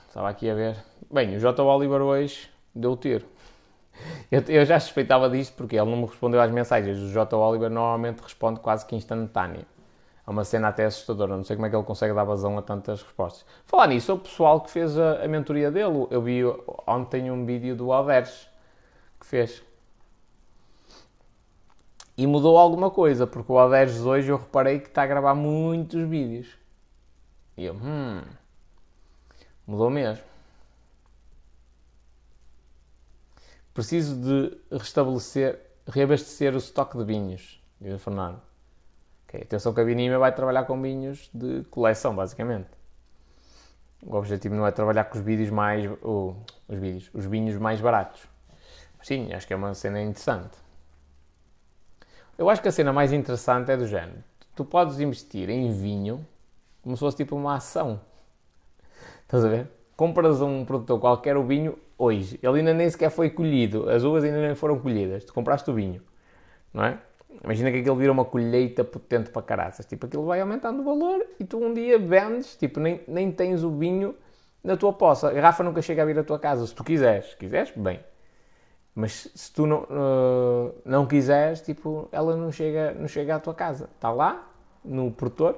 Estava 0.08 0.30
aqui 0.30 0.50
a 0.50 0.56
ver. 0.56 0.76
Bem, 1.12 1.36
o 1.36 1.40
J. 1.40 1.62
Oliver 1.62 2.02
hoje 2.02 2.50
deu 2.74 2.94
o 2.94 2.98
tiro. 2.98 3.24
Eu, 4.32 4.42
eu, 4.48 4.66
já 4.66 4.80
suspeitava 4.80 5.30
disto 5.30 5.54
porque 5.54 5.76
ele 5.76 5.88
não 5.88 5.98
me 5.98 6.06
respondeu 6.08 6.42
às 6.42 6.50
mensagens. 6.50 6.98
O 6.98 7.10
J. 7.10 7.38
Oliver 7.38 7.70
normalmente 7.70 8.20
responde 8.20 8.60
quase 8.60 8.84
que 8.88 8.96
instantâneo. 8.96 9.64
É 10.26 10.30
uma 10.32 10.44
cena 10.44 10.70
até 10.70 10.86
assustadora. 10.86 11.38
Não 11.38 11.44
sei 11.44 11.56
como 11.56 11.68
é 11.68 11.70
que 11.70 11.76
ele 11.76 11.84
consegue 11.84 12.16
dar 12.16 12.24
vazão 12.24 12.58
a 12.58 12.64
tantas 12.64 13.04
respostas. 13.04 13.46
Falar 13.68 13.86
nisso, 13.86 14.12
o 14.12 14.18
pessoal 14.18 14.60
que 14.62 14.72
fez 14.72 14.98
a, 14.98 15.24
a 15.24 15.28
mentoria 15.28 15.70
dele. 15.70 16.08
Eu 16.10 16.24
vi 16.24 16.42
ontem 16.88 17.30
um 17.30 17.46
vídeo 17.46 17.76
do 17.76 17.92
Alves 17.92 18.50
que 19.20 19.26
fez. 19.28 19.62
E 22.18 22.26
mudou 22.26 22.58
alguma 22.58 22.90
coisa, 22.90 23.28
porque 23.28 23.52
o 23.52 23.60
Alves 23.60 24.02
hoje 24.02 24.32
eu 24.32 24.38
reparei 24.38 24.80
que 24.80 24.88
está 24.88 25.04
a 25.04 25.08
gravar 25.08 25.36
muitos 25.36 26.02
vídeos. 26.10 26.61
E 27.62 27.66
eu, 27.66 27.76
hum, 27.76 28.24
mudou 29.68 29.92
mesmo. 29.92 30.24
Preciso 33.72 34.16
de 34.20 34.58
restabelecer, 34.76 35.60
reabastecer 35.86 36.56
o 36.56 36.58
estoque 36.58 36.98
de 36.98 37.04
vinhos, 37.04 37.62
diz 37.80 37.94
o 37.94 38.00
Fernando. 38.00 38.42
Okay, 39.28 39.44
atenção 39.44 39.76
que 39.76 39.80
a 39.80 39.84
Vinima 39.84 40.18
vai 40.18 40.34
trabalhar 40.34 40.66
com 40.66 40.82
vinhos 40.82 41.30
de 41.32 41.64
coleção, 41.66 42.16
basicamente. 42.16 42.72
O 44.02 44.16
objetivo 44.16 44.56
não 44.56 44.66
é 44.66 44.72
trabalhar 44.72 45.04
com 45.04 45.20
os 45.20 45.24
vídeos 45.24 45.52
mais. 45.52 45.88
Os 46.02 46.80
vídeos, 46.80 47.12
os 47.14 47.26
vinhos 47.28 47.58
mais 47.58 47.80
baratos. 47.80 48.24
Mas 48.98 49.06
sim, 49.06 49.32
acho 49.34 49.46
que 49.46 49.54
é 49.54 49.56
uma 49.56 49.76
cena 49.76 50.02
interessante. 50.02 50.58
Eu 52.40 52.50
acho 52.50 52.60
que 52.60 52.70
a 52.70 52.72
cena 52.72 52.92
mais 52.92 53.14
interessante 53.14 53.70
é 53.70 53.78
do 53.78 53.86
género. 53.86 54.24
Tu 54.56 54.66
podes 54.66 55.00
investir 55.00 55.48
em 55.48 55.72
vinho 55.72 56.26
como 56.82 56.96
se 56.96 57.00
fosse 57.00 57.18
tipo 57.18 57.36
uma 57.36 57.56
ação. 57.56 58.02
Estás 59.22 59.46
a 59.46 59.50
ver? 59.50 59.68
Compras 59.96 60.42
um 60.42 60.66
produtor 60.66 61.00
qualquer 61.00 61.38
o 61.38 61.44
vinho 61.44 61.78
hoje. 61.98 62.40
Ele 62.42 62.60
ainda 62.60 62.74
nem 62.74 62.90
sequer 62.90 63.10
foi 63.10 63.30
colhido. 63.30 63.90
As 63.90 64.04
uvas 64.04 64.24
ainda 64.24 64.42
nem 64.42 64.56
foram 64.56 64.80
colhidas. 64.80 65.24
Tu 65.24 65.34
compraste 65.34 65.70
o 65.70 65.74
vinho. 65.74 66.02
Não 66.74 66.84
é? 66.84 66.98
Imagina 67.44 67.72
que 67.72 67.78
aquilo 67.78 67.96
vira 67.96 68.12
uma 68.12 68.26
colheita 68.26 68.84
potente 68.84 69.30
para 69.30 69.42
caraças. 69.42 69.86
Tipo, 69.86 70.08
aquilo 70.08 70.26
vai 70.26 70.42
aumentando 70.42 70.82
o 70.82 70.84
valor 70.84 71.26
e 71.40 71.46
tu 71.46 71.64
um 71.64 71.74
dia 71.74 71.98
vendes. 72.00 72.56
Tipo, 72.56 72.80
nem, 72.80 73.02
nem 73.08 73.32
tens 73.32 73.64
o 73.64 73.72
vinho 73.72 74.16
na 74.64 74.76
tua 74.76 74.92
poça. 74.92 75.30
A 75.30 75.34
garrafa 75.34 75.64
nunca 75.64 75.82
chega 75.82 76.02
a 76.02 76.06
vir 76.06 76.18
à 76.18 76.24
tua 76.24 76.40
casa. 76.40 76.66
Se 76.66 76.74
tu 76.74 76.84
quiseres. 76.84 77.32
Se 77.32 77.38
quiseres, 77.38 77.72
bem. 77.76 78.00
Mas 78.94 79.30
se 79.34 79.54
tu 79.54 79.66
não, 79.66 79.84
uh, 79.84 80.76
não 80.84 81.06
quiseres, 81.06 81.62
tipo, 81.62 82.10
ela 82.12 82.36
não 82.36 82.52
chega, 82.52 82.94
não 82.94 83.08
chega 83.08 83.36
à 83.36 83.40
tua 83.40 83.54
casa. 83.54 83.90
Está 83.96 84.12
lá, 84.12 84.52
no 84.84 85.12
produtor, 85.12 85.58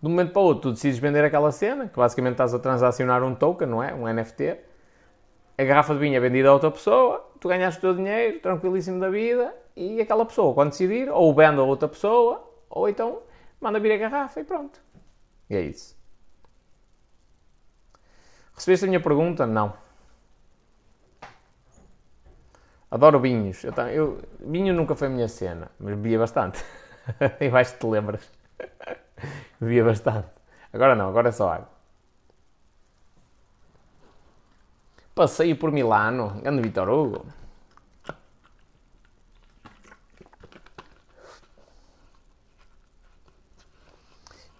de 0.00 0.06
um 0.06 0.10
momento 0.10 0.32
para 0.32 0.40
o 0.40 0.44
outro, 0.44 0.70
tu 0.70 0.72
decides 0.72 0.98
vender 0.98 1.24
aquela 1.24 1.52
cena, 1.52 1.88
que 1.88 1.96
basicamente 1.96 2.32
estás 2.32 2.54
a 2.54 2.58
transacionar 2.58 3.22
um 3.22 3.34
token, 3.34 3.68
não 3.68 3.82
é? 3.82 3.94
Um 3.94 4.12
NFT. 4.12 4.58
A 5.58 5.64
garrafa 5.64 5.92
de 5.92 6.00
vinho 6.00 6.16
é 6.16 6.20
vendida 6.20 6.48
a 6.48 6.52
outra 6.54 6.70
pessoa, 6.70 7.30
tu 7.38 7.48
ganhas 7.48 7.76
o 7.76 7.80
teu 7.80 7.94
dinheiro, 7.94 8.40
tranquilíssimo 8.40 8.98
da 8.98 9.10
vida, 9.10 9.54
e 9.76 10.00
aquela 10.00 10.24
pessoa, 10.24 10.54
quando 10.54 10.70
decidir, 10.70 11.10
ou 11.10 11.34
vende 11.34 11.60
a 11.60 11.62
outra 11.62 11.86
pessoa, 11.86 12.50
ou 12.70 12.88
então 12.88 13.20
manda 13.60 13.78
vir 13.78 13.92
a 13.92 13.98
garrafa 13.98 14.40
e 14.40 14.44
pronto. 14.44 14.80
E 15.50 15.56
é 15.56 15.60
isso. 15.60 15.98
Recebeste 18.54 18.86
a 18.86 18.88
minha 18.88 19.00
pergunta? 19.00 19.46
Não. 19.46 19.74
Adoro 22.90 23.20
vinhos. 23.20 23.62
Eu, 23.64 23.72
eu, 23.88 24.18
vinho 24.40 24.74
nunca 24.74 24.94
foi 24.94 25.08
a 25.08 25.10
minha 25.10 25.28
cena, 25.28 25.70
mas 25.78 25.94
bebia 25.94 26.18
bastante. 26.18 26.64
e 27.40 27.48
vais 27.48 27.72
te 27.72 27.86
lembras. 27.86 28.30
Bebia 29.60 29.84
bastante. 29.84 30.28
Agora 30.72 30.94
não, 30.94 31.08
agora 31.08 31.28
é 31.28 31.32
só 31.32 31.52
água. 31.52 31.68
Passeio 35.14 35.56
por 35.56 35.70
Milano, 35.70 36.40
grande 36.40 36.62
Vitor 36.62 36.88
Hugo. 36.88 37.26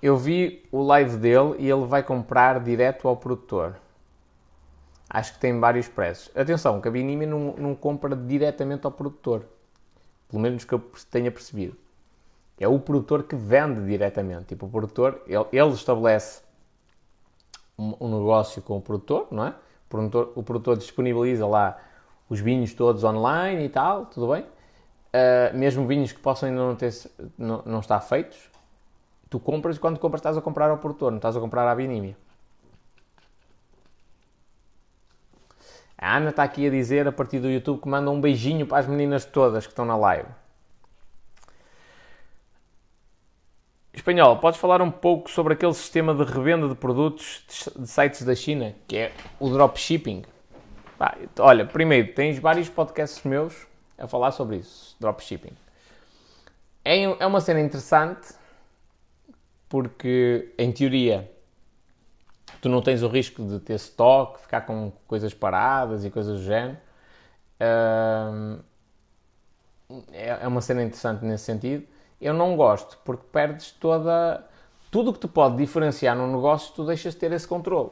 Eu 0.02 0.16
vi 0.16 0.66
o 0.72 0.82
live 0.82 1.18
dele 1.18 1.56
e 1.58 1.70
ele 1.70 1.84
vai 1.84 2.02
comprar 2.02 2.58
direto 2.60 3.06
ao 3.06 3.16
produtor. 3.16 3.76
Acho 5.08 5.34
que 5.34 5.40
tem 5.40 5.58
vários 5.58 5.88
preços. 5.88 6.34
Atenção, 6.36 6.80
que 6.80 6.88
a 6.88 6.90
não, 6.90 7.54
não 7.56 7.74
compra 7.74 8.16
diretamente 8.16 8.86
ao 8.86 8.92
produtor. 8.92 9.44
Pelo 10.28 10.40
menos 10.40 10.64
que 10.64 10.72
eu 10.72 10.78
tenha 11.10 11.30
percebido. 11.30 11.76
É 12.60 12.68
o 12.68 12.78
produtor 12.78 13.22
que 13.22 13.34
vende 13.34 13.86
diretamente. 13.86 14.44
Tipo, 14.48 14.66
o 14.66 14.68
produtor, 14.68 15.22
ele, 15.26 15.46
ele 15.50 15.70
estabelece 15.70 16.42
um, 17.78 17.94
um, 17.98 18.18
negócio 18.18 18.60
com 18.60 18.76
o 18.76 18.82
produtor, 18.82 19.28
não 19.30 19.46
é? 19.46 19.50
O 19.50 19.88
produtor, 19.88 20.32
o 20.36 20.42
produtor, 20.42 20.76
disponibiliza 20.76 21.46
lá 21.46 21.78
os 22.28 22.38
vinhos 22.38 22.74
todos 22.74 23.02
online 23.02 23.64
e 23.64 23.68
tal, 23.70 24.04
tudo 24.04 24.32
bem. 24.32 24.42
Uh, 24.42 25.56
mesmo 25.56 25.86
vinhos 25.86 26.12
que 26.12 26.20
possam 26.20 26.50
ainda 26.50 26.60
não, 26.60 26.76
ter, 26.76 26.92
não, 27.36 27.62
não 27.64 27.80
estar 27.80 27.98
feitos, 28.00 28.38
tu 29.30 29.40
compras 29.40 29.76
e 29.76 29.80
quando 29.80 29.98
compras 29.98 30.20
estás 30.20 30.36
a 30.36 30.42
comprar 30.42 30.70
ao 30.70 30.78
produtor, 30.78 31.10
não 31.10 31.16
estás 31.16 31.36
a 31.36 31.40
comprar 31.40 31.66
à 31.66 31.74
Binímia. 31.74 32.16
A 35.96 36.16
Ana 36.16 36.30
está 36.30 36.42
aqui 36.42 36.66
a 36.66 36.70
dizer, 36.70 37.08
a 37.08 37.12
partir 37.12 37.40
do 37.40 37.48
YouTube, 37.48 37.80
que 37.80 37.88
manda 37.88 38.10
um 38.10 38.20
beijinho 38.20 38.66
para 38.66 38.78
as 38.78 38.86
meninas 38.86 39.24
todas 39.24 39.66
que 39.66 39.72
estão 39.72 39.84
na 39.84 39.96
live. 39.96 40.28
Espanhol, 44.00 44.38
podes 44.38 44.58
falar 44.58 44.80
um 44.80 44.90
pouco 44.90 45.30
sobre 45.30 45.52
aquele 45.52 45.74
sistema 45.74 46.14
de 46.14 46.24
revenda 46.24 46.66
de 46.66 46.74
produtos 46.74 47.44
de 47.78 47.86
sites 47.86 48.22
da 48.22 48.34
China, 48.34 48.74
que 48.88 48.96
é 48.96 49.12
o 49.38 49.50
dropshipping? 49.50 50.24
olha, 51.38 51.66
primeiro, 51.66 52.12
tens 52.14 52.38
vários 52.38 52.68
podcasts 52.68 53.22
meus 53.24 53.66
a 53.98 54.06
falar 54.06 54.32
sobre 54.32 54.56
isso, 54.56 54.96
dropshipping. 54.98 55.52
É, 56.82 57.02
é 57.02 57.26
uma 57.26 57.42
cena 57.42 57.60
interessante 57.60 58.34
porque, 59.68 60.54
em 60.58 60.72
teoria, 60.72 61.30
tu 62.62 62.70
não 62.70 62.80
tens 62.80 63.02
o 63.02 63.08
risco 63.08 63.44
de 63.44 63.60
ter 63.60 63.74
stock, 63.74 64.40
ficar 64.40 64.62
com 64.62 64.92
coisas 65.06 65.34
paradas 65.34 66.06
e 66.06 66.10
coisas 66.10 66.40
do 66.40 66.44
género. 66.44 66.78
é, 70.10 70.38
é 70.42 70.48
uma 70.48 70.62
cena 70.62 70.82
interessante 70.82 71.22
nesse 71.22 71.44
sentido. 71.44 71.86
Eu 72.20 72.34
não 72.34 72.56
gosto, 72.56 72.98
porque 73.04 73.24
perdes 73.32 73.72
toda. 73.72 74.44
Tudo 74.90 75.10
o 75.10 75.12
que 75.12 75.20
te 75.20 75.28
pode 75.28 75.56
diferenciar 75.56 76.16
num 76.16 76.26
negócio, 76.26 76.74
tu 76.74 76.84
deixas 76.84 77.14
de 77.14 77.20
ter 77.20 77.32
esse 77.32 77.46
controle. 77.46 77.90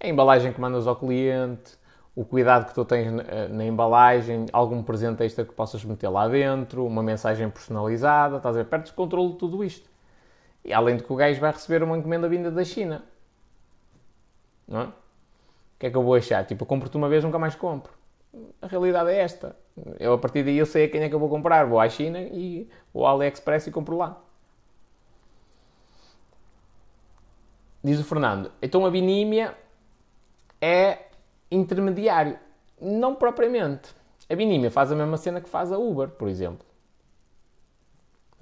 A 0.00 0.08
embalagem 0.08 0.52
que 0.52 0.60
mandas 0.60 0.86
ao 0.86 0.96
cliente, 0.96 1.76
o 2.16 2.24
cuidado 2.24 2.66
que 2.66 2.74
tu 2.74 2.84
tens 2.84 3.12
na, 3.12 3.48
na, 3.48 3.64
embalagem, 3.64 4.46
algum 4.52 4.82
presente 4.82 5.22
extra 5.22 5.44
que 5.44 5.52
possas 5.52 5.84
meter 5.84 6.08
lá 6.08 6.26
dentro, 6.26 6.86
uma 6.86 7.02
mensagem 7.02 7.48
personalizada, 7.50 8.38
estás 8.38 8.56
a 8.56 8.62
ver? 8.62 8.68
Perdes 8.68 8.92
controle 8.92 9.32
de 9.32 9.38
tudo 9.38 9.62
isto. 9.62 9.88
E 10.64 10.72
além 10.72 10.96
de 10.96 11.02
que 11.02 11.12
o 11.12 11.16
gajo 11.16 11.40
vai 11.40 11.52
receber 11.52 11.82
uma 11.82 11.96
encomenda 11.96 12.28
vinda 12.28 12.50
da 12.50 12.64
China. 12.64 13.02
Não 14.66 14.80
é? 14.80 14.84
O 14.84 14.92
que 15.78 15.86
é 15.86 15.90
que 15.90 15.96
eu 15.96 16.02
vou 16.02 16.14
achar? 16.14 16.44
Tipo, 16.46 16.64
compro-te 16.64 16.96
uma 16.96 17.08
vez, 17.08 17.22
nunca 17.22 17.38
mais 17.38 17.54
compro. 17.54 17.92
A 18.62 18.66
realidade 18.66 19.10
é 19.10 19.18
esta. 19.20 19.56
Eu, 19.98 20.12
a 20.12 20.18
partir 20.18 20.44
daí, 20.44 20.56
eu 20.56 20.66
sei 20.66 20.84
a 20.84 20.88
quem 20.88 21.02
é 21.02 21.08
que 21.08 21.14
eu 21.14 21.18
vou 21.18 21.28
comprar. 21.28 21.66
Vou 21.66 21.80
à 21.80 21.88
China 21.88 22.20
e 22.20 22.68
vou 22.92 23.06
ao 23.06 23.16
AliExpress 23.16 23.66
e 23.66 23.70
compro 23.70 23.96
lá. 23.96 24.20
Diz 27.82 27.98
o 28.00 28.04
Fernando. 28.04 28.50
Então 28.62 28.86
a 28.86 28.90
binímia 28.90 29.54
é 30.60 31.06
intermediário. 31.50 32.38
Não 32.80 33.14
propriamente. 33.14 33.94
A 34.30 34.34
binímia 34.34 34.70
faz 34.70 34.90
a 34.90 34.96
mesma 34.96 35.16
cena 35.16 35.40
que 35.40 35.48
faz 35.48 35.70
a 35.70 35.78
Uber, 35.78 36.08
por 36.08 36.28
exemplo. 36.28 36.66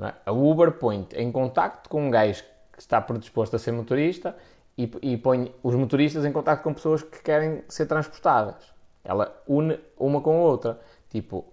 É? 0.00 0.14
A 0.26 0.32
Uber 0.32 0.72
põe 0.72 1.06
em 1.14 1.30
contacto 1.32 1.88
com 1.88 2.06
um 2.06 2.10
gajo 2.10 2.44
que 2.72 2.80
está 2.80 3.00
predisposto 3.00 3.56
a 3.56 3.58
ser 3.58 3.72
motorista 3.72 4.36
e, 4.76 4.90
e 5.02 5.16
põe 5.16 5.54
os 5.62 5.74
motoristas 5.74 6.24
em 6.24 6.32
contacto 6.32 6.64
com 6.64 6.74
pessoas 6.74 7.02
que 7.02 7.22
querem 7.22 7.62
ser 7.68 7.86
transportadas. 7.86 8.72
Ela 9.04 9.42
une 9.46 9.78
uma 9.98 10.20
com 10.20 10.38
a 10.38 10.40
outra. 10.40 10.80
Tipo, 11.12 11.44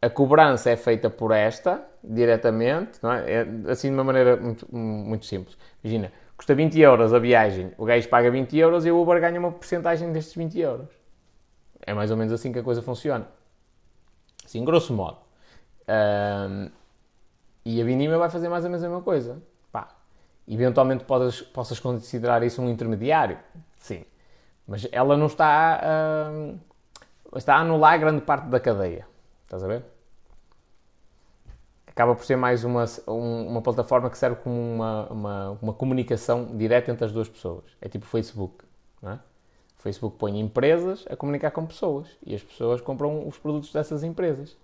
a 0.00 0.08
cobrança 0.08 0.70
é 0.70 0.76
feita 0.76 1.10
por 1.10 1.32
esta, 1.32 1.86
diretamente, 2.02 2.98
não 3.02 3.12
é? 3.12 3.30
é 3.30 3.46
assim 3.68 3.88
de 3.88 3.94
uma 3.94 4.02
maneira 4.02 4.38
muito, 4.38 4.66
muito 4.74 5.26
simples. 5.26 5.58
Imagina, 5.84 6.10
custa 6.34 6.54
20 6.54 6.80
euros 6.80 7.12
a 7.12 7.18
viagem, 7.18 7.72
o 7.76 7.84
gajo 7.84 8.08
paga 8.08 8.30
20 8.30 8.56
euros 8.56 8.86
e 8.86 8.90
o 8.90 8.98
Uber 8.98 9.20
ganha 9.20 9.38
uma 9.38 9.52
porcentagem 9.52 10.10
destes 10.14 10.34
20 10.34 10.58
euros. 10.58 10.88
É 11.82 11.92
mais 11.92 12.10
ou 12.10 12.16
menos 12.16 12.32
assim 12.32 12.50
que 12.50 12.58
a 12.58 12.62
coisa 12.62 12.80
funciona. 12.80 13.28
Assim, 14.46 14.64
grosso 14.64 14.94
modo. 14.94 15.18
Um, 15.86 16.70
e 17.62 17.82
a 17.82 17.84
Binima 17.84 18.16
vai 18.16 18.30
fazer 18.30 18.48
mais 18.48 18.64
ou 18.64 18.70
menos 18.70 18.82
a 18.82 18.88
mesma 18.88 19.02
coisa. 19.02 19.42
Pá, 19.70 19.88
eventualmente 20.48 21.04
podes, 21.04 21.42
possas 21.42 21.78
considerar 21.78 22.42
isso 22.42 22.62
um 22.62 22.70
intermediário. 22.70 23.38
Sim. 23.76 24.06
Mas 24.66 24.88
ela 24.90 25.18
não 25.18 25.26
está 25.26 25.80
está 27.38 27.56
a 27.56 27.60
anular 27.60 27.98
grande 27.98 28.22
parte 28.22 28.46
da 28.48 28.60
cadeia. 28.60 29.06
Estás 29.44 29.62
a 29.64 29.66
ver? 29.66 29.84
Acaba 31.86 32.14
por 32.14 32.24
ser 32.24 32.36
mais 32.36 32.64
uma, 32.64 32.84
uma 33.06 33.60
plataforma 33.60 34.08
que 34.08 34.16
serve 34.16 34.36
como 34.36 34.56
uma, 34.56 35.06
uma, 35.10 35.58
uma 35.60 35.72
comunicação 35.74 36.56
direta 36.56 36.90
entre 36.90 37.04
as 37.04 37.12
duas 37.12 37.28
pessoas. 37.28 37.64
É 37.80 37.88
tipo 37.88 38.06
Facebook. 38.06 38.64
Não 39.02 39.12
é? 39.12 39.14
O 39.78 39.82
Facebook 39.82 40.16
põe 40.18 40.38
empresas 40.38 41.04
a 41.10 41.16
comunicar 41.16 41.50
com 41.50 41.66
pessoas 41.66 42.06
e 42.24 42.34
as 42.34 42.42
pessoas 42.42 42.80
compram 42.80 43.26
os 43.26 43.38
produtos 43.38 43.72
dessas 43.72 44.02
empresas. 44.02 44.56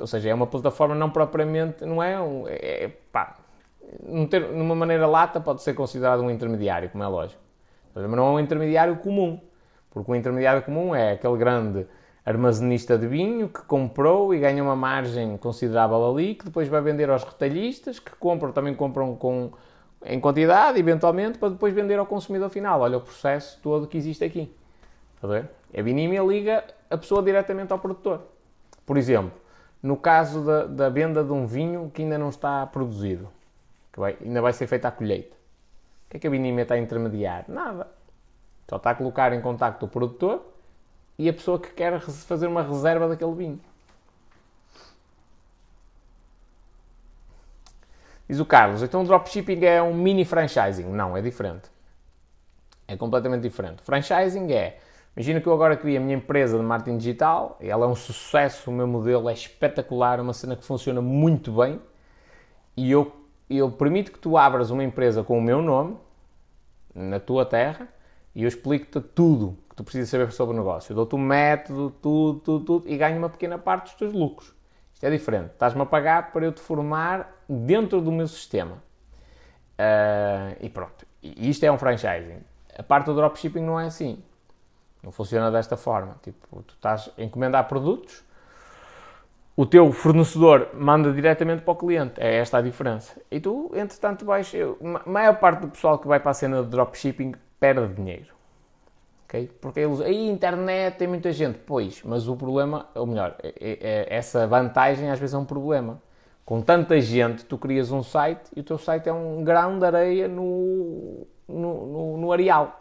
Ou 0.00 0.06
seja, 0.06 0.30
é 0.30 0.34
uma 0.34 0.46
plataforma 0.46 0.94
não 0.94 1.10
propriamente, 1.10 1.84
não 1.84 2.02
é 2.02 2.20
um. 2.20 2.46
É, 2.48 2.84
é 2.84 2.88
pá, 2.88 3.36
numa 4.52 4.74
maneira 4.74 5.06
lata 5.06 5.40
pode 5.40 5.62
ser 5.62 5.74
considerado 5.74 6.20
um 6.20 6.30
intermediário, 6.30 6.90
como 6.90 7.04
é 7.04 7.06
lógico. 7.06 7.40
Mas 7.94 8.10
não 8.10 8.26
é 8.26 8.30
um 8.30 8.40
intermediário 8.40 8.96
comum. 8.96 9.40
Porque 9.94 10.10
o 10.10 10.14
intermediário 10.14 10.62
comum 10.62 10.94
é 10.94 11.12
aquele 11.12 11.38
grande 11.38 11.86
armazenista 12.26 12.98
de 12.98 13.06
vinho 13.06 13.48
que 13.48 13.62
comprou 13.62 14.34
e 14.34 14.40
ganha 14.40 14.62
uma 14.62 14.74
margem 14.74 15.36
considerável 15.36 16.10
ali, 16.10 16.34
que 16.34 16.44
depois 16.44 16.68
vai 16.68 16.80
vender 16.80 17.08
aos 17.08 17.22
retalhistas, 17.22 18.00
que 18.00 18.10
compram, 18.16 18.50
também 18.50 18.74
compram 18.74 19.14
com, 19.14 19.52
em 20.04 20.18
quantidade, 20.18 20.78
eventualmente, 20.78 21.38
para 21.38 21.50
depois 21.50 21.72
vender 21.72 21.98
ao 21.98 22.06
consumidor 22.06 22.50
final. 22.50 22.80
Olha 22.80 22.98
o 22.98 23.00
processo 23.00 23.60
todo 23.62 23.86
que 23.86 23.96
existe 23.96 24.24
aqui. 24.24 24.52
Está 25.14 25.28
ver? 25.28 25.48
A 25.76 25.82
Binímia 25.82 26.22
liga 26.22 26.64
a 26.90 26.96
pessoa 26.96 27.22
diretamente 27.22 27.72
ao 27.72 27.78
produtor. 27.78 28.22
Por 28.84 28.96
exemplo, 28.96 29.32
no 29.82 29.96
caso 29.96 30.44
da, 30.44 30.64
da 30.64 30.88
venda 30.88 31.22
de 31.22 31.30
um 31.30 31.46
vinho 31.46 31.90
que 31.92 32.02
ainda 32.02 32.18
não 32.18 32.30
está 32.30 32.66
produzido, 32.66 33.28
que 33.92 34.00
vai, 34.00 34.16
ainda 34.24 34.40
vai 34.40 34.52
ser 34.52 34.66
feita 34.66 34.88
a 34.88 34.90
colheita. 34.90 35.36
O 36.06 36.10
que 36.10 36.16
é 36.16 36.20
que 36.20 36.26
a 36.26 36.30
Binímia 36.30 36.62
está 36.62 36.74
a 36.74 36.78
intermediar? 36.78 37.44
Nada. 37.48 37.86
Só 38.68 38.76
está 38.76 38.90
a 38.90 38.94
colocar 38.94 39.32
em 39.32 39.40
contacto 39.40 39.86
o 39.86 39.88
produtor 39.88 40.42
e 41.18 41.28
a 41.28 41.32
pessoa 41.32 41.58
que 41.58 41.70
quer 41.70 42.00
fazer 42.00 42.46
uma 42.46 42.62
reserva 42.62 43.08
daquele 43.08 43.34
vinho. 43.34 43.60
Diz 48.28 48.40
o 48.40 48.46
Carlos, 48.46 48.82
então 48.82 49.02
o 49.02 49.04
dropshipping 49.04 49.64
é 49.64 49.82
um 49.82 49.94
mini 49.94 50.24
franchising? 50.24 50.84
Não, 50.84 51.16
é 51.16 51.20
diferente. 51.20 51.70
É 52.88 52.96
completamente 52.96 53.42
diferente. 53.42 53.82
Franchising 53.82 54.50
é, 54.52 54.78
imagina 55.14 55.40
que 55.40 55.46
eu 55.46 55.52
agora 55.52 55.76
crio 55.76 55.98
a 55.98 56.00
minha 56.00 56.16
empresa 56.16 56.56
de 56.56 56.64
marketing 56.64 56.96
digital, 56.96 57.58
ela 57.60 57.84
é 57.84 57.88
um 57.88 57.94
sucesso, 57.94 58.70
o 58.70 58.72
meu 58.72 58.86
modelo 58.86 59.28
é 59.28 59.32
espetacular, 59.34 60.18
é 60.18 60.22
uma 60.22 60.32
cena 60.32 60.56
que 60.56 60.64
funciona 60.64 61.02
muito 61.02 61.52
bem, 61.52 61.80
e 62.76 62.90
eu, 62.90 63.14
eu 63.48 63.70
permito 63.70 64.10
que 64.10 64.18
tu 64.18 64.38
abras 64.38 64.70
uma 64.70 64.82
empresa 64.82 65.22
com 65.22 65.38
o 65.38 65.42
meu 65.42 65.60
nome, 65.60 65.96
na 66.94 67.20
tua 67.20 67.44
terra, 67.44 67.88
e 68.34 68.42
eu 68.42 68.48
explico-te 68.48 69.00
tudo 69.00 69.56
que 69.68 69.76
tu 69.76 69.84
precisas 69.84 70.08
saber 70.08 70.32
sobre 70.32 70.54
o 70.54 70.58
negócio. 70.58 70.92
Eu 70.92 70.96
dou-te 70.96 71.14
um 71.14 71.18
método, 71.18 71.90
tudo, 72.02 72.40
tudo, 72.40 72.64
tudo, 72.64 72.88
e 72.88 72.96
ganho 72.96 73.18
uma 73.18 73.28
pequena 73.28 73.58
parte 73.58 73.84
dos 73.84 73.94
teus 73.94 74.12
lucros. 74.12 74.54
Isto 74.92 75.04
é 75.04 75.10
diferente. 75.10 75.50
Estás-me 75.52 75.82
a 75.82 75.86
pagar 75.86 76.32
para 76.32 76.44
eu 76.44 76.52
te 76.52 76.60
formar 76.60 77.44
dentro 77.48 78.00
do 78.00 78.10
meu 78.10 78.26
sistema. 78.26 78.82
Uh, 79.78 80.56
e 80.60 80.68
pronto. 80.68 81.06
E 81.22 81.48
isto 81.48 81.64
é 81.64 81.70
um 81.70 81.78
franchising. 81.78 82.40
A 82.76 82.82
parte 82.82 83.06
do 83.06 83.14
dropshipping 83.14 83.62
não 83.62 83.78
é 83.78 83.86
assim. 83.86 84.22
Não 85.02 85.12
funciona 85.12 85.50
desta 85.50 85.76
forma. 85.76 86.16
Tipo, 86.22 86.62
tu 86.62 86.74
estás 86.74 87.10
a 87.18 87.22
encomendar 87.22 87.68
produtos, 87.68 88.24
o 89.56 89.66
teu 89.66 89.92
fornecedor 89.92 90.70
manda 90.74 91.12
diretamente 91.12 91.62
para 91.62 91.72
o 91.72 91.76
cliente. 91.76 92.20
É 92.20 92.36
esta 92.36 92.58
a 92.58 92.62
diferença. 92.62 93.20
E 93.30 93.38
tu, 93.40 93.70
entretanto, 93.74 94.24
vais. 94.24 94.52
A 95.04 95.08
maior 95.08 95.38
parte 95.38 95.60
do 95.60 95.68
pessoal 95.68 95.98
que 95.98 96.08
vai 96.08 96.18
para 96.18 96.30
a 96.30 96.34
cena 96.34 96.62
de 96.62 96.68
dropshipping 96.68 97.34
perde 97.58 97.94
dinheiro. 97.94 98.34
Okay? 99.24 99.50
Porque 99.60 99.80
eles, 99.80 100.00
a 100.00 100.10
internet 100.10 100.96
tem 100.96 101.08
muita 101.08 101.32
gente, 101.32 101.58
pois, 101.66 102.02
mas 102.04 102.28
o 102.28 102.36
problema, 102.36 102.88
ou 102.94 103.06
melhor, 103.06 103.36
é, 103.42 103.48
é, 103.60 103.78
é, 103.80 104.06
essa 104.16 104.46
vantagem 104.46 105.10
às 105.10 105.18
vezes 105.18 105.34
é 105.34 105.38
um 105.38 105.44
problema. 105.44 106.00
Com 106.44 106.60
tanta 106.60 107.00
gente, 107.00 107.44
tu 107.44 107.56
crias 107.56 107.90
um 107.90 108.02
site 108.02 108.50
e 108.54 108.60
o 108.60 108.62
teu 108.62 108.78
site 108.78 109.08
é 109.08 109.12
um 109.12 109.42
grão 109.42 109.78
de 109.78 109.86
areia 109.86 110.28
no, 110.28 111.26
no, 111.48 111.86
no, 111.86 112.16
no 112.18 112.32
areal. 112.32 112.80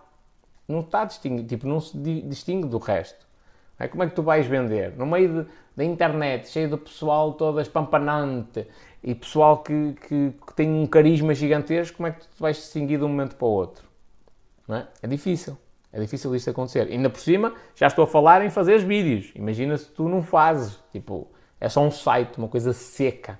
Não 0.67 0.81
está 0.81 1.05
distinguido, 1.05 1.47
tipo, 1.47 1.67
não 1.67 1.79
se 1.79 1.97
distingue 1.97 2.67
do 2.67 2.77
resto. 2.77 3.25
É? 3.79 3.87
Como 3.87 4.03
é 4.03 4.07
que 4.07 4.15
tu 4.15 4.21
vais 4.21 4.45
vender? 4.45 4.95
No 4.97 5.05
meio 5.05 5.47
da 5.75 5.83
internet, 5.83 6.49
cheio 6.49 6.69
de 6.69 6.77
pessoal 6.77 7.33
todo 7.33 7.59
espampanante 7.59 8.67
e 9.03 9.15
pessoal 9.15 9.57
que, 9.57 9.93
que, 10.07 10.33
que, 10.45 10.53
tem 10.55 10.69
um 10.69 10.85
carisma 10.85 11.33
gigantesco, 11.33 11.97
como 11.97 12.07
é 12.07 12.11
que 12.11 12.21
tu 12.21 12.39
vais 12.39 12.55
distinguir 12.57 12.99
de 12.99 13.05
um 13.05 13.09
momento 13.09 13.35
para 13.35 13.47
o 13.47 13.51
outro? 13.51 13.92
É? 14.69 14.85
é 15.01 15.07
difícil. 15.07 15.57
É 15.91 15.99
difícil 15.99 16.35
isto 16.35 16.49
acontecer. 16.49 16.87
Ainda 16.87 17.09
por 17.09 17.19
cima, 17.19 17.53
já 17.75 17.87
estou 17.87 18.03
a 18.03 18.07
falar 18.07 18.43
em 18.43 18.49
fazer 18.49 18.75
os 18.75 18.83
vídeos. 18.83 19.31
Imagina 19.35 19.77
se 19.77 19.85
tu 19.91 20.09
não 20.09 20.23
fazes. 20.23 20.79
Tipo, 20.91 21.27
é 21.59 21.69
só 21.69 21.81
um 21.81 21.91
site, 21.91 22.37
uma 22.37 22.47
coisa 22.47 22.73
seca. 22.73 23.39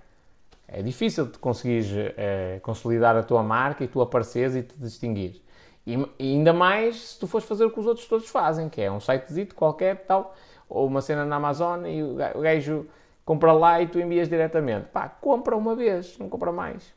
É 0.68 0.82
difícil 0.82 1.26
de 1.26 1.38
conseguires 1.40 1.88
é, 2.16 2.60
consolidar 2.62 3.16
a 3.16 3.24
tua 3.24 3.42
marca 3.42 3.84
e 3.84 3.88
tu 3.88 4.02
apareceres 4.02 4.56
e 4.56 4.64
te 4.64 4.76
distinguires. 4.78 5.42
E, 5.86 5.96
e, 6.20 6.34
ainda 6.34 6.54
mais 6.54 6.96
se 7.10 7.20
tu 7.20 7.28
fores 7.28 7.48
fazer 7.48 7.66
o 7.66 7.72
que 7.72 7.80
os 7.80 7.86
outros 7.86 8.08
todos 8.08 8.30
fazem, 8.30 8.70
que 8.70 8.82
é 8.82 8.92
um 8.92 9.00
sitezito 9.00 9.56
qualquer, 9.56 10.06
tal, 10.06 10.36
ou 10.70 10.88
uma 10.88 11.02
cena 11.02 11.26
na 11.26 11.36
Amazon 11.36 11.86
e 11.86 12.02
o 12.02 12.42
gajo 12.42 12.88
compra 13.26 13.52
lá 13.52 13.82
e 13.82 13.88
tu 13.88 14.00
envias 14.00 14.30
diretamente. 14.30 14.88
Pá, 14.88 15.10
compra 15.10 15.56
uma 15.56 15.76
vez, 15.76 16.18
não 16.18 16.30
compra 16.30 16.52
mais. 16.52 16.94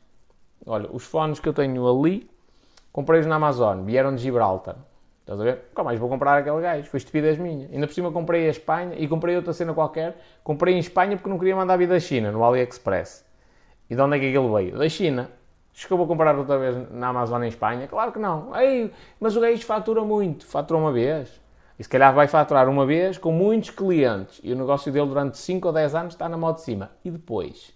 Olha, 0.65 0.89
os 0.91 1.03
fones 1.03 1.39
que 1.39 1.49
eu 1.49 1.53
tenho 1.53 1.87
ali 1.87 2.29
Comprei-os 2.97 3.27
na 3.27 3.35
Amazon, 3.35 3.83
vieram 3.83 4.15
de 4.15 4.23
Gibraltar. 4.23 4.75
Estás 5.19 5.39
a 5.39 5.43
ver? 5.43 5.65
Nunca 5.69 5.83
mais 5.83 5.99
vou 5.99 6.09
comprar 6.09 6.35
aquele 6.35 6.59
gajo. 6.59 6.89
Foi 6.89 6.97
estupidez 6.97 7.37
minha. 7.37 7.69
Ainda 7.71 7.85
por 7.85 7.93
cima 7.93 8.11
comprei 8.11 8.47
a 8.47 8.49
Espanha 8.49 8.95
e 8.97 9.07
comprei 9.07 9.35
outra 9.35 9.53
cena 9.53 9.71
qualquer. 9.71 10.19
Comprei 10.43 10.73
em 10.73 10.79
Espanha 10.79 11.15
porque 11.15 11.29
não 11.29 11.37
queria 11.37 11.55
mandar 11.55 11.77
vir 11.77 11.87
da 11.87 11.99
China, 11.99 12.31
no 12.31 12.43
AliExpress. 12.43 13.23
E 13.87 13.95
de 13.95 14.01
onde 14.01 14.17
é 14.17 14.19
que 14.19 14.29
aquele 14.29 14.51
veio? 14.51 14.79
Da 14.79 14.89
China. 14.89 15.29
Diz 15.71 15.85
que 15.85 15.93
eu 15.93 15.95
vou 15.95 16.07
comprar 16.07 16.35
outra 16.35 16.57
vez 16.57 16.91
na 16.91 17.09
Amazon 17.09 17.43
em 17.43 17.49
Espanha? 17.49 17.87
Claro 17.87 18.11
que 18.11 18.17
não. 18.17 18.59
Ei, 18.59 18.91
mas 19.19 19.37
o 19.37 19.41
gajo 19.41 19.63
fatura 19.63 20.01
muito. 20.01 20.47
Fatura 20.47 20.79
uma 20.79 20.91
vez. 20.91 21.39
E 21.77 21.83
se 21.83 21.89
calhar 21.89 22.15
vai 22.15 22.27
faturar 22.27 22.67
uma 22.67 22.87
vez 22.87 23.19
com 23.19 23.31
muitos 23.31 23.69
clientes. 23.69 24.41
E 24.43 24.51
o 24.51 24.55
negócio 24.55 24.91
dele 24.91 25.05
durante 25.05 25.37
5 25.37 25.67
ou 25.67 25.71
10 25.71 25.93
anos 25.93 26.13
está 26.15 26.27
na 26.27 26.35
moda 26.35 26.55
de 26.55 26.61
cima. 26.61 26.89
E 27.05 27.11
depois? 27.11 27.71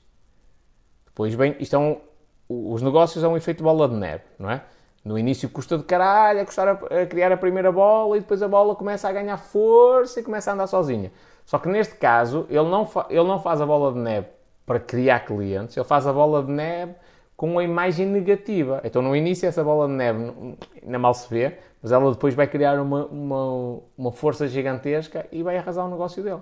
Depois 1.06 1.36
bem, 1.36 1.56
isto 1.60 1.76
é 1.76 1.78
um, 1.78 2.02
os 2.50 2.82
negócios 2.82 3.24
é 3.24 3.28
um 3.28 3.38
efeito 3.38 3.64
bola 3.64 3.88
de 3.88 3.94
neve, 3.94 4.24
não 4.40 4.50
é? 4.50 4.64
No 5.04 5.18
início 5.18 5.50
custa 5.50 5.78
de 5.78 5.84
caralho 5.84 6.42
a, 6.42 6.46
custar 6.46 6.68
a, 6.68 6.72
a, 6.74 7.06
criar 7.08 7.32
a 7.32 7.38
primeira 7.38 7.72
bola 7.72 8.18
e 8.18 8.20
depois 8.20 8.42
a 8.44 8.48
bola 8.48 8.76
começa 8.76 9.10
a 9.10 9.12
ganhar 9.12 9.38
força 9.38 10.20
e 10.20 10.24
começa 10.24 10.52
a 10.52 10.54
andar 10.54 10.68
sozinha. 10.68 11.12
Só 11.44 11.58
que 11.58 11.68
neste 11.68 11.96
caso, 11.96 12.46
ele 12.50 12.70
não, 12.70 12.88
ele 13.10 13.24
não 13.24 13.40
faz 13.40 13.60
a 13.62 13.66
bola 13.66 13.92
de 13.92 14.00
neve 14.00 14.28
para 14.66 14.80
criar 14.80 15.22
clientes, 15.22 15.76
ele 15.76 15.86
faz 15.86 16.06
a 16.06 16.14
bola 16.14 16.44
de 16.44 16.52
neve 16.52 16.94
com 17.36 17.50
uma 17.52 17.64
imagem 17.64 18.06
negativa. 18.06 18.80
Então 18.84 19.02
no 19.02 19.16
início 19.16 19.48
essa 19.48 19.64
bola 19.64 19.88
de 19.88 19.94
neve 19.94 20.58
ainda 20.84 21.00
mal 21.00 21.16
se 21.16 21.28
vê, 21.28 21.58
mas 21.82 21.92
ela 21.92 22.12
depois 22.12 22.36
vai 22.36 22.46
criar 22.46 22.80
uma, 22.80 23.06
uma, 23.08 23.80
uma 23.98 24.12
força 24.12 24.48
gigantesca 24.48 25.26
e 25.32 25.42
vai 25.42 25.58
arrasar 25.58 25.84
o 25.84 25.90
negócio 25.90 26.22
dele. 26.22 26.42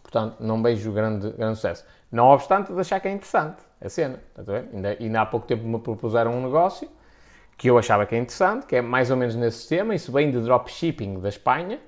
Portanto, 0.00 0.36
não 0.38 0.62
vejo 0.62 0.92
grande, 0.92 1.30
grande 1.32 1.56
sucesso. 1.56 1.84
Não 2.10 2.28
obstante 2.28 2.72
de 2.72 2.80
achar 2.80 3.00
que 3.00 3.08
é 3.08 3.10
interessante 3.10 3.60
a 3.80 3.88
cena. 3.88 4.20
Ainda, 4.72 4.96
ainda 4.98 5.20
há 5.20 5.26
pouco 5.26 5.46
tempo 5.46 5.64
me 5.64 5.78
propuseram 5.80 6.32
um 6.32 6.42
negócio 6.42 6.88
que 7.58 7.68
eu 7.68 7.76
achava 7.76 8.06
que 8.06 8.14
é 8.14 8.18
interessante, 8.18 8.66
que 8.66 8.76
é 8.76 8.80
mais 8.80 9.10
ou 9.10 9.16
menos 9.16 9.34
nesse 9.34 9.58
sistema. 9.58 9.92
Isso 9.92 10.12
vem 10.12 10.30
de 10.30 10.40
dropshipping 10.40 11.18
da 11.18 11.28
Espanha. 11.28 11.80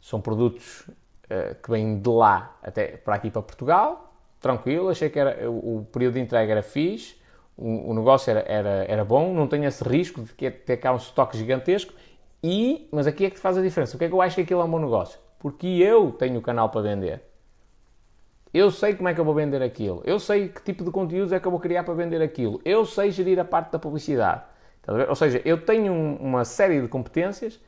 São 0.00 0.20
produtos 0.20 0.88
uh, 0.88 1.54
que 1.60 1.68
vêm 1.68 1.98
de 1.98 2.08
lá 2.08 2.56
até 2.62 2.96
para 2.96 3.16
aqui 3.16 3.28
para 3.28 3.42
Portugal. 3.42 4.14
Tranquilo, 4.40 4.88
achei 4.88 5.10
que 5.10 5.18
era, 5.18 5.50
o, 5.50 5.78
o 5.78 5.84
período 5.86 6.14
de 6.14 6.20
entrega 6.20 6.52
era 6.52 6.62
fixe, 6.62 7.16
o, 7.58 7.90
o 7.90 7.94
negócio 7.94 8.30
era, 8.30 8.40
era, 8.40 8.84
era, 8.88 9.04
bom, 9.04 9.34
não 9.34 9.46
tem 9.46 9.64
esse 9.66 9.84
risco 9.84 10.22
de 10.22 10.50
ter 10.50 10.76
cá 10.78 10.92
um 10.92 10.96
estoque 10.96 11.36
gigantesco. 11.36 11.92
E, 12.42 12.88
mas 12.90 13.06
aqui 13.06 13.26
é 13.26 13.30
que 13.30 13.38
faz 13.38 13.58
a 13.58 13.62
diferença. 13.62 13.96
O 13.96 13.98
que 13.98 14.04
é 14.04 14.08
que 14.08 14.14
eu 14.14 14.22
acho 14.22 14.36
que 14.36 14.42
aquilo 14.42 14.60
é 14.60 14.64
um 14.64 14.70
bom 14.70 14.78
negócio? 14.78 15.18
Porque 15.40 15.66
eu 15.66 16.12
tenho 16.12 16.38
o 16.38 16.42
canal 16.42 16.70
para 16.70 16.80
vender. 16.82 17.20
Eu 18.54 18.70
sei 18.70 18.94
como 18.94 19.08
é 19.08 19.14
que 19.14 19.20
eu 19.20 19.24
vou 19.24 19.34
vender 19.34 19.60
aquilo. 19.60 20.02
Eu 20.06 20.18
sei 20.18 20.48
que 20.48 20.62
tipo 20.62 20.84
de 20.84 20.90
conteúdos 20.90 21.32
é 21.32 21.40
que 21.40 21.46
eu 21.46 21.50
vou 21.50 21.60
criar 21.60 21.82
para 21.82 21.94
vender 21.94 22.22
aquilo. 22.22 22.60
Eu 22.64 22.86
sei 22.86 23.10
gerir 23.10 23.38
a 23.38 23.44
parte 23.44 23.72
da 23.72 23.78
publicidade. 23.78 24.42
Ou 25.08 25.14
seja, 25.14 25.40
eu 25.44 25.64
tenho 25.64 25.92
uma 25.92 26.44
série 26.44 26.80
de 26.80 26.88
competências 26.88 27.60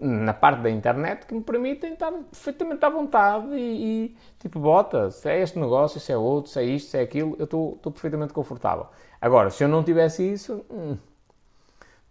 na 0.00 0.34
parte 0.34 0.60
da 0.60 0.70
internet 0.70 1.26
que 1.26 1.34
me 1.34 1.40
permitem 1.40 1.92
estar 1.92 2.12
perfeitamente 2.12 2.84
à 2.84 2.90
vontade 2.90 3.48
e, 3.54 4.06
e 4.06 4.16
tipo, 4.38 4.58
bota, 4.58 5.10
se 5.10 5.28
é 5.28 5.40
este 5.40 5.58
negócio, 5.58 6.00
se 6.00 6.12
é 6.12 6.16
outro, 6.16 6.50
se 6.50 6.58
é 6.60 6.64
isto, 6.64 6.90
se 6.90 6.98
é 6.98 7.02
aquilo, 7.02 7.36
eu 7.38 7.44
estou 7.44 7.92
perfeitamente 7.92 8.32
confortável. 8.32 8.86
Agora, 9.20 9.50
se 9.50 9.64
eu 9.64 9.68
não 9.68 9.82
tivesse 9.82 10.22
isso, 10.30 10.64
hum, 10.70 10.96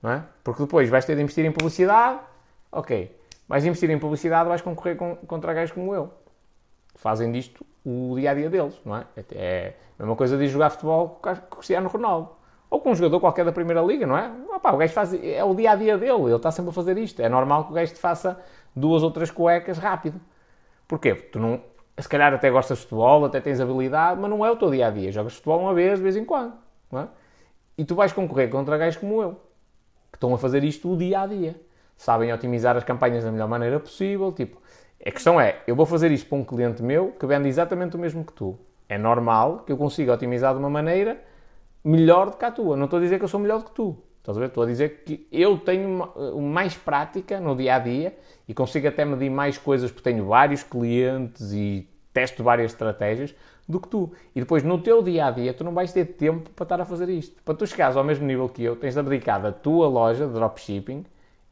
não 0.02 0.12
é? 0.12 0.24
Porque 0.44 0.64
depois 0.64 0.90
vais 0.90 1.06
ter 1.06 1.16
de 1.16 1.22
investir 1.22 1.46
em 1.46 1.52
publicidade, 1.52 2.20
ok, 2.72 3.16
vais 3.48 3.66
investir 3.66 3.90
em 3.90 4.00
publicidade, 4.00 4.48
vais 4.50 4.62
concorrer 4.62 4.96
com, 4.96 5.16
contra 5.16 5.54
gajos 5.54 5.74
como 5.74 5.94
eu. 5.94 6.12
Fazem 6.96 7.32
disto 7.32 7.66
o 7.86 8.16
dia 8.16 8.32
a 8.32 8.34
dia 8.34 8.50
deles, 8.50 8.80
não 8.84 8.96
é? 8.96 9.06
É 9.32 9.74
a 10.00 10.04
mesma 10.04 10.16
coisa 10.16 10.38
de 10.38 10.48
jogar 10.48 10.70
futebol 10.70 11.20
com 11.22 11.30
o 11.30 11.36
Cristiano 11.58 11.88
Ronaldo. 11.90 12.30
Ou 12.70 12.80
com 12.80 12.92
um 12.92 12.96
jogador 12.96 13.20
qualquer 13.20 13.46
da 13.46 13.52
Primeira 13.52 13.82
Liga, 13.82 14.06
não 14.06 14.18
é? 14.18 14.32
Opa, 14.54 14.72
o 14.74 14.78
gajo 14.78 14.94
faz, 14.94 15.14
é 15.14 15.44
o 15.44 15.54
dia 15.54 15.72
a 15.72 15.76
dia 15.76 15.98
dele, 15.98 16.24
ele 16.24 16.36
está 16.36 16.52
sempre 16.52 16.72
a 16.72 16.74
fazer 16.74 16.98
isto. 16.98 17.22
É 17.22 17.30
normal 17.30 17.66
que 17.66 17.72
o 17.72 17.74
gajo 17.76 17.94
te 17.94 18.00
faça 18.00 18.40
duas 18.76 19.04
ou 19.04 19.12
três 19.12 19.32
cuecas 19.32 19.78
rápido. 19.78 20.20
Porquê? 20.88 21.16
Porque 21.16 21.30
tu 21.30 21.40
não, 21.40 21.62
se 21.98 22.10
calhar 22.10 22.34
até 22.34 22.50
gostas 22.50 22.78
de 22.80 22.84
futebol, 22.84 23.26
até 23.26 23.40
tens 23.40 23.60
habilidade, 23.62 24.20
mas 24.20 24.30
não 24.30 24.46
é 24.46 24.52
o 24.52 24.56
teu 24.56 24.70
dia 24.70 24.88
a 24.88 24.90
dia. 24.90 25.12
Jogas 25.12 25.34
futebol 25.34 25.62
uma 25.62 25.74
vez, 25.74 25.98
de 25.98 26.04
vez 26.04 26.16
em 26.16 26.26
quando, 26.26 26.54
não 26.92 27.02
é? 27.02 27.08
E 27.78 27.86
tu 27.86 27.96
vais 27.96 28.12
concorrer 28.12 28.50
contra 28.50 28.78
gajos 28.78 29.00
como 29.00 29.22
eu, 29.22 29.34
que 30.12 30.18
estão 30.18 30.34
a 30.34 30.38
fazer 30.38 30.64
isto 30.64 30.92
o 30.92 30.98
dia 30.98 31.22
a 31.22 31.28
dia. 31.28 31.56
Sabem 31.98 32.32
otimizar 32.34 32.76
as 32.76 32.84
campanhas 32.84 33.24
da 33.24 33.32
melhor 33.32 33.48
maneira 33.48 33.80
possível, 33.80 34.32
tipo, 34.32 34.62
a 35.06 35.12
questão 35.12 35.40
é, 35.40 35.62
eu 35.68 35.76
vou 35.76 35.86
fazer 35.86 36.12
isto 36.12 36.28
para 36.28 36.38
um 36.38 36.44
cliente 36.44 36.82
meu 36.82 37.12
que 37.12 37.26
vende 37.26 37.48
exatamente 37.48 37.96
o 37.96 38.00
mesmo 38.00 38.26
que 38.26 38.34
tu. 38.34 38.58
É 38.90 38.98
normal 38.98 39.60
que 39.60 39.72
eu 39.72 39.78
consiga 39.78 40.14
otimizar 40.14 40.54
de 40.54 40.60
uma 40.60 40.70
maneira 40.70 41.22
melhor 41.86 42.32
do 42.32 42.38
que 42.38 42.44
a 42.44 42.52
tua. 42.52 42.76
Não 42.76 42.86
estou 42.86 42.98
a 42.98 43.02
dizer 43.02 43.20
que 43.20 43.24
eu 43.24 43.30
sou 43.30 43.40
melhor 43.40 43.60
do 43.60 43.66
que 43.66 43.72
tu. 43.72 43.96
Estás 44.18 44.36
a 44.36 44.40
ver? 44.40 44.48
Estou 44.48 44.64
a 44.64 44.66
dizer 44.66 45.04
que 45.06 45.28
eu 45.32 45.58
tenho 45.60 46.12
mais 46.42 46.76
prática 46.76 47.40
no 47.40 47.56
dia 47.56 47.76
a 47.76 47.80
dia 47.80 48.18
e 48.48 48.56
consigo 48.56 48.88
até 48.88 49.06
medir 49.06 49.30
mais 49.30 49.56
coisas 49.56 49.92
porque 49.92 50.10
tenho 50.10 50.26
vários 50.26 50.64
clientes 50.64 51.54
e 51.54 51.88
testo 52.12 52.44
várias 52.44 52.72
estratégias 52.72 53.36
do 53.70 53.80
que 53.80 53.88
tu. 53.88 54.12
E 54.36 54.40
depois 54.40 54.64
no 54.64 54.80
teu 54.82 55.04
dia 55.04 55.28
a 55.28 55.32
dia 55.32 55.54
tu 55.54 55.64
não 55.64 55.74
vais 55.74 55.94
ter 55.94 56.06
tempo 56.06 56.50
para 56.50 56.64
estar 56.64 56.82
a 56.82 56.86
fazer 56.86 57.08
isto. 57.10 57.40
Para 57.44 57.54
tu 57.54 57.68
chegares 57.68 57.96
ao 57.96 58.04
mesmo 58.04 58.26
nível 58.26 58.50
que 58.50 58.64
eu, 58.64 58.76
tens 58.76 58.96
de 58.96 59.00
abdicar 59.00 59.40
da 59.40 59.52
tua 59.52 59.88
loja 59.88 60.26
de 60.26 60.34
dropshipping 60.34 61.06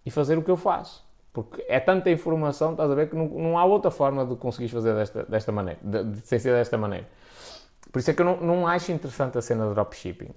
e 0.04 0.10
fazer 0.10 0.38
o 0.40 0.42
que 0.42 0.50
eu 0.50 0.58
faço. 0.58 1.06
Porque 1.32 1.64
é 1.68 1.80
tanta 1.80 2.12
informação, 2.12 2.72
estás 2.72 2.90
a 2.92 2.96
ver, 2.96 3.10
que 3.10 3.16
não, 3.16 3.28
não 3.28 3.58
há 3.58 3.66
outra 3.66 3.90
forma 3.90 4.26
de 4.26 4.36
conseguires 4.36 4.72
fazer 4.72 4.94
desta, 4.94 5.24
desta 5.24 5.52
maneira, 5.52 5.80
de, 5.84 6.04
de, 6.04 6.18
sem 6.22 6.38
ser 6.38 6.54
desta 6.54 6.78
maneira. 6.78 7.08
Por 7.92 8.00
isso 8.00 8.12
é 8.12 8.14
que 8.14 8.22
eu 8.22 8.26
não, 8.26 8.38
não 8.38 8.68
acho 8.68 8.92
interessante 8.92 9.38
a 9.38 9.42
cena 9.42 9.68
de 9.68 9.74
dropshipping. 9.74 10.32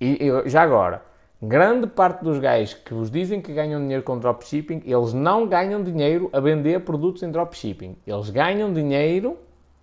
E 0.00 0.18
eu, 0.20 0.48
já 0.48 0.62
agora, 0.62 1.02
grande 1.40 1.86
parte 1.86 2.22
dos 2.22 2.38
gajos 2.38 2.74
que 2.74 2.94
vos 2.94 3.10
dizem 3.10 3.40
que 3.40 3.52
ganham 3.52 3.80
dinheiro 3.80 4.02
com 4.02 4.18
dropshipping, 4.18 4.82
eles 4.84 5.12
não 5.12 5.46
ganham 5.46 5.82
dinheiro 5.82 6.30
a 6.32 6.40
vender 6.40 6.80
produtos 6.80 7.22
em 7.22 7.30
dropshipping. 7.30 7.96
Eles 8.06 8.30
ganham 8.30 8.72
dinheiro 8.72 9.38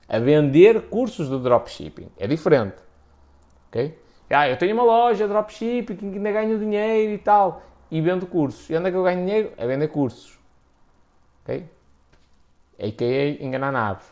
a 0.07 0.19
vender 0.19 0.83
cursos 0.89 1.29
de 1.29 1.39
dropshipping. 1.39 2.09
É 2.17 2.27
diferente. 2.27 2.77
Ok? 3.67 3.97
Ah, 4.29 4.47
eu 4.47 4.57
tenho 4.57 4.73
uma 4.73 4.83
loja 4.83 5.25
de 5.25 5.33
dropshipping 5.33 5.95
que 5.95 6.05
ainda 6.05 6.31
ganho 6.31 6.59
dinheiro 6.59 7.13
e 7.13 7.17
tal. 7.17 7.63
E 7.89 7.99
vendo 8.01 8.27
cursos. 8.27 8.69
E 8.69 8.75
onde 8.75 8.87
é 8.87 8.91
que 8.91 8.97
eu 8.97 9.03
ganho 9.03 9.25
dinheiro? 9.25 9.51
A 9.57 9.65
vender 9.65 9.87
cursos. 9.87 10.37
Ok? 11.43 11.67
A.K.A. 12.79 13.43
enganar 13.43 13.71
nave. 13.71 14.03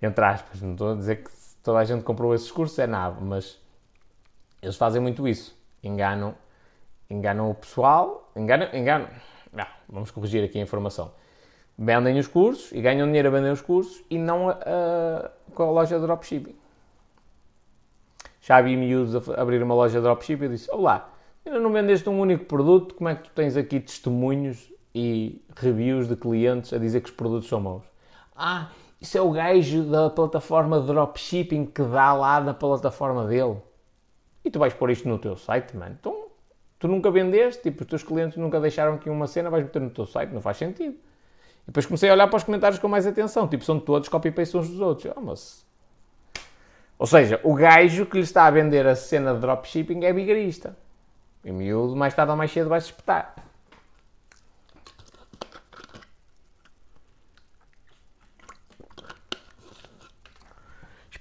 Entre 0.00 0.24
aspas. 0.24 0.60
Não 0.60 0.72
estou 0.72 0.92
a 0.92 0.94
dizer 0.94 1.24
que 1.24 1.30
toda 1.66 1.80
a 1.80 1.84
gente 1.84 2.04
comprou 2.04 2.32
esses 2.32 2.50
cursos, 2.50 2.78
é 2.78 2.86
nave, 2.86 3.22
mas 3.24 3.60
eles 4.62 4.76
fazem 4.76 5.02
muito 5.02 5.26
isso. 5.26 5.52
Enganam, 5.82 6.36
enganam 7.10 7.50
o 7.50 7.54
pessoal, 7.56 8.30
enganam, 8.36 8.68
enganam. 8.72 9.08
Não, 9.52 9.66
vamos 9.88 10.12
corrigir 10.12 10.44
aqui 10.44 10.60
a 10.60 10.62
informação. 10.62 11.12
Vendem 11.76 12.16
os 12.20 12.28
cursos 12.28 12.70
e 12.70 12.80
ganham 12.80 13.04
dinheiro 13.08 13.28
a 13.28 13.30
vender 13.32 13.50
os 13.50 13.60
cursos 13.60 14.00
e 14.08 14.16
não 14.16 14.48
a, 14.48 14.52
a, 14.52 15.30
com 15.54 15.64
a 15.64 15.70
loja 15.72 15.98
de 15.98 16.06
dropshipping. 16.06 16.54
Já 18.40 18.60
vi 18.60 18.76
miúdos 18.76 19.28
a 19.28 19.42
abrir 19.42 19.60
uma 19.60 19.74
loja 19.74 19.98
de 19.98 20.04
dropshipping 20.04 20.44
e 20.44 20.48
disse: 20.50 20.70
Olá, 20.70 21.12
ainda 21.44 21.58
não 21.58 21.72
vendeste 21.72 22.08
um 22.08 22.20
único 22.20 22.44
produto, 22.44 22.94
como 22.94 23.08
é 23.08 23.16
que 23.16 23.24
tu 23.24 23.30
tens 23.32 23.56
aqui 23.56 23.80
testemunhos 23.80 24.72
e 24.94 25.44
reviews 25.56 26.06
de 26.06 26.14
clientes 26.14 26.72
a 26.72 26.78
dizer 26.78 27.00
que 27.00 27.10
os 27.10 27.16
produtos 27.16 27.48
são 27.48 27.60
maus. 27.60 27.84
Ah, 28.36 28.70
isso 29.00 29.18
é 29.18 29.20
o 29.20 29.30
gajo 29.30 29.84
da 29.84 30.08
plataforma 30.08 30.80
de 30.80 30.86
dropshipping 30.86 31.66
que 31.66 31.82
dá 31.82 32.12
lá 32.12 32.40
na 32.40 32.54
plataforma 32.54 33.26
dele. 33.26 33.56
E 34.44 34.50
tu 34.50 34.58
vais 34.58 34.72
pôr 34.72 34.90
isto 34.90 35.08
no 35.08 35.18
teu 35.18 35.36
site, 35.36 35.76
mano. 35.76 35.96
Então, 35.98 36.26
tu 36.78 36.88
nunca 36.88 37.10
vendeste, 37.10 37.62
tipo, 37.62 37.82
os 37.82 37.88
teus 37.88 38.02
clientes 38.02 38.38
nunca 38.38 38.60
deixaram 38.60 38.94
aqui 38.94 39.10
uma 39.10 39.26
cena, 39.26 39.50
vais 39.50 39.64
meter 39.64 39.80
no 39.82 39.90
teu 39.90 40.06
site, 40.06 40.30
não 40.30 40.40
faz 40.40 40.56
sentido. 40.56 40.94
E 40.94 41.66
depois 41.66 41.84
comecei 41.84 42.08
a 42.08 42.12
olhar 42.12 42.28
para 42.28 42.36
os 42.36 42.44
comentários 42.44 42.78
com 42.78 42.88
mais 42.88 43.06
atenção, 43.06 43.46
tipo, 43.48 43.64
são 43.64 43.78
todos 43.78 44.08
copy-paste 44.08 44.56
uns 44.56 44.68
dos 44.68 44.80
outros. 44.80 45.12
Oh, 45.16 45.20
mas... 45.20 45.66
Ou 46.98 47.06
seja, 47.06 47.40
o 47.44 47.54
gajo 47.54 48.06
que 48.06 48.16
lhe 48.16 48.22
está 48.22 48.46
a 48.46 48.50
vender 48.50 48.86
a 48.86 48.94
cena 48.94 49.34
de 49.34 49.40
dropshipping 49.40 50.04
é 50.04 50.12
vigarista. 50.12 50.76
E 51.44 51.52
miúdo, 51.52 51.94
mais 51.94 52.14
tarde 52.14 52.30
ou 52.30 52.36
mais 52.36 52.50
cedo 52.50 52.68
vai-se 52.70 52.86
espetar. 52.86 53.34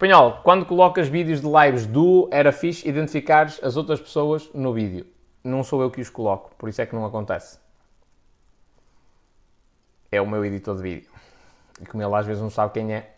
Espanhol, 0.06 0.42
quando 0.44 0.68
colocas 0.68 1.08
vídeos 1.08 1.42
de 1.42 1.48
lives 1.48 1.88
do 1.88 2.30
era 2.32 2.52
fixe 2.52 2.88
identificares 2.88 3.60
as 3.64 3.76
outras 3.76 4.00
pessoas 4.00 4.48
no 4.54 4.72
vídeo. 4.72 5.08
Não 5.44 5.64
sou 5.64 5.82
eu 5.82 5.90
que 5.90 6.00
os 6.00 6.12
coloco, 6.12 6.54
por 6.60 6.70
isso 6.70 6.80
é 6.80 6.86
que 6.86 6.94
não 6.94 7.04
acontece. 7.04 7.58
É 10.12 10.22
o 10.22 10.28
meu 10.28 10.46
editor 10.46 10.76
de 10.76 10.84
vídeo. 10.84 11.10
E 11.82 11.88
como 11.88 12.04
ele 12.04 12.14
às 12.14 12.26
vezes 12.28 12.40
não 12.40 12.52
sabe 12.52 12.74
quem 12.74 12.94
é, 12.94 13.15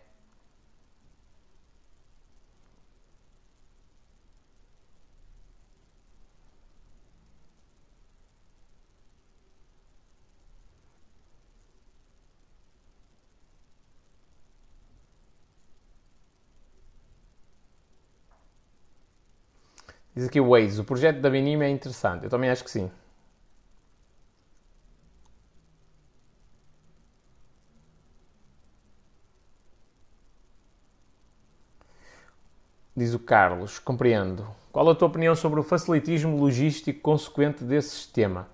Diz 20.18 20.26
aqui 20.26 20.40
o 20.40 20.48
Waze, 20.50 20.80
o 20.80 20.84
projeto 20.84 21.20
da 21.20 21.30
Binime 21.30 21.64
é 21.64 21.70
interessante. 21.70 22.24
Eu 22.24 22.28
também 22.28 22.50
acho 22.50 22.64
que 22.64 22.70
sim. 22.72 22.90
Diz 32.96 33.14
o 33.14 33.20
Carlos, 33.20 33.78
compreendo. 33.78 34.44
Qual 34.72 34.90
a 34.90 34.94
tua 34.96 35.06
opinião 35.06 35.36
sobre 35.36 35.60
o 35.60 35.62
facilitismo 35.62 36.36
logístico 36.36 37.00
consequente 37.00 37.62
desse 37.62 37.90
sistema? 37.90 38.48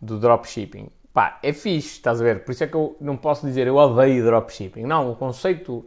Do 0.00 0.20
dropshipping. 0.20 0.88
Pá, 1.12 1.40
é 1.42 1.52
fixe, 1.52 1.94
estás 1.96 2.20
a 2.20 2.24
ver? 2.24 2.44
Por 2.44 2.52
isso 2.52 2.62
é 2.62 2.68
que 2.68 2.76
eu 2.76 2.96
não 3.00 3.16
posso 3.16 3.44
dizer 3.44 3.66
eu 3.66 3.74
odeio 3.74 4.24
dropshipping. 4.24 4.84
Não, 4.84 5.10
o 5.10 5.16
conceito, 5.16 5.84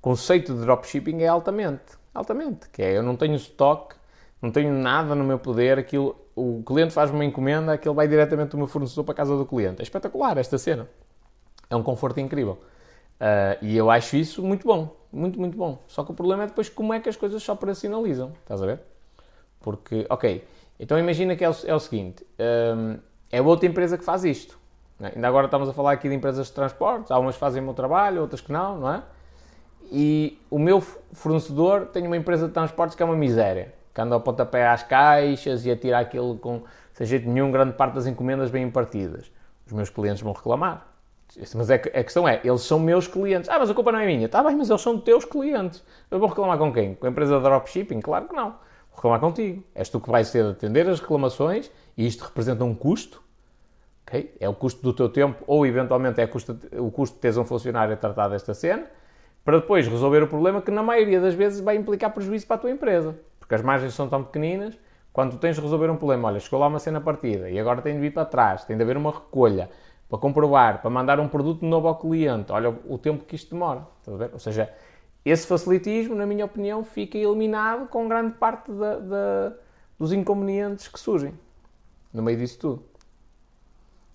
conceito 0.00 0.52
de 0.52 0.62
dropshipping 0.62 1.22
é 1.22 1.28
altamente 1.28 2.02
altamente, 2.14 2.68
que 2.70 2.82
é 2.82 2.96
eu 2.96 3.02
não 3.02 3.16
tenho 3.16 3.34
estoque, 3.34 3.96
não 4.40 4.50
tenho 4.50 4.72
nada 4.72 5.14
no 5.14 5.24
meu 5.24 5.38
poder, 5.38 5.78
aquilo, 5.78 6.16
o 6.36 6.62
cliente 6.64 6.92
faz 6.92 7.10
uma 7.10 7.24
encomenda, 7.24 7.72
aquilo 7.72 7.94
vai 7.94 8.06
diretamente 8.06 8.50
do 8.50 8.58
meu 8.58 8.66
fornecedor 8.66 9.04
para 9.04 9.12
a 9.12 9.16
casa 9.16 9.36
do 9.36 9.44
cliente. 9.44 9.80
É 9.80 9.82
espetacular 9.82 10.38
esta 10.38 10.58
cena. 10.58 10.88
É 11.68 11.74
um 11.74 11.82
conforto 11.82 12.20
incrível. 12.20 12.58
Uh, 13.14 13.56
e 13.62 13.76
eu 13.76 13.90
acho 13.90 14.16
isso 14.16 14.42
muito 14.42 14.66
bom, 14.66 14.94
muito, 15.12 15.38
muito 15.38 15.56
bom. 15.56 15.82
Só 15.86 16.04
que 16.04 16.10
o 16.10 16.14
problema 16.14 16.44
é 16.44 16.46
depois 16.46 16.68
como 16.68 16.92
é 16.92 17.00
que 17.00 17.08
as 17.08 17.16
coisas 17.16 17.42
só 17.42 17.52
operacionalizam, 17.52 18.32
estás 18.42 18.60
a 18.62 18.66
ver? 18.66 18.80
Porque, 19.60 20.06
ok, 20.10 20.44
então 20.78 20.98
imagina 20.98 21.34
que 21.36 21.44
é 21.44 21.48
o, 21.48 21.54
é 21.64 21.74
o 21.74 21.78
seguinte, 21.78 22.26
um, 22.76 22.98
é 23.30 23.40
outra 23.40 23.66
empresa 23.66 23.96
que 23.96 24.04
faz 24.04 24.24
isto. 24.24 24.58
Né? 24.98 25.12
Ainda 25.14 25.26
agora 25.28 25.46
estamos 25.46 25.68
a 25.68 25.72
falar 25.72 25.92
aqui 25.92 26.08
de 26.08 26.14
empresas 26.14 26.48
de 26.48 26.52
transportes, 26.52 27.10
algumas 27.10 27.36
fazem 27.36 27.62
o 27.62 27.64
meu 27.64 27.74
trabalho, 27.74 28.20
outras 28.20 28.40
que 28.40 28.52
não, 28.52 28.78
não 28.78 28.92
é? 28.92 29.02
E 29.90 30.38
o 30.50 30.58
meu 30.58 30.80
fornecedor 30.80 31.86
tem 31.86 32.06
uma 32.06 32.16
empresa 32.16 32.46
de 32.46 32.52
transportes 32.52 32.96
que 32.96 33.02
é 33.02 33.06
uma 33.06 33.16
miséria, 33.16 33.72
que 33.92 34.00
anda 34.00 34.14
ao 34.14 34.20
pontapé 34.20 34.66
às 34.66 34.82
caixas 34.82 35.64
e 35.66 35.70
a 35.70 35.76
tirar 35.76 36.00
aquilo 36.00 36.36
com, 36.38 36.62
sem 36.92 37.06
jeito 37.06 37.28
nenhum, 37.28 37.50
grande 37.50 37.74
parte 37.74 37.94
das 37.94 38.06
encomendas 38.06 38.50
bem 38.50 38.64
impartidas. 38.64 39.30
Os 39.66 39.72
meus 39.72 39.90
clientes 39.90 40.22
vão 40.22 40.32
reclamar. 40.32 40.94
Mas 41.54 41.70
é, 41.70 41.74
a 41.74 42.04
questão 42.04 42.28
é, 42.28 42.40
eles 42.44 42.60
são 42.62 42.78
meus 42.78 43.06
clientes. 43.06 43.48
Ah, 43.48 43.58
mas 43.58 43.70
a 43.70 43.74
culpa 43.74 43.90
não 43.90 43.98
é 43.98 44.06
minha. 44.06 44.26
Está 44.26 44.42
bem, 44.42 44.54
mas 44.54 44.70
eles 44.70 44.82
são 44.82 44.98
teus 45.00 45.24
clientes. 45.24 45.82
Eu 46.10 46.18
vou 46.18 46.28
reclamar 46.28 46.58
com 46.58 46.72
quem? 46.72 46.94
Com 46.94 47.06
a 47.06 47.10
empresa 47.10 47.36
de 47.36 47.42
dropshipping? 47.42 48.00
Claro 48.00 48.28
que 48.28 48.34
não. 48.34 48.50
Vou 48.90 48.96
reclamar 48.96 49.20
contigo. 49.20 49.64
És 49.74 49.88
tu 49.88 50.00
que 50.00 50.10
vais 50.10 50.30
ter 50.30 50.44
de 50.44 50.50
atender 50.50 50.88
as 50.88 51.00
reclamações 51.00 51.70
e 51.96 52.06
isto 52.06 52.24
representa 52.24 52.64
um 52.64 52.74
custo. 52.74 53.22
Okay? 54.06 54.34
É 54.38 54.48
o 54.48 54.54
custo 54.54 54.82
do 54.82 54.92
teu 54.92 55.08
tempo 55.08 55.42
ou, 55.46 55.66
eventualmente, 55.66 56.20
é 56.20 56.24
o 56.24 56.28
custo, 56.28 56.58
o 56.78 56.90
custo 56.90 57.16
de 57.16 57.20
teres 57.20 57.36
um 57.36 57.44
funcionário 57.44 57.94
a 57.94 57.96
tratar 57.96 58.28
desta 58.28 58.54
cena 58.54 58.86
para 59.44 59.58
depois 59.58 59.86
resolver 59.86 60.22
o 60.22 60.26
problema 60.26 60.62
que, 60.62 60.70
na 60.70 60.82
maioria 60.82 61.20
das 61.20 61.34
vezes, 61.34 61.60
vai 61.60 61.76
implicar 61.76 62.12
prejuízo 62.12 62.46
para 62.46 62.56
a 62.56 62.58
tua 62.58 62.70
empresa. 62.70 63.18
Porque 63.38 63.54
as 63.54 63.62
margens 63.62 63.92
são 63.94 64.08
tão 64.08 64.24
pequeninas, 64.24 64.78
quando 65.12 65.38
tens 65.38 65.54
de 65.54 65.62
resolver 65.62 65.90
um 65.90 65.96
problema, 65.96 66.28
olha, 66.28 66.40
chegou 66.40 66.58
lá 66.58 66.66
uma 66.66 66.78
cena 66.78 67.00
partida 67.00 67.48
e 67.48 67.60
agora 67.60 67.80
tem 67.82 67.94
de 67.94 68.00
vir 68.00 68.12
para 68.12 68.24
trás, 68.24 68.64
tem 68.64 68.76
de 68.76 68.82
haver 68.82 68.96
uma 68.96 69.10
recolha, 69.10 69.70
para 70.08 70.18
comprovar, 70.18 70.80
para 70.80 70.90
mandar 70.90 71.20
um 71.20 71.28
produto 71.28 71.64
novo 71.64 71.88
ao 71.88 71.96
cliente. 71.96 72.50
Olha 72.52 72.70
o 72.86 72.98
tempo 72.98 73.24
que 73.24 73.36
isto 73.36 73.50
demora. 73.50 73.86
Ou 74.32 74.38
seja, 74.38 74.72
esse 75.24 75.46
facilitismo, 75.46 76.14
na 76.14 76.26
minha 76.26 76.44
opinião, 76.44 76.84
fica 76.84 77.16
eliminado 77.16 77.88
com 77.88 78.08
grande 78.08 78.34
parte 78.34 78.70
da, 78.72 78.98
da, 78.98 79.52
dos 79.98 80.12
inconvenientes 80.12 80.88
que 80.88 80.98
surgem 80.98 81.32
no 82.12 82.22
meio 82.22 82.38
disso 82.38 82.58
tudo. 82.58 82.84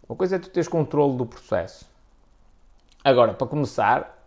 Uma 0.07 0.15
coisa 0.15 0.35
é 0.35 0.39
tu 0.39 0.49
teres 0.49 0.67
controle 0.67 1.17
do 1.17 1.25
processo. 1.25 1.89
Agora, 3.03 3.33
para 3.33 3.47
começar, 3.47 4.18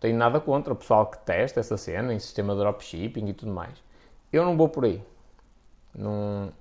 tenho 0.00 0.16
nada 0.16 0.40
contra 0.40 0.72
o 0.72 0.76
pessoal 0.76 1.06
que 1.06 1.18
testa 1.18 1.60
essa 1.60 1.76
cena 1.76 2.12
em 2.12 2.18
sistema 2.18 2.54
de 2.54 2.60
dropshipping 2.60 3.28
e 3.28 3.32
tudo 3.32 3.52
mais. 3.52 3.82
Eu 4.32 4.44
não 4.44 4.56
vou 4.56 4.68
por 4.68 4.84
aí. 4.84 5.02
Não, 5.94 6.52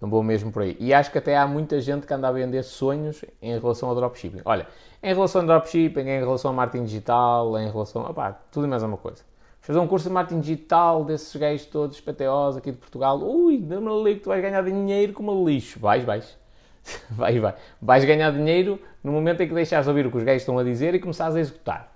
não 0.00 0.08
vou 0.08 0.22
mesmo 0.22 0.50
por 0.50 0.62
aí. 0.62 0.76
E 0.80 0.94
acho 0.94 1.10
que 1.10 1.18
até 1.18 1.36
há 1.36 1.46
muita 1.46 1.80
gente 1.80 2.06
que 2.06 2.14
anda 2.14 2.28
a 2.28 2.32
vender 2.32 2.62
sonhos 2.62 3.22
em 3.42 3.58
relação 3.58 3.88
ao 3.90 3.94
dropshipping. 3.94 4.40
Olha, 4.44 4.66
em 5.02 5.12
relação 5.12 5.42
ao 5.42 5.46
dropshipping, 5.46 6.00
em 6.00 6.20
relação 6.20 6.50
ao 6.50 6.54
marketing 6.54 6.84
digital, 6.84 7.58
em 7.58 7.70
relação. 7.70 8.02
Opá, 8.02 8.32
tudo 8.50 8.66
mais 8.66 8.82
uma 8.82 8.96
coisa. 8.96 9.22
Fazer 9.60 9.78
um 9.78 9.86
curso 9.86 10.08
de 10.08 10.14
marketing 10.14 10.40
digital 10.40 11.04
desses 11.04 11.36
gajos 11.36 11.66
todos 11.66 12.00
PTOs 12.00 12.56
aqui 12.56 12.72
de 12.72 12.78
Portugal. 12.78 13.20
Ui, 13.22 13.58
dá-me 13.58 13.88
ali 13.88 14.14
que 14.14 14.20
tu 14.22 14.30
vais 14.30 14.40
ganhar 14.40 14.62
dinheiro 14.62 15.12
como 15.12 15.46
lixo. 15.46 15.78
Vais, 15.78 16.02
vais. 16.02 16.38
Vais, 17.10 17.38
vais. 17.38 17.54
Vais 17.80 18.04
ganhar 18.06 18.32
dinheiro 18.32 18.80
no 19.04 19.12
momento 19.12 19.42
em 19.42 19.48
que 19.48 19.52
deixares 19.52 19.86
ouvir 19.86 20.06
o 20.06 20.10
que 20.10 20.16
os 20.16 20.24
gajos 20.24 20.40
estão 20.40 20.58
a 20.58 20.64
dizer 20.64 20.94
e 20.94 20.98
começares 20.98 21.36
a 21.36 21.40
executar 21.40 21.89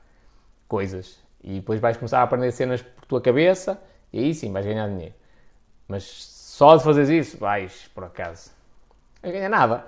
coisas. 0.75 1.23
E 1.41 1.61
depois 1.61 1.79
vais 1.79 1.97
começar 1.97 2.19
a 2.19 2.23
aprender 2.25 2.51
cenas 2.51 2.83
por 2.83 3.05
tua 3.07 3.21
cabeça 3.21 3.81
e 4.13 4.19
aí 4.19 4.35
sim 4.35 4.53
vais 4.53 4.67
ganhar 4.67 4.89
dinheiro. 4.89 5.15
Mas 5.87 6.03
só 6.03 6.77
de 6.77 6.83
fazeres 6.83 7.11
isso, 7.11 7.39
vais, 7.39 7.89
por 7.95 8.03
acaso, 8.03 8.51
não 9.23 9.31
ganha 9.31 9.49
nada. 9.49 9.85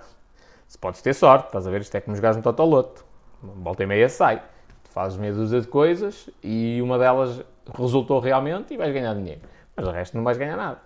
Se 0.68 0.78
podes 0.78 1.02
ter 1.02 1.12
sorte, 1.12 1.46
estás 1.46 1.66
a 1.66 1.70
ver, 1.72 1.80
isto 1.80 1.92
é 1.96 2.00
como 2.00 2.14
jogares 2.14 2.36
no 2.36 2.42
Totoloto. 2.42 3.04
Volta 3.42 3.82
e 3.82 3.86
meia 3.86 4.08
sai. 4.08 4.40
Tu 4.84 4.90
fazes 4.90 5.18
meia 5.18 5.32
dúzia 5.32 5.60
de 5.60 5.66
coisas 5.66 6.30
e 6.40 6.80
uma 6.80 6.98
delas 6.98 7.42
resultou 7.76 8.20
realmente 8.20 8.72
e 8.72 8.76
vais 8.76 8.94
ganhar 8.94 9.14
dinheiro. 9.14 9.40
Mas 9.74 9.88
o 9.88 9.90
resto 9.90 10.16
não 10.16 10.22
vais 10.22 10.38
ganhar 10.38 10.56
nada. 10.56 10.80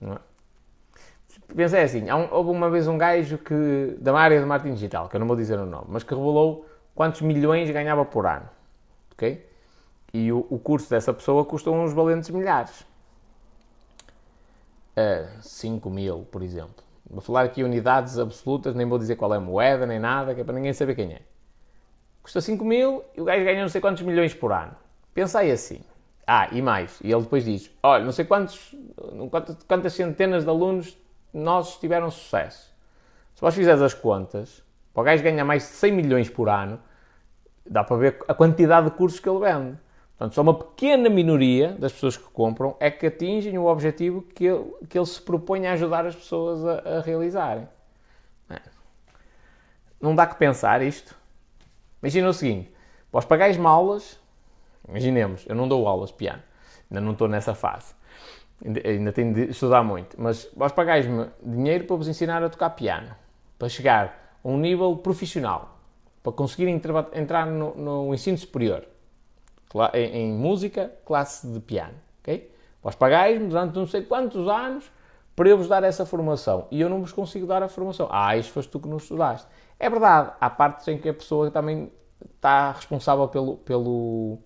Não 0.00 0.12
é? 0.12 0.18
Pensei 1.56 1.82
assim, 1.82 2.10
houve 2.30 2.50
uma 2.50 2.68
vez 2.68 2.86
um 2.86 2.98
gajo 2.98 3.38
que, 3.38 3.96
da 3.98 4.14
área 4.18 4.38
de 4.38 4.44
marketing 4.44 4.74
digital, 4.74 5.08
que 5.08 5.16
eu 5.16 5.20
não 5.20 5.26
vou 5.26 5.36
dizer 5.36 5.58
o 5.58 5.64
nome, 5.64 5.86
mas 5.88 6.02
que 6.02 6.14
revelou 6.14 6.66
quantos 6.94 7.22
milhões 7.22 7.70
ganhava 7.70 8.04
por 8.04 8.26
ano. 8.26 8.48
Ok? 9.22 9.46
E 10.12 10.32
o, 10.32 10.44
o 10.50 10.58
curso 10.58 10.90
dessa 10.90 11.14
pessoa 11.14 11.44
custa 11.44 11.70
uns 11.70 11.92
valentes 11.92 12.28
milhares 12.30 12.84
a 14.96 15.40
5 15.40 15.88
mil, 15.88 16.26
por 16.30 16.42
exemplo. 16.42 16.82
Vou 17.08 17.20
falar 17.20 17.44
aqui 17.44 17.62
unidades 17.62 18.18
absolutas, 18.18 18.74
nem 18.74 18.86
vou 18.86 18.98
dizer 18.98 19.16
qual 19.16 19.32
é 19.32 19.36
a 19.36 19.40
moeda, 19.40 19.86
nem 19.86 20.00
nada, 20.00 20.34
que 20.34 20.40
é 20.40 20.44
para 20.44 20.54
ninguém 20.54 20.72
saber 20.72 20.96
quem 20.96 21.12
é. 21.12 21.22
Custa 22.22 22.40
5 22.40 22.64
mil 22.64 23.04
e 23.16 23.20
o 23.20 23.24
gajo 23.24 23.44
ganha 23.44 23.62
não 23.62 23.68
sei 23.68 23.80
quantos 23.80 24.02
milhões 24.02 24.34
por 24.34 24.52
ano. 24.52 24.74
Pensa 25.14 25.38
aí 25.38 25.50
assim. 25.50 25.80
Ah, 26.26 26.48
e 26.50 26.60
mais. 26.60 27.00
E 27.00 27.10
ele 27.10 27.22
depois 27.22 27.44
diz: 27.44 27.70
olha, 27.82 28.04
não 28.04 28.12
sei 28.12 28.24
quantos, 28.24 28.74
quantas 29.68 29.92
centenas 29.92 30.44
de 30.44 30.50
alunos 30.50 30.96
nossos 31.32 31.78
tiveram 31.80 32.10
sucesso. 32.10 32.72
Se 33.34 33.40
vós 33.40 33.54
fizeres 33.54 33.80
as 33.80 33.94
contas, 33.94 34.62
para 34.92 35.00
o 35.00 35.04
gajo 35.04 35.22
ganhar 35.22 35.44
mais 35.44 35.62
de 35.62 35.68
100 35.70 35.92
milhões 35.92 36.28
por 36.28 36.48
ano, 36.48 36.78
dá 37.68 37.84
para 37.84 37.96
ver 37.96 38.18
a 38.28 38.34
quantidade 38.34 38.90
de 38.90 38.96
cursos 38.96 39.20
que 39.20 39.28
ele 39.28 39.40
vende. 39.40 39.78
Portanto, 40.22 40.34
só 40.34 40.42
uma 40.42 40.54
pequena 40.54 41.08
minoria 41.08 41.72
das 41.72 41.92
pessoas 41.92 42.16
que 42.16 42.24
compram 42.24 42.76
é 42.78 42.90
que 42.90 43.06
atingem 43.06 43.58
o 43.58 43.66
objetivo 43.66 44.22
que 44.22 44.44
ele, 44.44 44.64
que 44.88 44.96
ele 44.96 45.06
se 45.06 45.20
propõe 45.20 45.66
a 45.66 45.72
ajudar 45.72 46.06
as 46.06 46.14
pessoas 46.14 46.64
a, 46.64 46.98
a 46.98 47.00
realizarem. 47.00 47.66
É. 48.48 48.60
Não 50.00 50.14
dá 50.14 50.26
que 50.26 50.36
pensar 50.36 50.82
isto. 50.82 51.16
Imagina 52.02 52.28
o 52.28 52.32
seguinte: 52.32 52.72
vós 53.10 53.24
pagais-me 53.24 53.66
aulas, 53.66 54.20
imaginemos, 54.88 55.44
eu 55.48 55.54
não 55.54 55.68
dou 55.68 55.86
aulas 55.86 56.10
de 56.10 56.16
piano, 56.16 56.42
ainda 56.90 57.00
não 57.00 57.12
estou 57.12 57.28
nessa 57.28 57.54
fase, 57.54 57.94
ainda 58.64 59.12
tenho 59.12 59.32
de 59.32 59.50
estudar 59.50 59.82
muito, 59.82 60.20
mas 60.20 60.48
vós 60.56 60.72
pagais-me 60.72 61.30
dinheiro 61.42 61.84
para 61.84 61.96
vos 61.96 62.08
ensinar 62.08 62.42
a 62.42 62.48
tocar 62.48 62.70
piano, 62.70 63.14
para 63.58 63.68
chegar 63.68 64.36
a 64.44 64.48
um 64.48 64.58
nível 64.58 64.96
profissional, 64.96 65.78
para 66.22 66.32
conseguir 66.32 66.68
entrar 66.68 67.46
no, 67.46 67.74
no 67.74 68.14
ensino 68.14 68.38
superior 68.38 68.86
em, 69.94 70.04
em 70.04 70.32
música, 70.32 70.92
classe 71.04 71.46
de 71.46 71.60
piano, 71.60 71.94
ok? 72.20 72.50
Vós 72.82 72.94
pagais-me 72.94 73.48
durante 73.48 73.74
não 73.76 73.86
sei 73.86 74.02
quantos 74.02 74.48
anos 74.48 74.90
para 75.34 75.48
eu 75.48 75.56
vos 75.56 75.68
dar 75.68 75.82
essa 75.82 76.04
formação 76.04 76.66
e 76.70 76.80
eu 76.80 76.88
não 76.88 77.00
vos 77.00 77.12
consigo 77.12 77.46
dar 77.46 77.62
a 77.62 77.68
formação. 77.68 78.08
Ah, 78.10 78.36
isso 78.36 78.50
foste 78.50 78.70
tu 78.70 78.78
que 78.80 78.88
nos 78.88 79.04
estudaste. 79.04 79.46
É 79.78 79.88
verdade, 79.88 80.32
há 80.40 80.50
partes 80.50 80.86
em 80.88 80.98
que 80.98 81.08
a 81.08 81.14
pessoa 81.14 81.50
também 81.50 81.90
está 82.34 82.72
responsável 82.72 83.26
pelo, 83.28 83.56
pelo, 83.58 84.38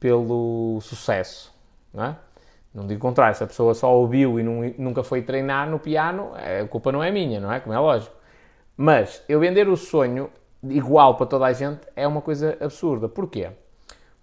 pelo 0.00 0.78
sucesso, 0.80 1.54
não 1.92 2.04
é? 2.04 2.16
Não 2.74 2.86
digo 2.86 3.00
contrário, 3.00 3.36
se 3.36 3.44
a 3.44 3.46
pessoa 3.46 3.74
só 3.74 3.94
ouviu 3.94 4.40
e 4.40 4.42
não, 4.42 4.62
nunca 4.78 5.04
foi 5.04 5.20
treinar 5.20 5.68
no 5.68 5.78
piano, 5.78 6.32
é, 6.36 6.60
a 6.60 6.66
culpa 6.66 6.90
não 6.90 7.02
é 7.02 7.10
minha, 7.10 7.38
não 7.38 7.52
é? 7.52 7.60
Como 7.60 7.74
é 7.74 7.78
lógico. 7.78 8.16
Mas 8.74 9.22
eu 9.28 9.38
vender 9.38 9.68
o 9.68 9.76
sonho 9.76 10.30
igual 10.64 11.16
para 11.16 11.26
toda 11.26 11.46
a 11.46 11.52
gente 11.52 11.80
é 11.96 12.06
uma 12.06 12.20
coisa 12.20 12.56
absurda. 12.60 13.08
Porquê? 13.08 13.50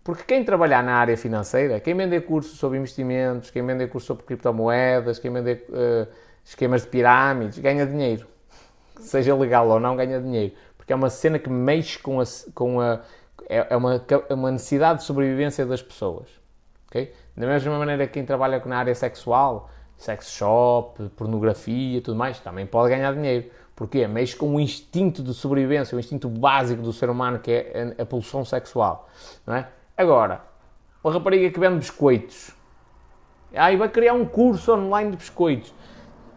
Porque 0.03 0.23
quem 0.23 0.43
trabalhar 0.43 0.83
na 0.83 0.93
área 0.93 1.17
financeira, 1.17 1.79
quem 1.79 1.95
vender 1.95 2.21
cursos 2.21 2.57
sobre 2.57 2.77
investimentos, 2.77 3.51
quem 3.51 3.65
vender 3.65 3.87
cursos 3.87 4.07
sobre 4.07 4.23
criptomoedas, 4.23 5.19
quem 5.19 5.31
vender 5.31 5.65
uh, 5.69 6.07
esquemas 6.43 6.83
de 6.83 6.87
pirâmides, 6.87 7.59
ganha 7.59 7.85
dinheiro. 7.85 8.25
Seja 8.99 9.35
legal 9.35 9.67
ou 9.67 9.79
não, 9.79 9.95
ganha 9.95 10.19
dinheiro. 10.19 10.53
Porque 10.77 10.93
é 10.93 10.95
uma 10.95 11.09
cena 11.09 11.37
que 11.37 11.49
mexe 11.49 11.99
com 11.99 12.19
a. 12.19 12.23
Com 12.55 12.79
a 12.81 13.01
é, 13.47 13.67
é 13.71 13.75
uma, 13.75 14.03
é 14.29 14.33
uma 14.33 14.51
necessidade 14.51 14.99
de 14.99 15.05
sobrevivência 15.05 15.65
das 15.65 15.81
pessoas. 15.81 16.27
Okay? 16.87 17.13
Da 17.35 17.47
mesma 17.47 17.77
maneira 17.77 18.05
que 18.05 18.13
quem 18.13 18.25
trabalha 18.25 18.61
na 18.65 18.77
área 18.77 18.93
sexual, 18.93 19.69
sex 19.97 20.31
shop, 20.31 21.09
pornografia 21.15 21.97
e 21.97 22.01
tudo 22.01 22.15
mais, 22.15 22.39
também 22.39 22.65
pode 22.65 22.89
ganhar 22.89 23.13
dinheiro. 23.13 23.49
Porquê? 23.79 24.05
Mexe 24.09 24.35
com 24.35 24.53
o 24.53 24.59
instinto 24.59 25.23
de 25.23 25.33
sobrevivência, 25.33 25.95
o 25.95 25.99
instinto 26.01 26.27
básico 26.27 26.81
do 26.81 26.91
ser 26.91 27.09
humano, 27.09 27.39
que 27.39 27.49
é 27.49 27.95
a, 27.97 28.03
a 28.03 28.05
pulsão 28.05 28.43
sexual. 28.43 29.07
Não 29.47 29.55
é? 29.55 29.69
Agora, 29.95 30.41
uma 31.01 31.13
rapariga 31.13 31.49
que 31.49 31.57
vende 31.57 31.77
biscoitos. 31.77 32.53
Aí 33.55 33.77
vai 33.77 33.87
criar 33.87 34.15
um 34.15 34.25
curso 34.25 34.73
online 34.73 35.11
de 35.11 35.15
biscoitos. 35.15 35.73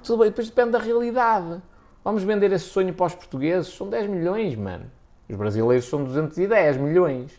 Tudo 0.05 0.21
bem, 0.21 0.29
depois 0.29 0.49
depende 0.49 0.71
da 0.71 0.79
realidade. 0.79 1.61
Vamos 2.05 2.23
vender 2.23 2.53
esse 2.53 2.67
sonho 2.67 2.95
para 2.95 3.07
os 3.07 3.15
portugueses? 3.17 3.75
São 3.75 3.89
10 3.89 4.09
milhões, 4.09 4.55
mano. 4.55 4.89
Os 5.29 5.35
brasileiros 5.35 5.87
são 5.87 6.05
210 6.05 6.77
milhões. 6.77 7.33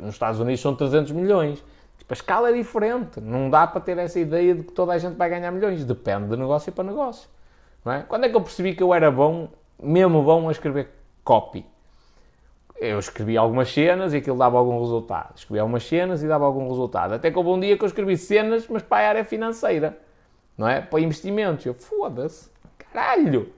Nos 0.00 0.14
Estados 0.14 0.40
Unidos 0.40 0.60
são 0.60 0.74
300 0.74 1.12
milhões. 1.12 1.64
Tipo, 1.98 2.12
a 2.12 2.14
escala 2.14 2.50
é 2.50 2.52
diferente. 2.52 3.20
Não 3.20 3.48
dá 3.48 3.64
para 3.64 3.80
ter 3.80 3.96
essa 3.98 4.18
ideia 4.18 4.56
de 4.56 4.64
que 4.64 4.72
toda 4.72 4.92
a 4.92 4.98
gente 4.98 5.14
vai 5.14 5.30
ganhar 5.30 5.52
milhões. 5.52 5.84
Depende 5.84 6.30
de 6.30 6.36
negócio 6.36 6.72
para 6.72 6.82
negócio. 6.82 7.30
É? 7.86 8.00
Quando 8.00 8.24
é 8.24 8.28
que 8.28 8.36
eu 8.36 8.40
percebi 8.40 8.74
que 8.74 8.82
eu 8.82 8.92
era 8.92 9.10
bom, 9.10 9.48
mesmo 9.82 10.22
bom, 10.22 10.48
a 10.48 10.52
escrever 10.52 10.90
copy? 11.24 11.64
eu 12.80 12.98
escrevi 12.98 13.36
algumas 13.36 13.70
cenas 13.70 14.14
e 14.14 14.16
aquilo 14.16 14.38
dava 14.38 14.56
algum 14.56 14.80
resultado. 14.80 15.36
Escrevi 15.36 15.60
algumas 15.60 15.84
cenas 15.84 16.22
e 16.22 16.26
dava 16.26 16.46
algum 16.46 16.66
resultado. 16.66 17.12
Até 17.12 17.30
que 17.30 17.36
houve 17.36 17.50
um 17.50 17.60
dia 17.60 17.76
que 17.76 17.84
eu 17.84 17.86
escrevi 17.86 18.16
cenas, 18.16 18.66
mas 18.68 18.82
para 18.82 19.04
a 19.04 19.08
área 19.10 19.24
financeira, 19.24 19.98
não 20.56 20.66
é? 20.66 20.80
Para 20.80 21.00
investimentos. 21.00 21.66
Eu, 21.66 21.74
foda-se, 21.74 22.50
caralho! 22.78 23.52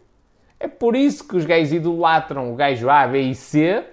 É 0.59 0.66
por 0.66 0.97
isso 0.97 1.27
que 1.27 1.36
os 1.36 1.44
gajos 1.44 1.73
idolatram 1.73 2.53
o 2.53 2.57
gajo 2.57 2.90
A, 2.90 3.07
B 3.07 3.20
e 3.20 3.35
C, 3.35 3.85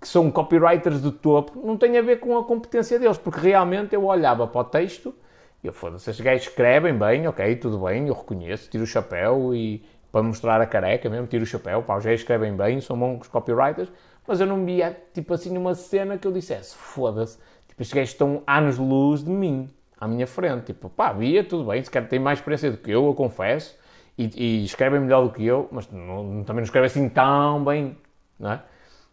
que 0.00 0.08
são 0.08 0.30
copywriters 0.30 1.02
do 1.02 1.12
topo, 1.12 1.60
não 1.62 1.76
tem 1.76 1.98
a 1.98 2.02
ver 2.02 2.18
com 2.18 2.38
a 2.38 2.44
competência 2.44 2.98
deles, 2.98 3.18
porque 3.18 3.40
realmente 3.40 3.94
eu 3.94 4.06
olhava 4.06 4.46
para 4.46 4.60
o 4.62 4.64
texto 4.64 5.14
e 5.62 5.66
eu, 5.66 5.72
foda-se, 5.72 6.10
esses 6.10 6.20
gajos 6.20 6.46
escrevem 6.48 6.96
bem, 6.96 7.26
ok, 7.26 7.56
tudo 7.56 7.78
bem, 7.78 8.08
eu 8.08 8.14
reconheço, 8.14 8.70
tiro 8.70 8.84
o 8.84 8.86
chapéu 8.86 9.54
e 9.54 9.84
para 10.10 10.22
mostrar 10.22 10.60
a 10.60 10.66
careca 10.66 11.08
mesmo, 11.08 11.26
tiro 11.26 11.44
o 11.44 11.46
chapéu, 11.46 11.82
pá, 11.82 11.96
os 11.96 12.04
gajos 12.04 12.20
escrevem 12.20 12.56
bem, 12.56 12.80
são 12.80 12.98
bons 12.98 13.28
copywriters, 13.28 13.90
mas 14.26 14.40
eu 14.40 14.46
não 14.46 14.64
via, 14.64 14.96
tipo 15.14 15.34
assim, 15.34 15.52
numa 15.52 15.74
cena 15.74 16.18
que 16.18 16.26
eu 16.26 16.32
dissesse, 16.32 16.74
foda-se, 16.74 17.38
tipo, 17.68 17.82
estes 17.82 17.94
gajos 17.94 18.10
estão 18.10 18.42
anos 18.46 18.76
de 18.76 18.82
luz 18.82 19.22
de 19.22 19.30
mim, 19.30 19.70
à 19.98 20.08
minha 20.08 20.26
frente, 20.26 20.66
tipo, 20.66 20.88
pá, 20.88 21.12
via, 21.12 21.44
tudo 21.44 21.64
bem, 21.64 21.82
se 21.82 21.90
calhar 21.90 22.08
tem 22.08 22.18
mais 22.18 22.38
experiência 22.38 22.70
do 22.70 22.78
que 22.78 22.90
eu, 22.90 23.04
eu 23.04 23.14
confesso, 23.14 23.78
e, 24.16 24.30
e 24.34 24.64
escrevem 24.64 25.00
melhor 25.00 25.22
do 25.22 25.30
que 25.32 25.44
eu, 25.44 25.68
mas 25.70 25.90
não, 25.90 26.42
também 26.44 26.60
não 26.60 26.64
escrevem 26.64 26.86
assim 26.86 27.08
tão 27.08 27.64
bem, 27.64 27.96
não 28.38 28.52
é? 28.52 28.62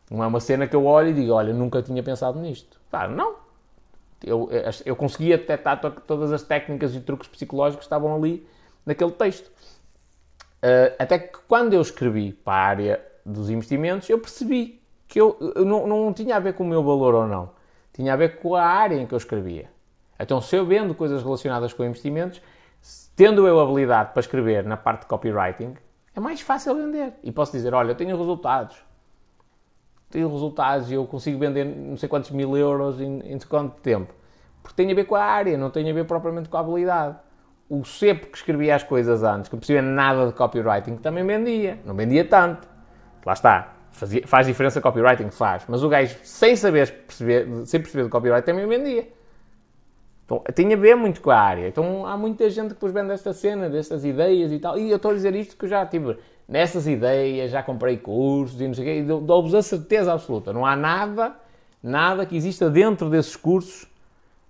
Não 0.10 0.24
é 0.24 0.28
uma 0.28 0.40
cena 0.40 0.68
que 0.68 0.76
eu 0.76 0.86
olho 0.86 1.10
e 1.10 1.14
digo, 1.14 1.34
olha, 1.34 1.54
nunca 1.54 1.82
tinha 1.82 2.02
pensado 2.02 2.40
nisto. 2.40 2.80
Pá, 2.90 3.08
não. 3.08 3.36
Eu, 4.24 4.50
eu 4.86 4.96
conseguia 4.96 5.38
detectar 5.38 5.80
todas 5.80 6.32
as 6.32 6.42
técnicas 6.42 6.96
e 6.96 7.00
truques 7.00 7.28
psicológicos 7.28 7.86
que 7.86 7.86
estavam 7.86 8.16
ali 8.16 8.48
naquele 8.86 9.12
texto. 9.12 9.48
Uh, 10.58 10.96
até 10.98 11.20
que 11.20 11.38
quando 11.48 11.74
eu 11.74 11.82
escrevi 11.82 12.34
para 12.34 12.54
a 12.54 12.66
área 12.66 13.06
dos 13.26 13.50
investimentos, 13.50 14.10
eu 14.10 14.18
percebi 14.18 14.82
que 15.08 15.22
eu, 15.22 15.38
eu 15.56 15.64
não, 15.64 15.86
não, 15.86 16.14
tinha 16.14 16.36
a 16.36 16.40
ver 16.40 16.54
com 16.54 16.64
o 16.64 16.68
meu 16.68 16.84
valor 16.84 17.14
ou 17.14 17.28
não. 17.28 17.52
Tinha 17.94 18.14
a 18.14 18.16
ver 18.16 18.40
com 18.40 18.56
a 18.56 18.64
área 18.64 18.96
em 18.96 19.06
que 19.06 19.14
eu 19.14 19.18
escrevia. 19.18 19.70
Então, 20.20 20.42
se 20.42 20.56
eu 20.56 20.66
vendo 20.66 20.96
coisas 20.96 21.22
relacionadas 21.22 21.74
com 21.74 21.84
investimentos, 21.84 22.42
tendo 23.16 23.48
eu 23.48 23.60
habilidade 23.60 24.12
para 24.14 24.20
escrever 24.20 24.64
na 24.64 24.78
parte 24.78 25.02
de 25.02 25.08
copywriting, 25.08 25.76
é 26.16 26.20
mais 26.20 26.42
fácil 26.42 26.76
vender. 26.76 27.14
E 27.24 27.32
posso 27.32 27.52
dizer, 27.52 27.74
olha, 27.74 27.92
eu 27.92 27.96
tenho 27.96 28.18
resultados. 28.18 28.76
Tenho 30.10 30.32
resultados 30.32 30.90
e 30.90 30.94
eu 30.94 31.06
consigo 31.06 31.38
vender 31.38 31.66
não 31.66 31.98
sei 31.98 32.08
quantos 32.08 32.32
mil 32.32 32.56
euros 32.56 33.00
em, 33.02 33.20
em 33.34 33.38
quanto 33.40 33.80
tempo. 33.82 34.14
Porque 34.64 34.76
tem 34.76 34.92
a 34.92 34.96
ver 34.96 35.06
com 35.06 35.16
a 35.16 35.24
área, 35.24 35.58
não 35.58 35.70
tem 35.70 35.90
a 35.90 35.94
ver 35.94 36.06
propriamente 36.06 36.50
com 36.50 36.58
a 36.58 36.60
habilidade 36.60 37.18
o 37.70 37.84
cepo 37.84 38.28
que 38.28 38.38
escrevia 38.38 38.76
as 38.76 38.84
coisas 38.84 39.24
antes, 39.24 39.50
que 39.50 39.56
não 39.56 39.60
percebia 39.60 39.82
nada 39.82 40.28
de 40.28 40.34
copywriting, 40.34 40.96
também 40.98 41.26
vendia. 41.26 41.80
Não 41.86 41.96
vendia 41.96 42.24
tanto. 42.26 42.68
Lá 43.26 43.34
está. 43.34 43.74
Fazia, 43.92 44.26
faz 44.26 44.48
diferença 44.48 44.80
copywriting? 44.80 45.30
Faz. 45.32 45.66
Mas 45.68 45.84
o 45.84 45.90
gajo, 45.90 46.16
sem 46.24 46.56
saber 46.56 46.92
perceber, 47.06 47.66
sem 47.66 47.82
perceber 47.82 48.04
de 48.04 48.10
copywriting, 48.10 48.46
também 48.46 48.68
vendia. 48.68 49.08
Então, 50.26 50.44
tinha 50.54 50.76
a 50.76 50.80
ver 50.80 50.96
muito 50.96 51.22
com 51.22 51.32
a 51.32 51.40
área. 51.40 51.68
Então, 51.68 52.06
há 52.06 52.18
muita 52.18 52.50
gente 52.50 52.68
que 52.68 52.74
depois 52.74 52.94
vende 52.94 53.12
esta 53.12 53.34
cena, 53.34 53.70
destas 53.70 54.06
ideias 54.06 54.52
e 54.52 54.60
tal. 54.60 54.78
E 54.78 54.90
eu 54.90 54.98
estou 54.98 55.12
a 55.12 55.14
dizer 55.14 55.36
isto 55.36 55.58
que 55.58 55.66
eu 55.66 55.70
já 55.70 55.86
tive 55.86 56.18
nessas 56.48 56.88
ideias, 56.88 57.52
já 57.52 57.62
comprei 57.62 57.98
cursos 57.98 58.60
e 58.62 58.68
não 58.68 58.74
sei 58.74 58.84
o 58.84 58.88
quê, 58.88 59.00
e 59.00 59.26
dou-vos 59.26 59.54
a 59.54 59.62
certeza 59.62 60.14
absoluta. 60.14 60.54
Não 60.54 60.66
há 60.66 60.76
nada, 60.76 61.36
nada 61.84 62.26
que 62.26 62.36
exista 62.36 62.70
dentro 62.70 63.10
desses 63.10 63.36
cursos 63.36 63.86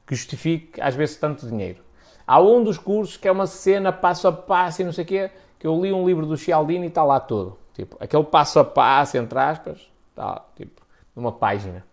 que 0.05 0.15
justifique, 0.15 0.79
às 0.79 0.95
vezes, 0.95 1.17
tanto 1.17 1.47
dinheiro. 1.47 1.79
Há 2.25 2.39
um 2.41 2.63
dos 2.63 2.77
cursos 2.77 3.17
que 3.17 3.27
é 3.27 3.31
uma 3.31 3.47
cena 3.47 3.91
passo 3.91 4.27
a 4.27 4.31
passo 4.31 4.81
e 4.81 4.85
não 4.85 4.91
sei 4.91 5.03
o 5.03 5.07
quê, 5.07 5.31
que 5.57 5.65
eu 5.65 5.81
li 5.81 5.91
um 5.91 6.05
livro 6.05 6.25
do 6.25 6.37
Cialdini 6.37 6.85
e 6.85 6.89
está 6.89 7.03
lá 7.03 7.19
todo. 7.19 7.57
Tipo, 7.73 7.97
aquele 7.99 8.23
passo 8.23 8.59
a 8.59 8.65
passo, 8.65 9.17
entre 9.17 9.37
aspas, 9.39 9.89
está, 10.09 10.43
tipo, 10.55 10.81
numa 11.15 11.31
página. 11.31 11.83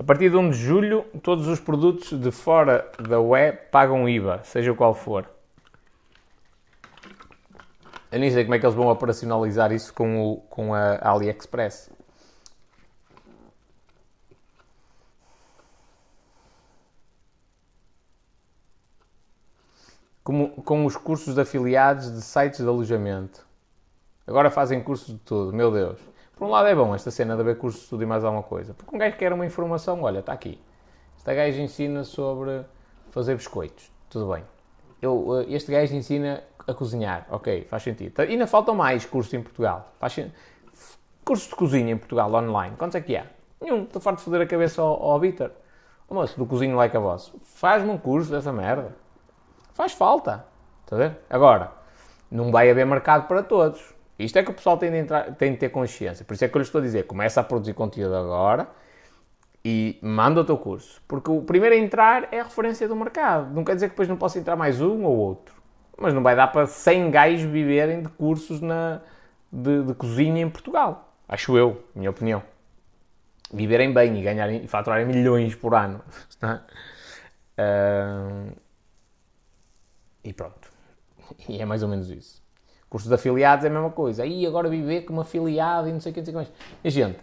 A 0.00 0.02
partir 0.02 0.30
de 0.30 0.36
1 0.36 0.48
de 0.48 0.56
julho, 0.56 1.04
todos 1.22 1.46
os 1.46 1.60
produtos 1.60 2.18
de 2.18 2.30
fora 2.30 2.90
da 3.06 3.20
web 3.20 3.58
pagam 3.70 4.08
IVA, 4.08 4.40
seja 4.44 4.72
qual 4.72 4.94
for. 4.94 5.28
Eu 8.10 8.18
nem 8.18 8.30
sei 8.30 8.44
como 8.44 8.54
é 8.54 8.58
que 8.58 8.64
eles 8.64 8.74
vão 8.74 8.88
operacionalizar 8.88 9.70
isso 9.72 9.92
com, 9.92 10.22
o, 10.22 10.36
com 10.48 10.72
a 10.72 10.98
AliExpress. 11.06 11.90
como, 20.24 20.62
com 20.62 20.86
os 20.86 20.96
cursos 20.96 21.34
de 21.34 21.42
afiliados 21.42 22.10
de 22.10 22.22
sites 22.22 22.60
de 22.60 22.66
alojamento. 22.66 23.46
Agora 24.26 24.50
fazem 24.50 24.82
cursos 24.82 25.08
de 25.08 25.18
tudo, 25.18 25.52
meu 25.52 25.70
Deus. 25.70 26.09
Por 26.40 26.46
um 26.46 26.52
lado 26.52 26.68
é 26.68 26.74
bom 26.74 26.94
esta 26.94 27.10
cena 27.10 27.34
de 27.34 27.42
haver 27.42 27.58
cursos 27.58 27.82
de 27.82 27.88
tudo 27.90 28.02
e 28.02 28.06
mais 28.06 28.24
alguma 28.24 28.42
coisa. 28.42 28.72
Porque 28.72 28.96
um 28.96 28.98
gajo 28.98 29.14
quer 29.18 29.30
uma 29.30 29.44
informação, 29.44 30.02
olha, 30.02 30.20
está 30.20 30.32
aqui. 30.32 30.58
Este 31.14 31.34
gajo 31.34 31.60
ensina 31.60 32.02
sobre 32.02 32.64
fazer 33.10 33.34
biscoitos. 33.34 33.92
Tudo 34.08 34.32
bem. 34.32 34.42
Eu, 35.02 35.40
eh, 35.40 35.52
este 35.52 35.70
gajo 35.70 35.94
ensina 35.94 36.42
a 36.66 36.72
cozinhar. 36.72 37.26
Ok, 37.30 37.66
faz 37.68 37.82
sentido. 37.82 38.22
E 38.22 38.22
ainda 38.22 38.46
faltam 38.46 38.74
mais 38.74 39.04
cursos 39.04 39.34
em 39.34 39.42
Portugal. 39.42 39.92
Faz 40.00 40.18
Cursos 41.22 41.46
de 41.46 41.54
cozinha 41.54 41.92
em 41.92 41.98
Portugal, 41.98 42.32
online. 42.32 42.74
Quantos 42.74 42.94
é 42.94 43.02
que 43.02 43.18
há? 43.18 43.26
Nenhum. 43.60 43.82
Estou 43.82 44.00
farto 44.00 44.20
de 44.20 44.24
foder 44.24 44.40
a 44.40 44.46
cabeça 44.46 44.80
ao, 44.80 44.94
ao. 44.94 45.20
Oh, 46.08 46.14
moço, 46.14 46.38
do 46.38 46.46
cozinho 46.46 46.74
like 46.74 46.96
a 46.96 47.00
voz. 47.00 47.30
Faz-me 47.42 47.90
um 47.90 47.98
curso 47.98 48.30
dessa 48.30 48.50
merda. 48.50 48.96
Faz 49.74 49.92
falta. 49.92 50.46
Está 50.84 50.96
a 50.96 50.98
ver? 51.00 51.18
Agora, 51.28 51.70
não 52.30 52.50
vai 52.50 52.70
haver 52.70 52.86
mercado 52.86 53.28
para 53.28 53.42
todos. 53.42 53.99
Isto 54.24 54.38
é 54.38 54.42
que 54.42 54.50
o 54.50 54.54
pessoal 54.54 54.76
tem 54.76 54.90
de, 54.90 54.98
entrar, 54.98 55.34
tem 55.36 55.52
de 55.52 55.58
ter 55.58 55.70
consciência. 55.70 56.24
Por 56.24 56.34
isso 56.34 56.44
é 56.44 56.48
que 56.48 56.56
eu 56.56 56.60
lhe 56.60 56.66
estou 56.66 56.80
a 56.80 56.82
dizer: 56.82 57.04
começa 57.04 57.40
a 57.40 57.44
produzir 57.44 57.74
conteúdo 57.74 58.14
agora 58.14 58.68
e 59.64 59.98
manda 60.02 60.40
o 60.40 60.44
teu 60.44 60.58
curso. 60.58 61.02
Porque 61.06 61.30
o 61.30 61.42
primeiro 61.42 61.74
a 61.74 61.78
entrar 61.78 62.28
é 62.32 62.40
a 62.40 62.44
referência 62.44 62.88
do 62.88 62.96
mercado. 62.96 63.52
Não 63.54 63.64
quer 63.64 63.74
dizer 63.74 63.86
que 63.88 63.92
depois 63.92 64.08
não 64.08 64.16
possa 64.16 64.38
entrar 64.38 64.56
mais 64.56 64.80
um 64.80 65.04
ou 65.04 65.16
outro. 65.16 65.54
Mas 65.98 66.14
não 66.14 66.22
vai 66.22 66.34
dar 66.34 66.48
para 66.48 66.66
100 66.66 67.10
gajos 67.10 67.50
viverem 67.50 68.02
de 68.02 68.08
cursos 68.10 68.60
na, 68.60 69.02
de, 69.52 69.82
de 69.84 69.94
cozinha 69.94 70.42
em 70.42 70.50
Portugal. 70.50 71.14
Acho 71.28 71.56
eu, 71.58 71.84
minha 71.94 72.10
opinião. 72.10 72.42
Viverem 73.52 73.92
bem 73.92 74.18
e 74.18 74.22
ganharem 74.22 74.64
e 74.64 74.68
faturarem 74.68 75.06
milhões 75.06 75.54
por 75.54 75.74
ano. 75.74 76.02
uh, 77.58 78.52
E 80.24 80.32
pronto. 80.32 80.70
E 81.48 81.60
é 81.60 81.64
mais 81.64 81.82
ou 81.82 81.88
menos 81.88 82.10
isso. 82.10 82.39
Cursos 82.90 83.08
de 83.08 83.14
afiliados 83.14 83.64
é 83.64 83.68
a 83.68 83.70
mesma 83.70 83.90
coisa. 83.90 84.24
Aí 84.24 84.44
agora 84.44 84.68
viver 84.68 85.02
como 85.02 85.20
afiliado 85.20 85.88
e 85.88 85.92
não 85.92 86.00
sei 86.00 86.10
o 86.10 86.14
que, 86.14 86.20
não 86.20 86.24
sei 86.24 86.34
o 86.34 86.38
que 86.38 86.50
mais. 86.50 86.52
E, 86.82 86.90
gente, 86.90 87.20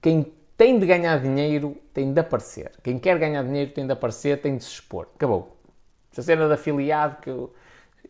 quem 0.00 0.26
tem 0.56 0.76
de 0.76 0.84
ganhar 0.84 1.20
dinheiro 1.20 1.76
tem 1.94 2.12
de 2.12 2.18
aparecer. 2.18 2.72
Quem 2.82 2.98
quer 2.98 3.16
ganhar 3.16 3.44
dinheiro 3.44 3.70
tem 3.70 3.86
de 3.86 3.92
aparecer, 3.92 4.42
tem 4.42 4.56
de 4.56 4.64
se 4.64 4.70
expor. 4.70 5.06
Acabou. 5.14 5.56
Essa 6.10 6.22
cena 6.22 6.48
de 6.48 6.52
afiliado 6.52 7.18
que 7.22 7.30
eu, 7.30 7.54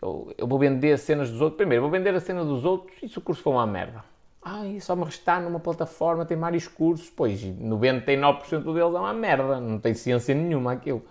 eu, 0.01 0.35
eu, 0.39 0.47
vou 0.47 0.59
vender 0.59 0.99
cenas 0.99 1.31
dos 1.31 1.43
outros. 1.43 1.59
Primeiro, 1.59 1.83
vou 1.83 1.91
vender 1.91 2.15
a 2.15 2.21
cena 2.21 2.43
dos 2.43 2.65
outros 2.65 2.97
e 3.03 3.09
se 3.09 3.19
o 3.19 3.21
curso 3.21 3.43
for 3.43 3.51
uma 3.51 3.67
merda. 3.67 4.03
Ai, 4.43 4.81
só 4.81 4.97
me 4.97 5.05
restar 5.05 5.43
numa 5.43 5.61
plataforma, 5.61 6.25
tem 6.25 6.39
vários 6.39 6.67
cursos. 6.67 7.11
Pois, 7.11 7.43
99% 7.43 8.65
deles 8.65 8.81
é 8.81 8.85
uma 8.85 9.13
merda. 9.13 9.61
Não 9.61 9.79
tem 9.79 9.93
ciência 9.93 10.35
nenhuma 10.35 10.73
aquilo. 10.73 11.05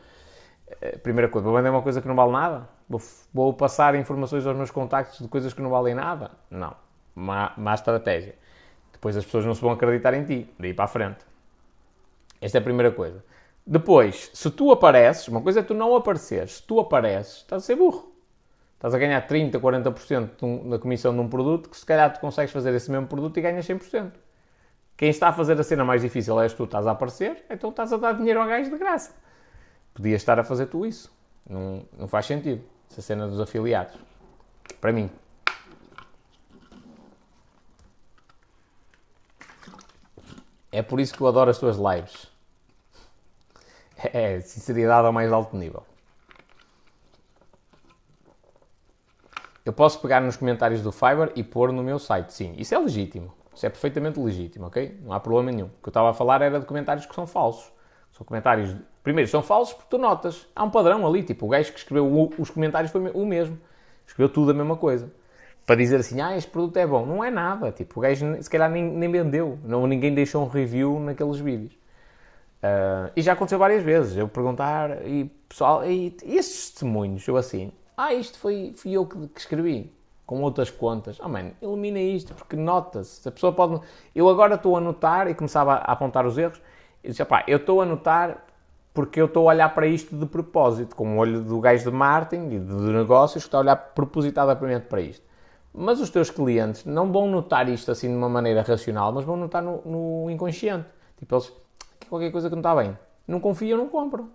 Eh, 0.82 0.98
primeira 0.98 1.30
coisa, 1.30 1.48
vou 1.48 1.56
vender 1.56 1.70
uma 1.70 1.84
coisa 1.84 2.02
que 2.02 2.08
não 2.08 2.16
vale 2.16 2.32
nada? 2.32 2.68
Vou, 2.92 3.02
vou, 3.34 3.54
passar 3.54 3.96
informações 3.96 4.46
aos 4.46 4.58
meus 4.58 4.70
contactos 4.70 5.20
de 5.20 5.28
coisas 5.30 5.54
que 5.54 5.62
não 5.62 5.70
valem 5.70 5.96
nada? 5.96 6.32
Não. 6.50 6.76
Má, 7.16 7.54
má 7.56 7.74
estratégia. 7.74 8.36
Depois 8.92 9.16
as 9.16 9.24
pessoas 9.24 9.46
não 9.46 9.56
se 9.56 9.62
vão 9.62 9.72
acreditar 9.72 10.14
em 10.14 10.26
ti, 10.26 10.54
daí 10.60 10.74
para 10.74 10.86
a 10.86 10.88
frente. 10.90 11.26
Esta 12.42 12.58
é 12.58 12.60
a 12.60 12.64
primeira 12.64 12.92
coisa. 12.92 13.24
Depois, 13.66 14.30
se 14.34 14.52
tu 14.52 14.72
apareces, 14.72 15.30
uma 15.30 15.42
coisa 15.42 15.62
é 15.62 15.64
tu 15.64 15.74
não 15.74 15.96
apareceres, 15.96 16.56
se 16.58 16.64
tu 16.64 16.82
apareces, 16.82 17.38
estás 17.38 17.64
a 17.64 17.66
ser 17.66 17.78
burro. 17.78 18.12
Estás 18.74 18.94
a 18.94 18.98
ganhar 18.98 19.22
30, 19.22 19.58
40% 19.58 20.70
da 20.70 20.78
comissão 20.78 21.14
de 21.14 21.20
um 21.22 21.30
produto 21.30 21.70
que 21.70 21.78
se 21.78 21.86
calhar 21.86 22.12
tu 22.12 22.20
consegues 22.20 22.52
fazer 22.52 22.74
esse 22.74 22.92
mesmo 22.92 23.08
produto 23.08 23.38
e 23.38 23.42
ganhas 23.42 23.66
100%. 23.66 24.12
Quem 24.98 25.10
está 25.10 25.30
a 25.30 25.34
fazer 25.34 25.58
a 25.58 25.64
cena 25.64 25.86
mais 25.86 26.02
difícil 26.02 26.42
és 26.42 26.54
tu, 26.54 26.66
estás 26.66 26.86
a 26.86 26.92
aparecer, 26.92 27.46
então 27.50 27.70
estás 27.70 27.94
a 27.94 27.98
dar 27.98 28.14
dinheiro 28.14 28.42
ao 28.42 28.48
gajo 28.48 28.70
de 28.70 28.78
graça. 28.78 29.16
Podias 29.94 30.22
estar 30.22 30.38
a 30.40 30.44
fazer 30.44 30.66
tu 30.66 30.86
isso. 30.86 31.10
Não, 31.50 31.84
não 31.98 32.08
faz 32.08 32.26
sentido. 32.26 32.64
Essa 32.92 33.02
cena 33.02 33.26
dos 33.26 33.40
afiliados. 33.40 33.98
Para 34.82 34.92
mim. 34.92 35.10
É 40.70 40.82
por 40.82 41.00
isso 41.00 41.14
que 41.14 41.22
eu 41.22 41.28
adoro 41.28 41.50
as 41.50 41.58
tuas 41.58 41.78
lives. 41.78 42.30
É 43.96 44.42
sinceridade 44.42 45.08
ao 45.08 45.14
mais 45.14 45.32
alto 45.32 45.56
nível. 45.56 45.86
Eu 49.64 49.72
posso 49.72 50.02
pegar 50.02 50.20
nos 50.20 50.36
comentários 50.36 50.82
do 50.82 50.92
Fiverr 50.92 51.32
e 51.36 51.44
pôr 51.44 51.72
no 51.72 51.84
meu 51.84 51.98
site, 51.98 52.34
sim. 52.34 52.56
Isso 52.58 52.76
é 52.76 52.80
legítimo. 52.80 53.34
Isso 53.54 53.66
é 53.66 53.70
perfeitamente 53.70 54.20
legítimo, 54.20 54.66
ok? 54.66 55.00
Não 55.02 55.14
há 55.14 55.20
problema 55.20 55.52
nenhum. 55.52 55.68
O 55.68 55.82
que 55.82 55.88
eu 55.88 55.92
estava 55.92 56.10
a 56.10 56.14
falar 56.14 56.42
era 56.42 56.60
de 56.60 56.66
comentários 56.66 57.06
que 57.06 57.16
são 57.16 57.26
falsos. 57.26 57.72
São 58.12 58.26
comentários 58.26 58.76
Primeiro, 59.04 59.30
são 59.30 59.42
falsos 59.42 59.74
porque 59.74 59.90
tu 59.90 59.98
notas. 59.98 60.48
Há 60.56 60.64
um 60.64 60.70
padrão 60.70 61.06
ali, 61.08 61.24
tipo, 61.24 61.46
o 61.46 61.50
gajo 61.50 61.72
que 61.72 61.80
escreveu 61.80 62.06
o, 62.06 62.32
os 62.38 62.50
comentários 62.50 62.92
foi 62.92 63.02
o 63.14 63.26
mesmo. 63.26 63.58
Escreveu 64.06 64.32
tudo 64.32 64.52
a 64.52 64.54
mesma 64.54 64.76
coisa. 64.78 65.12
Para 65.66 65.76
dizer 65.76 65.98
assim, 65.98 66.22
ah, 66.22 66.36
este 66.36 66.50
produto 66.50 66.78
é 66.78 66.86
bom. 66.86 67.06
Não 67.06 67.24
é 67.24 67.32
nada. 67.32 67.72
Tipo, 67.72 68.00
o 68.00 68.02
gajo 68.02 68.26
se 68.42 68.50
calhar 68.50 68.70
nem, 68.70 68.84
nem 68.84 69.12
vendeu. 69.12 69.58
Não, 69.64 69.88
ninguém 69.88 70.14
deixou 70.14 70.44
um 70.44 70.48
review 70.48 71.00
naqueles 71.00 71.40
vídeos. 71.40 71.74
Uh, 72.62 73.12
e 73.16 73.22
já 73.22 73.34
aconteceu 73.34 73.58
várias 73.58 73.84
vezes. 73.84 74.16
Eu 74.18 74.28
perguntar, 74.28 75.06
e 75.08 75.26
pessoal, 75.50 75.84
e, 75.84 76.08
e 76.08 76.36
testemunhos? 76.36 77.28
Eu 77.28 77.38
assim, 77.38 77.72
ah, 77.98 78.14
isto 78.14 78.38
foi, 78.38 78.74
fui 78.76 78.92
eu 78.94 79.06
que, 79.06 79.28
que 79.30 79.40
escrevi 79.40 79.92
com 80.26 80.42
outras 80.44 80.70
contas. 80.70 81.20
Oh, 81.20 81.28
man, 81.28 81.52
elimina 81.62 82.00
isto, 82.00 82.34
porque 82.36 82.56
nota-se. 82.56 83.28
A 83.28 83.32
pessoa 83.32 83.52
pode. 83.52 83.82
Eu 84.16 84.30
agora 84.30 84.56
estou 84.56 84.76
a 84.76 84.80
anotar 84.80 85.28
e 85.28 85.36
começava 85.36 85.74
a 85.74 85.92
apontar 85.92 86.26
os 86.26 86.38
erros. 86.38 86.62
E 87.04 87.10
disse, 87.10 87.26
pá, 87.26 87.44
eu 87.48 87.58
estou 87.58 87.82
a 87.82 87.84
anotar 87.84 88.46
porque 88.94 89.22
eu 89.22 89.26
estou 89.26 89.50
a 89.50 89.54
olhar 89.54 89.74
para 89.74 89.88
isto 89.88 90.16
de 90.16 90.26
propósito, 90.26 90.96
com 90.96 91.16
o 91.16 91.20
olho 91.20 91.42
do 91.42 91.60
gajo 91.60 91.90
de 91.90 91.96
marketing 91.96 92.56
e 92.56 92.60
de 92.60 92.74
negócios 92.74 93.44
que 93.44 93.48
está 93.48 93.58
a 93.58 93.62
olhar 93.62 93.76
propositadamente 93.76 94.88
para 94.88 95.02
isto. 95.02 95.26
Mas 95.74 96.02
os 96.02 96.10
teus 96.10 96.30
clientes 96.30 96.84
não 96.84 97.12
vão 97.12 97.28
notar 97.28 97.70
isto 97.70 97.92
assim 97.92 98.10
de 98.10 98.16
uma 98.16 98.28
maneira 98.28 98.62
racional, 98.62 99.14
mas 99.14 99.24
vão 99.24 99.38
notar 99.38 99.62
no, 99.62 99.82
no 99.86 100.30
inconsciente. 100.30 100.86
Tipo, 101.18 101.36
eles, 101.36 101.54
qualquer 102.10 102.32
coisa 102.32 102.50
que 102.50 102.56
não 102.56 102.60
está 102.60 102.76
bem. 102.76 102.98
Não 103.26 103.40
confiam, 103.40 103.78
não 103.78 103.88
compram. 103.88 104.30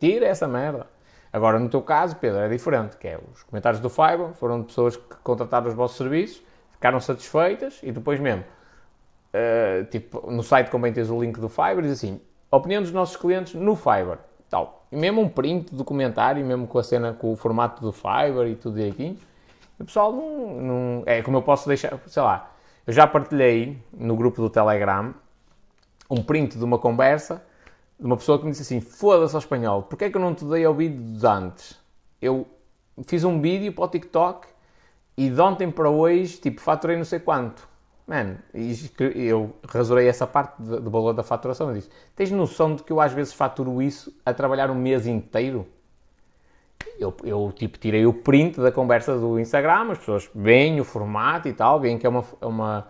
Tira 0.00 0.26
essa 0.26 0.48
merda. 0.48 0.86
Agora, 1.30 1.58
no 1.58 1.68
teu 1.68 1.82
caso, 1.82 2.16
Pedro, 2.16 2.40
é 2.40 2.48
diferente, 2.48 2.96
que 2.96 3.08
é 3.08 3.18
os 3.32 3.42
comentários 3.42 3.80
do 3.80 3.88
Fiverr 3.88 4.32
foram 4.34 4.60
de 4.60 4.66
pessoas 4.66 4.96
que 4.96 5.16
contrataram 5.22 5.66
os 5.66 5.74
vossos 5.74 5.96
serviços, 5.96 6.42
ficaram 6.70 7.00
satisfeitas 7.00 7.80
e 7.82 7.90
depois 7.90 8.20
mesmo, 8.20 8.44
uh, 9.32 9.84
tipo, 9.86 10.30
no 10.30 10.42
site 10.42 10.70
também 10.70 10.92
tens 10.92 11.08
o 11.08 11.18
link 11.18 11.40
do 11.40 11.48
Fiverr, 11.48 11.82
diz 11.82 11.92
assim, 11.92 12.20
opinião 12.56 12.82
dos 12.82 12.92
nossos 12.92 13.16
clientes 13.16 13.54
no 13.54 13.74
Fiverr, 13.74 14.18
tal. 14.48 14.84
E 14.90 14.96
mesmo 14.96 15.20
um 15.20 15.28
print 15.28 15.74
do 15.74 15.84
comentário, 15.84 16.44
mesmo 16.44 16.66
com 16.66 16.78
a 16.78 16.82
cena, 16.82 17.12
com 17.12 17.32
o 17.32 17.36
formato 17.36 17.82
do 17.82 17.92
Fiverr 17.92 18.48
e 18.48 18.54
tudo 18.54 18.76
direitinho, 18.76 19.16
o 19.78 19.84
pessoal 19.84 20.12
não, 20.12 20.60
não... 20.60 21.02
É 21.06 21.22
como 21.22 21.38
eu 21.38 21.42
posso 21.42 21.66
deixar, 21.66 21.98
sei 22.06 22.22
lá, 22.22 22.52
eu 22.86 22.92
já 22.92 23.06
partilhei 23.06 23.78
no 23.92 24.16
grupo 24.16 24.40
do 24.40 24.50
Telegram 24.50 25.14
um 26.10 26.22
print 26.22 26.58
de 26.58 26.64
uma 26.64 26.78
conversa 26.78 27.42
de 27.98 28.06
uma 28.06 28.16
pessoa 28.16 28.38
que 28.38 28.44
me 28.44 28.50
disse 28.50 28.62
assim: 28.62 28.80
Foda-se 28.80 29.34
ao 29.34 29.38
espanhol, 29.38 29.84
porque 29.84 30.04
é 30.04 30.10
que 30.10 30.16
eu 30.16 30.20
não 30.20 30.34
te 30.34 30.44
dei 30.44 30.66
ouvidos 30.66 31.22
antes? 31.22 31.78
Eu 32.20 32.46
fiz 33.06 33.22
um 33.22 33.40
vídeo 33.40 33.72
para 33.72 33.84
o 33.84 33.88
TikTok 33.88 34.48
e 35.16 35.30
de 35.30 35.40
ontem 35.40 35.70
para 35.70 35.88
hoje, 35.88 36.38
tipo, 36.38 36.60
faturei 36.60 36.96
não 36.96 37.04
sei 37.04 37.20
quanto. 37.20 37.68
Mano, 38.12 38.36
eu 39.14 39.56
rasurei 39.66 40.06
essa 40.06 40.26
parte 40.26 40.60
do 40.60 40.90
valor 40.90 41.14
da 41.14 41.22
faturação. 41.22 41.70
Eu 41.70 41.76
disse: 41.76 41.88
Tens 42.14 42.30
noção 42.30 42.76
de 42.76 42.82
que 42.82 42.92
eu 42.92 43.00
às 43.00 43.10
vezes 43.10 43.32
faturo 43.32 43.80
isso 43.80 44.14
a 44.22 44.34
trabalhar 44.34 44.70
um 44.70 44.74
mês 44.74 45.06
inteiro? 45.06 45.66
Eu, 46.98 47.16
eu 47.24 47.50
tipo, 47.56 47.78
tirei 47.78 48.04
o 48.04 48.12
print 48.12 48.60
da 48.60 48.70
conversa 48.70 49.16
do 49.16 49.40
Instagram, 49.40 49.92
as 49.92 49.98
pessoas 49.98 50.30
veem 50.34 50.78
o 50.78 50.84
formato 50.84 51.48
e 51.48 51.54
tal, 51.54 51.80
veem 51.80 51.96
que 51.96 52.06
é 52.06 52.10
uma, 52.10 52.22
uma 52.42 52.86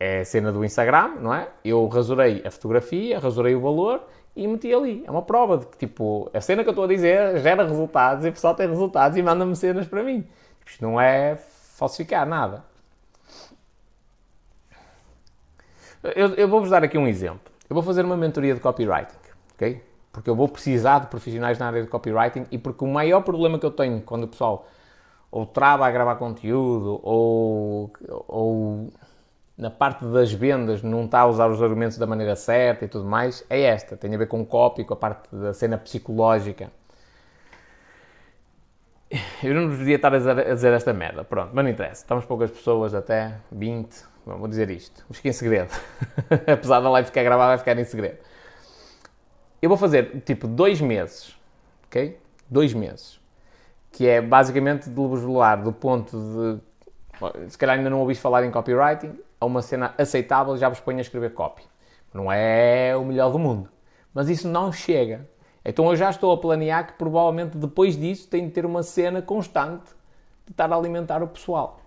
é 0.00 0.24
cena 0.24 0.50
do 0.50 0.64
Instagram, 0.64 1.14
não 1.20 1.32
é? 1.32 1.48
Eu 1.64 1.86
rasurei 1.86 2.42
a 2.44 2.50
fotografia, 2.50 3.20
rasurei 3.20 3.54
o 3.54 3.60
valor 3.60 4.02
e 4.34 4.48
meti 4.48 4.74
ali. 4.74 5.04
É 5.06 5.10
uma 5.12 5.22
prova 5.22 5.58
de 5.58 5.66
que, 5.66 5.78
tipo, 5.78 6.28
a 6.34 6.40
cena 6.40 6.64
que 6.64 6.68
eu 6.68 6.72
estou 6.72 6.86
a 6.86 6.88
dizer 6.88 7.38
gera 7.38 7.64
resultados 7.64 8.24
e 8.24 8.30
o 8.30 8.32
pessoal 8.32 8.52
tem 8.52 8.66
resultados 8.68 9.16
e 9.16 9.22
manda-me 9.22 9.54
cenas 9.54 9.86
para 9.86 10.02
mim. 10.02 10.26
Isto 10.66 10.82
não 10.82 11.00
é 11.00 11.36
falsificar 11.36 12.26
nada. 12.26 12.64
Eu, 16.14 16.34
eu 16.34 16.48
vou-vos 16.48 16.70
dar 16.70 16.84
aqui 16.84 16.96
um 16.96 17.06
exemplo. 17.06 17.52
Eu 17.68 17.74
vou 17.74 17.82
fazer 17.82 18.04
uma 18.04 18.16
mentoria 18.16 18.54
de 18.54 18.60
copywriting, 18.60 19.16
ok? 19.54 19.82
Porque 20.12 20.30
eu 20.30 20.36
vou 20.36 20.48
precisar 20.48 21.00
de 21.00 21.08
profissionais 21.08 21.58
na 21.58 21.66
área 21.66 21.82
de 21.82 21.88
copywriting 21.88 22.46
e 22.50 22.58
porque 22.58 22.84
o 22.84 22.88
maior 22.88 23.22
problema 23.22 23.58
que 23.58 23.66
eu 23.66 23.70
tenho 23.70 24.00
quando 24.00 24.24
o 24.24 24.28
pessoal 24.28 24.68
ou 25.30 25.44
trava 25.44 25.86
a 25.86 25.90
gravar 25.90 26.16
conteúdo 26.16 27.00
ou, 27.02 27.92
ou 28.28 28.92
na 29.58 29.70
parte 29.70 30.04
das 30.04 30.32
vendas 30.32 30.82
não 30.82 31.04
está 31.04 31.20
a 31.20 31.26
usar 31.26 31.50
os 31.50 31.62
argumentos 31.62 31.98
da 31.98 32.06
maneira 32.06 32.36
certa 32.36 32.84
e 32.84 32.88
tudo 32.88 33.04
mais, 33.04 33.44
é 33.48 33.62
esta. 33.62 33.96
Tem 33.96 34.14
a 34.14 34.18
ver 34.18 34.26
com 34.26 34.40
o 34.40 34.46
copy, 34.46 34.84
com 34.84 34.94
a 34.94 34.96
parte 34.96 35.34
da 35.34 35.52
cena 35.52 35.76
psicológica. 35.78 36.70
Eu 39.42 39.54
não 39.54 39.68
devia 39.68 39.96
estar 39.96 40.12
a 40.12 40.18
dizer, 40.18 40.38
a 40.38 40.54
dizer, 40.54 40.72
esta 40.72 40.92
merda. 40.92 41.24
Pronto, 41.24 41.50
mas 41.52 41.64
não 41.64 41.70
interessa. 41.70 42.02
Estamos 42.02 42.24
poucas 42.24 42.50
pessoas, 42.50 42.94
até 42.94 43.36
20. 43.50 44.15
Bom, 44.26 44.38
vou 44.38 44.48
dizer 44.48 44.68
isto. 44.70 45.04
Mas 45.08 45.18
fica 45.18 45.28
em 45.28 45.32
segredo. 45.32 45.70
Apesar 46.52 46.80
da 46.80 46.90
live 46.90 47.06
ficar 47.06 47.22
gravada, 47.22 47.50
vai 47.50 47.58
ficar 47.58 47.78
em 47.78 47.84
segredo. 47.84 48.18
Eu 49.62 49.68
vou 49.68 49.78
fazer 49.78 50.20
tipo 50.22 50.48
dois 50.48 50.80
meses, 50.80 51.36
ok? 51.86 52.18
Dois 52.50 52.74
meses. 52.74 53.20
Que 53.92 54.08
é 54.08 54.20
basicamente 54.20 54.90
de 54.90 55.00
levar 55.00 55.62
do 55.62 55.72
ponto 55.72 56.16
de. 56.16 57.48
Se 57.48 57.56
calhar 57.56 57.76
ainda 57.76 57.88
não 57.88 58.00
ouviste 58.00 58.20
falar 58.20 58.44
em 58.44 58.50
copywriting, 58.50 59.16
a 59.40 59.46
uma 59.46 59.62
cena 59.62 59.94
aceitável 59.96 60.56
já 60.56 60.68
vos 60.68 60.80
ponho 60.80 60.98
a 60.98 61.02
escrever 61.02 61.32
copy. 61.32 61.62
Não 62.12 62.30
é 62.30 62.96
o 62.96 63.04
melhor 63.04 63.30
do 63.30 63.38
mundo. 63.38 63.70
Mas 64.12 64.28
isso 64.28 64.48
não 64.48 64.72
chega. 64.72 65.26
Então 65.64 65.88
eu 65.88 65.96
já 65.96 66.10
estou 66.10 66.32
a 66.32 66.36
planear 66.36 66.88
que 66.88 66.92
provavelmente 66.94 67.56
depois 67.56 67.96
disso 67.96 68.28
tenho 68.28 68.46
de 68.46 68.52
ter 68.52 68.66
uma 68.66 68.82
cena 68.82 69.22
constante 69.22 69.86
de 70.44 70.52
estar 70.52 70.70
a 70.70 70.76
alimentar 70.76 71.22
o 71.22 71.28
pessoal. 71.28 71.80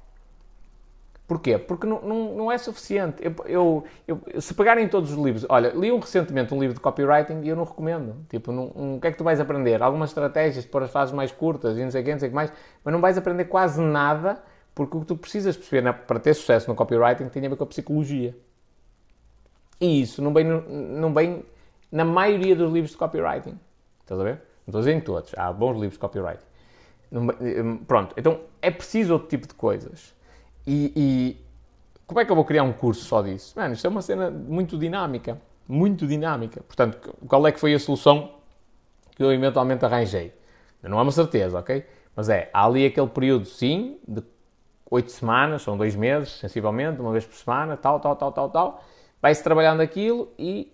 Porquê? 1.29 1.59
Porque 1.59 1.85
não, 1.85 2.01
não, 2.01 2.35
não 2.35 2.51
é 2.51 2.57
suficiente. 2.57 3.23
Eu, 3.23 3.35
eu, 3.45 3.83
eu, 4.07 4.41
se 4.41 4.51
pegarem 4.51 4.87
todos 4.89 5.11
os 5.11 5.23
livros, 5.23 5.45
olha, 5.47 5.69
li 5.75 5.91
um, 5.91 5.99
recentemente 5.99 6.51
um 6.55 6.59
livro 6.59 6.73
de 6.73 6.79
copywriting 6.79 7.41
e 7.43 7.49
eu 7.49 7.55
não 7.55 7.65
recomendo. 7.65 8.15
Tipo, 8.27 8.51
não, 8.51 8.71
um, 8.75 8.95
o 8.95 8.99
que 8.99 9.05
é 9.05 9.11
que 9.11 9.17
tu 9.19 9.23
vais 9.23 9.39
aprender? 9.39 9.79
Algumas 9.83 10.09
estratégias 10.09 10.65
para 10.65 10.85
as 10.85 10.91
fases 10.91 11.13
mais 11.13 11.31
curtas 11.31 11.77
e 11.77 11.83
não 11.83 11.91
sei 11.91 12.01
o 12.01 12.03
que, 12.03 12.11
não 12.11 12.19
sei 12.19 12.29
o 12.29 12.31
que 12.31 12.35
mais, 12.35 12.51
mas 12.83 12.91
não 12.91 12.99
vais 12.99 13.15
aprender 13.15 13.45
quase 13.45 13.79
nada 13.79 14.41
porque 14.73 14.97
o 14.97 15.01
que 15.01 15.05
tu 15.05 15.15
precisas 15.15 15.55
perceber 15.55 15.83
né, 15.83 15.91
para 15.93 16.19
ter 16.19 16.33
sucesso 16.33 16.67
no 16.67 16.75
copywriting 16.75 17.29
tem 17.29 17.45
a 17.45 17.49
ver 17.49 17.55
com 17.55 17.63
a 17.63 17.67
psicologia. 17.67 18.35
E 19.79 20.01
isso 20.01 20.23
não 20.23 20.33
vem, 20.33 20.45
não 20.45 21.13
vem 21.13 21.45
na 21.91 22.03
maioria 22.03 22.55
dos 22.55 22.73
livros 22.73 22.89
de 22.89 22.97
copywriting. 22.97 23.59
Estás 24.01 24.19
a 24.19 24.23
ver? 24.23 24.33
Não 24.65 24.71
estou 24.71 24.79
a 24.79 24.81
dizer 24.81 24.93
em 24.93 25.01
todos. 25.01 25.31
Há 25.37 25.53
bons 25.53 25.73
livros 25.73 25.93
de 25.93 25.99
copywriting. 25.99 26.45
Hum, 27.11 27.77
pronto. 27.85 28.15
Então 28.17 28.39
é 28.63 28.71
preciso 28.71 29.13
outro 29.13 29.27
tipo 29.27 29.47
de 29.47 29.53
coisas. 29.53 30.17
E, 30.65 30.93
e, 30.95 31.37
como 32.05 32.19
é 32.19 32.25
que 32.25 32.31
eu 32.31 32.35
vou 32.35 32.45
criar 32.45 32.63
um 32.63 32.73
curso 32.73 33.05
só 33.05 33.21
disso? 33.21 33.53
Mano, 33.57 33.73
isto 33.73 33.85
é 33.85 33.89
uma 33.89 34.01
cena 34.01 34.29
muito 34.29 34.77
dinâmica. 34.77 35.39
Muito 35.67 36.07
dinâmica. 36.07 36.61
Portanto, 36.61 37.15
qual 37.27 37.45
é 37.45 37.51
que 37.51 37.59
foi 37.59 37.73
a 37.73 37.79
solução 37.79 38.31
que 39.15 39.23
eu 39.23 39.31
eventualmente 39.31 39.85
arranjei? 39.85 40.33
Não 40.81 40.97
é 40.97 41.01
uma 41.01 41.11
certeza, 41.11 41.59
ok? 41.59 41.85
Mas 42.15 42.29
é, 42.29 42.49
há 42.53 42.65
ali 42.65 42.85
aquele 42.85 43.07
período, 43.07 43.45
sim, 43.45 43.99
de 44.07 44.23
oito 44.89 45.11
semanas, 45.11 45.61
são 45.61 45.77
dois 45.77 45.95
meses, 45.95 46.31
sensivelmente, 46.31 46.99
uma 46.99 47.11
vez 47.11 47.25
por 47.25 47.35
semana, 47.35 47.77
tal, 47.77 47.99
tal, 47.99 48.15
tal, 48.15 48.31
tal, 48.31 48.49
tal. 48.49 48.83
Vai-se 49.21 49.43
trabalhando 49.43 49.81
aquilo 49.81 50.31
e 50.37 50.71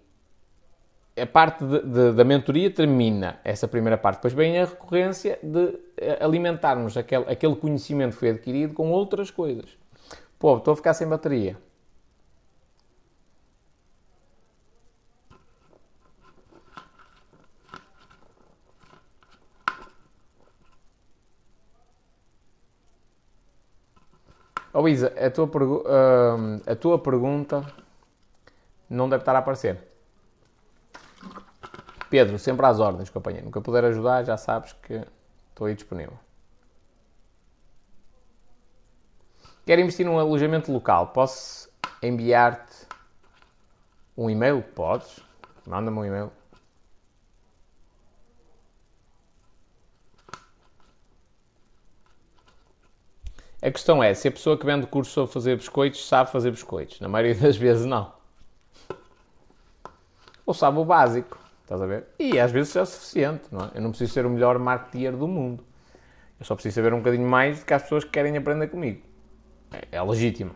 a 1.17 1.25
parte 1.25 1.63
de, 1.63 1.79
de, 1.81 2.11
da 2.13 2.23
mentoria 2.23 2.69
termina 2.69 3.39
essa 3.43 3.67
primeira 3.67 3.97
parte. 3.97 4.17
Depois 4.17 4.33
vem 4.33 4.59
a 4.59 4.65
recorrência 4.65 5.39
de 5.41 5.79
eh, 5.97 6.17
alimentarmos 6.21 6.97
aquele, 6.97 7.25
aquele 7.31 7.55
conhecimento 7.55 8.13
que 8.13 8.19
foi 8.19 8.29
adquirido 8.31 8.73
com 8.73 8.91
outras 8.91 9.31
coisas. 9.31 9.77
Pô, 10.37 10.57
estou 10.57 10.73
a 10.73 10.75
ficar 10.75 10.93
sem 10.93 11.07
bateria. 11.07 11.57
Oh 24.73 24.89
Isa, 24.89 25.13
a 25.17 25.31
tua, 25.31 25.45
uh, 25.45 26.61
a 26.69 26.75
tua 26.75 26.99
pergunta 26.99 27.65
não 28.89 29.07
deve 29.07 29.21
estar 29.21 29.33
a 29.33 29.39
aparecer. 29.39 29.94
Pedro, 32.09 32.37
sempre 32.37 32.65
às 32.65 32.79
ordens, 32.79 33.09
companheiro. 33.09 33.45
Nunca 33.45 33.61
puder 33.61 33.83
ajudar, 33.85 34.23
já 34.23 34.37
sabes 34.37 34.73
que 34.73 35.05
estou 35.49 35.67
aí 35.67 35.75
disponível. 35.75 36.17
Quero 39.65 39.81
investir 39.81 40.05
num 40.05 40.19
alojamento 40.19 40.71
local. 40.71 41.07
Posso 41.07 41.69
enviar-te 42.01 42.85
um 44.15 44.29
e-mail? 44.29 44.61
Podes. 44.61 45.19
Manda-me 45.65 45.97
um 45.97 46.05
e-mail. 46.05 46.31
A 53.59 53.71
questão 53.71 54.03
é 54.03 54.13
se 54.13 54.27
a 54.27 54.31
pessoa 54.31 54.55
que 54.55 54.65
vende 54.65 54.85
curso 54.85 55.11
sobre 55.11 55.33
fazer 55.33 55.55
biscoitos 55.55 56.07
sabe 56.07 56.31
fazer 56.31 56.51
biscoitos. 56.51 56.99
Na 56.99 57.09
maioria 57.09 57.33
das 57.33 57.57
vezes, 57.57 57.83
não. 57.87 58.13
Ou 60.45 60.53
sabe 60.53 60.77
o 60.77 60.85
básico. 60.85 61.44
Estás 61.65 61.81
a 61.81 61.85
ver? 61.87 62.05
E 62.19 62.39
às 62.39 62.51
vezes 62.51 62.75
é 62.75 62.85
suficiente, 62.85 63.45
não 63.51 63.65
é? 63.65 63.71
Eu 63.73 63.81
não 63.81 63.89
preciso 63.89 64.13
ser 64.13 64.23
o 64.23 64.29
melhor 64.29 64.59
marketeer 64.59 65.17
do 65.17 65.27
mundo. 65.27 65.63
Eu 66.39 66.45
só 66.45 66.53
preciso 66.53 66.75
saber 66.75 66.93
um 66.93 66.99
bocadinho 66.99 67.27
mais 67.27 67.59
do 67.59 67.65
que 67.65 67.73
as 67.73 67.81
pessoas 67.81 68.03
que 68.03 68.11
querem 68.11 68.37
aprender 68.37 68.67
comigo. 68.67 69.01
É, 69.73 69.97
é 69.97 70.01
legítimo. 70.03 70.51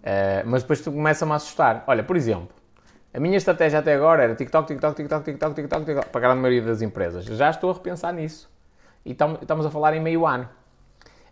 Uh, 0.00 0.40
mas 0.46 0.62
depois 0.62 0.80
tu 0.80 0.90
começa-me 0.90 1.32
a 1.32 1.34
assustar. 1.34 1.84
Olha, 1.86 2.02
por 2.02 2.16
exemplo, 2.16 2.48
a 3.12 3.20
minha 3.20 3.36
estratégia 3.36 3.80
até 3.80 3.94
agora 3.94 4.22
era 4.22 4.34
TikTok, 4.34 4.68
TikTok, 4.68 4.96
TikTok, 4.96 5.24
TikTok, 5.24 5.54
TikTok, 5.54 5.84
TikTok, 5.84 6.08
para 6.08 6.18
a 6.18 6.22
grande 6.22 6.40
maioria 6.40 6.62
das 6.62 6.80
empresas. 6.80 7.26
Já 7.26 7.50
estou 7.50 7.70
a 7.70 7.74
repensar 7.74 8.12
nisso. 8.14 8.50
e 9.04 9.10
estamos 9.12 9.66
a 9.66 9.70
falar 9.70 9.94
em 9.94 10.00
meio 10.00 10.26
ano. 10.26 10.48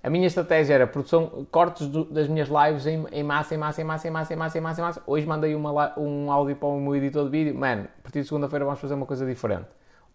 A 0.03 0.11
minha 0.11 0.27
estratégia 0.27 0.75
era 0.75 0.87
produção, 0.87 1.47
cortes 1.49 1.87
do, 1.87 2.05
das 2.05 2.27
minhas 2.27 2.49
lives 2.49 2.87
em, 2.89 3.07
em, 3.13 3.23
massa, 3.23 3.55
em 3.55 3.59
massa, 3.59 3.81
em 3.81 3.85
massa, 3.85 4.09
em 4.09 4.11
massa, 4.11 4.35
em 4.35 4.37
massa, 4.37 4.59
em 4.59 4.61
massa, 4.61 4.81
em 4.81 4.85
massa. 4.85 5.03
Hoje 5.07 5.27
mandei 5.27 5.55
uma, 5.55 5.97
um 5.97 6.33
áudio 6.33 6.57
para 6.57 6.69
o 6.69 6.81
meu 6.81 6.97
editor 6.97 7.25
de 7.25 7.31
vídeo. 7.31 7.55
Mano, 7.55 7.87
a 8.01 8.03
partir 8.03 8.23
de 8.23 8.27
segunda-feira 8.27 8.65
vamos 8.65 8.81
fazer 8.81 8.95
uma 8.95 9.07
coisa 9.07 9.25
diferente. 9.25 9.67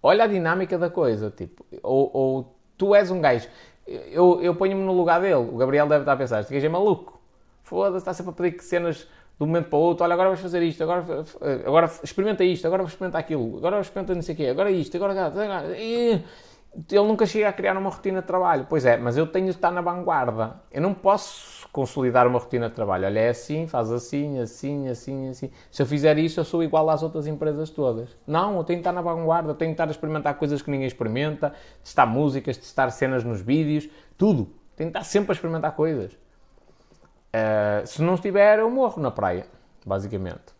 Olha 0.04 0.26
a 0.26 0.28
dinâmica 0.28 0.78
da 0.78 0.90
coisa, 0.90 1.32
tipo, 1.32 1.66
ou, 1.82 2.12
ou 2.14 2.56
tu 2.78 2.94
és 2.94 3.10
um 3.10 3.22
gajo. 3.22 3.48
Eu, 3.88 4.42
eu 4.42 4.54
ponho-me 4.56 4.84
no 4.84 4.92
lugar 4.92 5.22
dele. 5.22 5.36
O 5.36 5.56
Gabriel 5.56 5.88
deve 5.88 6.02
estar 6.02 6.14
a 6.14 6.18
pensar, 6.18 6.42
este 6.42 6.54
gajo 6.54 6.66
é 6.66 6.70
maluco. 6.70 7.18
Foda-se, 7.64 8.00
está 8.00 8.14
sempre 8.14 8.32
a 8.32 8.34
pedir 8.34 8.62
cenas 8.62 8.98
de 8.98 9.44
um 9.44 9.48
momento 9.48 9.70
para 9.70 9.80
o 9.80 9.82
outro. 9.82 10.04
Olha, 10.04 10.14
agora 10.16 10.30
vais 10.30 10.42
fazer 10.42 10.62
isto, 10.64 10.84
agora, 10.84 11.06
agora 11.66 11.90
experimenta 12.04 12.44
isto, 12.44 12.68
agora 12.68 12.84
experimenta 12.84 13.18
aquilo, 13.18 13.56
agora 13.58 13.80
experimenta 13.80 14.14
não 14.14 14.22
sei 14.22 14.36
o 14.36 14.38
quê, 14.38 14.48
agora 14.48 14.70
isto, 14.70 14.98
agora... 14.98 15.28
agora 15.28 15.66
ele 16.92 17.04
nunca 17.08 17.26
chega 17.26 17.50
a 17.50 17.54
criar 17.54 17.76
uma 17.76 17.90
rotina 17.90 18.22
de 18.22 18.28
trabalho. 18.28 18.68
Pois 18.70 18.86
é, 18.86 18.98
mas 18.98 19.18
eu 19.18 19.26
tenho 19.26 19.46
de 19.46 19.52
estar 19.52 19.72
na 19.72 19.82
vanguarda. 19.82 20.62
Eu 20.72 20.82
não 20.82 20.94
posso 20.94 21.68
consolidar 21.70 22.28
uma 22.28 22.38
rotina 22.38 22.70
de 22.70 22.76
trabalho. 22.76 23.06
Olha, 23.06 23.20
é 23.20 23.30
assim, 23.30 23.66
faz 23.66 23.92
assim, 23.92 24.40
assim, 24.40 24.88
assim, 24.88 25.30
assim. 25.30 25.52
Se 25.72 25.82
eu 25.82 25.86
fizer 25.88 26.18
isso, 26.20 26.40
eu 26.40 26.46
sou 26.46 26.64
igual 26.64 26.88
às 26.90 27.02
outras 27.02 27.26
empresas 27.26 27.72
todas. 27.72 28.16
Não, 28.28 28.58
eu 28.58 28.64
tenho 28.64 28.78
de 28.78 28.82
estar 28.82 28.92
na 28.92 29.02
vanguarda, 29.02 29.56
tenho 29.56 29.72
de 29.72 29.74
estar 29.74 29.88
a 29.88 29.92
experimentar 29.92 30.36
coisas 30.36 30.62
que 30.62 30.70
ninguém 30.70 30.88
experimenta, 30.88 31.54
testar 31.84 32.06
músicas, 32.06 32.58
testar 32.58 32.92
cenas 32.92 33.24
nos 33.24 33.42
vídeos, 33.42 33.90
tudo. 34.16 34.48
Tenho 34.76 34.92
de 34.92 34.98
estar 34.98 35.04
sempre 35.04 35.32
a 35.32 35.34
experimentar 35.34 35.76
coisas. 35.76 36.14
Uh, 36.14 37.86
se 37.86 38.02
não 38.04 38.14
estiver, 38.14 38.60
eu 38.60 38.70
morro 38.70 39.02
na 39.02 39.10
praia, 39.10 39.48
basicamente. 39.86 40.57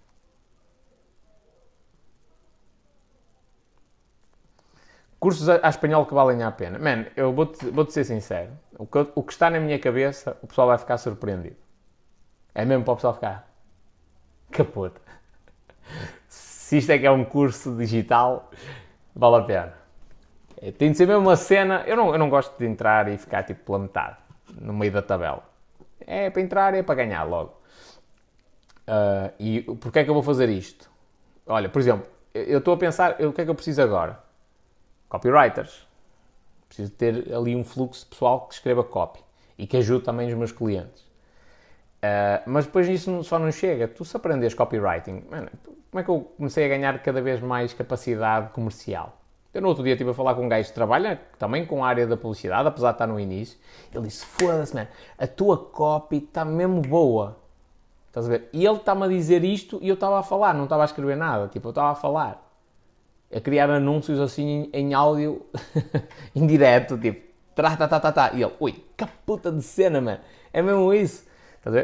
Cursos 5.20 5.50
a, 5.50 5.60
a 5.64 5.70
espanhol 5.70 6.06
que 6.06 6.14
valem 6.14 6.44
a 6.44 6.52
pena. 6.52 6.78
Man, 6.78 7.06
eu 7.16 7.34
vou-te 7.34 7.66
vou 7.70 7.86
-te 7.86 7.94
ser 7.94 8.04
sincero. 8.04 8.52
O 8.78 8.86
que, 8.86 9.08
o 9.16 9.24
que 9.24 9.32
está 9.32 9.50
na 9.50 9.60
minha 9.60 9.80
cabeça, 9.80 10.38
o 10.42 10.48
pessoal 10.48 10.68
vai 10.68 10.78
ficar 10.78 10.98
surpreendido. 10.98 11.56
É 12.54 12.64
mesmo 12.66 12.84
para 12.84 12.94
o 12.94 12.96
pessoal 12.96 13.14
ficar 13.14 13.48
capote. 14.52 15.00
Se 16.28 16.78
isto 16.78 16.92
é 16.92 16.98
que 16.98 17.06
é 17.06 17.12
um 17.12 17.24
curso 17.24 17.76
digital, 17.76 18.52
vale 19.16 19.38
a 19.38 19.42
pena. 19.42 19.74
É, 20.62 20.72
tem 20.72 20.92
de 20.92 20.98
ser 20.98 21.08
mesmo 21.08 21.22
uma 21.22 21.36
cena. 21.36 21.84
Eu 21.88 21.96
não, 21.96 22.12
eu 22.12 22.20
não 22.20 22.30
gosto 22.30 22.58
de 22.58 22.66
entrar 22.66 23.08
e 23.08 23.18
ficar 23.18 23.44
tipo 23.44 23.64
pela 23.64 23.80
metade, 23.80 24.18
no 24.60 24.74
meio 24.74 24.92
da 24.92 25.02
tabela. 25.02 25.44
É 26.02 26.30
para 26.30 26.42
entrar 26.42 26.74
e 26.74 26.80
é 26.80 26.84
para 26.84 26.96
ganhar 26.96 27.24
logo. 27.24 27.58
Uh, 28.88 29.34
e 29.40 29.62
porquê 29.62 30.00
é 30.00 30.04
que 30.04 30.10
eu 30.10 30.14
vou 30.14 30.24
fazer 30.24 30.50
isto? 30.50 30.90
Olha, 31.46 31.70
por 31.70 31.80
exemplo, 31.80 32.08
eu 32.34 32.60
estou 32.60 32.74
a 32.74 32.78
pensar, 32.78 33.22
o 33.22 33.34
que 33.34 33.42
é 33.42 33.44
que 33.44 33.50
eu 33.50 33.56
preciso 33.56 33.82
agora? 33.82 34.20
Copywriters. 35.10 35.88
Preciso 36.68 36.92
ter 36.92 37.34
ali 37.34 37.56
um 37.56 37.64
fluxo 37.64 38.06
pessoal 38.06 38.48
que 38.48 38.54
escreva 38.54 38.84
copy 38.84 39.20
e 39.58 39.66
que 39.66 39.78
ajude 39.78 40.04
também 40.04 40.28
os 40.28 40.34
meus 40.34 40.52
clientes. 40.52 41.02
Uh, 41.98 42.44
mas 42.46 42.66
depois 42.66 42.88
isso 42.88 43.24
só 43.24 43.40
não 43.40 43.52
chega. 43.52 43.88
Tu 43.88 44.06
se 44.06 44.16
aprendes 44.16 44.54
copywriting, 44.54 45.24
mano, 45.30 45.50
como 45.90 46.02
é 46.02 46.04
que 46.04 46.10
eu 46.10 46.22
comecei 46.38 46.66
a 46.66 46.68
ganhar 46.68 47.02
cada 47.02 47.22
vez 47.22 47.42
mais 47.42 47.74
capacidade 47.74 48.50
comercial? 48.50 49.18
Eu 49.54 49.62
no 49.62 49.70
outro 49.70 49.84
dia 49.84 49.94
estive 49.94 50.12
a 50.12 50.14
falar 50.14 50.36
com 50.36 50.46
um 50.46 50.50
gajo 50.50 50.68
que 50.68 50.76
trabalha 50.76 51.20
também 51.40 51.66
com 51.66 51.84
a 51.84 51.88
área 51.88 52.06
da 52.06 52.16
publicidade, 52.16 52.68
apesar 52.68 52.92
de 52.92 52.96
estar 52.96 53.08
no 53.08 53.20
início. 53.20 53.58
Ele 53.92 54.04
disse: 54.04 54.26
Foda-se, 54.26 54.76
mano, 54.76 54.88
a 55.18 55.26
tua 55.26 55.58
copy 55.58 56.18
está 56.18 56.46
mesmo 56.46 56.82
boa. 56.82 57.38
Estás 58.08 58.28
a 58.28 58.30
ver? 58.30 58.50
E 58.54 58.66
ele 58.66 58.78
está-me 58.78 59.06
a 59.06 59.08
dizer 59.08 59.44
isto 59.44 59.80
e 59.82 59.88
eu 59.88 59.96
estava 59.96 60.20
a 60.20 60.24
falar, 60.24 60.54
não 60.54 60.66
estava 60.66 60.84
a 60.84 60.86
escrever 60.86 61.16
nada. 61.16 61.48
Tipo, 61.48 61.70
eu 61.70 61.72
estava 61.72 61.92
a 61.92 61.96
falar 61.96 62.47
a 63.34 63.40
criar 63.40 63.70
anúncios 63.70 64.20
assim 64.20 64.70
em, 64.74 64.94
áudio 64.94 65.46
indireto, 66.36 66.98
tipo, 66.98 67.22
tá, 67.56 67.76
tá, 67.76 67.88
tá, 67.88 68.00
tá, 68.00 68.12
tá. 68.12 68.32
E 68.34 68.42
ele, 68.42 68.54
ui, 68.60 68.72
que 68.96 69.06
puta 69.26 69.52
de 69.52 69.62
cena, 69.62 70.00
mano. 70.00 70.20
É 70.54 70.62
mesmo 70.62 70.94
isso. 70.94 71.26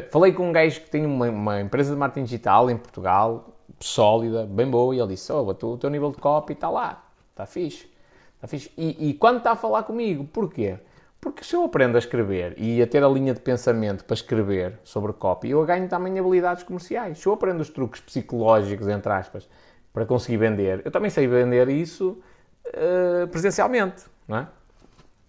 Falei 0.10 0.32
com 0.32 0.50
um 0.50 0.54
gajo 0.54 0.82
que 0.82 0.90
tem 0.90 1.06
uma, 1.06 1.30
uma, 1.30 1.62
empresa 1.62 1.94
de 1.94 2.00
marketing 2.00 2.26
digital 2.26 2.70
em 2.70 2.78
Portugal, 2.78 3.58
sólida, 3.80 4.46
bem 4.46 4.70
boa, 4.70 4.96
e 4.96 5.00
ele 5.00 5.10
disse: 5.10 5.32
oh, 5.34 5.42
o 5.46 5.78
teu 5.78 5.90
nível 5.90 6.12
de 6.12 6.18
copy 6.18 6.54
está 6.54 6.70
lá, 6.70 7.04
está 7.32 7.46
fixe. 7.46 7.92
Está 8.36 8.48
fixe. 8.48 8.72
E, 8.78 9.10
e 9.10 9.14
quando 9.14 9.38
está 9.38 9.52
a 9.52 9.56
falar 9.56 9.84
comigo, 9.84 10.24
porquê? 10.26 10.80
Porque 11.20 11.44
se 11.44 11.56
eu 11.56 11.64
aprendo 11.64 11.96
a 11.96 12.00
escrever 12.00 12.54
e 12.58 12.82
a 12.82 12.88
ter 12.88 13.02
a 13.02 13.08
linha 13.08 13.34
de 13.34 13.40
pensamento 13.40 14.04
para 14.04 14.14
escrever 14.14 14.80
sobre 14.84 15.14
copy, 15.14 15.50
eu 15.50 15.66
ganho 15.66 15.88
também 15.88 16.20
habilidades 16.20 16.64
comerciais. 16.64 17.18
Se 17.18 17.28
eu 17.28 17.34
aprendo 17.34 17.62
os 17.62 17.70
truques 17.70 18.02
psicológicos, 18.02 18.90
entre 18.90 19.12
aspas, 19.12 19.50
para 19.94 20.06
conseguir 20.06 20.38
vender. 20.38 20.82
Eu 20.84 20.92
também 20.92 21.10
sei 21.12 21.28
vender 21.28 21.70
isso 21.70 22.22
uh, 22.68 23.28
presencialmente, 23.28 24.04
não 24.28 24.38
é? 24.38 24.48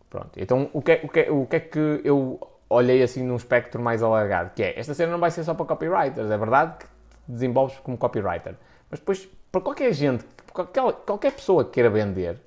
Pronto, 0.09 0.31
então 0.37 0.71
o 0.73 0.81
que, 0.81 0.93
é, 0.93 1.01
o, 1.05 1.09
que 1.09 1.21
é, 1.21 1.31
o 1.31 1.47
que 1.47 1.57
é 1.57 1.61
que 1.61 2.01
eu 2.05 2.41
olhei 2.71 3.03
assim 3.03 3.23
num 3.23 3.37
espectro 3.37 3.81
mais 3.83 4.03
alargado? 4.03 4.53
Que 4.55 4.63
é, 4.63 4.79
esta 4.79 4.95
cena 4.95 5.13
não 5.13 5.19
vai 5.19 5.31
ser 5.31 5.45
só 5.45 5.55
para 5.55 5.67
copywriters, 5.67 6.31
é 6.31 6.39
verdade 6.39 6.79
que 6.79 6.87
desenvolves 7.29 7.79
como 7.81 7.99
copywriter, 7.99 8.55
mas 8.91 9.01
depois, 9.01 9.29
para 9.53 9.61
qualquer 9.61 9.93
gente, 9.93 10.25
qualquer, 10.53 10.83
qualquer 11.05 11.33
pessoa 11.33 11.65
que 11.65 11.73
queira 11.73 11.91
vender, 11.91 12.41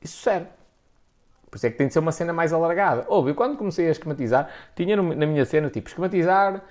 isso 0.00 0.18
serve. 0.18 0.46
Por 1.50 1.56
isso 1.56 1.66
é 1.66 1.70
que 1.70 1.76
tem 1.76 1.86
de 1.86 1.92
ser 1.92 1.98
uma 1.98 2.12
cena 2.12 2.32
mais 2.32 2.52
alargada. 2.52 3.04
Ouve, 3.08 3.30
eu 3.30 3.34
quando 3.34 3.58
comecei 3.58 3.86
a 3.86 3.90
esquematizar, 3.90 4.48
tinha 4.74 4.96
na 4.96 5.26
minha 5.26 5.44
cena, 5.44 5.68
tipo, 5.68 5.88
esquematizar 5.88 6.62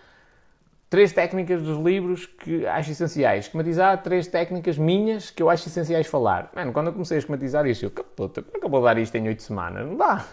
três 0.92 1.14
técnicas 1.14 1.64
dos 1.64 1.78
livros 1.78 2.26
que 2.26 2.68
acho 2.68 2.92
essenciais. 2.92 3.46
Esquematizar 3.46 4.04
três 4.04 4.28
técnicas 4.28 4.78
minhas 4.78 5.32
que 5.32 5.42
eu 5.42 5.50
acho 5.50 5.66
essenciais 5.66 6.06
falar. 6.06 6.52
Mano, 6.54 6.74
quando 6.74 6.88
eu 6.88 6.94
comecei 6.94 7.16
a 7.16 7.20
esquematizar 7.20 7.66
isto, 7.66 7.86
eu, 7.86 7.90
puta, 7.90 8.42
como 8.42 8.58
é 8.58 8.60
que 8.60 8.66
eu 8.66 8.70
vou 8.70 8.84
dar 8.84 8.98
isto 8.98 9.16
em 9.16 9.26
oito 9.26 9.42
semanas? 9.42 9.88
Não 9.88 9.96
dá. 9.96 10.26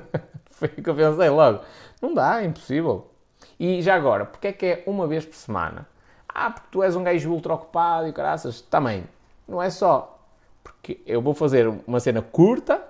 Foi 0.52 0.68
o 0.68 0.82
que 0.82 0.90
eu 0.90 0.94
pensei 0.94 1.30
logo. 1.30 1.60
Não 2.02 2.12
dá, 2.12 2.42
é 2.42 2.44
impossível. 2.44 3.10
E 3.58 3.80
já 3.80 3.94
agora, 3.94 4.26
porque 4.26 4.48
é 4.48 4.52
que 4.52 4.66
é 4.66 4.84
uma 4.86 5.06
vez 5.06 5.24
por 5.24 5.34
semana? 5.34 5.88
Ah, 6.28 6.50
porque 6.50 6.68
tu 6.70 6.82
és 6.82 6.94
um 6.94 7.02
gajo 7.02 7.30
ultra 7.32 7.54
ocupado 7.54 8.06
e 8.06 8.12
caraças. 8.12 8.60
Também. 8.60 9.04
Não 9.48 9.62
é 9.62 9.70
só. 9.70 10.22
Porque 10.62 11.00
eu 11.06 11.22
vou 11.22 11.32
fazer 11.32 11.72
uma 11.86 12.00
cena 12.00 12.20
curta 12.20 12.82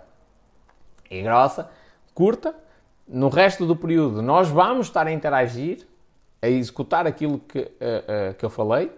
e 1.09 1.23
grossa, 1.23 1.71
curta. 2.13 2.53
No 3.07 3.29
resto 3.29 3.65
do 3.65 3.77
período 3.77 4.21
nós 4.23 4.49
vamos 4.49 4.89
estar 4.89 5.07
a 5.07 5.13
interagir 5.13 5.87
a 6.43 6.49
executar 6.49 7.07
aquilo 7.07 7.39
que, 7.39 7.61
uh, 7.61 7.63
uh, 7.63 8.35
que 8.35 8.45
eu 8.45 8.51
falei 8.51 8.91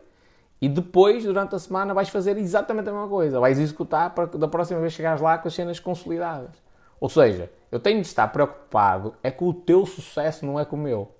e 0.64 0.68
depois, 0.68 1.24
durante 1.24 1.54
a 1.54 1.58
semana, 1.58 1.92
vais 1.92 2.08
fazer 2.08 2.38
exatamente 2.38 2.88
a 2.88 2.92
mesma 2.92 3.06
coisa. 3.06 3.38
Vais 3.38 3.58
executar 3.58 4.14
para 4.14 4.24
da 4.26 4.48
próxima 4.48 4.80
vez 4.80 4.94
chegares 4.94 5.20
lá 5.20 5.36
com 5.36 5.46
as 5.46 5.54
cenas 5.54 5.78
consolidadas. 5.78 6.56
Ou 6.98 7.08
seja, 7.10 7.50
eu 7.70 7.78
tenho 7.78 8.00
de 8.00 8.06
estar 8.06 8.28
preocupado 8.28 9.14
é 9.22 9.30
com 9.30 9.48
o 9.48 9.52
teu 9.52 9.84
sucesso, 9.84 10.46
não 10.46 10.58
é 10.58 10.64
com 10.64 10.76
o 10.76 10.78
meu. 10.78 11.14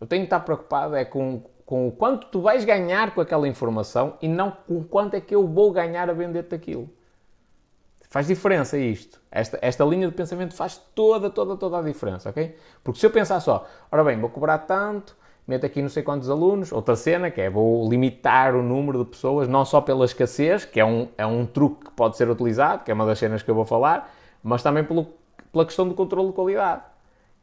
Eu 0.00 0.06
tenho 0.08 0.22
de 0.22 0.26
estar 0.26 0.40
preocupado 0.40 0.96
é 0.96 1.04
com, 1.04 1.42
com 1.64 1.86
o 1.86 1.92
quanto 1.92 2.26
tu 2.26 2.40
vais 2.40 2.64
ganhar 2.64 3.14
com 3.14 3.20
aquela 3.20 3.46
informação 3.46 4.16
e 4.20 4.26
não 4.26 4.50
com 4.50 4.82
quanto 4.82 5.14
é 5.14 5.20
que 5.20 5.32
eu 5.32 5.46
vou 5.46 5.70
ganhar 5.70 6.10
a 6.10 6.12
vender-te 6.12 6.54
aquilo. 6.54 6.90
Faz 8.10 8.26
diferença 8.26 8.78
isto. 8.78 9.20
Esta, 9.30 9.58
esta 9.60 9.84
linha 9.84 10.08
de 10.08 10.14
pensamento 10.14 10.54
faz 10.54 10.76
toda, 10.94 11.28
toda, 11.28 11.56
toda 11.56 11.78
a 11.78 11.82
diferença, 11.82 12.30
ok? 12.30 12.56
Porque 12.82 12.98
se 12.98 13.06
eu 13.06 13.10
pensar 13.10 13.38
só, 13.40 13.66
ora 13.92 14.02
bem, 14.02 14.18
vou 14.18 14.30
cobrar 14.30 14.58
tanto, 14.58 15.14
meto 15.48 15.64
aqui 15.64 15.80
não 15.80 15.88
sei 15.88 16.02
quantos 16.02 16.28
alunos. 16.28 16.70
Outra 16.70 16.94
cena 16.94 17.30
que 17.30 17.40
é 17.40 17.48
vou 17.48 17.88
limitar 17.88 18.54
o 18.54 18.62
número 18.62 19.02
de 19.02 19.10
pessoas, 19.10 19.48
não 19.48 19.64
só 19.64 19.80
pela 19.80 20.04
escassez, 20.04 20.66
que 20.66 20.78
é 20.78 20.84
um, 20.84 21.08
é 21.16 21.24
um 21.24 21.46
truque 21.46 21.86
que 21.86 21.90
pode 21.92 22.18
ser 22.18 22.28
utilizado, 22.28 22.84
que 22.84 22.90
é 22.90 22.94
uma 22.94 23.06
das 23.06 23.18
cenas 23.18 23.42
que 23.42 23.50
eu 23.50 23.54
vou 23.54 23.64
falar, 23.64 24.14
mas 24.42 24.62
também 24.62 24.84
pelo, 24.84 25.06
pela 25.50 25.64
questão 25.64 25.88
do 25.88 25.94
controle 25.94 26.28
de 26.28 26.34
qualidade. 26.34 26.82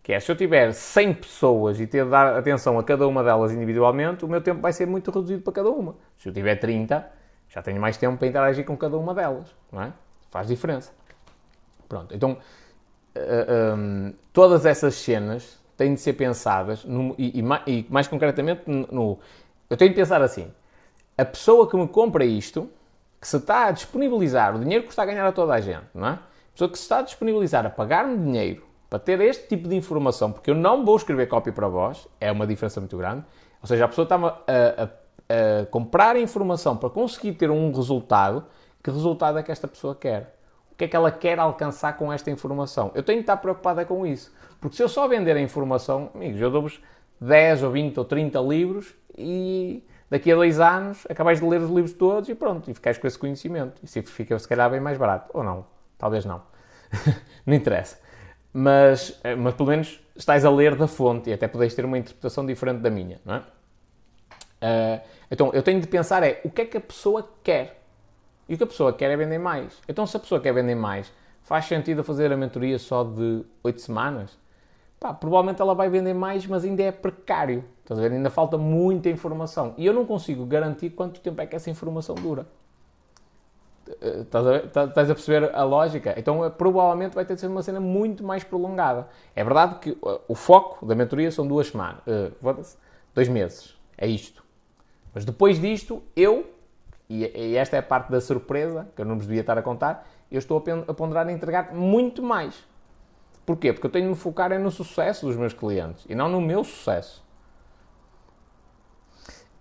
Que 0.04 0.14
é, 0.14 0.20
se 0.20 0.32
eu 0.32 0.36
tiver 0.36 0.72
100 0.72 1.16
pessoas 1.16 1.80
e 1.80 1.88
ter 1.88 2.06
de 2.06 2.12
dar 2.12 2.38
atenção 2.38 2.78
a 2.78 2.84
cada 2.84 3.08
uma 3.08 3.24
delas 3.24 3.52
individualmente, 3.52 4.24
o 4.24 4.28
meu 4.28 4.40
tempo 4.40 4.62
vai 4.62 4.72
ser 4.72 4.86
muito 4.86 5.10
reduzido 5.10 5.42
para 5.42 5.54
cada 5.54 5.72
uma. 5.72 5.96
Se 6.16 6.30
eu 6.30 6.34
tiver 6.34 6.58
30, 6.58 7.12
já 7.50 7.64
tenho 7.64 7.82
mais 7.82 7.98
tempo 7.98 8.16
para 8.16 8.28
interagir 8.28 8.64
com 8.64 8.78
cada 8.78 8.98
uma 8.98 9.16
delas, 9.16 9.48
não 9.72 9.82
é? 9.82 9.92
Faz 10.30 10.48
diferença. 10.48 10.92
Pronto, 11.90 12.14
então, 12.14 12.34
uh, 12.34 12.38
eh, 13.16 13.74
um, 13.76 14.14
todas 14.32 14.66
essas 14.66 14.94
cenas 14.94 15.60
têm 15.78 15.94
de 15.94 16.00
ser 16.00 16.14
pensadas, 16.14 16.84
no, 16.86 17.16
e, 17.18 17.40
e, 17.40 17.44
e, 17.68 17.86
mais 17.90 18.08
concretamente, 18.08 18.62
no, 18.66 19.20
eu 19.70 19.78
tenho 19.78 19.92
de 19.92 19.96
pensar 19.96 20.22
assim: 20.22 20.52
a 21.18 21.26
pessoa 21.26 21.70
que 21.70 21.76
me 21.76 21.88
compra 21.88 22.26
isto, 22.26 22.70
que 23.20 23.28
se 23.28 23.38
está 23.38 23.68
a 23.68 23.72
disponibilizar, 23.72 24.56
o 24.56 24.60
dinheiro 24.60 24.84
que 24.84 24.90
está 24.90 25.04
a 25.04 25.06
ganhar 25.06 25.26
a 25.26 25.32
toda 25.32 25.54
a 25.54 25.62
gente, 25.62 25.86
não 25.94 26.08
é? 26.08 26.12
A 26.12 26.20
pessoa 26.54 26.70
que 26.70 26.78
se 26.78 26.84
está 26.84 27.00
a 27.00 27.02
disponibilizar 27.02 27.66
a 27.66 27.70
pagar-me 27.70 28.18
dinheiro 28.18 28.64
para 28.90 29.00
ter 29.00 29.20
este 29.20 29.48
tipo 29.48 29.68
de 29.68 29.76
informação, 29.76 30.32
porque 30.32 30.52
eu 30.52 30.56
não 30.56 30.86
vou 30.86 30.96
escrever 30.96 31.28
cópia 31.28 31.52
para 31.52 31.68
vós, 31.68 32.08
é 32.20 32.32
uma 32.32 32.48
diferença 32.48 32.80
muito 32.80 32.96
grande. 32.98 33.26
Ou 33.62 33.68
seja, 33.68 33.86
a 33.86 33.88
pessoa 33.88 34.04
está 34.04 34.16
a, 34.16 34.28
a, 34.28 35.62
a 35.62 35.66
comprar 35.66 36.16
informação 36.18 36.78
para 36.78 36.90
conseguir 36.90 37.34
ter 37.34 37.50
um 37.50 37.72
resultado. 37.74 38.46
Que 38.84 38.92
resultado 38.92 39.40
é 39.40 39.44
que 39.44 39.52
esta 39.52 39.68
pessoa 39.68 39.96
quer? 39.96 40.38
O 40.72 40.76
que 40.76 40.86
é 40.86 40.88
que 40.88 40.96
ela 40.96 41.12
quer 41.12 41.40
alcançar 41.40 41.98
com 41.98 42.14
esta 42.14 42.30
informação? 42.30 42.92
Eu 42.94 43.02
tenho 43.02 43.18
de 43.18 43.24
estar 43.24 43.38
preocupada 43.38 43.84
com 43.86 44.06
isso. 44.06 44.32
Porque 44.66 44.78
se 44.78 44.82
eu 44.82 44.90
só 44.90 45.08
vender 45.08 45.38
a 45.38 45.40
informação, 45.40 46.10
amigos, 46.16 46.42
eu 46.42 46.50
dou-vos 46.50 46.82
10 47.22 47.62
ou 47.62 47.70
20 47.70 48.00
ou 48.00 48.04
30 48.04 48.40
livros 48.40 48.96
e 49.16 49.84
daqui 50.10 50.32
a 50.32 50.36
dois 50.36 50.60
anos 50.60 51.06
acabais 51.08 51.40
de 51.40 51.46
ler 51.46 51.62
os 51.62 51.70
livros 51.70 51.94
todos 51.94 52.28
e 52.30 52.34
pronto, 52.34 52.72
e 52.72 52.74
ficais 52.74 52.98
com 52.98 53.06
esse 53.06 53.20
conhecimento. 53.20 53.80
E 53.84 53.88
se 53.88 54.02
fica 54.02 54.40
se 54.40 54.48
calhar 54.48 54.68
bem 54.72 54.80
mais 54.80 54.98
barato. 54.98 55.30
Ou 55.36 55.44
não, 55.44 55.68
talvez 56.00 56.26
não. 56.26 56.42
não 57.46 57.54
interessa. 57.54 58.00
mas, 58.52 59.20
eh, 59.24 59.36
mas 59.36 59.54
pelo 59.54 59.70
menos 59.70 60.04
estás 60.16 60.44
a 60.44 60.50
ler 60.50 60.76
da 60.76 60.88
fonte 60.88 61.30
e 61.30 61.34
até 61.34 61.48
podes 61.48 61.76
ter 61.76 61.86
uma 61.86 62.00
interpretação 62.00 62.44
diferente 62.44 62.80
da 62.80 62.90
minha, 62.90 63.22
não 63.24 63.36
é? 63.36 63.38
Uh, 63.38 65.02
então, 65.30 65.52
eu 65.54 65.62
tenho 65.62 65.80
de 65.80 65.86
pensar 65.86 66.24
é, 66.24 66.42
o 66.44 66.50
que 66.50 66.64
é 66.64 66.66
que 66.66 66.78
a 66.78 66.82
pessoa 66.82 67.30
quer? 67.44 67.84
E 68.50 68.56
o 68.56 68.58
que 68.58 68.64
a 68.64 68.68
pessoa 68.68 68.92
quer 68.92 69.12
é 69.12 69.16
vender 69.16 69.38
mais. 69.38 69.80
Então, 69.88 70.08
se 70.08 70.18
a 70.18 70.20
pessoa 70.20 70.42
quer 70.42 70.56
vender 70.56 70.74
mais, 70.74 71.14
faz 71.44 71.66
sentido 71.66 72.04
fazer 72.04 72.34
a 72.34 72.36
mentoria 72.36 72.80
só 72.80 73.04
de 73.04 73.46
8 73.64 73.80
semanas? 73.80 74.44
Pá, 75.00 75.14
provavelmente 75.14 75.62
ela 75.62 75.76
vai 75.76 75.90
vender 75.90 76.14
mais, 76.14 76.46
mas 76.48 76.64
ainda 76.64 76.84
é 76.84 76.92
precário. 76.92 77.64
Estás 77.82 78.00
a 78.00 78.02
ver? 78.02 78.12
Ainda 78.12 78.30
falta 78.30 78.58
muita 78.58 79.10
informação. 79.10 79.74
E 79.78 79.86
eu 79.86 79.94
não 79.94 80.06
consigo 80.06 80.46
garantir 80.46 80.92
quanto 80.92 81.20
tempo 81.20 81.42
é 81.42 81.46
que 81.46 81.56
essa 81.56 81.70
informação 81.70 82.16
dura. 82.16 82.48
Eh, 84.02 84.22
estás 84.22 84.48
a? 84.48 84.60
Tá, 84.68 84.86
estás 84.86 85.10
a 85.10 85.14
perceber 85.14 85.54
a 85.54 85.64
lógica? 85.64 86.16
Então, 86.18 86.44
eh, 86.44 86.50
provavelmente 86.50 87.14
vai 87.14 87.26
ter 87.26 87.36
de 87.36 87.42
ser 87.42 87.48
uma 87.48 87.62
cena 87.62 87.80
muito 87.80 88.24
mais 88.24 88.44
prolongada. 88.44 89.08
É 89.36 89.44
verdade 89.44 89.76
que 89.76 89.92
uh, 89.92 90.20
o 90.28 90.36
foco 90.36 90.86
da 90.86 90.96
mentoria 90.96 91.32
são 91.32 91.48
duas 91.48 91.68
semanas, 91.68 92.02
uh, 92.08 92.78
dois 93.14 93.28
meses. 93.28 93.76
É 93.98 94.08
isto. 94.08 94.44
Mas 95.14 95.24
depois 95.24 95.60
disto, 95.60 96.02
eu, 96.16 96.50
e, 97.10 97.56
esta 97.56 97.76
é 97.76 97.80
a 97.80 97.84
parte 97.84 98.12
da 98.12 98.20
surpresa, 98.20 98.88
que 98.96 99.02
eu 99.02 99.06
não 99.06 99.16
vos 99.16 99.28
devia 99.28 99.42
estar 99.42 99.58
a 99.58 99.62
contar, 99.62 100.08
eu 100.32 100.40
estou 100.40 100.62
a 100.88 100.94
ponderar 100.94 101.30
em 101.30 101.34
entregar 101.34 101.74
muito 101.74 102.22
mais. 102.22 102.66
Porquê? 103.46 103.72
Porque 103.72 103.88
eu 103.88 103.92
tenho 103.92 104.06
de 104.06 104.10
me 104.12 104.16
focar 104.16 104.52
é 104.52 104.58
no 104.58 104.72
sucesso 104.72 105.26
dos 105.26 105.36
meus 105.36 105.54
clientes 105.54 106.06
e 106.10 106.16
não 106.16 106.28
no 106.28 106.42
meu 106.42 106.64
sucesso. 106.64 107.24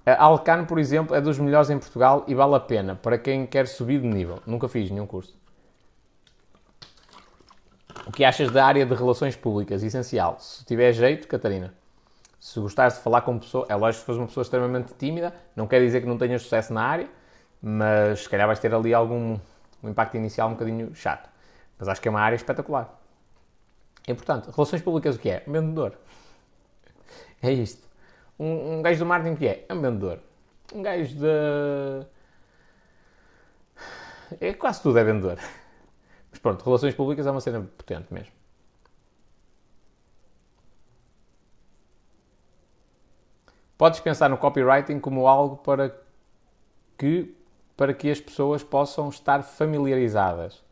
A 0.07 0.23
Alcan, 0.23 0.65
por 0.65 0.79
exemplo, 0.79 1.15
é 1.15 1.21
dos 1.21 1.39
melhores 1.39 1.71
em 1.71 1.79
Portugal 1.79 2.25
e 2.27 2.35
vale 2.35 2.55
a 2.55 2.61
pena 2.61 2.95
para 2.95 3.17
quem 3.17 3.47
quer 3.47 3.67
subir 3.67 4.01
de 4.01 4.07
nível. 4.07 4.39
Nunca 4.47 4.69
fiz 4.69 4.91
nenhum 4.91 5.07
curso. 5.07 5.35
O 8.07 8.13
que 8.13 8.25
achas 8.25 8.51
da 8.51 8.67
área 8.67 8.85
de 8.85 8.95
relações 8.95 9.35
públicas? 9.35 9.83
Essencial. 9.83 10.39
Se 10.39 10.65
tiver 10.65 10.93
jeito, 10.93 11.27
Catarina. 11.27 11.73
Se 12.39 12.61
gostares 12.61 12.97
de 12.97 13.01
falar 13.01 13.23
com 13.23 13.39
pessoa, 13.39 13.65
é 13.69 13.75
lógico 13.75 14.01
que 14.01 14.07
fores 14.07 14.21
uma 14.21 14.27
pessoa 14.27 14.43
extremamente 14.43 14.93
tímida, 14.99 15.33
não 15.57 15.67
quer 15.67 15.81
dizer 15.81 16.03
que 16.03 16.07
não 16.07 16.19
tenhas 16.19 16.43
sucesso 16.43 16.75
na 16.75 16.83
área, 16.83 17.09
mas 17.63 18.25
se 18.25 18.29
calhar 18.29 18.47
vais 18.47 18.59
ter 18.59 18.75
ali 18.75 18.93
algum 18.93 19.39
um 19.83 19.89
impacto 19.89 20.17
inicial 20.17 20.49
um 20.49 20.53
bocadinho 20.53 20.95
chato. 20.95 21.31
Mas 21.79 21.89
acho 21.89 22.01
que 22.01 22.09
é 22.09 22.11
uma 22.11 22.21
área 22.21 22.37
espetacular. 22.37 23.04
É 24.07 24.13
importante. 24.13 24.51
Relações 24.51 24.83
públicas 24.83 25.17
o 25.17 25.19
que 25.19 25.31
é? 25.31 25.43
Um 25.47 25.53
vendedor. 25.53 25.99
É 27.43 27.53
isto. 27.53 27.87
Um, 28.39 28.79
um 28.79 28.83
gajo 28.83 28.99
do 28.99 29.07
marketing 29.07 29.37
que 29.37 29.47
é? 29.47 29.65
É 29.69 29.75
um 29.75 29.81
vendedor. 29.81 30.21
Um 30.75 30.83
gajo 30.83 31.15
de. 31.15 32.07
É 34.41 34.53
quase 34.55 34.83
tudo 34.83 34.99
é 34.99 35.05
vendedor. 35.05 35.39
Mas 36.31 36.39
pronto, 36.41 36.65
relações 36.65 36.95
públicas 36.95 37.27
é 37.27 37.31
uma 37.31 37.41
cena 37.41 37.61
potente 37.77 38.13
mesmo. 38.13 38.33
Podes 43.79 44.01
pensar 44.01 44.29
no 44.29 44.39
copywriting 44.39 44.99
como 44.99 45.27
algo 45.27 45.57
para 45.59 45.95
que, 46.97 47.37
para 47.77 47.93
que 47.93 48.11
as 48.11 48.21
pessoas 48.21 48.63
possam 48.63 49.09
estar 49.09 49.43
familiarizadas 49.43 50.64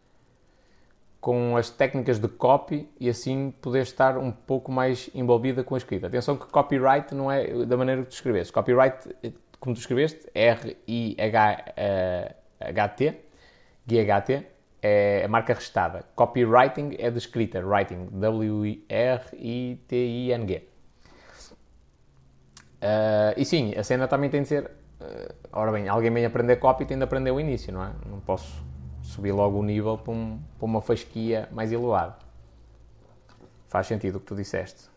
com 1.23 1.57
as 1.57 1.70
técnicas 1.70 2.19
de 2.19 2.27
copy 2.27 2.90
e 2.99 3.09
assim 3.09 3.55
poder 3.62 3.82
estar 3.82 4.19
um 4.19 4.32
pouco 4.32 4.73
mais 4.73 5.09
envolvida 5.15 5.62
com 5.62 5.77
a 5.77 5.78
escrita. 5.78 6.09
Atenção 6.09 6.36
que 6.36 6.47
copyright 6.47 7.15
não 7.15 7.31
é 7.31 7.65
da 7.65 7.77
maneira 7.77 8.03
que 8.03 8.09
tu 8.09 8.15
escreveste. 8.15 8.53
Copyright, 8.53 9.09
como 9.61 9.73
tu 9.73 9.78
escreveste, 9.78 10.28
R-I-H-T, 10.35 11.15
G-H-T, 13.86 14.47
é 14.82 15.23
a 15.24 15.28
marca 15.28 15.55
restada. 15.55 16.05
Copywriting 16.16 16.97
é 16.99 17.09
de 17.09 17.19
escrita, 17.19 17.65
writing, 17.65 18.09
W-I-R-I-T-I-N-G. 18.11 18.82
Uh, 22.82 23.32
e 23.36 23.44
sim, 23.44 23.73
a 23.77 23.85
cena 23.85 24.09
também 24.09 24.28
tem 24.28 24.43
de 24.43 24.49
ser. 24.49 24.65
Uh, 25.01 25.32
ora 25.53 25.70
bem, 25.70 25.89
alguém 25.89 26.11
vem 26.11 26.24
aprender 26.24 26.57
copy 26.57 26.85
tem 26.85 26.99
de 26.99 27.05
aprender 27.05 27.31
o 27.31 27.39
início, 27.39 27.73
não 27.73 27.85
é? 27.85 27.93
Não 28.11 28.19
posso 28.19 28.72
subir 29.13 29.33
logo 29.33 29.59
o 29.59 29.63
nível 29.63 29.99
para, 29.99 30.13
um, 30.13 30.41
para 30.59 30.65
uma 30.65 30.81
fasquia 30.81 31.49
mais 31.53 31.71
elevada. 31.71 32.17
Faz 33.69 33.87
sentido 33.87 34.17
o 34.17 34.21
que 34.21 34.27
tu 34.27 34.35
disseste. 34.35 34.91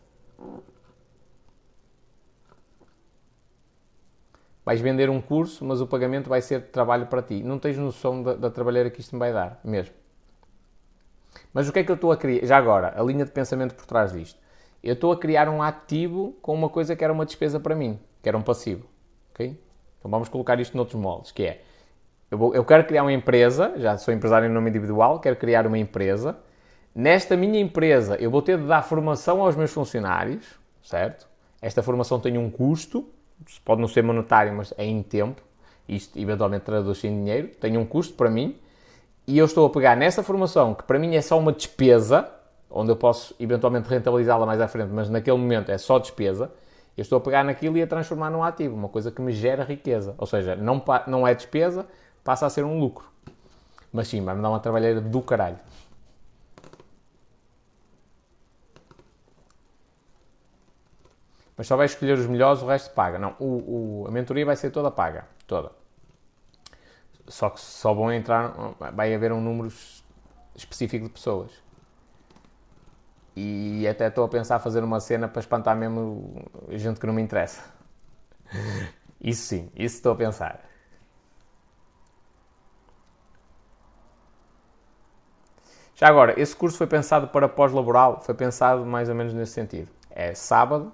Vais 4.64 4.80
vender 4.80 5.08
um 5.08 5.20
curso, 5.20 5.64
mas 5.64 5.80
o 5.80 5.86
pagamento 5.86 6.28
vai 6.28 6.40
ser 6.40 6.60
de 6.60 6.68
trabalho 6.68 7.06
para 7.06 7.22
ti. 7.22 7.42
Não 7.42 7.58
tens 7.58 7.76
noção 7.76 8.22
da, 8.22 8.34
da 8.34 8.50
trabalheira 8.50 8.90
que 8.90 9.00
isto 9.00 9.14
me 9.14 9.20
vai 9.20 9.32
dar, 9.32 9.60
mesmo. 9.62 9.94
Mas 11.52 11.68
o 11.68 11.72
que 11.72 11.78
é 11.78 11.84
que 11.84 11.90
eu 11.90 11.94
estou 11.94 12.10
a 12.10 12.16
criar? 12.16 12.44
Já 12.44 12.56
agora, 12.56 12.94
a 12.98 13.02
linha 13.02 13.24
de 13.24 13.30
pensamento 13.30 13.74
por 13.74 13.86
trás 13.86 14.12
disto. 14.12 14.40
Eu 14.82 14.94
estou 14.94 15.12
a 15.12 15.16
criar 15.16 15.48
um 15.48 15.62
ativo 15.62 16.36
com 16.42 16.54
uma 16.54 16.68
coisa 16.68 16.96
que 16.96 17.04
era 17.04 17.12
uma 17.12 17.24
despesa 17.26 17.60
para 17.60 17.74
mim, 17.74 17.98
que 18.22 18.28
era 18.28 18.36
um 18.36 18.42
passivo. 18.42 18.86
Ok? 19.30 19.58
Então 19.98 20.10
vamos 20.10 20.28
colocar 20.28 20.58
isto 20.58 20.76
noutros 20.76 21.00
moldes, 21.00 21.32
que 21.32 21.44
é 21.44 21.62
eu, 22.30 22.38
vou, 22.38 22.54
eu 22.54 22.64
quero 22.64 22.84
criar 22.84 23.02
uma 23.02 23.12
empresa, 23.12 23.74
já 23.76 23.96
sou 23.96 24.12
empresário 24.12 24.48
em 24.48 24.52
nome 24.52 24.70
individual, 24.70 25.20
quero 25.20 25.36
criar 25.36 25.66
uma 25.66 25.78
empresa. 25.78 26.36
Nesta 26.94 27.36
minha 27.36 27.60
empresa, 27.60 28.16
eu 28.16 28.30
vou 28.30 28.42
ter 28.42 28.58
de 28.58 28.66
dar 28.66 28.82
formação 28.82 29.42
aos 29.42 29.54
meus 29.54 29.72
funcionários, 29.72 30.44
certo? 30.82 31.28
Esta 31.60 31.82
formação 31.82 32.18
tem 32.18 32.38
um 32.38 32.50
custo, 32.50 33.08
pode 33.64 33.80
não 33.80 33.88
ser 33.88 34.02
monetário, 34.02 34.52
mas 34.52 34.72
é 34.76 34.84
em 34.84 35.02
tempo. 35.02 35.42
Isto 35.88 36.18
eventualmente 36.18 36.64
traduz 36.64 37.02
em 37.04 37.10
dinheiro, 37.10 37.48
tem 37.60 37.76
um 37.76 37.84
custo 37.84 38.14
para 38.14 38.30
mim. 38.30 38.56
E 39.26 39.38
eu 39.38 39.44
estou 39.44 39.66
a 39.66 39.70
pegar 39.70 39.96
nessa 39.96 40.22
formação, 40.22 40.74
que 40.74 40.84
para 40.84 40.98
mim 40.98 41.14
é 41.16 41.20
só 41.20 41.38
uma 41.38 41.52
despesa, 41.52 42.30
onde 42.70 42.90
eu 42.90 42.96
posso 42.96 43.34
eventualmente 43.38 43.88
rentabilizá-la 43.88 44.46
mais 44.46 44.60
à 44.60 44.68
frente, 44.68 44.90
mas 44.92 45.08
naquele 45.10 45.36
momento 45.36 45.70
é 45.70 45.78
só 45.78 45.98
despesa. 45.98 46.50
Eu 46.96 47.02
estou 47.02 47.18
a 47.18 47.20
pegar 47.20 47.44
naquilo 47.44 47.76
e 47.76 47.82
a 47.82 47.86
transformar 47.86 48.30
num 48.30 48.42
ativo, 48.42 48.74
uma 48.74 48.88
coisa 48.88 49.10
que 49.10 49.20
me 49.20 49.32
gera 49.32 49.64
riqueza. 49.64 50.14
Ou 50.16 50.26
seja, 50.26 50.56
não, 50.56 50.82
não 51.06 51.26
é 51.26 51.34
despesa, 51.34 51.86
passa 52.26 52.44
a 52.44 52.50
ser 52.50 52.64
um 52.64 52.80
lucro. 52.80 53.06
Mas 53.92 54.08
sim, 54.08 54.22
vai-me 54.22 54.42
dar 54.42 54.50
uma 54.50 54.58
trabalheira 54.58 55.00
do 55.00 55.22
caralho. 55.22 55.58
Mas 61.56 61.68
só 61.68 61.76
vai 61.76 61.86
escolher 61.86 62.18
os 62.18 62.26
melhores, 62.26 62.60
o 62.62 62.66
resto 62.66 62.92
paga. 62.92 63.16
Não, 63.16 63.36
o, 63.38 64.02
o, 64.02 64.08
a 64.08 64.10
mentoria 64.10 64.44
vai 64.44 64.56
ser 64.56 64.70
toda 64.70 64.90
paga. 64.90 65.24
Toda. 65.46 65.70
Só 67.28 67.48
que 67.48 67.60
só 67.60 67.94
vão 67.94 68.12
entrar, 68.12 68.52
vai 68.92 69.14
haver 69.14 69.32
um 69.32 69.40
número 69.40 69.72
específico 70.54 71.06
de 71.06 71.12
pessoas. 71.12 71.52
E 73.36 73.86
até 73.86 74.08
estou 74.08 74.24
a 74.24 74.28
pensar 74.28 74.58
fazer 74.58 74.82
uma 74.82 74.98
cena 74.98 75.28
para 75.28 75.40
espantar 75.40 75.76
mesmo 75.76 76.44
gente 76.70 76.98
que 76.98 77.06
não 77.06 77.14
me 77.14 77.22
interessa. 77.22 77.62
Isso 79.20 79.42
sim, 79.46 79.70
isso 79.74 79.96
estou 79.96 80.12
a 80.12 80.16
pensar. 80.16 80.60
Já 85.96 86.08
agora, 86.08 86.38
esse 86.38 86.54
curso 86.54 86.76
foi 86.76 86.86
pensado 86.86 87.28
para 87.28 87.48
pós-laboral, 87.48 88.20
foi 88.20 88.34
pensado 88.34 88.84
mais 88.84 89.08
ou 89.08 89.14
menos 89.14 89.32
nesse 89.32 89.52
sentido. 89.52 89.88
É 90.10 90.34
sábado, 90.34 90.92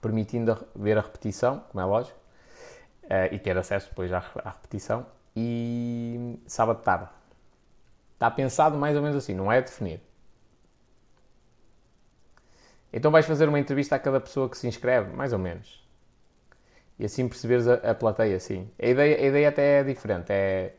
permitindo 0.00 0.66
ver 0.74 0.98
a 0.98 1.00
repetição, 1.00 1.62
como 1.70 1.80
é 1.80 1.84
lógico, 1.84 2.18
eh, 3.08 3.32
e 3.32 3.38
ter 3.38 3.56
acesso 3.56 3.88
depois 3.90 4.12
à, 4.12 4.18
repetição, 4.18 5.06
e 5.36 6.40
sábado 6.44 6.78
de 6.78 6.82
tarde. 6.82 7.08
Está 8.14 8.28
pensado 8.32 8.76
mais 8.76 8.96
ou 8.96 9.02
menos 9.02 9.16
assim, 9.16 9.32
não 9.32 9.50
é 9.50 9.62
definido. 9.62 10.02
Então 12.92 13.12
vais 13.12 13.24
fazer 13.24 13.48
uma 13.48 13.60
entrevista 13.60 13.94
a 13.94 13.98
cada 13.98 14.20
pessoa 14.20 14.48
que 14.48 14.58
se 14.58 14.66
inscreve, 14.66 15.14
mais 15.14 15.32
ou 15.32 15.38
menos. 15.38 15.86
E 16.98 17.04
assim 17.04 17.28
perceberes 17.28 17.68
a, 17.68 17.74
a 17.74 17.94
plateia, 17.94 18.40
sim. 18.40 18.68
A 18.76 18.86
ideia, 18.86 19.16
a 19.18 19.22
ideia 19.24 19.48
até 19.48 19.80
é 19.80 19.84
diferente, 19.84 20.26
é 20.30 20.74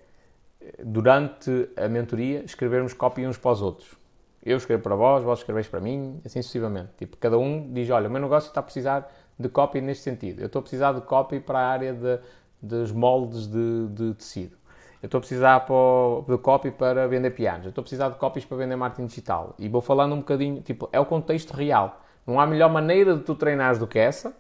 durante 0.84 1.70
a 1.76 1.88
mentoria, 1.88 2.44
escrevermos 2.44 2.94
copy 2.94 3.26
uns 3.26 3.38
para 3.38 3.52
os 3.52 3.62
outros. 3.62 4.04
Eu 4.46 4.58
escrevo 4.58 4.84
para 4.84 4.96
vós, 4.96 5.24
vós 5.24 5.40
escreveis 5.40 5.68
para 5.68 5.80
mim, 5.80 6.20
assim 6.26 6.42
sucessivamente. 6.42 6.90
Tipo, 6.98 7.16
cada 7.18 7.38
um 7.38 7.72
diz, 7.72 7.90
olha, 7.90 8.10
o 8.10 8.12
meu 8.12 8.22
negócio 8.22 8.50
está 8.50 8.60
a 8.60 8.64
precisar 8.64 9.10
de 9.40 9.48
copy 9.48 9.80
neste 9.80 10.04
sentido. 10.04 10.42
Eu 10.42 10.48
estou 10.48 10.60
a 10.60 10.62
precisar 10.62 10.92
de 10.94 11.02
copy 11.02 11.40
para 11.40 11.60
a 11.60 11.68
área 11.68 11.94
de, 11.94 12.20
dos 12.62 12.92
moldes 12.92 13.48
de, 13.48 13.88
de 13.88 14.14
tecido. 14.16 14.58
Eu 15.02 15.08
estou 15.08 15.18
a 15.18 15.22
precisar 15.22 15.60
de 15.60 16.38
copy 16.38 16.72
para 16.72 17.08
vender 17.08 17.32
pianos. 17.32 17.66
Eu 17.66 17.70
estou 17.70 17.82
a 17.82 17.84
precisar 17.84 18.10
de 18.10 18.16
copies 18.16 18.46
para 18.46 18.58
vender 18.58 18.76
marketing 18.76 19.08
digital. 19.08 19.56
E 19.60 19.68
vou 19.68 19.82
falando 19.82 20.14
um 20.14 20.20
bocadinho, 20.20 20.62
tipo, 20.62 20.88
é 20.92 21.00
o 21.00 21.06
contexto 21.06 21.52
real. 21.52 22.02
Não 22.26 22.40
há 22.40 22.48
melhor 22.48 22.72
maneira 22.72 23.16
de 23.16 23.24
tu 23.24 23.36
treinares 23.36 23.80
do 23.80 23.88
que 23.88 24.00
essa. 24.00 24.34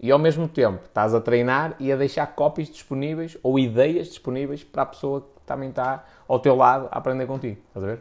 E 0.00 0.10
ao 0.10 0.18
mesmo 0.18 0.46
tempo 0.46 0.84
estás 0.84 1.14
a 1.14 1.20
treinar 1.20 1.74
e 1.80 1.90
a 1.90 1.96
deixar 1.96 2.26
copies 2.28 2.68
disponíveis 2.68 3.36
ou 3.42 3.58
ideias 3.58 4.08
disponíveis 4.08 4.62
para 4.62 4.82
a 4.82 4.86
pessoa 4.86 5.28
também 5.48 5.70
está 5.70 6.04
ao 6.28 6.38
teu 6.38 6.54
lado 6.54 6.88
a 6.92 6.98
aprender 6.98 7.26
contigo. 7.26 7.60
Estás 7.68 7.84
a 7.84 7.86
ver? 7.88 8.00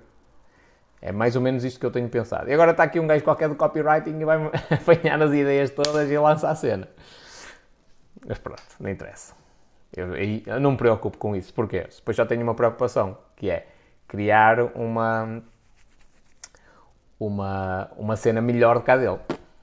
É 1.02 1.11
mais 1.11 1.36
ou 1.36 1.41
menos 1.41 1.64
isto 1.64 1.80
que 1.80 1.86
eu 1.86 1.91
tenho 1.91 2.10
pensado. 2.10 2.49
E 2.49 2.53
agora 2.53 2.72
está 2.72 2.84
aqui 2.84 2.99
um 2.99 3.07
gajo 3.07 3.24
qualquer 3.24 3.49
do 3.49 3.56
copywriting 3.56 4.19
e 4.19 4.26
vai-me 4.26 4.49
apanhar 4.72 5.22
as 5.22 5.32
ideias 5.32 5.69
todas 5.72 6.10
e 6.10 6.18
lança 6.18 6.49
a 6.49 6.56
cena. 6.56 6.88
Mas 8.28 8.38
pronto, 8.38 8.64
não 8.80 8.90
interessa. 8.90 9.34
Eu, 9.95 10.15
eu, 10.15 10.60
não 10.60 10.72
me 10.72 10.78
preocupo 10.78 11.18
com 11.18 11.36
isso. 11.36 11.53
Porquê? 11.53 11.88
Depois 11.95 12.18
já 12.18 12.26
tenho 12.26 12.41
uma 12.44 12.56
preocupação, 12.56 13.18
que 13.36 13.49
é 13.49 13.68
criar 14.07 14.60
uma, 14.76 15.41
uma, 17.19 17.90
uma 17.95 18.15
cena 18.15 18.41
melhor 18.41 18.76
do 18.76 18.82
que 18.82 18.91
a 18.91 18.98
dele. 18.98 19.19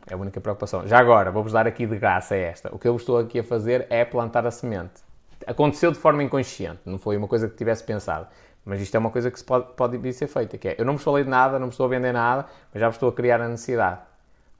É 0.08 0.14
a 0.14 0.16
única 0.16 0.40
preocupação. 0.40 0.86
Já 0.86 0.98
agora, 0.98 1.30
vou-vos 1.30 1.52
dar 1.52 1.66
aqui 1.66 1.86
de 1.86 1.98
graça 1.98 2.36
esta. 2.36 2.74
O 2.74 2.78
que 2.78 2.86
eu 2.86 2.94
estou 2.96 3.18
aqui 3.18 3.40
a 3.40 3.44
fazer 3.44 3.86
é 3.90 4.04
plantar 4.04 4.46
a 4.46 4.50
semente. 4.50 5.03
Aconteceu 5.46 5.92
de 5.92 5.98
forma 5.98 6.22
inconsciente, 6.22 6.80
não 6.84 6.98
foi 6.98 7.16
uma 7.16 7.28
coisa 7.28 7.48
que 7.48 7.56
tivesse 7.56 7.84
pensado. 7.84 8.26
Mas 8.64 8.80
isto 8.80 8.94
é 8.94 8.98
uma 8.98 9.10
coisa 9.10 9.30
que 9.30 9.38
se 9.38 9.44
pode, 9.44 9.72
pode 9.74 10.12
ser 10.12 10.26
feita, 10.26 10.56
que 10.56 10.68
é, 10.68 10.76
eu 10.78 10.84
não 10.84 10.94
vos 10.94 11.02
falei 11.02 11.22
de 11.22 11.28
nada, 11.30 11.58
não 11.58 11.66
vos 11.66 11.74
estou 11.74 11.86
a 11.86 11.88
vender 11.88 12.12
nada, 12.12 12.46
mas 12.72 12.80
já 12.80 12.88
vos 12.88 12.96
estou 12.96 13.10
a 13.10 13.12
criar 13.12 13.40
a 13.40 13.48
necessidade. 13.48 14.00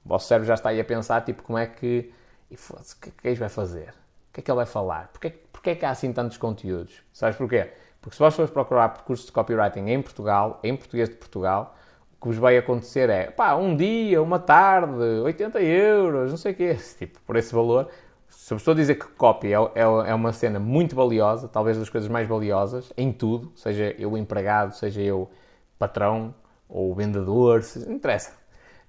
O 0.05 0.09
vosso 0.11 0.29
cérebro 0.29 0.47
já 0.47 0.55
está 0.55 0.69
aí 0.69 0.81
a 0.81 0.85
pensar, 0.85 1.23
tipo, 1.23 1.43
como 1.43 1.59
é 1.59 1.67
que... 1.67 2.13
E 2.51 2.55
o 2.55 3.01
que 3.01 3.29
é 3.29 3.33
que 3.33 3.41
vai 3.41 3.49
fazer? 3.49 3.89
O 3.89 4.35
que 4.35 4.41
é 4.41 4.43
que 4.43 4.51
ele 4.51 4.57
vai 4.57 4.67
falar? 4.67 5.09
Porquê, 5.09 5.31
porquê 5.31 5.71
é 5.71 5.75
que 5.75 5.87
há 5.87 5.91
assim 5.91 6.13
tantos 6.13 6.37
conteúdos? 6.37 7.03
Sabes 7.13 7.37
porquê? 7.37 7.71
Porque 8.03 8.17
se 8.17 8.21
vós 8.21 8.35
fores 8.35 8.51
procurar 8.51 8.91
percursos 8.91 9.25
de 9.25 9.33
copywriting 9.33 9.89
em 9.89 10.03
Portugal, 10.03 10.61
em 10.63 10.77
português 10.77 11.09
de 11.09 11.17
Portugal, 11.17 11.75
o 12.13 12.21
que 12.21 12.29
vos 12.29 12.37
vai 12.37 12.59
acontecer 12.59 13.09
é, 13.09 13.31
pá, 13.31 13.55
um 13.55 13.75
dia, 13.75 14.23
uma 14.23 14.39
tarde, 14.39 14.93
80 14.93 15.63
euros, 15.63 16.31
não 16.31 16.37
sei 16.37 16.53
o 16.53 16.55
quê, 16.55 16.77
tipo, 16.99 17.19
por 17.23 17.37
esse 17.37 17.55
valor. 17.55 17.89
Se 18.29 18.55
a 18.55 18.75
dizer 18.75 18.97
que 18.97 19.07
copy 19.07 19.53
é, 19.53 19.57
é, 19.57 19.83
é 19.83 20.15
uma 20.15 20.33
cena 20.33 20.59
muito 20.61 20.95
valiosa, 20.95 21.49
talvez 21.49 21.79
das 21.79 21.89
coisas 21.89 22.11
mais 22.11 22.29
valiosas, 22.29 22.93
em 22.97 23.13
tudo, 23.13 23.53
seja 23.57 23.95
eu 23.99 24.17
empregado, 24.17 24.75
seja 24.75 25.01
eu 25.01 25.31
patrão 25.79 26.35
ou 26.69 26.95
vendedor, 26.95 27.63
se, 27.63 27.87
não 27.87 27.95
interessa, 27.95 28.33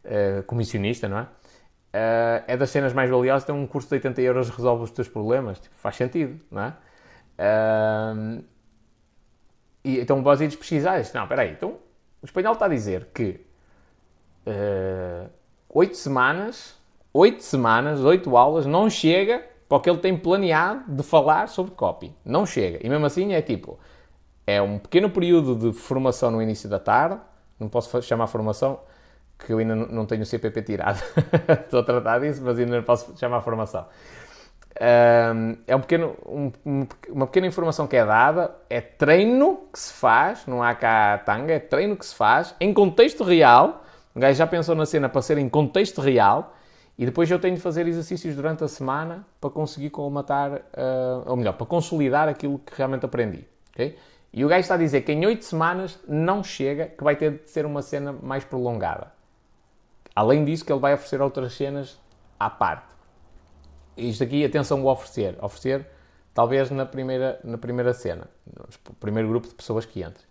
uh, 0.03 0.43
comissionista, 0.43 1.07
não 1.07 1.19
é? 1.19 1.23
Uh, 1.23 2.43
é 2.47 2.57
das 2.57 2.69
cenas 2.69 2.91
mais 2.93 3.09
valiosas, 3.09 3.45
tem 3.45 3.55
um 3.55 3.65
curso 3.65 3.87
de 3.87 3.95
80 3.95 4.21
euros 4.21 4.49
resolve 4.49 4.83
os 4.83 4.91
teus 4.91 5.07
problemas, 5.07 5.59
tipo, 5.59 5.75
faz 5.75 5.95
sentido, 5.95 6.39
não 6.51 6.61
é? 6.61 6.73
Uh, 7.39 8.43
e, 9.83 9.99
então 9.99 10.21
vós 10.21 10.41
ides 10.41 10.55
pesquisar, 10.55 11.01
não, 11.13 11.23
espera 11.23 11.43
aí, 11.43 11.51
então 11.51 11.77
o 12.21 12.25
espanhol 12.25 12.53
está 12.53 12.65
a 12.65 12.69
dizer 12.69 13.07
que 13.13 13.39
uh, 14.47 15.29
8 15.69 15.95
semanas, 15.95 16.75
8 17.17 17.41
semanas, 17.41 18.03
8 18.03 18.35
aulas, 18.35 18.65
não 18.65 18.89
chega 18.89 19.41
para 19.69 19.77
o 19.77 19.79
que 19.79 19.89
ele 19.89 19.99
tem 19.99 20.17
planeado 20.17 20.83
de 20.85 21.01
falar 21.01 21.47
sobre 21.47 21.71
copy. 21.71 22.13
Não 22.25 22.45
chega. 22.45 22.85
E 22.85 22.89
mesmo 22.89 23.05
assim 23.05 23.31
é 23.31 23.41
tipo, 23.41 23.79
é 24.45 24.61
um 24.61 24.77
pequeno 24.77 25.09
período 25.09 25.55
de 25.55 25.71
formação 25.71 26.29
no 26.29 26.41
início 26.41 26.67
da 26.67 26.77
tarde, 26.77 27.17
não 27.57 27.69
posso 27.69 28.01
chamar 28.01 28.27
formação, 28.27 28.81
que 29.39 29.53
eu 29.53 29.59
ainda 29.59 29.73
não 29.73 30.05
tenho 30.05 30.23
o 30.23 30.25
CPP 30.25 30.61
tirado. 30.63 31.01
Estou 31.63 31.79
a 31.79 31.83
tratar 31.83 32.19
disso, 32.19 32.41
mas 32.43 32.59
ainda 32.59 32.75
não 32.75 32.83
posso 32.83 33.17
chamar 33.17 33.39
formação. 33.39 33.85
Um, 34.77 35.55
é 35.65 35.73
um 35.73 35.79
pequeno, 35.79 36.17
um, 36.25 36.51
uma 37.07 37.27
pequena 37.27 37.47
informação 37.47 37.87
que 37.87 37.95
é 37.95 38.05
dada, 38.05 38.53
é 38.69 38.81
treino 38.81 39.61
que 39.71 39.79
se 39.79 39.93
faz, 39.93 40.45
não 40.45 40.61
há 40.61 40.75
cá 40.75 41.17
tanga, 41.19 41.53
é 41.53 41.59
treino 41.59 41.95
que 41.95 42.05
se 42.05 42.13
faz 42.13 42.53
em 42.59 42.73
contexto 42.73 43.23
real. 43.23 43.85
O 44.13 44.19
gajo 44.19 44.37
já 44.37 44.45
pensou 44.45 44.75
na 44.75 44.85
cena 44.85 45.07
para 45.07 45.21
ser 45.21 45.37
em 45.37 45.47
contexto 45.47 46.01
real 46.01 46.51
e 46.97 47.05
depois 47.05 47.29
eu 47.29 47.39
tenho 47.39 47.55
de 47.55 47.61
fazer 47.61 47.87
exercícios 47.87 48.35
durante 48.35 48.63
a 48.63 48.67
semana 48.67 49.25
para 49.39 49.49
conseguir 49.49 49.89
colmatar, 49.89 50.51
uh, 50.51 51.23
ou 51.29 51.35
melhor, 51.35 51.53
para 51.53 51.65
consolidar 51.65 52.27
aquilo 52.29 52.59
que 52.59 52.73
realmente 52.75 53.05
aprendi. 53.05 53.45
Okay? 53.73 53.97
E 54.31 54.43
o 54.43 54.47
gajo 54.47 54.61
está 54.61 54.75
a 54.75 54.77
dizer 54.77 55.01
que 55.01 55.11
em 55.11 55.25
8 55.25 55.43
semanas 55.43 55.99
não 56.07 56.43
chega, 56.43 56.87
que 56.87 57.03
vai 57.03 57.15
ter 57.15 57.43
de 57.43 57.49
ser 57.49 57.65
uma 57.65 57.81
cena 57.81 58.13
mais 58.13 58.43
prolongada. 58.43 59.11
Além 60.15 60.45
disso, 60.45 60.63
que 60.63 60.71
ele 60.71 60.79
vai 60.79 60.93
oferecer 60.93 61.21
outras 61.21 61.53
cenas 61.53 61.99
à 62.39 62.49
parte 62.49 62.95
isto 63.97 64.23
aqui, 64.23 64.43
atenção 64.43 64.81
ao 64.81 64.87
oferecer. 64.87 65.37
Oferecer, 65.41 65.87
talvez 66.33 66.69
na 66.69 66.85
primeira, 66.85 67.39
na 67.43 67.57
primeira 67.57 67.93
cena, 67.93 68.27
no 68.45 68.95
primeiro 68.95 69.29
grupo 69.29 69.47
de 69.47 69.55
pessoas 69.55 69.85
que 69.85 70.01
entre. 70.01 70.23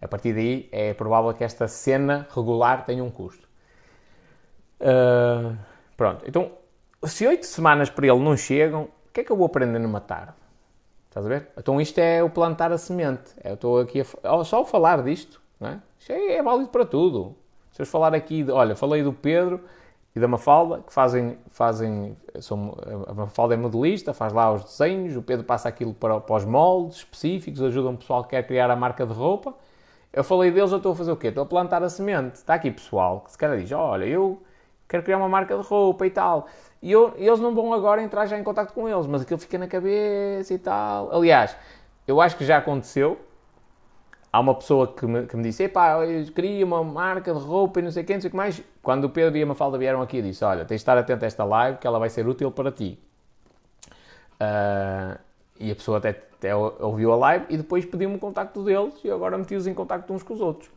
A 0.00 0.08
partir 0.08 0.32
daí, 0.32 0.68
é 0.70 0.94
provável 0.94 1.32
que 1.34 1.42
esta 1.42 1.66
cena 1.66 2.28
regular 2.34 2.84
tenha 2.84 3.02
um 3.02 3.10
custo. 3.10 3.48
Uh, 4.80 5.56
pronto, 5.96 6.24
então, 6.26 6.52
se 7.04 7.26
oito 7.26 7.46
semanas 7.46 7.90
para 7.90 8.06
ele 8.06 8.18
não 8.18 8.36
chegam, 8.36 8.84
o 8.84 9.12
que 9.12 9.20
é 9.20 9.24
que 9.24 9.30
eu 9.30 9.36
vou 9.36 9.46
aprender 9.46 9.78
numa 9.78 10.00
tarde? 10.00 10.34
Estás 11.08 11.26
a 11.26 11.28
ver? 11.28 11.48
Então 11.56 11.80
isto 11.80 11.98
é 11.98 12.22
o 12.22 12.28
plantar 12.28 12.72
a 12.72 12.78
semente. 12.78 13.34
É, 13.42 13.50
eu 13.50 13.54
estou 13.54 13.78
aqui 13.78 14.00
a, 14.00 14.44
só 14.44 14.56
ao 14.56 14.64
falar 14.64 15.02
disto, 15.02 15.40
não 15.60 15.68
é? 15.68 15.80
Isto 15.98 16.12
é, 16.12 16.36
é 16.36 16.42
válido 16.42 16.68
para 16.70 16.84
tudo. 16.84 17.36
Se 17.70 17.82
eu 17.82 17.86
falar 17.86 18.14
aqui, 18.14 18.42
de, 18.42 18.50
olha, 18.50 18.74
falei 18.74 19.02
do 19.02 19.12
Pedro, 19.12 19.60
e 20.14 20.20
da 20.20 20.28
Mafalda, 20.28 20.80
que 20.86 20.92
fazem, 20.92 21.36
fazem 21.48 22.16
são, 22.40 22.76
a 23.08 23.12
Mafalda 23.12 23.54
é 23.54 23.56
modelista, 23.56 24.14
faz 24.14 24.32
lá 24.32 24.52
os 24.52 24.62
desenhos, 24.62 25.16
o 25.16 25.22
Pedro 25.22 25.44
passa 25.44 25.68
aquilo 25.68 25.92
para, 25.92 26.20
para 26.20 26.36
os 26.36 26.44
moldes 26.44 26.98
específicos, 26.98 27.60
ajuda 27.60 27.88
um 27.88 27.96
pessoal 27.96 28.22
que 28.22 28.30
quer 28.30 28.46
criar 28.46 28.70
a 28.70 28.76
marca 28.76 29.04
de 29.04 29.12
roupa. 29.12 29.54
Eu 30.12 30.22
falei 30.22 30.52
deles, 30.52 30.70
eu 30.70 30.76
estou 30.76 30.92
a 30.92 30.94
fazer 30.94 31.10
o 31.10 31.16
quê? 31.16 31.28
Estou 31.28 31.42
a 31.42 31.46
plantar 31.46 31.82
a 31.82 31.88
semente. 31.88 32.36
Está 32.36 32.54
aqui 32.54 32.70
pessoal 32.70 33.22
que 33.22 33.32
se 33.32 33.38
calhar 33.38 33.58
diz, 33.58 33.72
olha, 33.72 34.04
eu 34.04 34.40
quero 34.94 35.02
criar 35.02 35.18
uma 35.18 35.28
marca 35.28 35.56
de 35.56 35.62
roupa 35.62 36.06
e 36.06 36.10
tal. 36.10 36.46
E 36.80 36.92
eu, 36.92 37.14
eles 37.16 37.40
não 37.40 37.52
vão 37.54 37.72
agora 37.74 38.00
entrar 38.00 38.26
já 38.26 38.38
em 38.38 38.44
contato 38.44 38.72
com 38.72 38.88
eles, 38.88 39.06
mas 39.06 39.22
aquilo 39.22 39.40
fica 39.40 39.58
na 39.58 39.66
cabeça 39.66 40.54
e 40.54 40.58
tal. 40.58 41.12
Aliás, 41.12 41.56
eu 42.06 42.20
acho 42.20 42.36
que 42.36 42.44
já 42.44 42.58
aconteceu, 42.58 43.18
há 44.32 44.38
uma 44.38 44.54
pessoa 44.54 44.86
que 44.86 45.04
me, 45.04 45.26
que 45.26 45.36
me 45.36 45.42
disse: 45.42 45.64
Epá, 45.64 46.04
eu 46.04 46.24
queria 46.32 46.64
uma 46.64 46.84
marca 46.84 47.32
de 47.32 47.40
roupa 47.40 47.80
e 47.80 47.82
não 47.82 47.90
sei 47.90 48.04
quem, 48.04 48.16
não 48.16 48.20
sei 48.20 48.28
o 48.28 48.30
que 48.30 48.36
mais. 48.36 48.62
Quando 48.82 49.04
o 49.04 49.10
Pedro 49.10 49.36
e 49.36 49.42
a 49.42 49.46
Mafalda 49.46 49.76
vieram 49.78 50.00
aqui, 50.00 50.18
eu 50.18 50.22
disse: 50.22 50.44
Olha, 50.44 50.64
tens 50.64 50.76
de 50.76 50.82
estar 50.82 50.96
atento 50.96 51.24
a 51.24 51.26
esta 51.26 51.44
live 51.44 51.78
que 51.78 51.86
ela 51.86 51.98
vai 51.98 52.08
ser 52.08 52.28
útil 52.28 52.52
para 52.52 52.70
ti. 52.70 52.98
Uh, 54.34 55.18
e 55.58 55.70
a 55.72 55.74
pessoa 55.74 55.98
até, 55.98 56.10
até, 56.10 56.54
ouviu 56.54 57.12
a 57.12 57.16
live 57.16 57.46
e 57.48 57.56
depois 57.56 57.84
pediu-me 57.84 58.16
o 58.16 58.18
contacto 58.18 58.62
deles 58.62 58.94
e 59.02 59.10
agora 59.10 59.38
meti-os 59.38 59.66
em 59.66 59.74
contacto 59.74 60.12
uns 60.12 60.22
com 60.22 60.34
os 60.34 60.40
outros. 60.40 60.70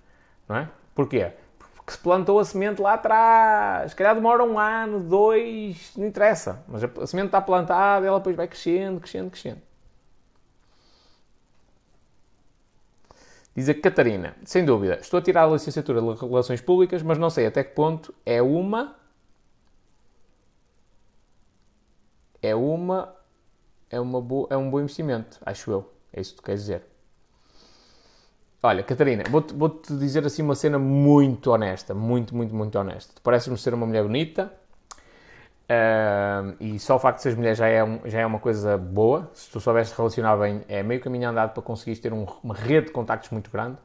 Não 0.47 0.55
é? 0.55 0.69
Porquê? 0.95 1.31
Porque 1.87 1.95
se 1.95 2.03
plantou 2.03 2.37
a 2.37 2.43
semente 2.43 2.81
lá 2.81 2.95
atrás. 2.95 3.91
Se 3.91 3.95
calhar 3.95 4.13
demora 4.13 4.43
um 4.43 4.59
ano, 4.59 4.99
dois, 4.99 5.93
não 5.95 6.05
interessa. 6.05 6.61
Mas 6.67 6.83
a, 6.83 7.07
semente 7.07 7.27
está 7.27 7.39
plantada, 7.39 8.05
ela 8.05 8.17
depois 8.17 8.35
vai 8.35 8.45
crescendo, 8.45 8.99
crescendo, 8.99 9.31
crescendo. 9.31 9.61
Diz 13.55 13.69
a 13.69 13.73
Catarina, 13.73 14.35
sem 14.43 14.65
dúvida, 14.65 14.99
estou 14.99 15.17
a 15.17 15.21
tirar 15.21 15.45
a 15.45 15.47
licenciatura 15.47 16.01
de 16.01 16.19
Relações 16.19 16.59
Públicas, 16.59 17.01
mas 17.01 17.17
não 17.17 17.29
sei 17.29 17.47
até 17.47 17.63
que 17.63 17.73
ponto 17.73 18.13
é 18.25 18.41
uma. 18.41 18.93
É 22.41 22.53
uma. 22.53 23.15
É, 23.89 23.97
uma 23.99 24.21
bo... 24.21 24.45
é 24.49 24.57
um 24.57 24.69
bom 24.69 24.81
investimento, 24.81 25.39
acho 25.45 25.71
eu. 25.71 25.93
É 26.11 26.19
isso 26.19 26.31
que 26.31 26.41
tu 26.41 26.43
queres 26.43 26.61
dizer. 26.61 26.96
Olha, 28.63 28.83
Catarina, 28.83 29.23
vou-te 29.29 29.53
vou 29.53 29.81
dizer 29.89 30.25
assim 30.25 30.41
uma 30.41 30.55
cena 30.55 30.79
muito 30.79 31.51
honesta, 31.51 31.93
muito, 31.93 32.35
muito, 32.35 32.55
muito 32.55 32.77
honesta. 32.77 33.13
Tu 33.15 33.21
pareces-me 33.21 33.57
ser 33.57 33.73
uma 33.73 33.85
mulher 33.85 34.03
bonita, 34.03 34.51
Uh, 35.67 36.55
e 36.61 36.79
só 36.79 36.95
o 36.95 36.99
facto 36.99 37.17
de 37.17 37.23
seres 37.23 37.37
mulher 37.37 37.53
já 37.53 37.67
é, 37.67 37.83
um, 37.83 37.99
já 38.05 38.21
é 38.21 38.25
uma 38.25 38.39
coisa 38.39 38.77
boa. 38.77 39.29
Se 39.33 39.51
tu 39.51 39.59
soubes 39.59 39.91
relacionar 39.91 40.37
bem, 40.37 40.63
é 40.69 40.81
meio 40.81 41.01
caminho 41.01 41.29
andado 41.29 41.53
para 41.53 41.61
conseguires 41.61 41.99
ter 41.99 42.13
um, 42.13 42.25
uma 42.41 42.55
rede 42.55 42.87
de 42.87 42.93
contactos 42.93 43.29
muito 43.31 43.51
grande. 43.51 43.77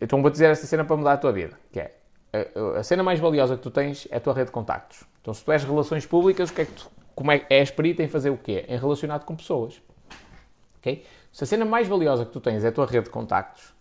Então 0.00 0.20
vou 0.20 0.30
dizer 0.30 0.50
esta 0.50 0.66
cena 0.66 0.84
para 0.84 0.96
mudar 0.96 1.12
a 1.12 1.16
tua 1.16 1.32
vida, 1.32 1.56
que 1.72 1.78
é 1.78 1.94
a, 2.32 2.80
a, 2.80 2.82
cena 2.82 3.04
mais 3.04 3.20
valiosa 3.20 3.56
que 3.56 3.62
tu 3.62 3.70
tens 3.70 4.08
é 4.10 4.16
a 4.16 4.20
tua 4.20 4.34
rede 4.34 4.46
de 4.46 4.52
contactos. 4.52 5.04
Então 5.22 5.32
se 5.32 5.44
tu 5.44 5.52
és 5.52 5.62
relações 5.62 6.04
públicas, 6.04 6.50
o 6.50 6.52
que 6.52 6.62
é 6.62 6.64
que 6.64 6.72
tu, 6.72 6.90
como 7.14 7.30
é, 7.30 7.46
és 7.48 7.70
perito 7.70 8.02
em 8.02 8.08
fazer 8.08 8.30
o 8.30 8.36
quê? 8.36 8.64
Em 8.68 8.76
relacionado 8.76 9.24
com 9.24 9.36
pessoas. 9.36 9.80
Okay? 10.80 11.04
Se 11.32 11.44
a 11.44 11.46
cena 11.46 11.64
mais 11.64 11.86
valiosa 11.86 12.24
que 12.24 12.32
tu 12.32 12.40
tens 12.40 12.64
é 12.64 12.68
a 12.68 12.72
tua 12.72 12.84
rede 12.84 13.04
de 13.04 13.10
contactos, 13.10 13.75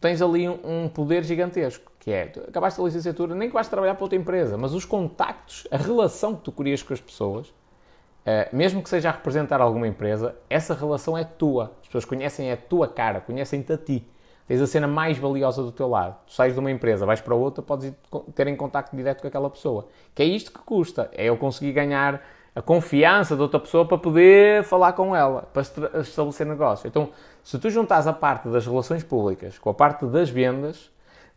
tens 0.00 0.22
ali 0.22 0.48
um, 0.48 0.58
um 0.64 0.88
poder 0.88 1.22
gigantesco 1.24 1.90
que 2.00 2.10
é, 2.10 2.26
tu 2.26 2.40
acabaste 2.40 2.80
a 2.80 2.84
licenciatura, 2.84 3.34
nem 3.34 3.48
que 3.48 3.54
vais 3.54 3.68
trabalhar 3.68 3.94
para 3.94 4.04
outra 4.04 4.18
empresa, 4.18 4.56
mas 4.56 4.72
os 4.72 4.86
contactos, 4.86 5.68
a 5.70 5.76
relação 5.76 6.34
que 6.34 6.42
tu 6.42 6.50
crias 6.50 6.82
com 6.82 6.94
as 6.94 7.00
pessoas, 7.00 7.48
uh, 7.48 8.56
mesmo 8.56 8.82
que 8.82 8.88
seja 8.88 9.10
a 9.10 9.12
representar 9.12 9.60
alguma 9.60 9.86
empresa, 9.86 10.34
essa 10.48 10.74
relação 10.74 11.16
é 11.16 11.24
tua. 11.24 11.72
As 11.82 11.88
pessoas 11.88 12.06
conhecem 12.06 12.50
a 12.50 12.56
tua 12.56 12.88
cara, 12.88 13.20
conhecem-te 13.20 13.72
a 13.72 13.76
ti. 13.76 14.08
Tens 14.48 14.62
a 14.62 14.66
cena 14.66 14.88
mais 14.88 15.18
valiosa 15.18 15.62
do 15.62 15.70
teu 15.70 15.88
lado. 15.88 16.16
Tu 16.26 16.32
sais 16.32 16.54
de 16.54 16.58
uma 16.58 16.70
empresa, 16.70 17.04
vais 17.04 17.20
para 17.20 17.34
outra, 17.34 17.62
podes 17.62 17.92
ter 18.34 18.48
em 18.48 18.56
contacto 18.56 18.96
direto 18.96 19.20
com 19.20 19.28
aquela 19.28 19.50
pessoa. 19.50 19.86
Que 20.14 20.22
é 20.22 20.26
isto 20.26 20.50
que 20.50 20.58
custa. 20.60 21.08
É 21.12 21.26
eu 21.26 21.36
conseguir 21.36 21.72
ganhar 21.72 22.20
a 22.54 22.60
confiança 22.60 23.36
de 23.36 23.42
outra 23.42 23.60
pessoa 23.60 23.86
para 23.86 23.96
poder 23.96 24.64
falar 24.64 24.94
com 24.94 25.14
ela, 25.14 25.42
para 25.52 25.62
estabelecer 26.00 26.46
negócio. 26.46 26.88
Então, 26.88 27.10
se 27.42 27.58
tu 27.58 27.70
juntas 27.70 28.06
a 28.06 28.12
parte 28.12 28.48
das 28.48 28.66
relações 28.66 29.02
públicas 29.02 29.58
com 29.58 29.70
a 29.70 29.74
parte 29.74 30.06
das 30.06 30.30
vendas, 30.30 30.90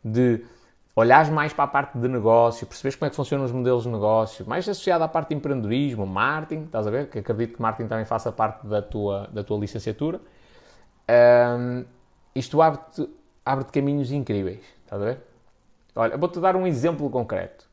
de 0.03 0.43
olhares 0.95 1.29
mais 1.29 1.53
para 1.53 1.63
a 1.63 1.67
parte 1.67 1.97
de 1.97 2.07
negócio, 2.07 2.67
perceberes 2.67 2.95
como 2.95 3.07
é 3.07 3.09
que 3.09 3.15
funcionam 3.15 3.45
os 3.45 3.51
modelos 3.51 3.83
de 3.83 3.89
negócio, 3.89 4.45
mais 4.47 4.67
associado 4.67 5.03
à 5.03 5.07
parte 5.07 5.29
de 5.29 5.35
empreendedorismo, 5.35 6.05
marketing, 6.05 6.65
estás 6.65 6.85
a 6.85 6.91
ver? 6.91 7.09
Que 7.09 7.19
acredito 7.19 7.55
que 7.55 7.61
marketing 7.61 7.87
também 7.87 8.05
faça 8.05 8.31
parte 8.31 8.67
da 8.67 8.81
tua, 8.81 9.27
da 9.31 9.43
tua 9.43 9.57
licenciatura. 9.57 10.19
Um, 11.09 11.85
isto 12.35 12.61
abre-te 12.61 13.09
abre 13.45 13.65
caminhos 13.65 14.11
incríveis, 14.11 14.63
estás 14.83 15.01
a 15.01 15.05
ver? 15.05 15.19
Olha, 15.95 16.17
vou-te 16.17 16.39
dar 16.39 16.55
um 16.55 16.65
exemplo 16.65 17.09
concreto. 17.09 17.67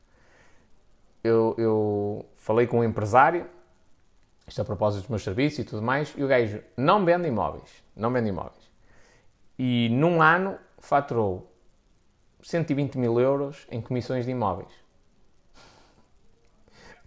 Eu, 1.23 1.55
eu 1.57 2.25
falei 2.35 2.67
com 2.67 2.79
um 2.79 2.83
empresário, 2.83 3.45
isto 4.51 4.61
a 4.61 4.65
propósito 4.65 5.03
dos 5.03 5.09
meus 5.09 5.23
serviços 5.23 5.59
e 5.59 5.63
tudo 5.63 5.81
mais, 5.81 6.13
e 6.17 6.21
o 6.21 6.27
gajo 6.27 6.61
não 6.75 7.05
vende 7.05 7.25
imóveis, 7.25 7.81
não 7.95 8.11
vende 8.11 8.27
imóveis. 8.27 8.69
E 9.57 9.87
num 9.89 10.21
ano 10.21 10.57
faturou 10.77 11.49
120 12.41 12.97
mil 12.97 13.17
euros 13.17 13.65
em 13.71 13.79
comissões 13.79 14.25
de 14.25 14.31
imóveis. 14.31 14.69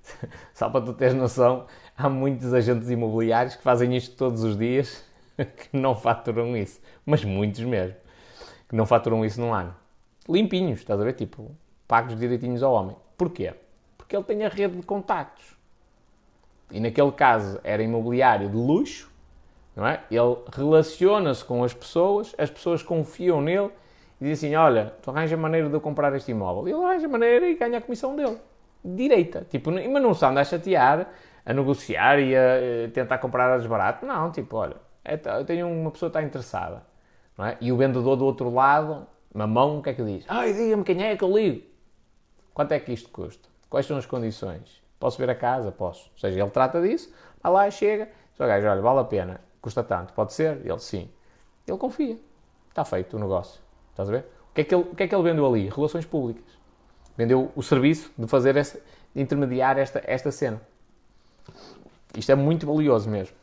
Só 0.55 0.71
para 0.71 0.87
tu 0.87 0.95
teres 0.95 1.12
noção, 1.12 1.66
há 1.95 2.09
muitos 2.09 2.55
agentes 2.55 2.89
imobiliários 2.89 3.57
que 3.57 3.62
fazem 3.62 3.95
isto 3.95 4.16
todos 4.16 4.43
os 4.43 4.57
dias 4.57 5.05
que 5.37 5.77
não 5.77 5.95
faturam 5.95 6.57
isso. 6.57 6.81
Mas 7.05 7.23
muitos 7.25 7.61
mesmo. 7.61 7.97
Que 8.66 8.75
não 8.75 8.87
faturam 8.87 9.23
isso 9.23 9.39
num 9.39 9.53
ano. 9.53 9.77
Limpinhos, 10.27 10.79
estás 10.79 10.99
a 10.99 11.05
ver? 11.05 11.12
Tipo, 11.12 11.55
pagos 11.87 12.19
direitinhos 12.19 12.62
ao 12.62 12.73
homem. 12.73 12.97
Porquê? 13.19 13.53
Porque 13.99 14.16
ele 14.16 14.25
tem 14.25 14.47
a 14.47 14.49
rede 14.49 14.77
de 14.77 14.83
contactos. 14.87 15.53
E 16.70 16.81
naquele 16.81 17.12
caso 17.12 17.61
era 17.62 17.82
imobiliário 17.82 18.49
de 18.49 18.57
luxo, 18.57 19.12
não 19.77 19.86
é? 19.86 20.01
Ele 20.11 20.36
relaciona-se 20.53 21.45
com 21.45 21.65
as 21.65 21.74
pessoas, 21.74 22.35
as 22.39 22.51
pessoas 22.51 22.82
confiam 22.82 23.41
nele 23.41 23.70
e 24.20 24.24
dizem 24.24 24.51
assim: 24.51 24.57
Olha, 24.57 24.95
tu 25.03 25.11
arranja 25.11 25.36
maneira 25.36 25.69
de 25.69 25.74
eu 25.74 25.81
comprar 25.81 26.15
este 26.15 26.31
imóvel. 26.31 26.69
E 26.69 26.73
ele 26.73 26.85
arranja 26.85 27.09
maneira 27.09 27.49
e 27.49 27.55
ganha 27.57 27.78
a 27.78 27.81
comissão 27.81 28.15
dele. 28.15 28.39
Direita. 28.85 29.47
Tipo, 29.49 29.70
mas 29.70 30.03
não 30.03 30.15
se 30.15 30.24
anda 30.24 30.41
a 30.41 30.45
chatear, 30.45 31.09
a 31.45 31.53
negociar 31.53 32.19
e 32.19 32.36
a, 32.36 32.86
a 32.86 32.91
tentar 32.91 33.19
comprar 33.19 33.53
as 33.55 33.66
barato. 33.66 34.07
Não, 34.07 34.31
tipo, 34.31 34.57
olha, 34.57 34.77
é, 35.05 35.20
eu 35.39 35.45
tenho 35.45 35.69
uma 35.69 35.91
pessoa 35.91 36.11
que 36.11 36.19
está 36.19 36.27
interessada. 36.27 36.82
Não 37.36 37.47
é? 37.47 37.57
E 37.61 37.73
o 37.73 37.77
vendedor 37.77 38.16
do 38.16 38.24
outro 38.24 38.53
lado, 38.53 39.07
mamão, 39.35 39.78
o 39.78 39.82
que 39.82 39.91
é 39.91 39.95
que 39.95 40.05
diz? 40.05 40.24
Ai, 40.28 40.53
diga-me 40.53 40.85
quem 40.85 41.03
é 41.03 41.16
que 41.16 41.24
eu 41.24 41.36
ligo. 41.36 41.66
Quanto 42.53 42.73
é 42.73 42.78
que 42.78 42.93
isto 42.93 43.11
custa? 43.11 43.49
Quais 43.69 43.86
são 43.86 43.97
as 43.97 44.07
condições? 44.07 44.84
Posso 45.05 45.18
ver 45.18 45.28
a 45.28 45.35
casa? 45.35 45.70
Posso. 45.70 46.10
Ou 46.14 46.18
seja, 46.18 46.40
ele 46.40 46.51
trata 46.51 46.81
disso, 46.81 47.12
vai 47.43 47.52
lá, 47.52 47.70
chega, 47.70 48.09
ao 48.39 48.47
gajo, 48.47 48.66
olha, 48.66 48.81
vale 48.81 49.01
a 49.01 49.05
pena, 49.05 49.39
custa 49.60 49.85
tanto, 49.85 50.14
pode 50.14 50.32
ser? 50.32 50.64
Ele, 50.64 50.78
sim. 50.78 51.10
Ele 51.68 51.76
confia. 51.76 52.18
Está 52.70 52.86
feito 52.86 53.14
o 53.14 53.20
negócio. 53.20 53.60
Estás 53.90 54.09
a 54.09 54.12
ver? 54.12 54.24
O 54.51 54.55
que 54.55 54.62
é 54.62 54.64
que 54.64 54.74
ele, 54.74 54.82
o 54.85 54.94
que 54.94 55.02
é 55.02 55.06
que 55.06 55.14
ele 55.14 55.22
vendeu 55.22 55.47
ali? 55.47 55.68
Relações 55.68 56.06
públicas. 56.06 56.59
Vendeu 57.18 57.52
o 57.55 57.62
serviço 57.62 58.10
de 58.16 58.26
fazer 58.26 58.56
essa, 58.56 58.81
de 59.14 59.20
intermediar 59.20 59.76
esta, 59.76 60.02
esta 60.06 60.32
cena. 60.32 60.59
Isto 62.16 62.32
é 62.32 62.35
muito 62.35 62.66
valioso 62.66 63.10
mesmo. 63.10 63.36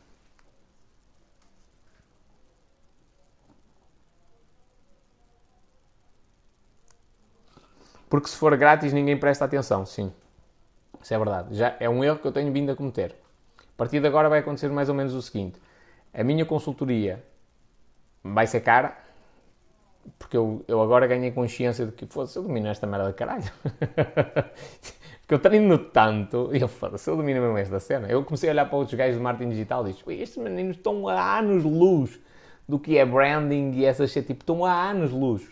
Porque 8.10 8.28
se 8.28 8.36
for 8.36 8.56
grátis 8.56 8.92
ninguém 8.92 9.16
presta 9.16 9.44
atenção, 9.44 9.86
sim. 9.86 10.12
Isso 11.02 11.12
é 11.12 11.18
verdade. 11.18 11.54
Já 11.56 11.76
é 11.80 11.88
um 11.88 12.02
erro 12.04 12.18
que 12.18 12.26
eu 12.26 12.32
tenho 12.32 12.52
vindo 12.52 12.70
a 12.70 12.76
cometer. 12.76 13.16
A 13.58 13.76
partir 13.76 14.00
de 14.00 14.06
agora 14.06 14.28
vai 14.28 14.38
acontecer 14.38 14.68
mais 14.68 14.88
ou 14.88 14.94
menos 14.94 15.14
o 15.14 15.20
seguinte: 15.20 15.60
a 16.14 16.22
minha 16.22 16.44
consultoria 16.44 17.22
vai 18.22 18.46
ser 18.46 18.60
cara, 18.60 18.96
porque 20.18 20.36
eu, 20.36 20.64
eu 20.68 20.80
agora 20.80 21.06
ganhei 21.06 21.32
consciência 21.32 21.86
de 21.86 21.92
que, 21.92 22.06
foda-se, 22.06 22.36
eu 22.38 22.42
domino 22.42 22.68
esta 22.68 22.86
merda 22.86 23.08
de 23.08 23.14
caralho. 23.14 23.42
porque 25.20 25.34
eu 25.34 25.38
treino 25.38 25.78
tanto, 25.78 26.50
e 26.52 26.60
eu, 26.60 26.68
foda-se, 26.68 27.08
eu 27.10 27.16
domino 27.16 27.40
mesmo 27.40 27.58
esta 27.58 27.80
cena. 27.80 28.08
Eu 28.08 28.24
comecei 28.24 28.48
a 28.48 28.52
olhar 28.52 28.66
para 28.66 28.78
outros 28.78 28.96
gajos 28.96 29.16
de 29.16 29.22
marketing 29.22 29.50
digital 29.50 29.88
e 29.88 29.92
disse, 29.92 30.12
estes 30.12 30.36
meninos 30.42 30.76
estão 30.76 31.08
a 31.08 31.38
anos-luz 31.38 32.20
do 32.68 32.78
que 32.78 32.96
é 32.96 33.04
branding 33.04 33.72
e 33.72 33.84
essas 33.84 34.10
shit, 34.10 34.26
tipo, 34.26 34.42
estão 34.42 34.64
a 34.64 34.90
anos-luz. 34.90 35.42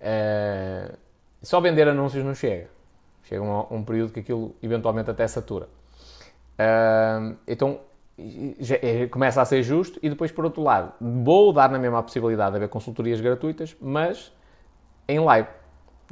Uh, 0.00 0.96
só 1.42 1.60
vender 1.60 1.88
anúncios 1.88 2.24
não 2.24 2.34
chega. 2.34 2.75
Chega 3.28 3.42
um, 3.42 3.76
um, 3.76 3.84
período 3.84 4.12
que 4.12 4.20
aquilo 4.20 4.54
eventualmente 4.62 5.10
até 5.10 5.26
satura. 5.26 5.68
Uh, 6.58 7.36
então 7.46 7.80
já, 8.58 8.76
é, 8.76 9.06
começa 9.08 9.42
a 9.42 9.44
ser 9.44 9.62
justo 9.62 9.98
e 10.02 10.08
depois, 10.08 10.32
por 10.32 10.44
outro 10.44 10.62
lado, 10.62 10.92
vou 11.00 11.52
dar 11.52 11.68
na 11.70 11.78
mesma 11.78 11.98
a 11.98 12.02
possibilidade 12.02 12.52
de 12.52 12.56
haver 12.56 12.68
consultorias 12.68 13.20
gratuitas, 13.20 13.76
mas 13.80 14.32
em 15.08 15.18
live. 15.18 15.48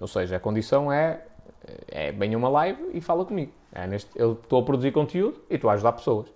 Ou 0.01 0.09
seja, 0.09 0.37
a 0.37 0.41
condição 0.41 0.93
é, 0.93 1.23
é 1.89 2.13
bem 2.13 2.35
uma 2.35 2.49
live 2.49 2.91
e 2.93 3.01
fala 3.01 3.25
comigo. 3.25 3.53
É 3.73 3.87
neste, 3.87 4.11
eu 4.17 4.33
estou 4.33 4.61
a 4.61 4.65
produzir 4.65 4.93
conteúdo 4.93 5.41
e 5.49 5.55
estou 5.55 5.71
a 5.71 5.75
ajudar 5.75 5.93
pessoas. 5.93 6.27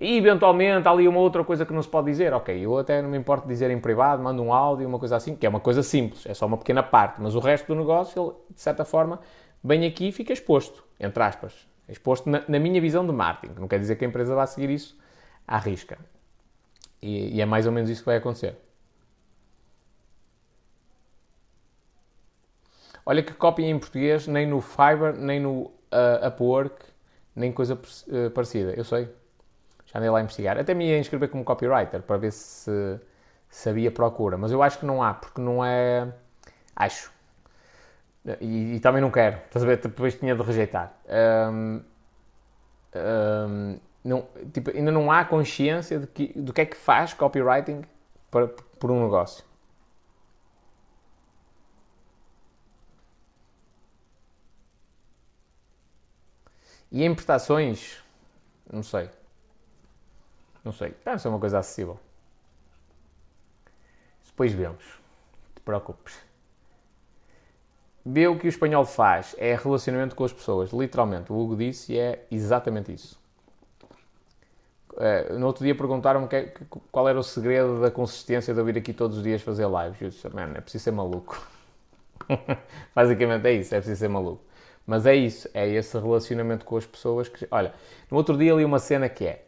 E 0.00 0.16
eventualmente 0.16 0.86
há 0.86 0.92
ali 0.92 1.08
uma 1.08 1.18
outra 1.18 1.42
coisa 1.42 1.66
que 1.66 1.72
não 1.72 1.82
se 1.82 1.88
pode 1.88 2.06
dizer. 2.06 2.32
Ok, 2.32 2.56
eu 2.56 2.78
até 2.78 3.02
não 3.02 3.08
me 3.08 3.18
importo 3.18 3.48
dizer 3.48 3.70
em 3.70 3.80
privado, 3.80 4.22
mando 4.22 4.42
um 4.42 4.52
áudio, 4.52 4.86
uma 4.86 4.98
coisa 4.98 5.16
assim, 5.16 5.34
que 5.34 5.44
é 5.44 5.48
uma 5.48 5.58
coisa 5.58 5.82
simples, 5.82 6.24
é 6.24 6.34
só 6.34 6.46
uma 6.46 6.56
pequena 6.56 6.82
parte. 6.82 7.20
Mas 7.20 7.34
o 7.34 7.40
resto 7.40 7.66
do 7.66 7.74
negócio, 7.74 8.22
ele, 8.22 8.32
de 8.54 8.60
certa 8.60 8.84
forma, 8.84 9.20
vem 9.62 9.86
aqui 9.86 10.12
fica 10.12 10.32
exposto, 10.32 10.84
entre 10.98 11.22
aspas. 11.22 11.68
Exposto 11.88 12.28
na, 12.28 12.44
na 12.46 12.58
minha 12.58 12.80
visão 12.80 13.06
de 13.06 13.12
marketing. 13.12 13.60
Não 13.60 13.68
quer 13.68 13.78
dizer 13.78 13.96
que 13.96 14.04
a 14.04 14.08
empresa 14.08 14.34
vá 14.34 14.46
seguir 14.46 14.70
isso 14.70 14.98
à 15.46 15.58
risca. 15.58 15.98
E, 17.00 17.36
e 17.36 17.40
é 17.40 17.46
mais 17.46 17.66
ou 17.66 17.72
menos 17.72 17.88
isso 17.88 18.02
que 18.02 18.06
vai 18.06 18.16
acontecer. 18.16 18.56
Olha 23.06 23.22
que 23.22 23.32
cópia 23.32 23.64
em 23.64 23.78
português, 23.78 24.26
nem 24.26 24.46
no 24.46 24.60
Fiverr, 24.60 25.16
nem 25.16 25.40
no 25.40 25.62
uh, 25.62 26.28
Upwork, 26.28 26.84
nem 27.34 27.50
coisa 27.50 27.74
uh, 27.74 28.30
parecida. 28.32 28.72
Eu 28.72 28.84
sei. 28.84 29.08
Já 29.86 29.98
andei 29.98 30.10
lá 30.10 30.18
a 30.18 30.22
investigar. 30.22 30.58
Até 30.58 30.74
me 30.74 30.86
ia 30.86 30.98
inscrever 30.98 31.30
como 31.30 31.42
copywriter 31.42 32.02
para 32.02 32.18
ver 32.18 32.32
se, 32.32 33.00
havia 33.66 33.90
procura. 33.90 34.36
Mas 34.36 34.52
eu 34.52 34.62
acho 34.62 34.78
que 34.78 34.84
não 34.84 35.02
há, 35.02 35.14
porque 35.14 35.40
não 35.40 35.64
é. 35.64 36.12
Acho. 36.76 37.10
E, 38.40 38.76
e 38.76 38.80
também 38.80 39.00
não 39.00 39.10
quero. 39.10 39.36
Estás 39.46 39.64
a 39.64 39.66
ver? 39.66 39.78
Depois 39.78 40.14
tinha 40.14 40.34
de 40.34 40.42
rejeitar. 40.42 40.92
Um, 41.50 41.82
um, 42.94 43.78
não, 44.04 44.26
tipo, 44.52 44.70
ainda 44.70 44.90
não 44.90 45.10
há 45.10 45.24
consciência 45.24 45.98
de 46.00 46.06
que, 46.06 46.38
do 46.38 46.52
que 46.52 46.60
é 46.60 46.66
que 46.66 46.76
faz 46.76 47.14
copywriting 47.14 47.82
para, 48.30 48.48
por 48.48 48.90
um 48.90 49.02
negócio. 49.02 49.44
E 56.90 57.04
em 57.04 57.14
prestações, 57.14 58.02
não 58.70 58.82
sei. 58.82 59.10
Não 60.64 60.72
sei. 60.72 60.94
Deve 61.04 61.18
ser 61.18 61.28
uma 61.28 61.38
coisa 61.38 61.58
acessível. 61.58 61.98
Depois 64.26 64.52
vemos. 64.52 64.84
Não 64.84 65.54
te 65.54 65.60
preocupes. 65.62 66.27
Vê 68.04 68.26
o 68.26 68.38
que 68.38 68.46
o 68.46 68.48
espanhol 68.48 68.84
faz. 68.84 69.34
É 69.38 69.54
relacionamento 69.54 70.14
com 70.14 70.24
as 70.24 70.32
pessoas. 70.32 70.70
Literalmente. 70.70 71.32
O 71.32 71.38
Hugo 71.38 71.56
disse 71.56 71.92
e 71.92 71.98
é 71.98 72.24
exatamente 72.30 72.92
isso. 72.92 73.18
Uh, 74.92 75.38
no 75.38 75.46
outro 75.46 75.64
dia 75.64 75.76
perguntaram-me 75.76 76.26
que, 76.26 76.52
qual 76.90 77.08
era 77.08 77.18
o 77.18 77.22
segredo 77.22 77.80
da 77.80 77.90
consistência 77.90 78.52
de 78.52 78.58
eu 78.60 78.64
vir 78.64 78.76
aqui 78.76 78.92
todos 78.92 79.18
os 79.18 79.22
dias 79.22 79.42
fazer 79.42 79.66
lives. 79.68 80.00
Eu 80.00 80.08
disse, 80.08 80.28
man, 80.34 80.52
é 80.56 80.60
preciso 80.60 80.84
ser 80.84 80.90
maluco. 80.90 81.40
Basicamente 82.94 83.46
é 83.46 83.52
isso, 83.52 83.74
é 83.74 83.78
preciso 83.78 84.00
ser 84.00 84.08
maluco. 84.08 84.42
Mas 84.84 85.04
é 85.04 85.14
isso, 85.14 85.48
é 85.52 85.68
esse 85.68 85.96
relacionamento 85.98 86.64
com 86.64 86.76
as 86.76 86.86
pessoas 86.86 87.28
que. 87.28 87.46
Olha, 87.50 87.74
no 88.10 88.16
outro 88.16 88.36
dia 88.36 88.54
li 88.54 88.64
uma 88.64 88.78
cena 88.78 89.08
que 89.08 89.26
é. 89.26 89.44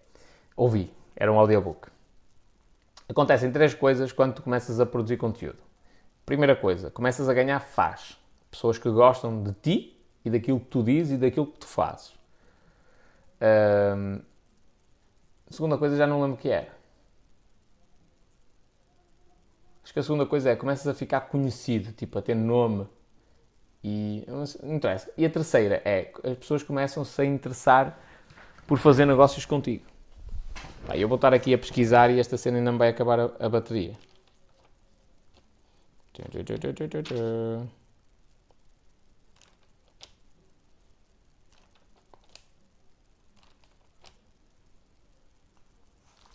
Ouvi, 0.54 0.92
era 1.16 1.32
um 1.32 1.38
audiobook. 1.38 1.88
Acontecem 3.08 3.50
três 3.50 3.74
coisas 3.74 4.12
quando 4.12 4.34
tu 4.34 4.42
começas 4.42 4.78
a 4.78 4.86
produzir 4.86 5.16
conteúdo. 5.16 5.58
Primeira 6.24 6.54
coisa, 6.54 6.90
começas 6.90 7.28
a 7.28 7.34
ganhar 7.34 7.58
faz. 7.58 8.19
Pessoas 8.50 8.78
que 8.78 8.90
gostam 8.90 9.42
de 9.42 9.52
ti 9.52 10.00
e 10.24 10.30
daquilo 10.30 10.60
que 10.60 10.66
tu 10.66 10.82
dizes 10.82 11.12
e 11.12 11.18
daquilo 11.18 11.46
que 11.46 11.58
tu 11.58 11.66
fazes. 11.66 12.12
A 13.40 15.52
segunda 15.52 15.78
coisa 15.78 15.96
já 15.96 16.06
não 16.06 16.20
lembro 16.20 16.36
o 16.36 16.38
que 16.38 16.48
era. 16.48 16.78
Acho 19.82 19.92
que 19.92 19.98
a 19.98 20.02
segunda 20.02 20.26
coisa 20.26 20.50
é 20.50 20.56
começas 20.56 20.86
a 20.86 20.94
ficar 20.94 21.22
conhecido, 21.22 21.92
tipo 21.92 22.18
a 22.18 22.22
ter 22.22 22.34
nome 22.34 22.86
e 23.82 24.24
não 24.28 24.44
interessa. 24.72 25.10
E 25.16 25.24
a 25.24 25.30
terceira 25.30 25.82
é 25.84 26.12
as 26.22 26.36
pessoas 26.36 26.62
começam-se 26.62 27.20
a 27.20 27.24
interessar 27.24 27.98
por 28.66 28.78
fazer 28.78 29.06
negócios 29.06 29.44
contigo. 29.44 29.84
Pá, 30.86 30.96
eu 30.96 31.08
vou 31.08 31.16
estar 31.16 31.34
aqui 31.34 31.52
a 31.52 31.58
pesquisar 31.58 32.10
e 32.10 32.20
esta 32.20 32.36
cena 32.36 32.58
ainda 32.58 32.70
não 32.70 32.78
vai 32.78 32.88
acabar 32.88 33.18
a, 33.18 33.30
a 33.40 33.48
bateria. 33.48 33.94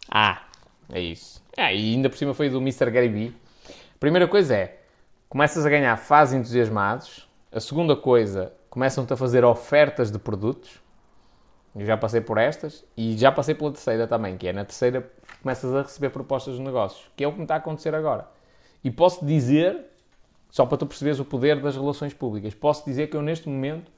Ah, 0.10 0.44
é 0.92 1.00
isso. 1.00 1.42
Ah, 1.58 1.74
e 1.74 1.94
ainda 1.94 2.10
por 2.10 2.18
cima 2.18 2.34
foi 2.34 2.50
do 2.50 2.58
Mr. 2.58 2.92
Gary. 2.92 3.36
A 3.70 3.98
primeira 4.00 4.28
coisa 4.28 4.56
é, 4.56 4.80
começas 5.30 5.66
a 5.66 5.70
ganhar 5.70 5.96
fãs 5.98 6.34
entusiasmados. 6.34 7.28
A 7.52 7.60
segunda 7.60 7.96
coisa, 7.96 8.54
começam-te 8.70 9.14
a 9.14 9.18
fazer 9.18 9.46
ofertas 9.46 10.12
de 10.12 10.20
produtos. 10.20 10.82
Eu 11.76 11.86
já 11.86 11.98
passei 11.98 12.22
por 12.22 12.38
estas 12.38 12.86
e 12.96 13.18
já 13.18 13.32
passei 13.32 13.56
pela 13.56 13.72
terceira 13.72 14.08
também, 14.08 14.38
que 14.38 14.48
é 14.48 14.54
na 14.54 14.64
terceira 14.64 15.10
começas 15.42 15.74
a 15.74 15.82
receber 15.82 16.10
propostas 16.10 16.56
de 16.56 16.62
negócios, 16.62 17.10
que 17.16 17.24
é 17.24 17.28
o 17.28 17.32
que 17.32 17.38
me 17.38 17.44
está 17.44 17.56
a 17.56 17.58
acontecer 17.58 17.94
agora. 17.94 18.28
E 18.84 18.92
posso 18.92 19.26
dizer, 19.26 19.86
só 20.50 20.66
para 20.66 20.78
tu 20.78 20.86
perceberes 20.86 21.20
o 21.20 21.26
poder 21.26 21.60
das 21.62 21.76
relações 21.76 22.14
públicas, 22.14 22.54
posso 22.54 22.86
dizer 22.86 23.08
que 23.08 23.18
eu 23.18 23.22
neste 23.22 23.50
momento 23.50 23.92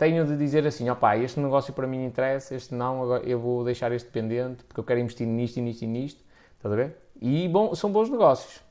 tenho 0.00 0.24
de 0.24 0.34
dizer 0.34 0.66
assim, 0.66 0.88
opá, 0.88 1.14
este 1.18 1.38
negócio 1.38 1.74
para 1.74 1.86
mim 1.86 2.06
interessa, 2.06 2.54
este 2.54 2.74
não, 2.74 3.18
eu 3.18 3.38
vou 3.38 3.62
deixar 3.62 3.92
este 3.92 4.08
pendente, 4.08 4.64
porque 4.64 4.80
eu 4.80 4.84
quero 4.84 4.98
investir 4.98 5.26
nisto 5.26 5.58
e 5.58 5.60
nisto 5.60 5.82
e 5.82 5.86
nisto, 5.86 6.24
estás 6.56 6.72
a 6.72 6.76
ver? 6.76 6.96
E 7.20 7.46
bom, 7.48 7.74
são 7.74 7.92
bons 7.92 8.08
negócios. 8.08 8.62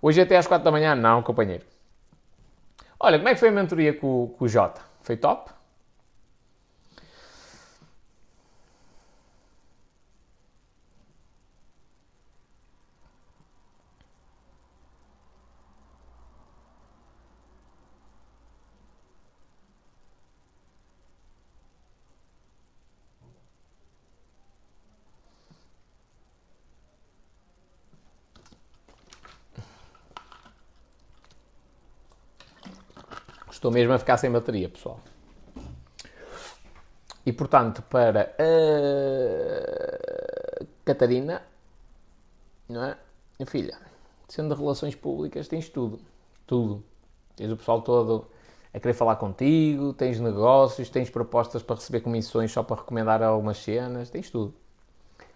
Hoje 0.00 0.20
até 0.20 0.36
às 0.36 0.46
4 0.46 0.64
da 0.64 0.70
manhã, 0.70 0.94
não, 0.94 1.20
companheiro. 1.20 1.64
Olha, 3.00 3.18
como 3.18 3.28
é 3.28 3.34
que 3.34 3.40
foi 3.40 3.48
a 3.48 3.52
mentoria 3.52 3.92
com, 3.92 4.32
com 4.38 4.44
o 4.44 4.48
Jota? 4.48 4.80
Foi 5.00 5.16
top? 5.16 5.50
Estou 33.58 33.72
mesmo 33.72 33.92
a 33.92 33.98
ficar 33.98 34.16
sem 34.18 34.30
bateria, 34.30 34.68
pessoal. 34.68 35.00
E 37.26 37.32
portanto, 37.32 37.82
para 37.82 38.32
a 38.38 40.64
Catarina, 40.84 41.42
não 42.68 42.84
é? 42.84 42.96
Minha 43.36 43.46
filha, 43.48 43.76
sendo 44.28 44.54
de 44.54 44.60
relações 44.60 44.94
públicas, 44.94 45.48
tens 45.48 45.68
tudo. 45.68 45.98
Tudo. 46.46 46.84
Tens 47.34 47.50
o 47.50 47.56
pessoal 47.56 47.82
todo 47.82 48.28
a 48.72 48.78
querer 48.78 48.94
falar 48.94 49.16
contigo, 49.16 49.92
tens 49.92 50.20
negócios, 50.20 50.88
tens 50.88 51.10
propostas 51.10 51.60
para 51.60 51.74
receber 51.74 51.98
comissões 51.98 52.52
só 52.52 52.62
para 52.62 52.76
recomendar 52.76 53.20
algumas 53.24 53.58
cenas, 53.58 54.08
tens 54.08 54.30
tudo. 54.30 54.54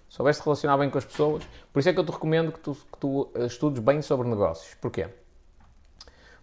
Soubeste 0.08 0.44
relacionar 0.44 0.78
bem 0.78 0.88
com 0.88 0.98
as 0.98 1.04
pessoas. 1.04 1.42
Por 1.72 1.80
isso 1.80 1.88
é 1.88 1.92
que 1.92 1.98
eu 1.98 2.06
te 2.06 2.12
recomendo 2.12 2.52
que 2.52 2.60
tu, 2.60 2.72
que 2.72 2.98
tu 3.00 3.28
estudes 3.34 3.82
bem 3.82 4.00
sobre 4.00 4.28
negócios. 4.28 4.74
Porquê? 4.74 5.08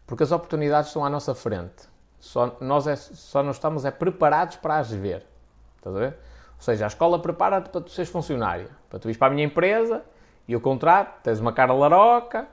Porque 0.09 0.23
as 0.23 0.31
oportunidades 0.31 0.87
estão 0.87 1.05
à 1.05 1.09
nossa 1.09 1.35
frente. 1.35 1.87
Só 2.19 2.57
nós 2.59 2.87
é, 2.87 2.95
só 2.95 3.43
não 3.43 3.51
estamos 3.51 3.85
é 3.85 3.91
preparados 3.91 4.55
para 4.55 4.79
as 4.79 4.89
ver. 4.89 5.23
Estás 5.77 5.95
a 5.95 5.99
ver? 5.99 6.07
Ou 6.55 6.61
seja, 6.61 6.85
a 6.85 6.87
escola 6.87 7.19
prepara-te 7.21 7.69
para 7.69 7.79
tu 7.79 7.91
seres 7.91 8.09
funcionário. 8.09 8.67
Para 8.89 8.97
tu 8.97 9.07
ires 9.07 9.17
para 9.17 9.27
a 9.27 9.29
minha 9.29 9.45
empresa 9.45 10.03
e 10.47 10.53
eu 10.53 10.59
contrato, 10.59 11.21
tens 11.21 11.39
uma 11.39 11.53
cara 11.53 11.73
laroca, 11.73 12.47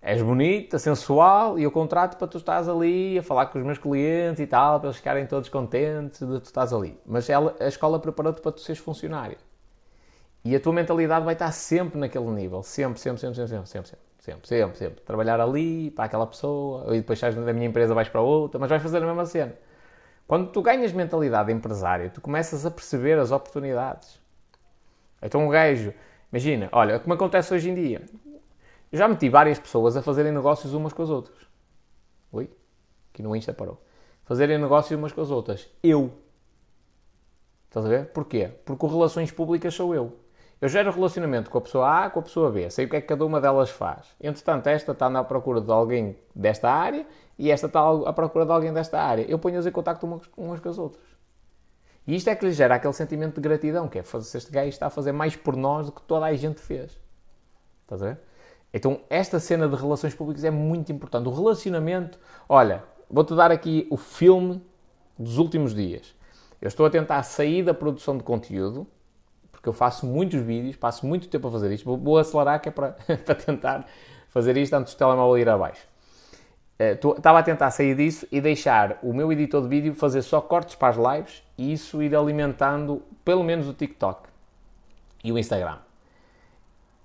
és 0.00 0.22
bonita, 0.22 0.78
sensual, 0.78 1.58
e 1.58 1.64
eu 1.64 1.72
contrato 1.72 2.16
para 2.16 2.28
tu 2.28 2.38
estás 2.38 2.68
ali 2.68 3.18
a 3.18 3.24
falar 3.24 3.46
com 3.46 3.58
os 3.58 3.64
meus 3.64 3.78
clientes 3.78 4.38
e 4.38 4.46
tal, 4.46 4.78
para 4.78 4.90
eles 4.90 4.98
ficarem 4.98 5.26
todos 5.26 5.48
contentes 5.48 6.20
de 6.20 6.38
tu 6.38 6.44
estás 6.44 6.72
ali. 6.72 6.96
Mas 7.04 7.28
ela, 7.28 7.56
a 7.58 7.66
escola 7.66 7.98
preparou-te 7.98 8.40
para 8.40 8.52
tu 8.52 8.60
seres 8.60 8.80
funcionário. 8.80 9.36
E 10.44 10.54
a 10.54 10.60
tua 10.60 10.72
mentalidade 10.72 11.24
vai 11.24 11.34
estar 11.34 11.50
sempre 11.50 11.98
naquele 11.98 12.30
nível. 12.30 12.62
Sempre, 12.62 13.00
sempre, 13.00 13.20
sempre, 13.20 13.34
sempre, 13.34 13.66
sempre, 13.66 13.88
sempre. 13.88 14.09
Sempre, 14.20 14.46
sempre, 14.46 14.76
sempre. 14.76 15.00
Trabalhar 15.02 15.40
ali, 15.40 15.90
para 15.90 16.04
aquela 16.04 16.26
pessoa, 16.26 16.94
e 16.94 17.00
depois 17.00 17.18
sais 17.18 17.34
da 17.34 17.52
minha 17.54 17.66
empresa, 17.66 17.94
vais 17.94 18.08
para 18.08 18.20
outra, 18.20 18.60
mas 18.60 18.68
vais 18.68 18.82
fazer 18.82 18.98
a 18.98 19.06
mesma 19.06 19.24
cena. 19.24 19.54
Quando 20.28 20.52
tu 20.52 20.60
ganhas 20.60 20.92
mentalidade 20.92 21.50
empresária, 21.50 22.10
tu 22.10 22.20
começas 22.20 22.66
a 22.66 22.70
perceber 22.70 23.18
as 23.18 23.32
oportunidades. 23.32 24.20
Então 25.22 25.46
um 25.46 25.48
gajo, 25.48 25.94
imagina, 26.30 26.68
olha, 26.70 27.00
como 27.00 27.14
acontece 27.14 27.52
hoje 27.54 27.70
em 27.70 27.74
dia. 27.74 28.02
Eu 28.92 28.98
já 28.98 29.08
meti 29.08 29.28
várias 29.30 29.58
pessoas 29.58 29.96
a 29.96 30.02
fazerem 30.02 30.32
negócios 30.32 30.74
umas 30.74 30.92
com 30.92 31.02
as 31.02 31.08
outras. 31.08 31.38
Oi? 32.30 32.50
Aqui 33.12 33.22
no 33.22 33.34
Insta 33.34 33.54
parou. 33.54 33.82
Fazerem 34.26 34.58
negócios 34.58 34.96
umas 34.96 35.12
com 35.12 35.22
as 35.22 35.30
outras. 35.30 35.66
Eu. 35.82 36.12
Estás 37.68 37.86
a 37.86 37.88
ver? 37.88 38.06
Porquê? 38.08 38.50
Porque 38.66 38.84
o 38.84 38.88
Relações 38.88 39.32
Públicas 39.32 39.72
sou 39.72 39.94
eu. 39.94 40.19
Eu 40.60 40.68
gero 40.68 40.92
relacionamento 40.92 41.50
com 41.50 41.56
a 41.56 41.60
pessoa 41.62 42.04
A, 42.04 42.10
com 42.10 42.20
a 42.20 42.22
pessoa 42.22 42.50
B, 42.50 42.68
sei 42.68 42.84
o 42.84 42.88
que 42.88 42.96
é 42.96 43.00
que 43.00 43.06
cada 43.06 43.24
uma 43.24 43.40
delas 43.40 43.70
faz. 43.70 44.14
Entretanto, 44.20 44.66
esta 44.66 44.92
está 44.92 45.06
à 45.06 45.24
procura 45.24 45.58
de 45.58 45.72
alguém 45.72 46.18
desta 46.34 46.70
área 46.70 47.06
e 47.38 47.50
esta 47.50 47.66
está 47.66 47.80
à 47.80 48.12
procura 48.12 48.44
de 48.44 48.52
alguém 48.52 48.70
desta 48.70 49.00
área. 49.00 49.22
Eu 49.22 49.38
ponho-as 49.38 49.64
em 49.66 49.72
contacto 49.72 50.04
umas, 50.04 50.26
com 50.26 50.68
as 50.68 50.78
outras. 50.78 51.04
E 52.06 52.14
isto 52.14 52.28
é 52.28 52.34
que 52.34 52.44
lhe 52.44 52.52
gera 52.52 52.74
aquele 52.74 52.92
sentimento 52.92 53.36
de 53.36 53.40
gratidão, 53.40 53.88
que 53.88 53.98
é 53.98 54.02
se 54.02 54.36
este 54.36 54.52
gajo 54.52 54.68
está 54.68 54.88
a 54.88 54.90
fazer 54.90 55.12
mais 55.12 55.34
por 55.34 55.56
nós 55.56 55.86
do 55.86 55.92
que 55.92 56.02
toda 56.02 56.26
a 56.26 56.34
gente 56.34 56.60
fez. 56.60 57.00
Estás 57.84 58.02
a 58.02 58.06
ver? 58.06 58.18
Então, 58.72 59.00
esta 59.08 59.40
cena 59.40 59.66
de 59.66 59.74
relações 59.74 60.14
públicas 60.14 60.44
é 60.44 60.50
muito 60.50 60.92
importante. 60.92 61.26
O 61.26 61.32
relacionamento, 61.32 62.18
olha, 62.46 62.84
vou-te 63.08 63.34
dar 63.34 63.50
aqui 63.50 63.86
o 63.90 63.96
filme 63.96 64.62
dos 65.18 65.38
últimos 65.38 65.74
dias. 65.74 66.14
Eu 66.60 66.68
estou 66.68 66.84
a 66.84 66.90
tentar 66.90 67.22
sair 67.22 67.62
da 67.62 67.72
produção 67.72 68.18
de 68.18 68.22
conteúdo 68.22 68.86
porque 69.60 69.68
eu 69.68 69.74
faço 69.74 70.06
muitos 70.06 70.40
vídeos, 70.40 70.74
passo 70.74 71.06
muito 71.06 71.28
tempo 71.28 71.46
a 71.48 71.50
fazer 71.52 71.70
isto. 71.70 71.84
Vou, 71.84 71.98
vou 71.98 72.18
acelerar 72.18 72.60
que 72.60 72.70
é 72.70 72.72
para, 72.72 72.96
para 73.24 73.34
tentar 73.34 73.86
fazer 74.30 74.56
isto 74.56 74.72
antes 74.72 74.94
do 74.94 74.96
telemóvel 74.96 75.36
ir 75.38 75.48
abaixo. 75.48 75.86
Uh, 76.80 77.14
estava 77.14 77.40
a 77.40 77.42
tentar 77.42 77.70
sair 77.70 77.94
disso 77.94 78.26
e 78.32 78.40
deixar 78.40 78.98
o 79.02 79.12
meu 79.12 79.30
editor 79.30 79.62
de 79.62 79.68
vídeo 79.68 79.94
fazer 79.94 80.22
só 80.22 80.40
cortes 80.40 80.76
para 80.76 80.88
as 80.88 80.96
lives 80.96 81.42
e 81.58 81.74
isso 81.74 82.02
ir 82.02 82.16
alimentando 82.16 83.02
pelo 83.22 83.44
menos 83.44 83.68
o 83.68 83.74
TikTok 83.74 84.30
e 85.22 85.30
o 85.30 85.38
Instagram. 85.38 85.76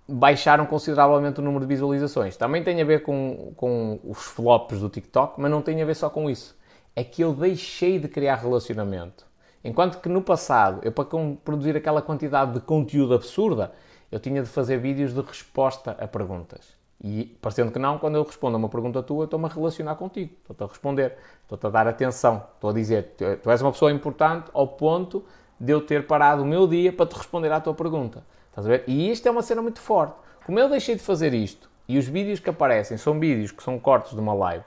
Baixaram 0.07 0.65
consideravelmente 0.65 1.41
o 1.41 1.43
número 1.43 1.65
de 1.65 1.67
visualizações. 1.67 2.37
Também 2.37 2.63
tem 2.63 2.81
a 2.81 2.85
ver 2.85 3.03
com, 3.03 3.51
com 3.57 3.99
os 4.05 4.23
flops 4.23 4.79
do 4.79 4.87
TikTok, 4.87 5.41
mas 5.41 5.51
não 5.51 5.61
tem 5.61 5.81
a 5.81 5.85
ver 5.85 5.95
só 5.95 6.09
com 6.09 6.29
isso. 6.29 6.55
É 6.95 7.03
que 7.03 7.21
eu 7.21 7.33
deixei 7.33 7.99
de 7.99 8.07
criar 8.07 8.35
relacionamento. 8.35 9.25
Enquanto 9.65 9.99
que 9.99 10.07
no 10.07 10.21
passado, 10.21 10.79
eu 10.83 10.91
para 10.91 11.05
produzir 11.43 11.75
aquela 11.75 11.99
quantidade 11.99 12.53
de 12.53 12.59
conteúdo 12.59 13.15
absurda, 13.15 13.71
eu 14.11 14.19
tinha 14.19 14.43
de 14.43 14.47
fazer 14.47 14.77
vídeos 14.77 15.11
de 15.11 15.19
resposta 15.21 15.97
a 15.99 16.07
perguntas. 16.07 16.75
E, 17.03 17.35
parecendo 17.41 17.71
que 17.71 17.79
não, 17.79 17.97
quando 17.97 18.13
eu 18.13 18.23
respondo 18.23 18.55
a 18.55 18.59
uma 18.59 18.69
pergunta 18.69 19.01
tua, 19.01 19.25
estou-me 19.25 19.45
a 19.45 19.49
relacionar 19.49 19.95
contigo, 19.95 20.33
estou-te 20.39 20.63
a 20.63 20.67
responder, 20.67 21.17
estou-te 21.41 21.65
a 21.65 21.69
dar 21.71 21.87
atenção, 21.87 22.43
estou 22.53 22.69
a 22.69 22.73
dizer, 22.73 23.15
tu 23.41 23.49
és 23.49 23.59
uma 23.59 23.71
pessoa 23.71 23.91
importante 23.91 24.51
ao 24.53 24.67
ponto 24.67 25.25
de 25.59 25.73
eu 25.73 25.81
ter 25.81 26.05
parado 26.05 26.43
o 26.43 26.45
meu 26.45 26.67
dia 26.67 26.93
para 26.93 27.07
te 27.07 27.15
responder 27.15 27.51
à 27.51 27.59
tua 27.59 27.73
pergunta. 27.73 28.23
Estás 28.49 28.67
a 28.67 28.69
ver? 28.69 28.83
E 28.85 29.09
isto 29.09 29.27
é 29.27 29.31
uma 29.31 29.41
cena 29.41 29.63
muito 29.63 29.79
forte. 29.79 30.13
Como 30.45 30.59
eu 30.59 30.69
deixei 30.69 30.93
de 30.93 31.01
fazer 31.01 31.33
isto, 31.33 31.71
e 31.87 31.97
os 31.97 32.05
vídeos 32.05 32.39
que 32.39 32.51
aparecem 32.51 32.97
são 32.97 33.19
vídeos 33.19 33.51
que 33.51 33.63
são 33.63 33.79
cortes 33.79 34.13
de 34.13 34.19
uma 34.19 34.35
live, 34.35 34.63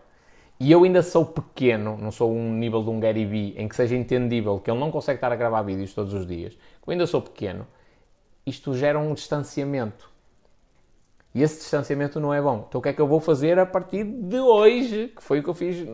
e 0.60 0.72
eu 0.72 0.82
ainda 0.82 1.02
sou 1.02 1.24
pequeno, 1.24 1.97
não 1.97 2.10
sou 2.10 2.32
um 2.32 2.52
nível 2.52 2.82
de 2.82 2.90
um 2.90 2.98
Gary 2.98 3.24
Vee 3.24 3.55
em 3.56 3.68
que 3.68 3.76
seja 3.76 3.94
entendível 3.94 4.59
que 4.59 4.70
ele 4.70 4.80
não 4.80 4.90
consegue 4.90 5.18
estar 5.18 5.30
a 5.30 5.36
gravar 5.36 5.62
vídeos 5.62 5.94
todos 5.94 6.12
os 6.12 6.26
dias. 6.26 6.59
Eu 6.85 6.90
ainda 6.90 7.06
sou 7.06 7.22
pequeno. 7.22 7.66
Isto 8.44 8.74
gera 8.74 8.98
um 8.98 9.14
distanciamento. 9.14 10.10
E 11.32 11.43
esse 11.43 11.59
distanciamento 11.59 12.18
não 12.18 12.35
é 12.35 12.43
bom. 12.43 12.64
Então 12.68 12.80
o 12.80 12.82
que 12.82 12.89
é 12.89 12.93
que 12.93 13.01
eu 13.01 13.06
vou 13.06 13.20
fazer 13.20 13.56
a 13.59 13.66
partir 13.66 14.02
de 14.02 14.40
hoje, 14.40 15.12
que 15.14 15.22
foi 15.22 15.39
o 15.39 15.43
que 15.44 15.48
eu 15.48 15.55
fiz 15.55 15.86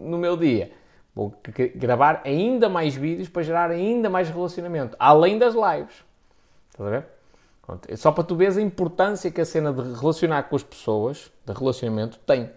no 0.00 0.18
meu 0.18 0.36
dia? 0.36 0.70
Vou 1.14 1.34
gravar 1.74 2.22
ainda 2.24 2.68
mais 2.68 2.94
vídeos 2.94 3.28
para 3.28 3.42
gerar 3.42 3.70
ainda 3.70 4.08
mais 4.08 4.30
relacionamento, 4.30 4.96
além 5.00 5.36
das 5.36 5.54
lives. 5.54 6.04
Estás 6.70 6.86
a 6.86 6.90
ver? 6.90 7.06
Só 7.96 8.12
para 8.12 8.24
tu 8.24 8.36
veres 8.36 8.56
a 8.56 8.62
importância 8.62 9.30
que 9.30 9.40
a 9.40 9.44
cena 9.44 9.72
de 9.72 9.98
relacionar 9.98 10.44
com 10.44 10.56
as 10.56 10.62
pessoas, 10.62 11.32
de 11.44 11.52
relacionamento, 11.52 12.18
tem 12.20 12.50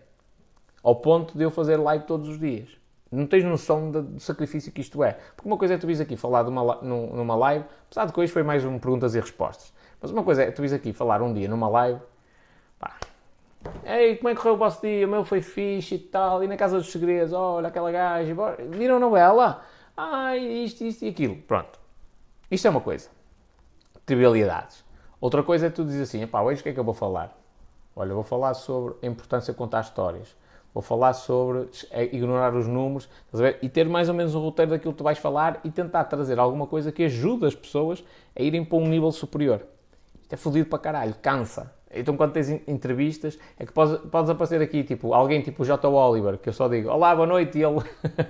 ao 0.85 0.95
ponto 0.95 1.35
de 1.35 1.43
eu 1.43 1.49
fazer 1.49 1.77
live 1.77 2.05
todos 2.05 2.29
os 2.29 2.39
dias. 2.39 2.69
Não 3.11 3.25
tens 3.25 3.43
noção 3.43 3.89
do 3.89 4.19
sacrifício 4.19 4.71
que 4.71 4.81
isto 4.81 5.03
é. 5.03 5.17
Porque 5.35 5.49
uma 5.49 5.57
coisa 5.57 5.73
é 5.73 5.77
tu 5.79 5.87
vis 5.87 5.99
aqui 5.99 6.15
falar 6.15 6.47
uma, 6.47 6.75
numa 6.83 7.35
live, 7.35 7.65
apesar 7.87 8.05
de 8.05 8.13
que 8.13 8.19
hoje 8.19 8.31
foi 8.31 8.43
mais 8.43 8.63
um 8.63 8.77
perguntas 8.77 9.15
e 9.15 9.19
respostas. 9.19 9.73
Mas 9.99 10.11
uma 10.11 10.21
coisa 10.21 10.43
é 10.43 10.51
tu 10.51 10.61
vis 10.61 10.71
aqui 10.71 10.93
falar 10.93 11.23
um 11.23 11.33
dia 11.33 11.47
numa 11.47 11.67
live, 11.67 11.99
pá, 12.77 12.97
Ei, 13.83 14.17
como 14.17 14.29
é 14.29 14.35
que 14.35 14.41
correu 14.41 14.53
o 14.53 14.57
vosso 14.57 14.79
dia? 14.79 15.07
O 15.07 15.09
meu 15.09 15.25
foi 15.25 15.41
fixe 15.41 15.95
e 15.95 15.99
tal. 15.99 16.43
E 16.43 16.47
na 16.47 16.55
Casa 16.55 16.77
dos 16.77 16.91
Segredos, 16.91 17.33
olha 17.33 17.69
aquela 17.69 17.91
gaja. 17.91 18.35
Viram 18.69 18.97
a 18.97 18.99
novela? 18.99 19.63
Ai, 19.97 20.37
isto, 20.37 20.83
isto 20.83 21.03
e 21.03 21.09
aquilo. 21.09 21.35
Pronto. 21.37 21.79
Isto 22.51 22.67
é 22.67 22.69
uma 22.69 22.81
coisa. 22.81 23.09
Trivialidades. 24.05 24.85
Outra 25.19 25.41
coisa 25.41 25.65
é 25.65 25.69
tu 25.71 25.83
dizes 25.83 26.09
assim, 26.09 26.27
pá, 26.27 26.43
hoje 26.43 26.59
o 26.59 26.63
que 26.63 26.69
é 26.69 26.73
que 26.73 26.79
eu 26.79 26.83
vou 26.83 26.93
falar? 26.93 27.35
Olha, 27.95 28.13
vou 28.13 28.23
falar 28.23 28.53
sobre 28.53 28.93
a 29.01 29.07
importância 29.07 29.51
de 29.51 29.57
contar 29.57 29.81
histórias. 29.81 30.35
Vou 30.75 30.81
falar 30.81 31.13
sobre 31.13 31.69
é, 31.89 32.03
ignorar 32.03 32.53
os 32.53 32.67
números 32.67 33.09
e 33.61 33.69
ter 33.69 33.87
mais 33.87 34.09
ou 34.09 34.13
menos 34.13 34.35
o 34.35 34.41
roteiro 34.41 34.71
daquilo 34.71 34.91
que 34.91 34.97
tu 34.97 35.05
vais 35.05 35.17
falar 35.17 35.61
e 35.63 35.71
tentar 35.71 36.03
trazer 36.03 36.37
alguma 36.37 36.67
coisa 36.67 36.91
que 36.91 37.05
ajude 37.05 37.45
as 37.45 37.55
pessoas 37.55 38.03
a 38.37 38.41
irem 38.41 38.65
para 38.65 38.77
um 38.77 38.85
nível 38.85 39.09
superior. 39.13 39.61
Isto 40.21 40.33
é 40.33 40.35
fodido 40.35 40.67
para 40.67 40.77
caralho, 40.77 41.15
cansa. 41.21 41.71
Então, 41.89 42.17
quando 42.17 42.33
tens 42.33 42.49
entrevistas, 42.67 43.39
é 43.57 43.65
que 43.65 43.71
podes, 43.71 43.97
podes 44.09 44.29
aparecer 44.29 44.61
aqui, 44.61 44.83
tipo, 44.83 45.13
alguém 45.13 45.41
tipo 45.41 45.63
o 45.63 45.65
J. 45.65 45.87
Oliver, 45.87 46.37
que 46.37 46.49
eu 46.49 46.53
só 46.53 46.67
digo 46.67 46.89
olá, 46.89 47.15
boa 47.15 47.25
noite, 47.25 47.57
e 47.57 47.63
ele 47.63 47.81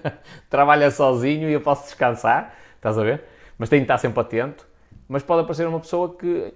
trabalha 0.48 0.92
sozinho 0.92 1.50
e 1.50 1.54
eu 1.54 1.62
posso 1.62 1.86
descansar, 1.86 2.54
estás 2.76 2.96
a 2.96 3.04
ver? 3.04 3.24
Mas 3.58 3.70
tem 3.70 3.80
de 3.80 3.86
estar 3.86 3.98
sempre 3.98 4.20
atento. 4.20 4.68
Mas 5.08 5.24
pode 5.24 5.42
aparecer 5.42 5.68
uma 5.68 5.80
pessoa 5.80 6.14
que 6.16 6.54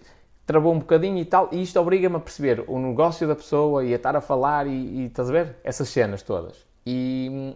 travou 0.50 0.74
um 0.74 0.80
bocadinho 0.80 1.20
e 1.20 1.26
tal, 1.26 1.48
e 1.52 1.62
isto 1.62 1.80
obriga-me 1.80 2.16
a 2.16 2.20
perceber 2.20 2.64
o 2.68 2.80
negócio 2.80 3.28
da 3.28 3.36
pessoa 3.36 3.86
e 3.86 3.94
a 3.94 3.98
estar 3.98 4.16
a 4.16 4.22
falar 4.22 4.66
e, 4.66 4.72
e 4.72 5.06
estás 5.06 5.30
a 5.30 5.32
ver? 5.32 5.58
Essas 5.64 5.88
cenas 5.90 6.24
todas. 6.24 6.66
E 6.84 7.56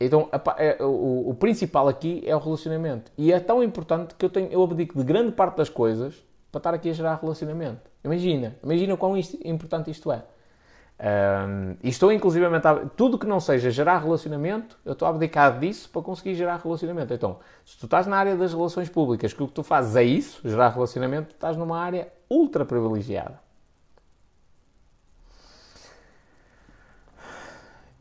então 0.00 0.26
é, 0.56 0.82
o, 0.82 1.28
o, 1.28 1.34
principal 1.34 1.86
aqui 1.86 2.22
é 2.24 2.34
o 2.34 2.38
relacionamento. 2.38 3.12
E 3.18 3.30
é 3.30 3.38
tão 3.38 3.62
importante 3.62 4.14
que 4.14 4.24
eu, 4.24 4.30
tenho, 4.30 4.50
eu 4.50 4.62
abdico 4.62 4.98
de 4.98 5.04
grande 5.04 5.32
parte 5.32 5.58
das 5.58 5.68
coisas 5.68 6.14
para 6.50 6.60
estar 6.60 6.72
aqui 6.72 6.88
a 6.88 6.94
gerar 6.94 7.20
relacionamento. 7.20 7.90
Imagina, 8.02 8.56
imagina 8.64 8.96
quão 8.96 9.14
isto, 9.14 9.38
importante 9.46 9.90
isto 9.90 10.10
é. 10.10 10.24
Um, 10.98 11.76
e 11.82 11.90
estou 11.90 12.10
inclusivamente 12.10 12.66
a, 12.66 12.74
tudo 12.74 13.18
que 13.18 13.26
não 13.26 13.38
seja 13.38 13.70
gerar 13.70 13.98
relacionamento, 13.98 14.78
eu 14.82 14.94
estou 14.94 15.06
abdicado 15.06 15.60
disso 15.60 15.90
para 15.90 16.00
conseguir 16.00 16.34
gerar 16.34 16.56
relacionamento. 16.56 17.12
Então, 17.12 17.38
se 17.64 17.78
tu 17.78 17.84
estás 17.84 18.06
na 18.06 18.16
área 18.16 18.34
das 18.34 18.54
relações 18.54 18.88
públicas, 18.88 19.32
que 19.32 19.42
o 19.42 19.46
que 19.46 19.52
tu 19.52 19.62
fazes 19.62 19.94
é 19.94 20.02
isso, 20.02 20.40
gerar 20.48 20.70
relacionamento, 20.70 21.34
estás 21.34 21.56
numa 21.56 21.78
área 21.78 22.08
ultra 22.30 22.64
privilegiada. 22.64 23.44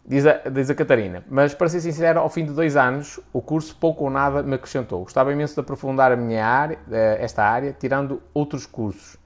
Diz 0.07 0.26
a, 0.26 0.34
diz 0.49 0.69
a 0.69 0.76
Catarina, 0.76 1.23
mas 1.27 1.55
para 1.55 1.67
ser 1.67 1.81
sincero, 1.81 2.19
ao 2.19 2.30
fim 2.30 2.45
de 2.45 2.53
dois 2.53 2.77
anos, 2.77 3.19
o 3.34 3.41
curso 3.41 3.76
pouco 3.76 4.03
ou 4.03 4.09
nada 4.09 4.43
me 4.43 4.53
acrescentou. 4.53 5.01
Gostava 5.01 5.34
imenso 5.34 5.55
de 5.55 5.59
aprofundar 5.61 6.11
a 6.11 6.15
minha 6.15 6.45
área, 6.45 6.77
eh, 6.91 7.17
esta 7.19 7.43
área, 7.43 7.73
tirando 7.73 8.22
outros 8.31 8.67
cursos. 8.67 9.17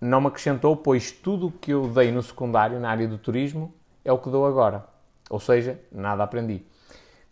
Não 0.00 0.20
me 0.20 0.28
acrescentou, 0.28 0.76
pois 0.76 1.12
tudo 1.12 1.48
o 1.48 1.52
que 1.52 1.72
eu 1.72 1.88
dei 1.88 2.10
no 2.10 2.22
secundário, 2.22 2.80
na 2.80 2.90
área 2.90 3.06
do 3.06 3.18
turismo, 3.18 3.74
é 4.04 4.12
o 4.12 4.18
que 4.18 4.30
dou 4.30 4.46
agora. 4.46 4.84
Ou 5.28 5.38
seja, 5.38 5.80
nada 5.92 6.22
aprendi. 6.24 6.64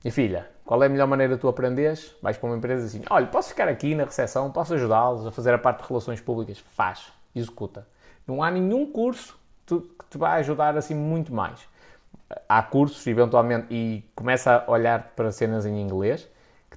Minha 0.04 0.12
filha, 0.12 0.50
qual 0.64 0.82
é 0.82 0.86
a 0.86 0.88
melhor 0.88 1.06
maneira 1.06 1.34
de 1.34 1.40
tu 1.40 1.48
aprenderes? 1.48 2.14
Vais 2.22 2.36
para 2.36 2.48
uma 2.48 2.56
empresa 2.56 2.86
assim, 2.86 3.02
olha, 3.08 3.26
posso 3.26 3.48
ficar 3.48 3.68
aqui 3.68 3.94
na 3.94 4.04
recepção, 4.04 4.50
posso 4.50 4.74
ajudá-los 4.74 5.26
a 5.26 5.32
fazer 5.32 5.54
a 5.54 5.58
parte 5.58 5.82
de 5.82 5.88
relações 5.88 6.20
públicas? 6.20 6.58
Faz, 6.58 7.12
executa. 7.34 7.86
Não 8.26 8.42
há 8.42 8.50
nenhum 8.50 8.86
curso 8.86 9.38
que 9.66 9.80
te 10.10 10.18
vai 10.18 10.40
ajudar 10.40 10.76
assim 10.76 10.94
muito 10.94 11.32
mais 11.32 11.66
há 12.48 12.62
cursos, 12.62 13.06
eventualmente, 13.06 13.66
e 13.70 14.04
começa 14.14 14.64
a 14.66 14.70
olhar 14.70 15.12
para 15.16 15.30
cenas 15.32 15.64
em 15.66 15.80
inglês 15.80 16.28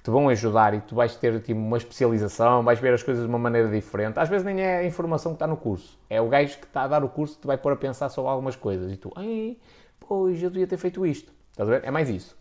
te 0.02 0.10
vão 0.10 0.28
ajudar 0.28 0.74
e 0.74 0.80
tu 0.80 0.94
vais 0.94 1.14
ter 1.14 1.40
tipo, 1.40 1.60
uma 1.60 1.76
especialização, 1.76 2.62
vais 2.62 2.78
ver 2.80 2.92
as 2.92 3.02
coisas 3.02 3.22
de 3.22 3.28
uma 3.28 3.38
maneira 3.38 3.68
diferente. 3.68 4.18
Às 4.18 4.28
vezes 4.28 4.44
nem 4.44 4.60
é 4.60 4.78
a 4.78 4.84
informação 4.84 5.32
que 5.32 5.36
está 5.36 5.46
no 5.46 5.56
curso, 5.56 5.98
é 6.10 6.20
o 6.20 6.28
gajo 6.28 6.58
que 6.58 6.66
está 6.66 6.82
a 6.82 6.88
dar 6.88 7.04
o 7.04 7.08
curso 7.08 7.36
que 7.36 7.42
te 7.42 7.46
vai 7.46 7.56
pôr 7.56 7.72
a 7.72 7.76
pensar 7.76 8.08
sobre 8.08 8.30
algumas 8.30 8.56
coisas 8.56 8.92
e 8.92 8.96
tu, 8.96 9.12
ai, 9.14 9.56
pois 10.00 10.42
eu 10.42 10.50
devia 10.50 10.66
ter 10.66 10.76
feito 10.76 11.06
isto. 11.06 11.32
Estás 11.52 11.68
a 11.68 11.72
ver? 11.72 11.84
É 11.84 11.90
mais 11.90 12.08
isso. 12.08 12.36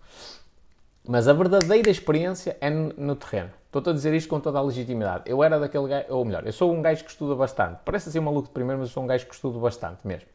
Mas 1.07 1.27
a 1.27 1.33
verdadeira 1.33 1.89
experiência 1.89 2.57
é 2.61 2.69
no, 2.69 2.93
no 2.95 3.15
terreno. 3.15 3.51
Estou-te 3.65 3.89
a 3.89 3.93
dizer 3.93 4.13
isto 4.13 4.29
com 4.29 4.39
toda 4.39 4.59
a 4.59 4.61
legitimidade. 4.61 5.23
Eu 5.25 5.43
era 5.43 5.59
daquele 5.59 5.87
gajo, 5.87 6.05
ou 6.09 6.25
melhor, 6.25 6.45
eu 6.45 6.53
sou 6.53 6.73
um 6.73 6.81
gajo 6.81 7.03
que 7.03 7.09
estuda 7.09 7.35
bastante. 7.35 7.79
Parece 7.85 8.09
assim 8.09 8.19
um 8.19 8.23
maluco 8.23 8.47
de 8.47 8.53
primeiro, 8.53 8.79
mas 8.79 8.89
eu 8.89 8.93
sou 8.93 9.03
um 9.03 9.07
gajo 9.07 9.25
que 9.25 9.33
estudo 9.33 9.59
bastante 9.59 10.05
mesmo. 10.05 10.27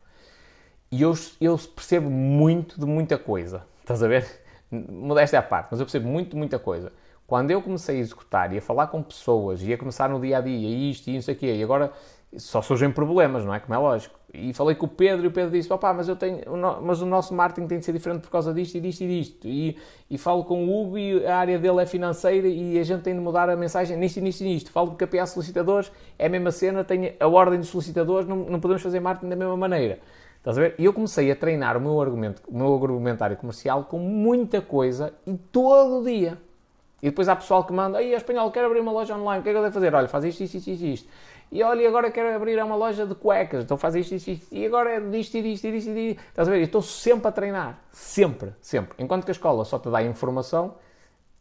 E 0.90 1.02
eu, 1.02 1.14
eu 1.40 1.58
percebo 1.74 2.08
muito 2.08 2.78
de 2.78 2.86
muita 2.86 3.18
coisa. 3.18 3.62
Estás 3.80 4.02
a 4.02 4.08
ver? 4.08 4.26
Modéstia 4.70 5.38
à 5.38 5.42
parte, 5.42 5.68
mas 5.70 5.80
eu 5.80 5.86
percebo 5.86 6.08
muito 6.08 6.30
de 6.30 6.36
muita 6.36 6.58
coisa. 6.58 6.92
Quando 7.26 7.50
eu 7.50 7.60
comecei 7.60 7.96
a 7.96 8.00
executar 8.00 8.52
e 8.52 8.58
a 8.58 8.62
falar 8.62 8.86
com 8.86 9.02
pessoas 9.02 9.62
e 9.62 9.72
a 9.72 9.78
começar 9.78 10.08
no 10.08 10.20
dia 10.20 10.38
a 10.38 10.40
dia, 10.40 10.90
isto 10.90 11.08
e 11.08 11.16
isso 11.16 11.30
aqui, 11.30 11.46
e 11.46 11.62
agora 11.62 11.92
só 12.36 12.60
surgem 12.60 12.90
problemas, 12.90 13.44
não 13.44 13.54
é? 13.54 13.60
Como 13.60 13.74
é 13.74 13.78
lógico. 13.78 14.18
E 14.32 14.52
falei 14.52 14.74
com 14.74 14.86
o 14.86 14.88
Pedro 14.88 15.24
e 15.24 15.28
o 15.28 15.30
Pedro 15.30 15.50
disse: 15.50 15.68
Papá, 15.68 15.94
mas, 15.94 16.08
eu 16.08 16.16
tenho, 16.16 16.42
mas 16.82 17.00
o 17.00 17.06
nosso 17.06 17.32
marketing 17.34 17.66
tem 17.66 17.78
de 17.78 17.84
ser 17.84 17.92
diferente 17.92 18.22
por 18.22 18.30
causa 18.30 18.52
disto 18.52 18.74
e 18.76 18.80
disto 18.80 19.00
e 19.02 19.08
disto. 19.08 19.48
E, 19.48 19.76
e 20.10 20.18
falo 20.18 20.44
com 20.44 20.66
o 20.66 20.82
Hugo 20.82 20.98
e 20.98 21.24
a 21.24 21.38
área 21.38 21.58
dele 21.58 21.82
é 21.82 21.86
financeira 21.86 22.46
e 22.46 22.78
a 22.78 22.84
gente 22.84 23.02
tem 23.02 23.14
de 23.14 23.20
mudar 23.20 23.48
a 23.48 23.56
mensagem 23.56 23.96
nisto 23.96 24.18
e 24.18 24.20
nisto 24.20 24.40
e 24.42 24.44
nisto. 24.44 24.70
Falo 24.70 24.88
com 24.88 24.94
o 24.94 24.96
KPA 24.96 25.26
solicitadores, 25.26 25.90
é 26.18 26.26
a 26.26 26.28
mesma 26.28 26.50
cena, 26.50 26.84
tem 26.84 27.16
a 27.18 27.26
ordem 27.26 27.58
dos 27.58 27.68
solicitadores, 27.68 28.28
não, 28.28 28.36
não 28.36 28.60
podemos 28.60 28.82
fazer 28.82 29.00
marketing 29.00 29.30
da 29.30 29.36
mesma 29.36 29.56
maneira. 29.56 29.98
Estás 30.36 30.58
a 30.58 30.60
ver? 30.60 30.74
E 30.78 30.84
eu 30.84 30.92
comecei 30.92 31.30
a 31.30 31.36
treinar 31.36 31.76
o 31.76 31.80
meu, 31.80 32.00
argumento, 32.00 32.42
o 32.46 32.56
meu 32.56 32.72
argumentário 32.74 33.36
comercial 33.36 33.84
com 33.84 33.98
muita 33.98 34.60
coisa 34.60 35.14
e 35.26 35.34
todo 35.34 36.04
dia. 36.04 36.38
E 37.02 37.06
depois 37.06 37.28
há 37.28 37.36
pessoal 37.36 37.64
que 37.64 37.72
manda, 37.72 37.98
aí, 37.98 38.14
espanhol, 38.14 38.50
quero 38.50 38.66
abrir 38.66 38.80
uma 38.80 38.92
loja 38.92 39.14
online, 39.14 39.40
o 39.40 39.42
que 39.42 39.50
é 39.50 39.52
que 39.52 39.58
eu 39.58 39.62
devo 39.62 39.74
fazer? 39.74 39.94
Olha, 39.94 40.08
faz 40.08 40.24
isto, 40.24 40.42
isto, 40.42 40.56
isto, 40.56 40.70
isto. 40.70 41.08
E 41.52 41.62
olha, 41.62 41.86
agora 41.86 42.10
quero 42.10 42.34
abrir 42.34 42.62
uma 42.62 42.74
loja 42.74 43.06
de 43.06 43.14
cuecas, 43.14 43.64
então 43.64 43.76
faz 43.76 43.94
isto, 43.94 44.14
isto, 44.14 44.28
isto. 44.28 44.46
E 44.50 44.66
agora 44.66 44.90
é 44.94 45.00
disto 45.00 45.36
e 45.36 45.42
disto 45.42 45.66
e 45.66 45.72
disto 45.72 45.90
e 45.90 45.94
disto. 45.94 46.20
Estás 46.28 46.48
a 46.48 46.50
ver? 46.50 46.58
Eu 46.58 46.64
estou 46.64 46.82
sempre 46.82 47.28
a 47.28 47.32
treinar. 47.32 47.78
Sempre, 47.92 48.54
sempre. 48.60 48.94
Enquanto 48.98 49.24
que 49.24 49.30
a 49.30 49.32
escola 49.32 49.64
só 49.64 49.78
te 49.78 49.90
dá 49.90 50.02
informação, 50.02 50.74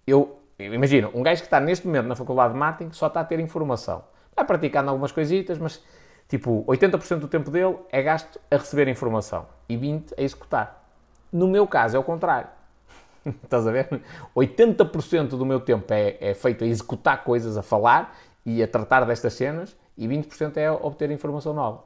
eu, 0.06 0.40
imagino, 0.60 1.10
um 1.14 1.24
gajo 1.24 1.42
que 1.42 1.48
está 1.48 1.60
neste 1.60 1.88
momento 1.88 2.08
na 2.08 2.16
faculdade 2.16 2.54
de 2.54 2.60
marketing 2.60 2.92
só 2.92 3.08
está 3.08 3.22
a 3.22 3.26
ter 3.26 3.40
informação. 3.40 4.04
Vai 4.36 4.46
praticando 4.46 4.90
algumas 4.90 5.12
coisitas, 5.12 5.58
mas 5.58 5.82
Tipo, 6.28 6.66
80% 6.66 7.20
do 7.20 7.28
tempo 7.28 7.52
dele 7.52 7.78
é 7.92 8.02
gasto 8.02 8.40
a 8.50 8.58
receber 8.58 8.88
informação 8.88 9.46
e 9.70 9.78
20% 9.78 10.14
a 10.18 10.22
executar. 10.22 10.84
No 11.32 11.48
meu 11.48 11.68
caso 11.68 11.96
é 11.96 12.00
o 12.00 12.04
contrário. 12.04 12.48
Estás 13.44 13.66
a 13.66 13.72
ver? 13.72 14.02
80% 14.36 15.30
do 15.30 15.46
meu 15.46 15.60
tempo 15.60 15.92
é, 15.94 16.18
é, 16.20 16.34
feito 16.34 16.64
a 16.64 16.68
executar 16.68 17.24
coisas, 17.24 17.58
a 17.58 17.64
falar 17.64 18.16
e 18.46 18.62
a 18.62 18.68
tratar 18.68 19.04
destas 19.06 19.34
cenas 19.34 19.76
e 19.98 20.08
20% 20.08 20.58
é 20.58 20.72
obter 20.72 21.10
informação 21.12 21.54
nova. 21.54 21.84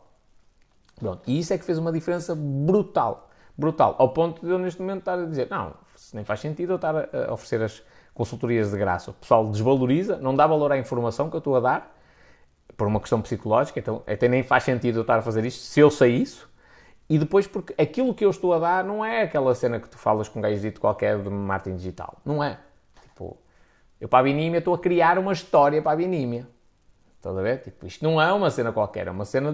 Pronto. 0.99 1.21
E 1.25 1.39
isso 1.39 1.53
é 1.53 1.57
que 1.57 1.63
fez 1.63 1.77
uma 1.77 1.91
diferença 1.91 2.35
brutal. 2.35 3.29
Brutal. 3.57 3.95
Ao 3.97 4.09
ponto 4.09 4.45
de 4.45 4.51
eu 4.51 4.59
neste 4.59 4.81
momento 4.81 4.99
estar 4.99 5.17
a 5.17 5.25
dizer, 5.25 5.47
não, 5.49 5.73
nem 6.13 6.23
faz 6.23 6.39
sentido 6.39 6.73
eu 6.73 6.75
estar 6.75 6.95
a 6.95 7.33
oferecer 7.33 7.61
as 7.61 7.83
consultorias 8.13 8.71
de 8.71 8.77
graça. 8.77 9.11
O 9.11 9.13
pessoal 9.13 9.47
desvaloriza, 9.47 10.17
não 10.17 10.35
dá 10.35 10.45
valor 10.45 10.71
à 10.71 10.77
informação 10.77 11.29
que 11.29 11.35
eu 11.35 11.39
estou 11.39 11.55
a 11.55 11.59
dar 11.59 11.95
por 12.75 12.87
uma 12.87 12.99
questão 12.99 13.21
psicológica, 13.21 13.77
então 13.79 14.01
até 14.07 14.27
nem 14.29 14.41
faz 14.41 14.63
sentido 14.63 14.99
eu 14.99 15.01
estar 15.01 15.19
a 15.19 15.21
fazer 15.21 15.45
isto 15.45 15.61
se 15.61 15.79
eu 15.79 15.89
sei 15.91 16.15
isso. 16.15 16.49
E 17.09 17.17
depois 17.17 17.47
porque 17.47 17.73
aquilo 17.81 18.13
que 18.13 18.23
eu 18.23 18.29
estou 18.29 18.53
a 18.53 18.59
dar 18.59 18.83
não 18.83 19.03
é 19.03 19.23
aquela 19.23 19.55
cena 19.55 19.79
que 19.79 19.89
tu 19.89 19.97
falas 19.97 20.29
com 20.29 20.39
um 20.39 20.41
gajo 20.41 20.59
dito 20.59 20.79
qualquer 20.79 21.17
de 21.21 21.29
marketing 21.29 21.77
digital. 21.77 22.17
Não 22.23 22.43
é. 22.43 22.59
Tipo, 23.01 23.37
eu 23.99 24.07
para 24.07 24.19
a 24.19 24.23
Binímia 24.23 24.59
estou 24.59 24.73
a 24.73 24.79
criar 24.79 25.17
uma 25.17 25.33
história 25.33 25.81
para 25.81 25.93
a 25.93 25.95
Binímia. 25.95 26.47
Estás 27.17 27.35
a 27.35 27.41
ver? 27.41 27.61
Tipo, 27.61 27.85
isto 27.87 28.03
não 28.03 28.21
é 28.21 28.31
uma 28.31 28.49
cena 28.51 28.71
qualquer, 28.71 29.07
é 29.07 29.11
uma 29.11 29.25
cena 29.25 29.53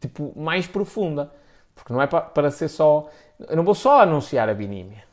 tipo 0.00 0.32
mais 0.36 0.66
profunda. 0.66 1.32
Porque 1.74 1.92
não 1.92 2.02
é 2.02 2.06
para, 2.06 2.22
para 2.22 2.50
ser 2.50 2.68
só. 2.68 3.08
Eu 3.48 3.56
não 3.56 3.64
vou 3.64 3.74
só 3.74 4.00
anunciar 4.02 4.48
a 4.48 4.54
Binímia. 4.54 5.04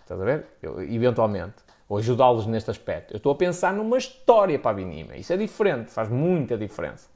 Estás 0.00 0.20
a 0.20 0.24
ver? 0.24 0.46
Eu, 0.62 0.82
eventualmente 0.82 1.62
ou 1.90 1.98
ajudá-los 1.98 2.46
neste 2.46 2.70
aspecto. 2.70 3.12
Eu 3.12 3.16
estou 3.16 3.32
a 3.32 3.34
pensar 3.34 3.74
numa 3.74 3.98
história 3.98 4.56
para 4.60 4.70
a 4.70 4.74
Binima. 4.74 5.16
Isso 5.16 5.32
é 5.32 5.36
diferente, 5.36 5.90
faz 5.90 6.08
muita 6.08 6.56
diferença. 6.56 7.10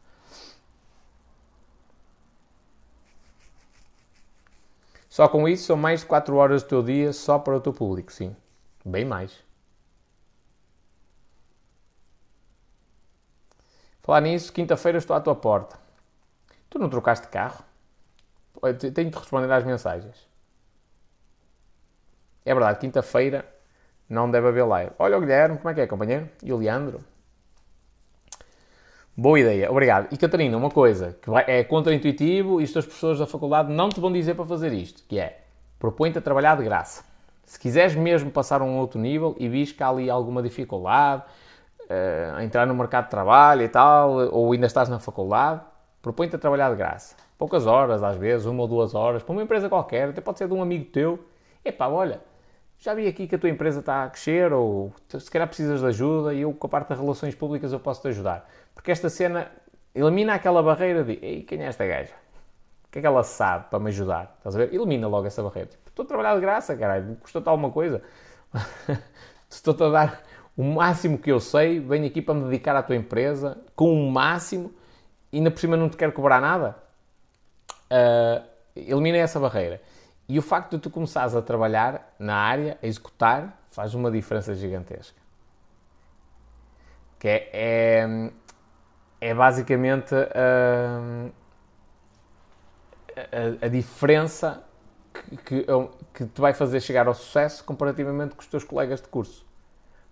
Só 5.15 5.29
com 5.29 5.49
isso 5.49 5.67
são 5.67 5.77
mais 5.77 6.01
de 6.01 6.07
4 6.07 6.35
horas 6.35 6.65
do 6.65 6.69
teu 6.69 6.83
dia 6.83 7.13
só 7.13 7.39
para 7.39 7.57
o 7.57 7.61
teu 7.61 7.73
público, 7.73 8.11
sim. 8.13 8.35
Bem 8.85 9.05
mais. 9.05 9.45
Falar 14.03 14.23
nisso, 14.23 14.53
quinta-feira 14.53 14.99
estou 14.99 15.15
à 15.15 15.21
tua 15.21 15.37
porta. 15.37 15.79
Tu 16.69 16.81
não 16.81 16.91
trocaste 16.91 17.29
carro? 17.29 17.65
Tenho 18.93 19.09
de 19.09 19.17
responder 19.17 19.53
às 19.53 19.63
mensagens. 19.63 20.29
É 22.45 22.53
verdade, 22.53 22.81
quinta-feira 22.81 23.49
não 24.09 24.29
deve 24.29 24.49
haver 24.49 24.67
live. 24.67 24.91
Olha 24.99 25.17
o 25.17 25.21
Guilherme, 25.21 25.59
como 25.59 25.71
é 25.71 25.75
que 25.75 25.81
é, 25.83 25.87
companheiro? 25.87 26.29
E 26.43 26.53
o 26.53 26.57
Leandro? 26.57 26.99
Boa 29.17 29.39
ideia, 29.39 29.71
obrigado. 29.71 30.09
E 30.13 30.17
Catarina, 30.17 30.57
uma 30.57 30.71
coisa 30.71 31.17
que 31.23 31.31
é 31.47 31.63
contra-intuitivo 31.63 32.61
e 32.61 32.65
os 32.65 32.73
teus 32.73 32.85
professores 32.85 33.21
da 33.21 33.27
faculdade 33.29 33.73
não 33.73 33.89
te 33.89 34.01
vão 34.01 34.13
dizer 34.13 34.35
para 34.35 34.45
fazer 34.45 34.73
isto, 34.73 35.05
que 35.07 35.21
é 35.21 35.39
propõe-te 35.79 36.19
a 36.19 36.21
trabalhar 36.21 36.57
de 36.57 36.65
graça. 36.65 37.05
Se 37.45 37.57
quiseres 37.57 37.95
mesmo 37.95 38.33
passar 38.33 38.61
a 38.61 38.65
um 38.65 38.77
outro 38.77 38.99
nível 38.99 39.37
e 39.39 39.49
vis 39.49 39.71
que 39.71 39.85
há 39.85 39.89
ali 39.89 40.11
alguma 40.11 40.43
dificuldade 40.43 41.23
uh, 41.83 42.39
a 42.39 42.45
entrar 42.45 42.67
no 42.67 42.75
mercado 42.75 43.05
de 43.05 43.11
trabalho 43.11 43.63
e 43.63 43.69
tal, 43.69 44.11
ou 44.33 44.53
ainda 44.53 44.67
estás 44.67 44.89
na 44.89 44.99
faculdade, 44.99 45.61
propõe-te 46.03 46.35
a 46.35 46.39
trabalhar 46.39 46.71
de 46.71 46.77
graça. 46.77 47.15
Poucas 47.39 47.69
horas, 47.69 48.03
às 48.03 48.17
vezes, 48.17 48.47
uma 48.47 48.63
ou 48.63 48.69
duas 48.69 48.97
horas, 48.97 49.23
para 49.23 49.33
uma 49.33 49.45
empresa 49.45 49.69
qualquer, 49.69 50.09
até 50.09 50.21
pode 50.21 50.39
ser 50.39 50.49
de 50.49 50.55
um 50.55 50.61
amigo 50.61 50.87
teu. 50.87 51.25
Epá, 51.65 51.87
olha, 51.87 52.21
já 52.85 52.93
vi 52.93 53.09
aqui 53.09 53.27
que 53.27 53.35
a 53.35 53.39
tua 53.39 53.49
empresa 53.49 53.81
está 53.81 54.05
a 54.05 54.11
crescer 54.11 54.53
ou 54.53 54.93
se 55.09 55.31
calhar 55.31 55.49
precisas 55.49 55.81
de 55.81 55.87
ajuda 55.87 56.35
e 56.35 56.43
eu 56.43 56.53
com 56.53 56.67
a 56.67 56.71
parte 56.71 56.91
das 56.91 56.99
relações 56.99 57.35
públicas 57.35 57.73
eu 57.73 57.81
posso 57.81 58.03
te 58.03 58.09
ajudar. 58.09 58.47
Porque 58.75 58.91
esta 58.91 59.09
cena 59.09 59.51
elimina 59.95 60.35
aquela 60.35 60.63
barreira 60.63 61.03
de 61.03 61.19
Ei, 61.23 61.43
quem 61.45 61.63
é 61.63 61.65
esta 61.65 61.87
gaja? 61.87 62.13
O 62.87 62.91
que 62.91 62.99
é 62.99 63.01
que 63.01 63.07
ela 63.07 63.25
sabe 63.25 63.71
para 63.71 63.79
me 63.79 63.89
ajudar? 63.89 64.35
Estás 64.37 64.55
a 64.55 64.59
ver? 64.59 64.75
Elimina 64.75 65.09
logo 65.09 65.27
essa 65.27 65.43
barreira. 65.43 65.71
Tipo, 65.71 65.89
estou 65.89 66.05
a 66.05 66.07
trabalhar 66.07 66.35
de 66.35 66.43
graça, 66.43 66.77
caralho, 66.77 67.17
custou-te 67.23 67.49
alguma 67.49 67.71
coisa. 67.71 68.03
Estou-te 69.49 69.83
a 69.83 69.89
dar 69.89 70.23
o 70.55 70.63
máximo 70.63 71.17
que 71.17 71.33
eu 71.33 71.41
sei, 71.41 71.81
venho 71.81 72.07
aqui 72.07 72.21
para 72.21 72.35
me 72.35 72.45
dedicar 72.45 72.77
à 72.77 72.83
tua 72.83 72.97
empresa 72.97 73.57
com 73.75 73.95
o 73.95 74.11
máximo 74.11 74.71
e 75.33 75.39
ainda 75.39 75.51
por 75.51 75.59
cima 75.59 75.75
não 75.75 75.89
te 75.89 75.97
quero 75.97 76.13
cobrar 76.13 76.39
nada. 76.39 76.77
Uh, 77.91 78.45
elimina 78.77 79.17
essa 79.17 79.41
barreira. 79.41 79.81
E 80.29 80.39
o 80.39 80.43
facto 80.43 80.73
de 80.73 80.79
tu 80.79 80.91
começares 80.91 81.35
a 81.35 81.43
trabalhar 81.43 82.15
na 82.19 82.35
área, 82.35 82.79
a 82.83 82.87
executar, 82.87 83.59
faz 83.71 83.95
uma 83.95 84.11
diferença 84.11 84.55
gigantesca. 84.55 85.21
Que 87.19 87.29
é, 87.29 87.51
é, 87.53 88.31
é 89.21 89.35
basicamente 89.35 90.15
a, 90.15 91.31
a, 93.17 93.67
a 93.67 93.69
diferença 93.69 94.65
que, 95.13 95.37
que, 95.37 95.67
que, 96.15 96.27
te 96.27 96.41
vai 96.41 96.55
fazer 96.55 96.81
chegar 96.81 97.07
ao 97.07 97.15
sucesso 97.15 97.63
comparativamente 97.65 98.35
com 98.35 98.41
os 98.41 98.47
teus 98.47 98.65
colegas 98.65 99.01
de 99.03 99.09
curso. 99.09 99.45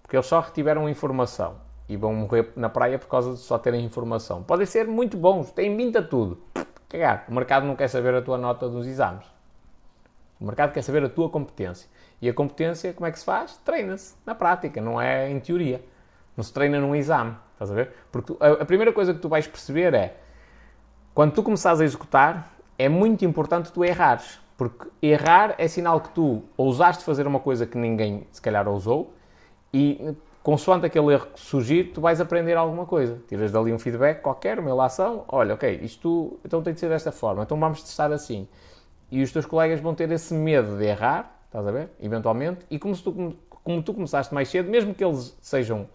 Porque 0.02 0.16
eles 0.16 0.26
só 0.26 0.40
retiveram 0.40 0.88
informação 0.88 1.56
e 1.88 1.96
vão 1.96 2.14
morrer 2.14 2.52
na 2.54 2.68
praia 2.68 2.98
por 2.98 3.08
causa 3.08 3.32
de 3.32 3.38
só 3.38 3.58
terem 3.58 3.84
informação. 3.84 4.42
Podem 4.42 4.66
ser 4.66 4.86
muito 4.86 5.16
bons, 5.16 5.50
têm 5.52 5.74
20 5.74 5.98
a 5.98 6.02
tudo. 6.02 6.42
Cagar, 6.88 7.24
o 7.28 7.34
mercado 7.34 7.66
não 7.66 7.74
quer 7.74 7.88
saber 7.88 8.14
a 8.14 8.20
tua 8.20 8.36
nota 8.36 8.68
dos 8.68 8.86
exames. 8.86 9.24
O 10.42 10.44
mercado 10.44 10.72
quer 10.72 10.82
saber 10.82 11.04
a 11.04 11.08
tua 11.08 11.30
competência. 11.30 11.88
E 12.20 12.28
a 12.28 12.34
competência, 12.34 12.92
como 12.92 13.06
é 13.06 13.12
que 13.12 13.18
se 13.20 13.24
faz? 13.24 13.56
Treina-se 13.58 14.16
na 14.26 14.34
prática, 14.34 14.80
não 14.80 15.00
é 15.00 15.30
em 15.30 15.38
teoria. 15.38 15.84
Não 16.36 16.42
se 16.42 16.52
treina 16.52 16.80
num 16.80 16.96
exame, 16.96 17.36
estás 17.52 17.70
a 17.70 17.74
ver? 17.74 17.92
Porque 18.10 18.34
a, 18.40 18.64
primeira 18.64 18.92
coisa 18.92 19.14
que 19.14 19.20
tu 19.20 19.28
vais 19.28 19.46
perceber 19.46 19.94
é, 19.94 20.16
quando 21.14 21.32
tu 21.32 21.44
começares 21.44 21.80
a 21.80 21.84
executar, 21.84 22.52
é 22.76 22.88
muito 22.88 23.24
importante 23.24 23.70
tu 23.70 23.84
errares. 23.84 24.40
Porque 24.56 24.88
errar 25.00 25.54
é 25.58 25.68
sinal 25.68 26.00
que 26.00 26.08
tu 26.08 26.42
ousaste 26.56 27.04
fazer 27.04 27.24
uma 27.24 27.38
coisa 27.38 27.64
que 27.64 27.78
ninguém, 27.78 28.26
se 28.32 28.42
calhar, 28.42 28.66
ousou 28.66 29.14
e 29.72 30.16
consoante 30.42 30.84
aquele 30.84 31.12
erro 31.12 31.28
que 31.32 31.40
surgir, 31.40 31.92
tu 31.92 32.00
vais 32.00 32.20
aprender 32.20 32.56
alguma 32.56 32.84
coisa. 32.84 33.22
Tiras 33.28 33.52
dali 33.52 33.72
um 33.72 33.78
feedback 33.78 34.20
qualquer, 34.20 34.58
uma 34.58 34.70
ilação, 34.70 35.24
olha, 35.28 35.54
ok, 35.54 35.78
isto 35.84 36.40
então 36.44 36.60
tem 36.62 36.74
de 36.74 36.80
ser 36.80 36.88
desta 36.88 37.12
forma, 37.12 37.44
então 37.44 37.60
vamos 37.60 37.80
testar 37.80 38.10
assim. 38.10 38.48
E 39.12 39.22
os 39.22 39.30
teus 39.30 39.44
colegas 39.44 39.78
vão 39.78 39.94
ter 39.94 40.10
esse 40.10 40.32
medo 40.32 40.78
de 40.78 40.86
errar, 40.86 41.38
estás 41.44 41.66
a 41.66 41.70
ver? 41.70 41.90
Eventualmente, 42.00 42.64
e 42.70 42.78
como, 42.78 42.96
tu, 42.96 43.36
como 43.62 43.82
tu 43.82 43.92
começaste 43.92 44.32
mais 44.32 44.48
cedo, 44.48 44.70
mesmo 44.70 44.94
que 44.94 45.04
eles 45.04 45.36
sejam 45.38 45.86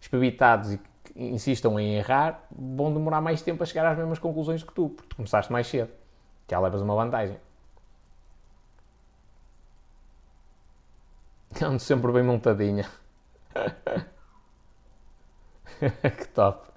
espebitados 0.00 0.72
e 0.72 0.80
insistam 1.14 1.78
em 1.78 1.96
errar, 1.96 2.46
vão 2.50 2.90
demorar 2.90 3.20
mais 3.20 3.42
tempo 3.42 3.62
a 3.62 3.66
chegar 3.66 3.84
às 3.84 3.98
mesmas 3.98 4.18
conclusões 4.18 4.62
que 4.62 4.72
tu, 4.72 4.88
porque 4.88 5.10
tu 5.10 5.16
começaste 5.16 5.52
mais 5.52 5.66
cedo. 5.66 5.90
Já 6.50 6.58
levas 6.58 6.80
uma 6.80 6.94
vantagem. 6.94 7.36
Ando 11.60 11.78
sempre 11.78 12.10
bem 12.10 12.22
montadinha. 12.22 12.88
que 15.78 16.28
top. 16.28 16.70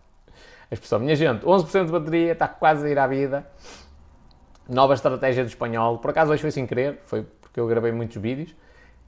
A 0.70 0.74
expressão, 0.74 1.00
minha 1.00 1.16
gente, 1.16 1.46
11% 1.46 1.86
de 1.86 1.92
bateria, 1.94 2.34
está 2.34 2.50
quase 2.50 2.86
a 2.86 2.90
ir 2.90 3.00
à 3.00 3.08
vida. 3.08 3.50
Nova 4.68 4.94
estratégia 4.94 5.44
do 5.44 5.48
espanhol. 5.48 6.00
Por 6.00 6.10
acaso 6.10 6.32
hoje 6.32 6.42
foi 6.42 6.52
sem 6.52 6.66
querer, 6.66 7.00
foi 7.04 7.24
porque 7.24 7.60
eu 7.60 7.68
gravei 7.68 7.92
muitos 7.92 8.18
vídeos. 8.18 8.56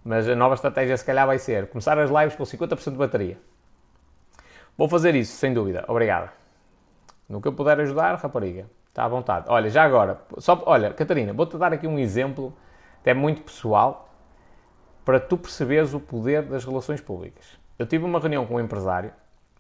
Mas 0.03 0.27
a 0.29 0.35
nova 0.35 0.55
estratégia 0.55 0.95
se 0.95 1.03
calhar 1.03 1.27
vai 1.27 1.38
ser 1.38 1.67
começar 1.67 1.97
as 1.99 2.09
lives 2.09 2.35
com 2.35 2.43
50% 2.43 2.91
de 2.91 2.97
bateria. 2.97 3.38
Vou 4.77 4.88
fazer 4.88 5.15
isso, 5.15 5.35
sem 5.35 5.53
dúvida. 5.53 5.84
Obrigado. 5.88 6.31
Que 7.41 7.47
eu 7.47 7.51
puder 7.51 7.79
ajudar, 7.81 8.15
rapariga, 8.15 8.69
está 8.88 9.03
à 9.03 9.07
vontade. 9.07 9.47
Olha, 9.49 9.69
já 9.69 9.84
agora, 9.84 10.21
só, 10.38 10.63
olha, 10.65 10.93
Catarina, 10.93 11.34
vou-te 11.34 11.57
dar 11.57 11.73
aqui 11.73 11.85
um 11.85 11.99
exemplo, 11.99 12.55
até 13.01 13.13
muito 13.13 13.41
pessoal, 13.41 14.09
para 15.03 15.19
tu 15.19 15.38
perceberes 15.38 15.93
o 15.93 15.99
poder 15.99 16.43
das 16.43 16.63
relações 16.63 17.01
públicas. 17.01 17.59
Eu 17.77 17.85
tive 17.85 18.05
uma 18.05 18.17
reunião 18.19 18.45
com 18.45 18.55
um 18.55 18.59
empresário, 18.61 19.11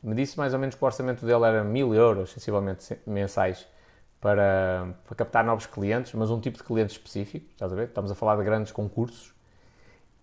me 0.01 0.15
disse 0.15 0.37
mais 0.37 0.53
ou 0.53 0.59
menos 0.59 0.75
que 0.75 0.83
o 0.83 0.85
orçamento 0.85 1.25
dele 1.25 1.43
era 1.43 1.61
mil 1.61 1.93
euros, 1.93 2.31
sensivelmente 2.31 2.97
mensais, 3.05 3.67
para, 4.19 4.95
para 5.05 5.15
captar 5.15 5.43
novos 5.43 5.65
clientes, 5.65 6.13
mas 6.13 6.29
um 6.31 6.39
tipo 6.39 6.57
de 6.57 6.63
cliente 6.63 6.91
específico, 6.91 7.45
estás 7.51 7.71
a 7.71 7.75
ver? 7.75 7.87
Estamos 7.87 8.11
a 8.11 8.15
falar 8.15 8.35
de 8.35 8.43
grandes 8.43 8.71
concursos. 8.71 9.33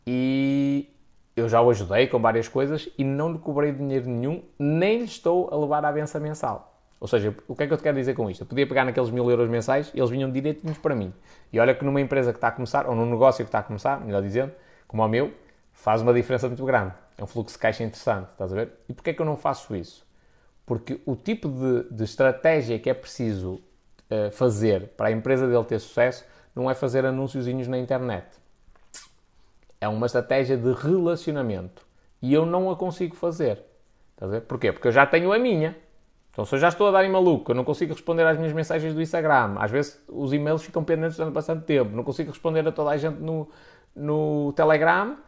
E 0.07 0.89
eu 1.37 1.49
já 1.49 1.61
o 1.61 1.71
ajudei 1.71 2.07
com 2.07 2.21
várias 2.21 2.49
coisas 2.49 2.89
e 2.99 3.05
não 3.05 3.33
lhe 3.33 3.39
cobrei 3.39 3.73
dinheiro 3.73 4.09
nenhum, 4.09 4.43
nem 4.59 4.99
lhe 4.99 5.05
estou 5.05 5.49
a 5.53 5.57
levar 5.57 5.85
à 5.85 5.93
benção 5.93 6.21
mensal. 6.21 6.75
Ou 7.01 7.09
seja, 7.09 7.35
o 7.49 7.55
que 7.55 7.65
é 7.65 7.66
que 7.66 7.73
eu 7.73 7.77
te 7.77 7.83
quero 7.83 7.97
dizer 7.97 8.15
com 8.15 8.31
isto? 8.31 8.43
Eu 8.43 8.47
podia 8.47 8.66
pegar 8.66 8.85
naqueles 8.85 9.11
mil 9.11 9.29
euros 9.31 9.49
mensais 9.49 9.91
eles 9.95 10.11
vinham 10.11 10.31
direitinhos 10.31 10.79
para 10.79 10.95
mim. 10.95 11.12
E 11.53 11.59
olha 11.59 11.75
que 11.75 11.85
numa 11.85 12.01
empresa 12.01 12.33
que 12.33 12.39
está 12.39 12.49
a 12.49 12.53
começar, 12.53 12.87
ou 12.87 12.95
num 12.95 13.05
negócio 13.07 13.45
que 13.45 13.49
está 13.49 13.59
a 13.59 13.62
começar, 13.62 14.01
melhor 14.01 14.23
dizendo, 14.23 14.53
como 14.87 15.05
o 15.05 15.09
meu, 15.09 15.33
faz 15.73 16.01
uma 16.01 16.15
diferença 16.15 16.49
muito 16.49 16.65
grande. 16.65 16.95
É 17.19 17.23
um 17.23 17.27
fluxo 17.27 17.55
de 17.55 17.61
caixa 17.61 17.85
interessante, 17.85 18.31
estás 18.31 18.53
a 18.53 18.57
ver? 18.57 18.73
E 18.89 18.95
porquê 18.95 19.11
é 19.11 19.12
que 19.12 19.21
eu 19.21 19.27
não 19.27 19.37
faço 19.37 19.77
isso? 19.77 20.07
Porque 20.65 21.01
o 21.05 21.15
tipo 21.15 21.49
de, 21.49 21.95
de 21.95 22.05
estratégia 22.05 22.79
que 22.79 22.89
é 22.89 22.95
preciso 22.95 23.61
uh, 24.10 24.31
fazer 24.31 24.89
para 24.97 25.09
a 25.09 25.12
empresa 25.12 25.47
dele 25.47 25.64
ter 25.64 25.78
sucesso 25.78 26.24
não 26.55 26.70
é 26.70 26.74
fazer 26.74 27.05
anúnciozinhos 27.05 27.66
na 27.68 27.78
internet. 27.78 28.26
É 29.81 29.89
uma 29.89 30.06
estratégia 30.06 30.56
de 30.56 30.72
relacionamento. 30.72 31.85
E 32.22 32.32
eu 32.32 32.47
não 32.47 32.70
a 32.70 32.76
consigo 32.76 33.14
fazer. 33.16 33.62
Estás 34.12 34.31
a 34.31 34.35
ver? 34.36 34.40
Porquê? 34.43 34.72
Porque 34.72 34.89
eu 34.89 34.93
já 34.93 35.05
tenho 35.05 35.32
a 35.32 35.39
minha. 35.39 35.76
Então, 36.31 36.44
se 36.44 36.55
eu 36.55 36.59
já 36.59 36.68
estou 36.68 36.89
a 36.89 36.90
dar 36.90 37.05
em 37.05 37.10
maluco, 37.10 37.52
eu 37.52 37.55
não 37.55 37.64
consigo 37.64 37.93
responder 37.93 38.26
às 38.26 38.36
minhas 38.36 38.52
mensagens 38.52 38.93
do 38.93 39.01
Instagram, 39.01 39.55
às 39.56 39.70
vezes 39.70 40.02
os 40.09 40.32
e-mails 40.32 40.64
ficam 40.64 40.82
pendentes 40.82 41.16
durante 41.16 41.32
bastante 41.32 41.64
tempo, 41.64 41.94
não 41.94 42.02
consigo 42.02 42.31
responder 42.31 42.66
a 42.66 42.72
toda 42.72 42.90
a 42.90 42.97
gente 42.97 43.20
no, 43.20 43.48
no 43.94 44.52
Telegram 44.55 45.12
uh, 45.12 45.18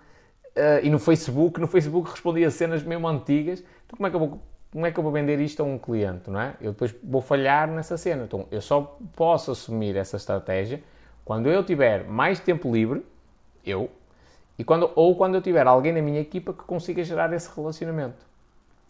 e 0.83 0.91
no 0.91 0.99
Facebook. 0.99 1.61
No 1.61 1.69
Facebook 1.69 2.11
respondia 2.11 2.51
cenas 2.51 2.83
mesmo 2.83 3.07
antigas. 3.07 3.61
Então, 3.61 3.97
como 3.97 4.07
é, 4.09 4.11
que 4.11 4.17
eu 4.17 4.21
vou, 4.21 4.43
como 4.71 4.87
é 4.87 4.93
que 4.93 4.99
eu 4.99 5.03
vou 5.03 5.13
vender 5.13 5.41
isto 5.41 5.63
a 5.63 5.65
um 5.65 5.79
cliente, 5.79 6.31
não 6.31 6.41
é? 6.41 6.55
Eu 6.61 6.73
depois 6.73 6.95
vou 7.03 7.21
falhar 7.21 7.69
nessa 7.69 7.97
cena. 7.97 8.25
Então, 8.25 8.47
eu 8.51 8.61
só 8.61 8.99
posso 9.15 9.51
assumir 9.51 9.97
essa 9.97 10.17
estratégia 10.17 10.83
quando 11.25 11.49
eu 11.49 11.65
tiver 11.65 12.05
mais 12.05 12.39
tempo 12.39 12.73
livre, 12.73 13.05
eu, 13.65 13.91
e 14.59 14.65
quando, 14.65 14.91
ou 14.95 15.17
quando 15.17 15.35
eu 15.35 15.43
tiver 15.43 15.67
alguém 15.67 15.93
na 15.93 16.01
minha 16.01 16.21
equipa 16.21 16.53
que 16.53 16.63
consiga 16.63 17.03
gerar 17.03 17.33
esse 17.33 17.51
relacionamento. 17.55 18.25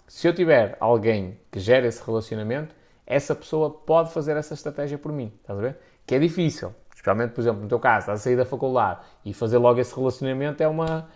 Se 0.06 0.28
eu 0.28 0.34
tiver 0.34 0.76
alguém 0.78 1.38
que 1.50 1.58
gere 1.58 1.86
esse 1.88 2.04
relacionamento, 2.04 2.74
essa 3.06 3.34
pessoa 3.34 3.70
pode 3.70 4.12
fazer 4.12 4.36
essa 4.36 4.54
estratégia 4.54 4.98
por 4.98 5.12
mim. 5.12 5.32
Estás 5.40 5.58
a 5.58 5.62
ver? 5.62 5.78
Que 6.06 6.14
é 6.14 6.18
difícil. 6.18 6.72
Especialmente, 6.94 7.32
por 7.32 7.40
exemplo, 7.40 7.62
no 7.62 7.68
teu 7.68 7.78
caso, 7.80 8.10
a 8.10 8.16
sair 8.16 8.36
da 8.36 8.44
faculdade 8.44 9.00
e 9.24 9.32
fazer 9.32 9.58
logo 9.58 9.80
esse 9.80 9.94
relacionamento 9.94 10.62
é 10.62 10.68
uma. 10.68 11.08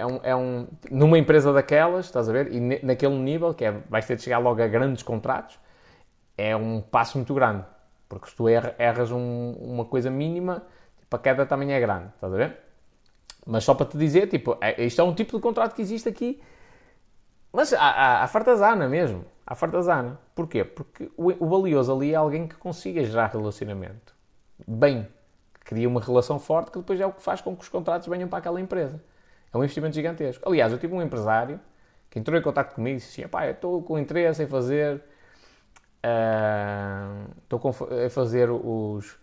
É 0.00 0.06
um, 0.06 0.20
é 0.22 0.34
um, 0.34 0.66
numa 0.90 1.18
empresa 1.18 1.52
daquelas, 1.52 2.06
estás 2.06 2.28
a 2.28 2.32
ver? 2.32 2.52
E 2.52 2.60
naquele 2.84 3.16
nível, 3.16 3.52
que 3.52 3.64
é, 3.64 3.72
vais 3.88 4.06
ter 4.06 4.16
de 4.16 4.22
chegar 4.22 4.38
logo 4.38 4.62
a 4.62 4.66
grandes 4.66 5.02
contratos, 5.02 5.58
é 6.38 6.56
um 6.56 6.80
passo 6.80 7.18
muito 7.18 7.34
grande. 7.34 7.64
Porque 8.08 8.28
se 8.30 8.34
tu 8.34 8.48
erras 8.48 9.12
um, 9.12 9.52
uma 9.60 9.84
coisa 9.84 10.10
mínima, 10.10 10.64
tipo, 10.98 11.14
a 11.14 11.18
queda 11.18 11.44
também 11.44 11.72
é 11.72 11.78
grande, 11.78 12.08
estás 12.14 12.32
a 12.32 12.36
ver? 12.36 12.56
Mas 13.46 13.62
só 13.62 13.74
para 13.74 13.86
te 13.86 13.98
dizer, 13.98 14.26
tipo, 14.28 14.56
é, 14.60 14.82
isto 14.84 15.00
é 15.00 15.04
um 15.04 15.14
tipo 15.14 15.36
de 15.36 15.42
contrato 15.42 15.74
que 15.74 15.82
existe 15.82 16.08
aqui, 16.08 16.40
mas 17.52 17.72
há, 17.72 18.22
há, 18.22 18.26
fartazana 18.26 18.88
mesmo. 18.88 19.24
Há 19.46 19.54
fartazana. 19.54 20.18
Porquê? 20.34 20.64
Porque 20.64 21.10
o, 21.16 21.44
o 21.44 21.48
valioso 21.48 21.92
ali 21.92 22.12
é 22.12 22.16
alguém 22.16 22.46
que 22.46 22.54
consiga 22.56 23.04
gerar 23.04 23.26
relacionamento. 23.26 24.14
Bem, 24.66 25.06
cria 25.64 25.88
uma 25.88 26.00
relação 26.00 26.38
forte 26.38 26.70
que 26.70 26.78
depois 26.78 27.00
é 27.00 27.06
o 27.06 27.12
que 27.12 27.22
faz 27.22 27.40
com 27.40 27.56
que 27.56 27.62
os 27.62 27.68
contratos 27.68 28.08
venham 28.08 28.28
para 28.28 28.38
aquela 28.38 28.60
empresa. 28.60 29.02
É 29.52 29.58
um 29.58 29.62
investimento 29.62 29.94
gigantesco. 29.94 30.48
Aliás, 30.48 30.72
eu 30.72 30.78
tive 30.78 30.94
um 30.94 31.02
empresário 31.02 31.60
que 32.08 32.18
entrou 32.18 32.38
em 32.38 32.42
contato 32.42 32.74
comigo 32.74 32.96
e 32.96 32.98
disse 32.98 33.20
assim, 33.20 33.28
pá, 33.28 33.46
eu 33.46 33.52
estou 33.52 33.82
com 33.82 33.98
interesse 33.98 34.42
em 34.42 34.46
fazer 34.46 35.02
uh, 36.04 37.30
estou 37.42 37.60
a 38.06 38.10
fazer 38.10 38.50
os 38.50 39.18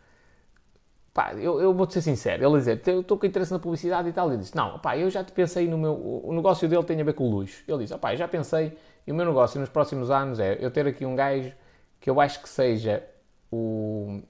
pá, 1.17 1.33
eu, 1.33 1.59
eu 1.59 1.73
vou-te 1.73 1.93
ser 1.93 2.01
sincero, 2.01 2.43
ele 2.45 2.81
eu 2.85 3.01
estou 3.01 3.17
com 3.17 3.25
interesse 3.25 3.51
na 3.51 3.57
publicidade 3.57 4.07
e 4.07 4.13
tal, 4.13 4.29
ele 4.29 4.37
disse, 4.37 4.55
não, 4.55 4.77
pá, 4.77 4.95
eu 4.95 5.09
já 5.09 5.23
te 5.23 5.31
pensei 5.31 5.67
no 5.67 5.75
meu, 5.75 5.93
o 5.93 6.31
negócio 6.31 6.69
dele 6.69 6.83
tem 6.83 7.01
a 7.01 7.03
ver 7.03 7.13
com 7.13 7.27
luxo. 7.27 7.63
Ele 7.67 7.79
disse, 7.79 7.97
pá, 7.97 8.13
eu 8.13 8.17
já 8.17 8.27
pensei, 8.27 8.77
e 9.05 9.11
o 9.11 9.15
meu 9.15 9.25
negócio 9.25 9.59
nos 9.59 9.67
próximos 9.67 10.11
anos 10.11 10.39
é 10.39 10.57
eu 10.61 10.69
ter 10.69 10.85
aqui 10.85 11.07
um 11.07 11.15
gajo 11.15 11.51
que 11.99 12.07
eu 12.07 12.21
acho 12.21 12.39
que 12.39 12.47
seja 12.47 13.03
o, 13.51 14.21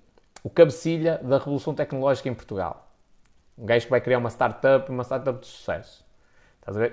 o 0.42 0.50
cabecilha 0.50 1.20
da 1.22 1.38
revolução 1.38 1.74
tecnológica 1.74 2.30
em 2.30 2.34
Portugal. 2.34 2.87
Um 3.58 3.66
gajo 3.66 3.86
que 3.86 3.92
vai 3.92 4.02
criar 4.02 4.20
uma 4.20 4.30
startup, 4.30 4.90
uma 4.92 5.04
startup 5.04 5.40
de 5.40 5.48
sucesso. 5.48 6.06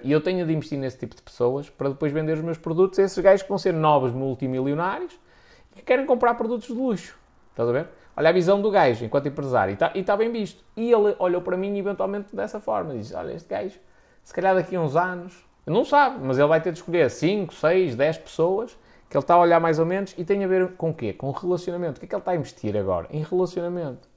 E 0.03 0.13
eu 0.13 0.21
tenho 0.21 0.47
de 0.47 0.53
investir 0.53 0.79
nesse 0.79 0.99
tipo 0.99 1.17
de 1.17 1.23
pessoas 1.23 1.69
para 1.69 1.89
depois 1.89 2.13
vender 2.13 2.35
os 2.35 2.41
meus 2.41 2.57
produtos 2.57 2.99
a 2.99 3.03
esses 3.03 3.19
gajos 3.19 3.43
que 3.43 3.49
vão 3.49 3.59
ser 3.59 3.73
novos 3.73 4.13
multimilionários 4.13 5.19
e 5.73 5.77
que 5.77 5.83
querem 5.83 6.07
comprar 6.07 6.35
produtos 6.35 6.69
de 6.69 6.73
luxo. 6.73 7.19
Estás 7.51 7.69
a 7.69 7.73
ver? 7.73 7.89
Olha 8.17 8.29
a 8.29 8.33
visão 8.33 8.63
do 8.63 8.71
gajo 8.71 9.05
enquanto 9.05 9.27
empresário 9.27 9.73
e 9.73 9.75
está 9.75 9.91
tá 9.91 10.17
bem 10.17 10.31
visto. 10.31 10.65
E 10.77 10.93
ele 10.93 11.17
olhou 11.19 11.43
para 11.43 11.57
mim 11.57 11.77
eventualmente 11.77 12.35
dessa 12.35 12.61
forma. 12.61 12.95
Diz: 12.95 13.13
Olha, 13.13 13.33
este 13.33 13.49
gajo, 13.49 13.79
se 14.23 14.33
calhar 14.33 14.55
daqui 14.55 14.77
a 14.77 14.81
uns 14.81 14.95
anos, 14.95 15.45
não 15.67 15.85
sabe, 15.85 16.25
mas 16.25 16.39
ele 16.39 16.47
vai 16.47 16.61
ter 16.61 16.73
de 16.73 16.79
escolher 16.79 17.11
5, 17.11 17.53
6, 17.53 17.97
10 17.97 18.19
pessoas 18.19 18.79
que 19.09 19.17
ele 19.17 19.23
está 19.23 19.35
a 19.35 19.41
olhar 19.41 19.61
mais 19.61 19.79
ou 19.79 19.87
menos 19.87 20.15
e 20.17 20.25
tem 20.25 20.45
a 20.45 20.49
ver 20.49 20.73
com 20.77 20.91
o 20.91 20.95
quê? 20.95 21.13
Com 21.13 21.31
relacionamento. 21.31 21.97
O 21.97 22.01
que 22.01 22.07
é 22.07 22.09
que 22.09 22.15
ele 22.15 22.21
está 22.21 22.33
a 22.33 22.37
investir 22.37 22.77
agora? 22.77 23.09
Em 23.11 23.23
relacionamento. 23.23 24.09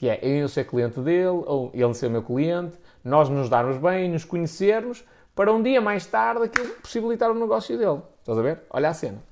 Que 0.00 0.08
é 0.08 0.18
eu 0.24 0.48
ser 0.48 0.64
cliente 0.64 0.98
dele, 1.00 1.44
ou 1.44 1.70
ele 1.74 1.92
ser 1.92 2.08
meu 2.08 2.22
cliente, 2.22 2.78
nós 3.04 3.28
nos 3.28 3.50
darmos 3.50 3.76
bem, 3.76 4.08
nos 4.08 4.24
conhecermos, 4.24 5.04
para 5.34 5.52
um 5.52 5.62
dia 5.62 5.78
mais 5.78 6.06
tarde 6.06 6.44
aquilo 6.44 6.70
possibilitar 6.76 7.30
o 7.30 7.34
negócio 7.34 7.76
dele. 7.76 8.00
Estás 8.20 8.38
a 8.38 8.40
ver? 8.40 8.62
Olha 8.70 8.88
a 8.88 8.94
cena. 8.94 9.22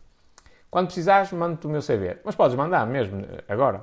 Quando 0.70 0.88
precisares, 0.88 1.32
mando-te 1.32 1.66
o 1.66 1.70
meu 1.70 1.80
CV. 1.80 2.18
Mas 2.22 2.34
podes 2.34 2.55
mandar 2.55 2.86
mesmo, 2.86 3.22
agora. 3.48 3.82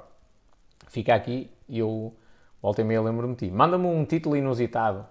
Fica 0.87 1.15
aqui 1.15 1.49
e 1.67 1.79
eu 1.79 2.13
volto 2.61 2.81
e 2.81 2.83
meia 2.83 3.01
lembro-me 3.01 3.33
de 3.33 3.47
ti. 3.47 3.51
Manda-me 3.51 3.87
um 3.87 4.05
título 4.05 4.37
inusitado. 4.37 5.07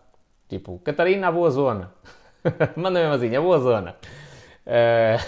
Tipo, 0.48 0.78
Catarina, 0.78 1.26
a 1.26 1.32
boa 1.32 1.50
zona. 1.50 1.92
Manda-me 2.76 3.12
assim, 3.12 3.34
a 3.34 3.40
boa 3.40 3.58
zona. 3.58 3.96
Uh... 4.64 5.18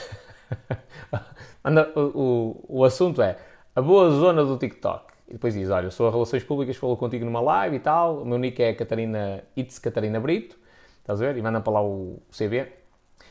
Anda, 1.64 1.92
o, 1.96 2.00
o, 2.00 2.78
o, 2.78 2.84
assunto 2.84 3.20
é 3.20 3.36
a 3.74 3.82
boa 3.82 4.08
zona 4.10 4.44
do 4.44 4.56
TikTok. 4.56 5.12
E 5.28 5.32
depois 5.32 5.54
diz: 5.54 5.70
Olha, 5.70 5.90
sou 5.90 6.08
a 6.08 6.10
Relações 6.10 6.44
Públicas, 6.44 6.76
falou 6.76 6.96
contigo 6.96 7.24
numa 7.24 7.40
live 7.40 7.76
e 7.76 7.80
tal. 7.80 8.22
O 8.22 8.24
meu 8.24 8.38
nick 8.38 8.62
é 8.62 8.72
Catarina 8.74 9.42
It's 9.56 9.78
Catarina 9.78 10.20
Brito. 10.20 10.56
Estás 11.00 11.20
a 11.20 11.26
ver? 11.26 11.36
E 11.36 11.42
manda 11.42 11.60
para 11.60 11.72
lá 11.74 11.82
o 11.82 12.20
CB. 12.30 12.72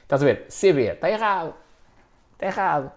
Estás 0.04 0.22
a 0.22 0.26
ver? 0.26 0.48
CB, 0.48 0.94
está 0.94 1.10
errado. 1.10 1.54
Está 2.34 2.46
errado. 2.46 2.92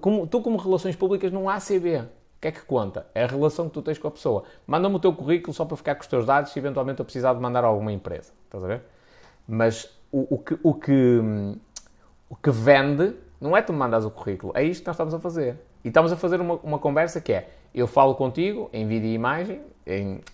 Como, 0.00 0.26
tu, 0.26 0.40
como 0.40 0.56
Relações 0.56 0.96
Públicas, 0.96 1.30
não 1.30 1.48
há 1.48 1.58
CB. 1.58 1.98
O 1.98 2.40
que 2.40 2.48
é 2.48 2.52
que 2.52 2.62
conta? 2.62 3.06
É 3.14 3.24
a 3.24 3.26
relação 3.26 3.68
que 3.68 3.74
tu 3.74 3.82
tens 3.82 3.98
com 3.98 4.08
a 4.08 4.10
pessoa. 4.10 4.44
Manda-me 4.66 4.96
o 4.96 4.98
teu 4.98 5.12
currículo 5.12 5.52
só 5.52 5.64
para 5.64 5.76
ficar 5.76 5.94
com 5.94 6.00
os 6.00 6.06
teus 6.06 6.24
dados 6.24 6.52
se 6.52 6.58
eventualmente 6.58 6.98
eu 6.98 7.04
precisar 7.04 7.34
de 7.34 7.40
mandar 7.40 7.64
a 7.64 7.66
alguma 7.66 7.92
empresa. 7.92 8.32
Estás 8.46 8.64
a 8.64 8.66
ver? 8.66 8.82
Mas 9.46 9.90
o, 10.10 10.34
o, 10.34 10.38
que, 10.38 10.58
o, 10.62 10.74
que, 10.74 11.20
o 12.30 12.36
que 12.36 12.50
vende 12.50 13.14
não 13.40 13.56
é 13.56 13.62
tu 13.62 13.72
me 13.72 13.78
mandas 13.78 14.04
o 14.04 14.10
currículo, 14.10 14.52
é 14.54 14.62
isto 14.62 14.82
que 14.82 14.86
nós 14.86 14.94
estamos 14.94 15.14
a 15.14 15.18
fazer. 15.18 15.56
E 15.84 15.88
estamos 15.88 16.12
a 16.12 16.16
fazer 16.16 16.40
uma, 16.40 16.54
uma 16.56 16.78
conversa 16.78 17.20
que 17.20 17.32
é, 17.32 17.50
eu 17.74 17.86
falo 17.86 18.14
contigo 18.14 18.68
em 18.72 18.86
vídeo 18.86 19.08
e 19.08 19.14
imagem, 19.14 19.60
em... 19.86 20.20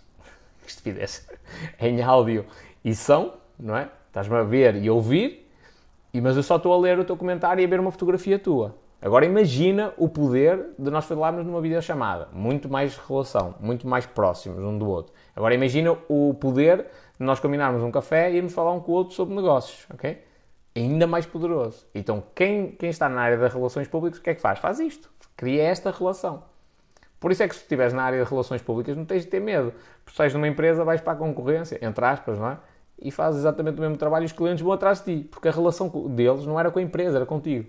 Que 0.63 0.71
estupidez. 0.71 1.29
em 1.81 2.03
áudio 2.03 2.45
e 2.85 2.93
som, 2.95 3.35
não 3.59 3.77
é? 3.77 3.89
Estás-me 4.09 4.37
a 4.37 4.43
ver 4.43 4.75
e 4.77 4.91
ouvir, 4.91 5.49
e, 6.13 6.21
mas 6.21 6.37
eu 6.37 6.43
só 6.43 6.57
estou 6.57 6.73
a 6.73 6.79
ler 6.79 6.99
o 6.99 7.05
teu 7.05 7.17
comentário 7.17 7.61
e 7.61 7.65
a 7.65 7.69
ver 7.69 7.79
uma 7.79 7.93
fotografia 7.93 8.39
tua. 8.39 8.75
Agora 9.01 9.27
imagina 9.27 9.93
o 9.99 10.09
poder 10.09 10.71
de 10.79 10.91
nós 10.91 11.05
falarmos 11.05 11.45
numa 11.45 11.61
videochamada. 11.61 12.29
Muito 12.33 12.69
mais 12.69 12.97
relação, 12.97 13.55
muito 13.61 13.87
mais 13.87 14.07
próximos 14.07 14.59
um 14.65 14.79
do 14.79 14.89
outro. 14.89 15.13
Agora 15.37 15.55
imagina 15.55 15.97
o 16.09 16.35
poder 16.35 16.87
de 17.19 17.25
nós 17.25 17.39
combinarmos 17.39 17.83
um 17.83 17.91
café 17.91 18.33
e 18.33 18.37
irmos 18.37 18.55
falar 18.55 18.73
um 18.73 18.81
com 18.81 18.93
o 18.93 18.95
outro 18.95 19.15
sobre 19.15 19.35
negócios, 19.35 19.87
ok? 19.93 20.23
Ainda 20.75 21.07
mais 21.07 21.27
poderoso. 21.27 21.87
Então 21.95 22.23
quem, 22.35 22.73
quem 22.73 22.89
está 22.89 23.09
na 23.09 23.21
área 23.21 23.37
das 23.37 23.53
relações 23.53 23.87
públicas, 23.87 24.19
o 24.19 24.23
que 24.23 24.31
é 24.31 24.35
que 24.35 24.41
faz? 24.41 24.59
Faz 24.59 24.81
isto. 24.81 25.11
Cria 25.37 25.63
esta 25.65 25.91
relação. 25.91 26.43
Por 27.19 27.33
isso 27.33 27.43
é 27.43 27.49
que 27.49 27.55
se 27.55 27.63
estiveres 27.63 27.93
na 27.93 28.03
área 28.03 28.23
de 28.23 28.29
relações 28.29 28.63
públicas 28.63 28.97
não 28.97 29.05
tens 29.05 29.25
de 29.25 29.31
ter 29.31 29.41
medo. 29.41 29.73
Porque 30.05 30.17
sais 30.17 30.33
numa 30.35 30.49
empresa, 30.49 30.85
vais 30.85 31.01
para 31.01 31.15
a 31.15 31.17
concorrência, 31.17 31.79
entre 31.83 32.05
aspas, 32.05 32.39
não 32.39 32.51
é? 32.51 32.59
E 33.01 33.11
fazes 33.11 33.41
exatamente 33.41 33.79
o 33.79 33.81
mesmo 33.81 33.97
trabalho 33.97 34.25
e 34.25 34.27
os 34.27 34.33
clientes 34.33 34.63
vão 34.63 34.73
atrás 34.73 35.01
de 35.03 35.23
ti. 35.23 35.29
Porque 35.29 35.49
a 35.49 35.53
relação 35.53 35.89
deles 36.09 36.47
não 36.47 36.59
era 36.59 36.71
com 36.71 36.79
a 36.79 36.83
empresa, 36.83 37.17
era 37.17 37.27
contigo. 37.27 37.67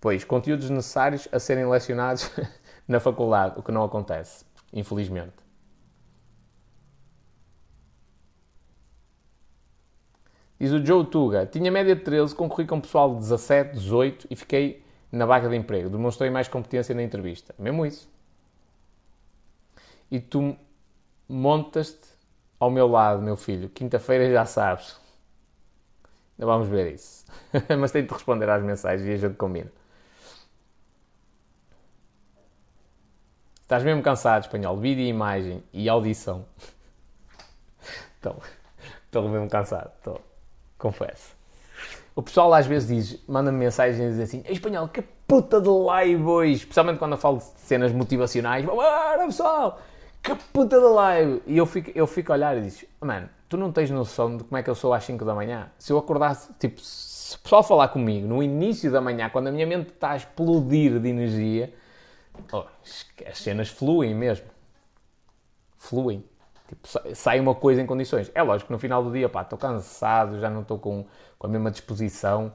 Pois, 0.00 0.24
conteúdos 0.24 0.70
necessários 0.70 1.28
a 1.30 1.38
serem 1.38 1.66
lecionados 1.66 2.30
na 2.88 2.98
faculdade, 3.00 3.58
o 3.58 3.62
que 3.62 3.70
não 3.70 3.84
acontece, 3.84 4.44
infelizmente. 4.72 5.49
Diz 10.60 10.72
o 10.72 10.84
Joe 10.84 11.06
Tuga, 11.06 11.46
tinha 11.46 11.70
média 11.70 11.96
de 11.96 12.02
13, 12.02 12.34
concorri 12.34 12.66
com 12.66 12.78
pessoal 12.78 13.14
de 13.14 13.20
17, 13.20 13.72
18 13.76 14.26
e 14.30 14.36
fiquei 14.36 14.84
na 15.10 15.24
vaga 15.24 15.48
de 15.48 15.56
emprego. 15.56 15.88
Demonstrei 15.88 16.28
mais 16.28 16.48
competência 16.48 16.94
na 16.94 17.02
entrevista. 17.02 17.54
Mesmo 17.58 17.86
isso. 17.86 18.06
E 20.10 20.20
tu 20.20 20.54
montas-te 21.26 22.10
ao 22.58 22.70
meu 22.70 22.86
lado, 22.86 23.22
meu 23.22 23.38
filho. 23.38 23.70
Quinta-feira 23.70 24.30
já 24.30 24.44
sabes. 24.44 25.00
Vamos 26.36 26.68
ver 26.68 26.92
isso. 26.92 27.24
Mas 27.78 27.90
tenho 27.90 28.06
de 28.06 28.12
responder 28.12 28.50
às 28.50 28.62
mensagens 28.62 29.08
e 29.08 29.12
a 29.12 29.16
gente 29.16 29.36
combina. 29.36 29.72
Estás 33.62 33.82
mesmo 33.82 34.02
cansado, 34.02 34.42
espanhol. 34.42 34.76
Vídeo, 34.76 35.06
imagem 35.06 35.62
e 35.72 35.88
audição. 35.88 36.44
Estou, 38.16 38.42
estou 39.06 39.26
mesmo 39.30 39.48
cansado. 39.48 39.90
Estou. 39.96 40.29
Confesso. 40.80 41.36
O 42.16 42.22
pessoal 42.22 42.52
às 42.54 42.66
vezes 42.66 42.88
diz, 42.88 43.22
manda-me 43.28 43.58
mensagens 43.58 43.98
e 43.98 44.08
diz 44.08 44.20
assim: 44.20 44.42
espanhol, 44.48 44.88
que 44.88 45.02
puta 45.28 45.60
de 45.60 45.68
live 45.68 46.22
hoje! 46.24 46.52
Especialmente 46.54 46.98
quando 46.98 47.12
eu 47.12 47.18
falo 47.18 47.36
de 47.36 47.44
cenas 47.60 47.92
motivacionais. 47.92 48.64
Bora 48.64 49.26
pessoal, 49.26 49.78
que 50.22 50.34
puta 50.34 50.80
de 50.80 50.86
live! 50.86 51.42
E 51.46 51.58
eu 51.58 51.66
fico, 51.66 51.90
eu 51.94 52.06
fico 52.06 52.32
a 52.32 52.34
olhar 52.34 52.56
e 52.56 52.62
digo: 52.62 52.88
mano, 53.00 53.28
tu 53.48 53.58
não 53.58 53.70
tens 53.70 53.90
noção 53.90 54.38
de 54.38 54.44
como 54.44 54.56
é 54.56 54.62
que 54.62 54.70
eu 54.70 54.74
sou 54.74 54.94
às 54.94 55.04
5 55.04 55.22
da 55.22 55.34
manhã? 55.34 55.70
Se 55.78 55.92
eu 55.92 55.98
acordasse, 55.98 56.50
tipo, 56.58 56.80
se 56.80 57.36
o 57.36 57.40
pessoal 57.40 57.62
falar 57.62 57.88
comigo 57.88 58.26
no 58.26 58.42
início 58.42 58.90
da 58.90 59.02
manhã, 59.02 59.28
quando 59.28 59.48
a 59.48 59.52
minha 59.52 59.66
mente 59.66 59.90
está 59.90 60.12
a 60.12 60.16
explodir 60.16 60.98
de 60.98 61.08
energia, 61.10 61.74
oh, 62.52 62.64
as 63.28 63.38
cenas 63.38 63.68
fluem 63.68 64.14
mesmo. 64.14 64.46
Fluem. 65.76 66.24
Tipo, 66.70 66.86
sai 67.16 67.40
uma 67.40 67.52
coisa 67.52 67.82
em 67.82 67.86
condições. 67.86 68.30
É 68.32 68.40
lógico 68.44 68.68
que 68.68 68.72
no 68.72 68.78
final 68.78 69.02
do 69.02 69.10
dia, 69.10 69.28
pá, 69.28 69.42
estou 69.42 69.58
cansado, 69.58 70.38
já 70.38 70.48
não 70.48 70.62
estou 70.62 70.78
com, 70.78 71.04
com 71.36 71.46
a 71.48 71.50
mesma 71.50 71.68
disposição. 71.68 72.52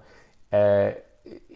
Uh, 0.47 1.01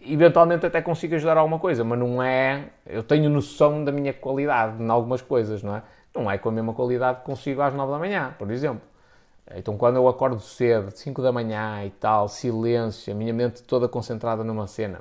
eventualmente 0.04 0.66
até 0.66 0.82
consigo 0.82 1.14
ajudar 1.14 1.38
alguma 1.38 1.58
coisa, 1.58 1.82
mas 1.82 1.98
não 1.98 2.22
é. 2.22 2.68
Eu 2.84 3.02
tenho 3.02 3.30
noção 3.30 3.82
da 3.82 3.90
minha 3.90 4.12
qualidade 4.12 4.82
em 4.82 4.90
algumas 4.90 5.22
coisas, 5.22 5.62
não 5.62 5.74
é? 5.74 5.82
Não 6.14 6.30
é 6.30 6.36
com 6.36 6.50
a 6.50 6.52
mesma 6.52 6.74
qualidade 6.74 7.20
que 7.20 7.24
consigo 7.24 7.62
às 7.62 7.72
9 7.72 7.92
da 7.92 7.98
manhã, 7.98 8.34
por 8.38 8.50
exemplo. 8.50 8.82
Então, 9.54 9.78
quando 9.78 9.96
eu 9.96 10.06
acordo 10.06 10.38
cedo, 10.38 10.90
5 10.90 11.22
da 11.22 11.32
manhã 11.32 11.82
e 11.84 11.90
tal, 11.90 12.28
silêncio, 12.28 13.10
a 13.10 13.16
minha 13.16 13.32
mente 13.32 13.62
toda 13.62 13.88
concentrada 13.88 14.44
numa 14.44 14.66
cena, 14.66 15.00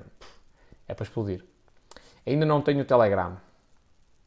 é 0.88 0.94
para 0.94 1.04
explodir. 1.04 1.44
Ainda 2.26 2.46
não 2.46 2.62
tenho 2.62 2.82
o 2.82 2.86
Telegram. 2.86 3.38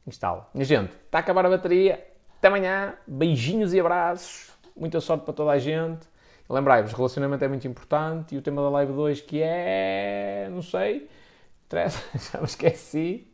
Instalo. 0.06 0.44
Minha 0.52 0.66
gente, 0.66 0.92
está 0.92 1.18
a 1.18 1.20
acabar 1.20 1.46
a 1.46 1.48
bateria. 1.48 2.11
Até 2.42 2.48
amanhã. 2.48 2.94
Beijinhos 3.06 3.72
e 3.72 3.78
abraços. 3.78 4.50
Muita 4.76 5.00
sorte 5.00 5.24
para 5.24 5.32
toda 5.32 5.52
a 5.52 5.60
gente. 5.60 6.08
Lembrai-vos, 6.50 6.92
relacionamento 6.92 7.44
é 7.44 7.46
muito 7.46 7.68
importante. 7.68 8.34
E 8.34 8.38
o 8.38 8.42
tema 8.42 8.60
da 8.60 8.68
live 8.68 8.92
2 8.92 9.20
que 9.20 9.40
é. 9.40 10.48
Não 10.50 10.60
sei. 10.60 11.08
Já 11.70 12.40
me 12.40 12.44
esqueci. 12.44 13.28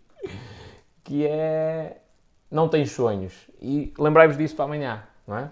Que 1.02 1.26
é. 1.26 2.02
Não 2.50 2.68
tens 2.68 2.90
sonhos. 2.92 3.48
E 3.62 3.94
lembrai-vos 3.98 4.36
disso 4.36 4.54
para 4.54 4.66
amanhã, 4.66 5.02
não 5.26 5.38
é? 5.38 5.50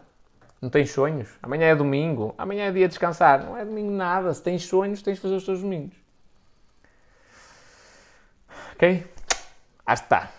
Não 0.60 0.68
tens 0.68 0.90
sonhos? 0.90 1.30
Amanhã 1.42 1.68
é 1.68 1.74
domingo. 1.74 2.34
Amanhã 2.36 2.66
é 2.66 2.70
dia 2.70 2.86
de 2.86 2.88
descansar. 2.88 3.42
Não 3.42 3.56
é 3.56 3.64
domingo 3.64 3.90
nada. 3.90 4.34
Se 4.34 4.42
tens 4.42 4.66
sonhos, 4.66 5.00
tens 5.00 5.14
de 5.14 5.22
fazer 5.22 5.34
os 5.34 5.46
teus 5.46 5.62
domingos. 5.62 5.96
Ok? 8.74 9.02
Hasta. 9.86 10.35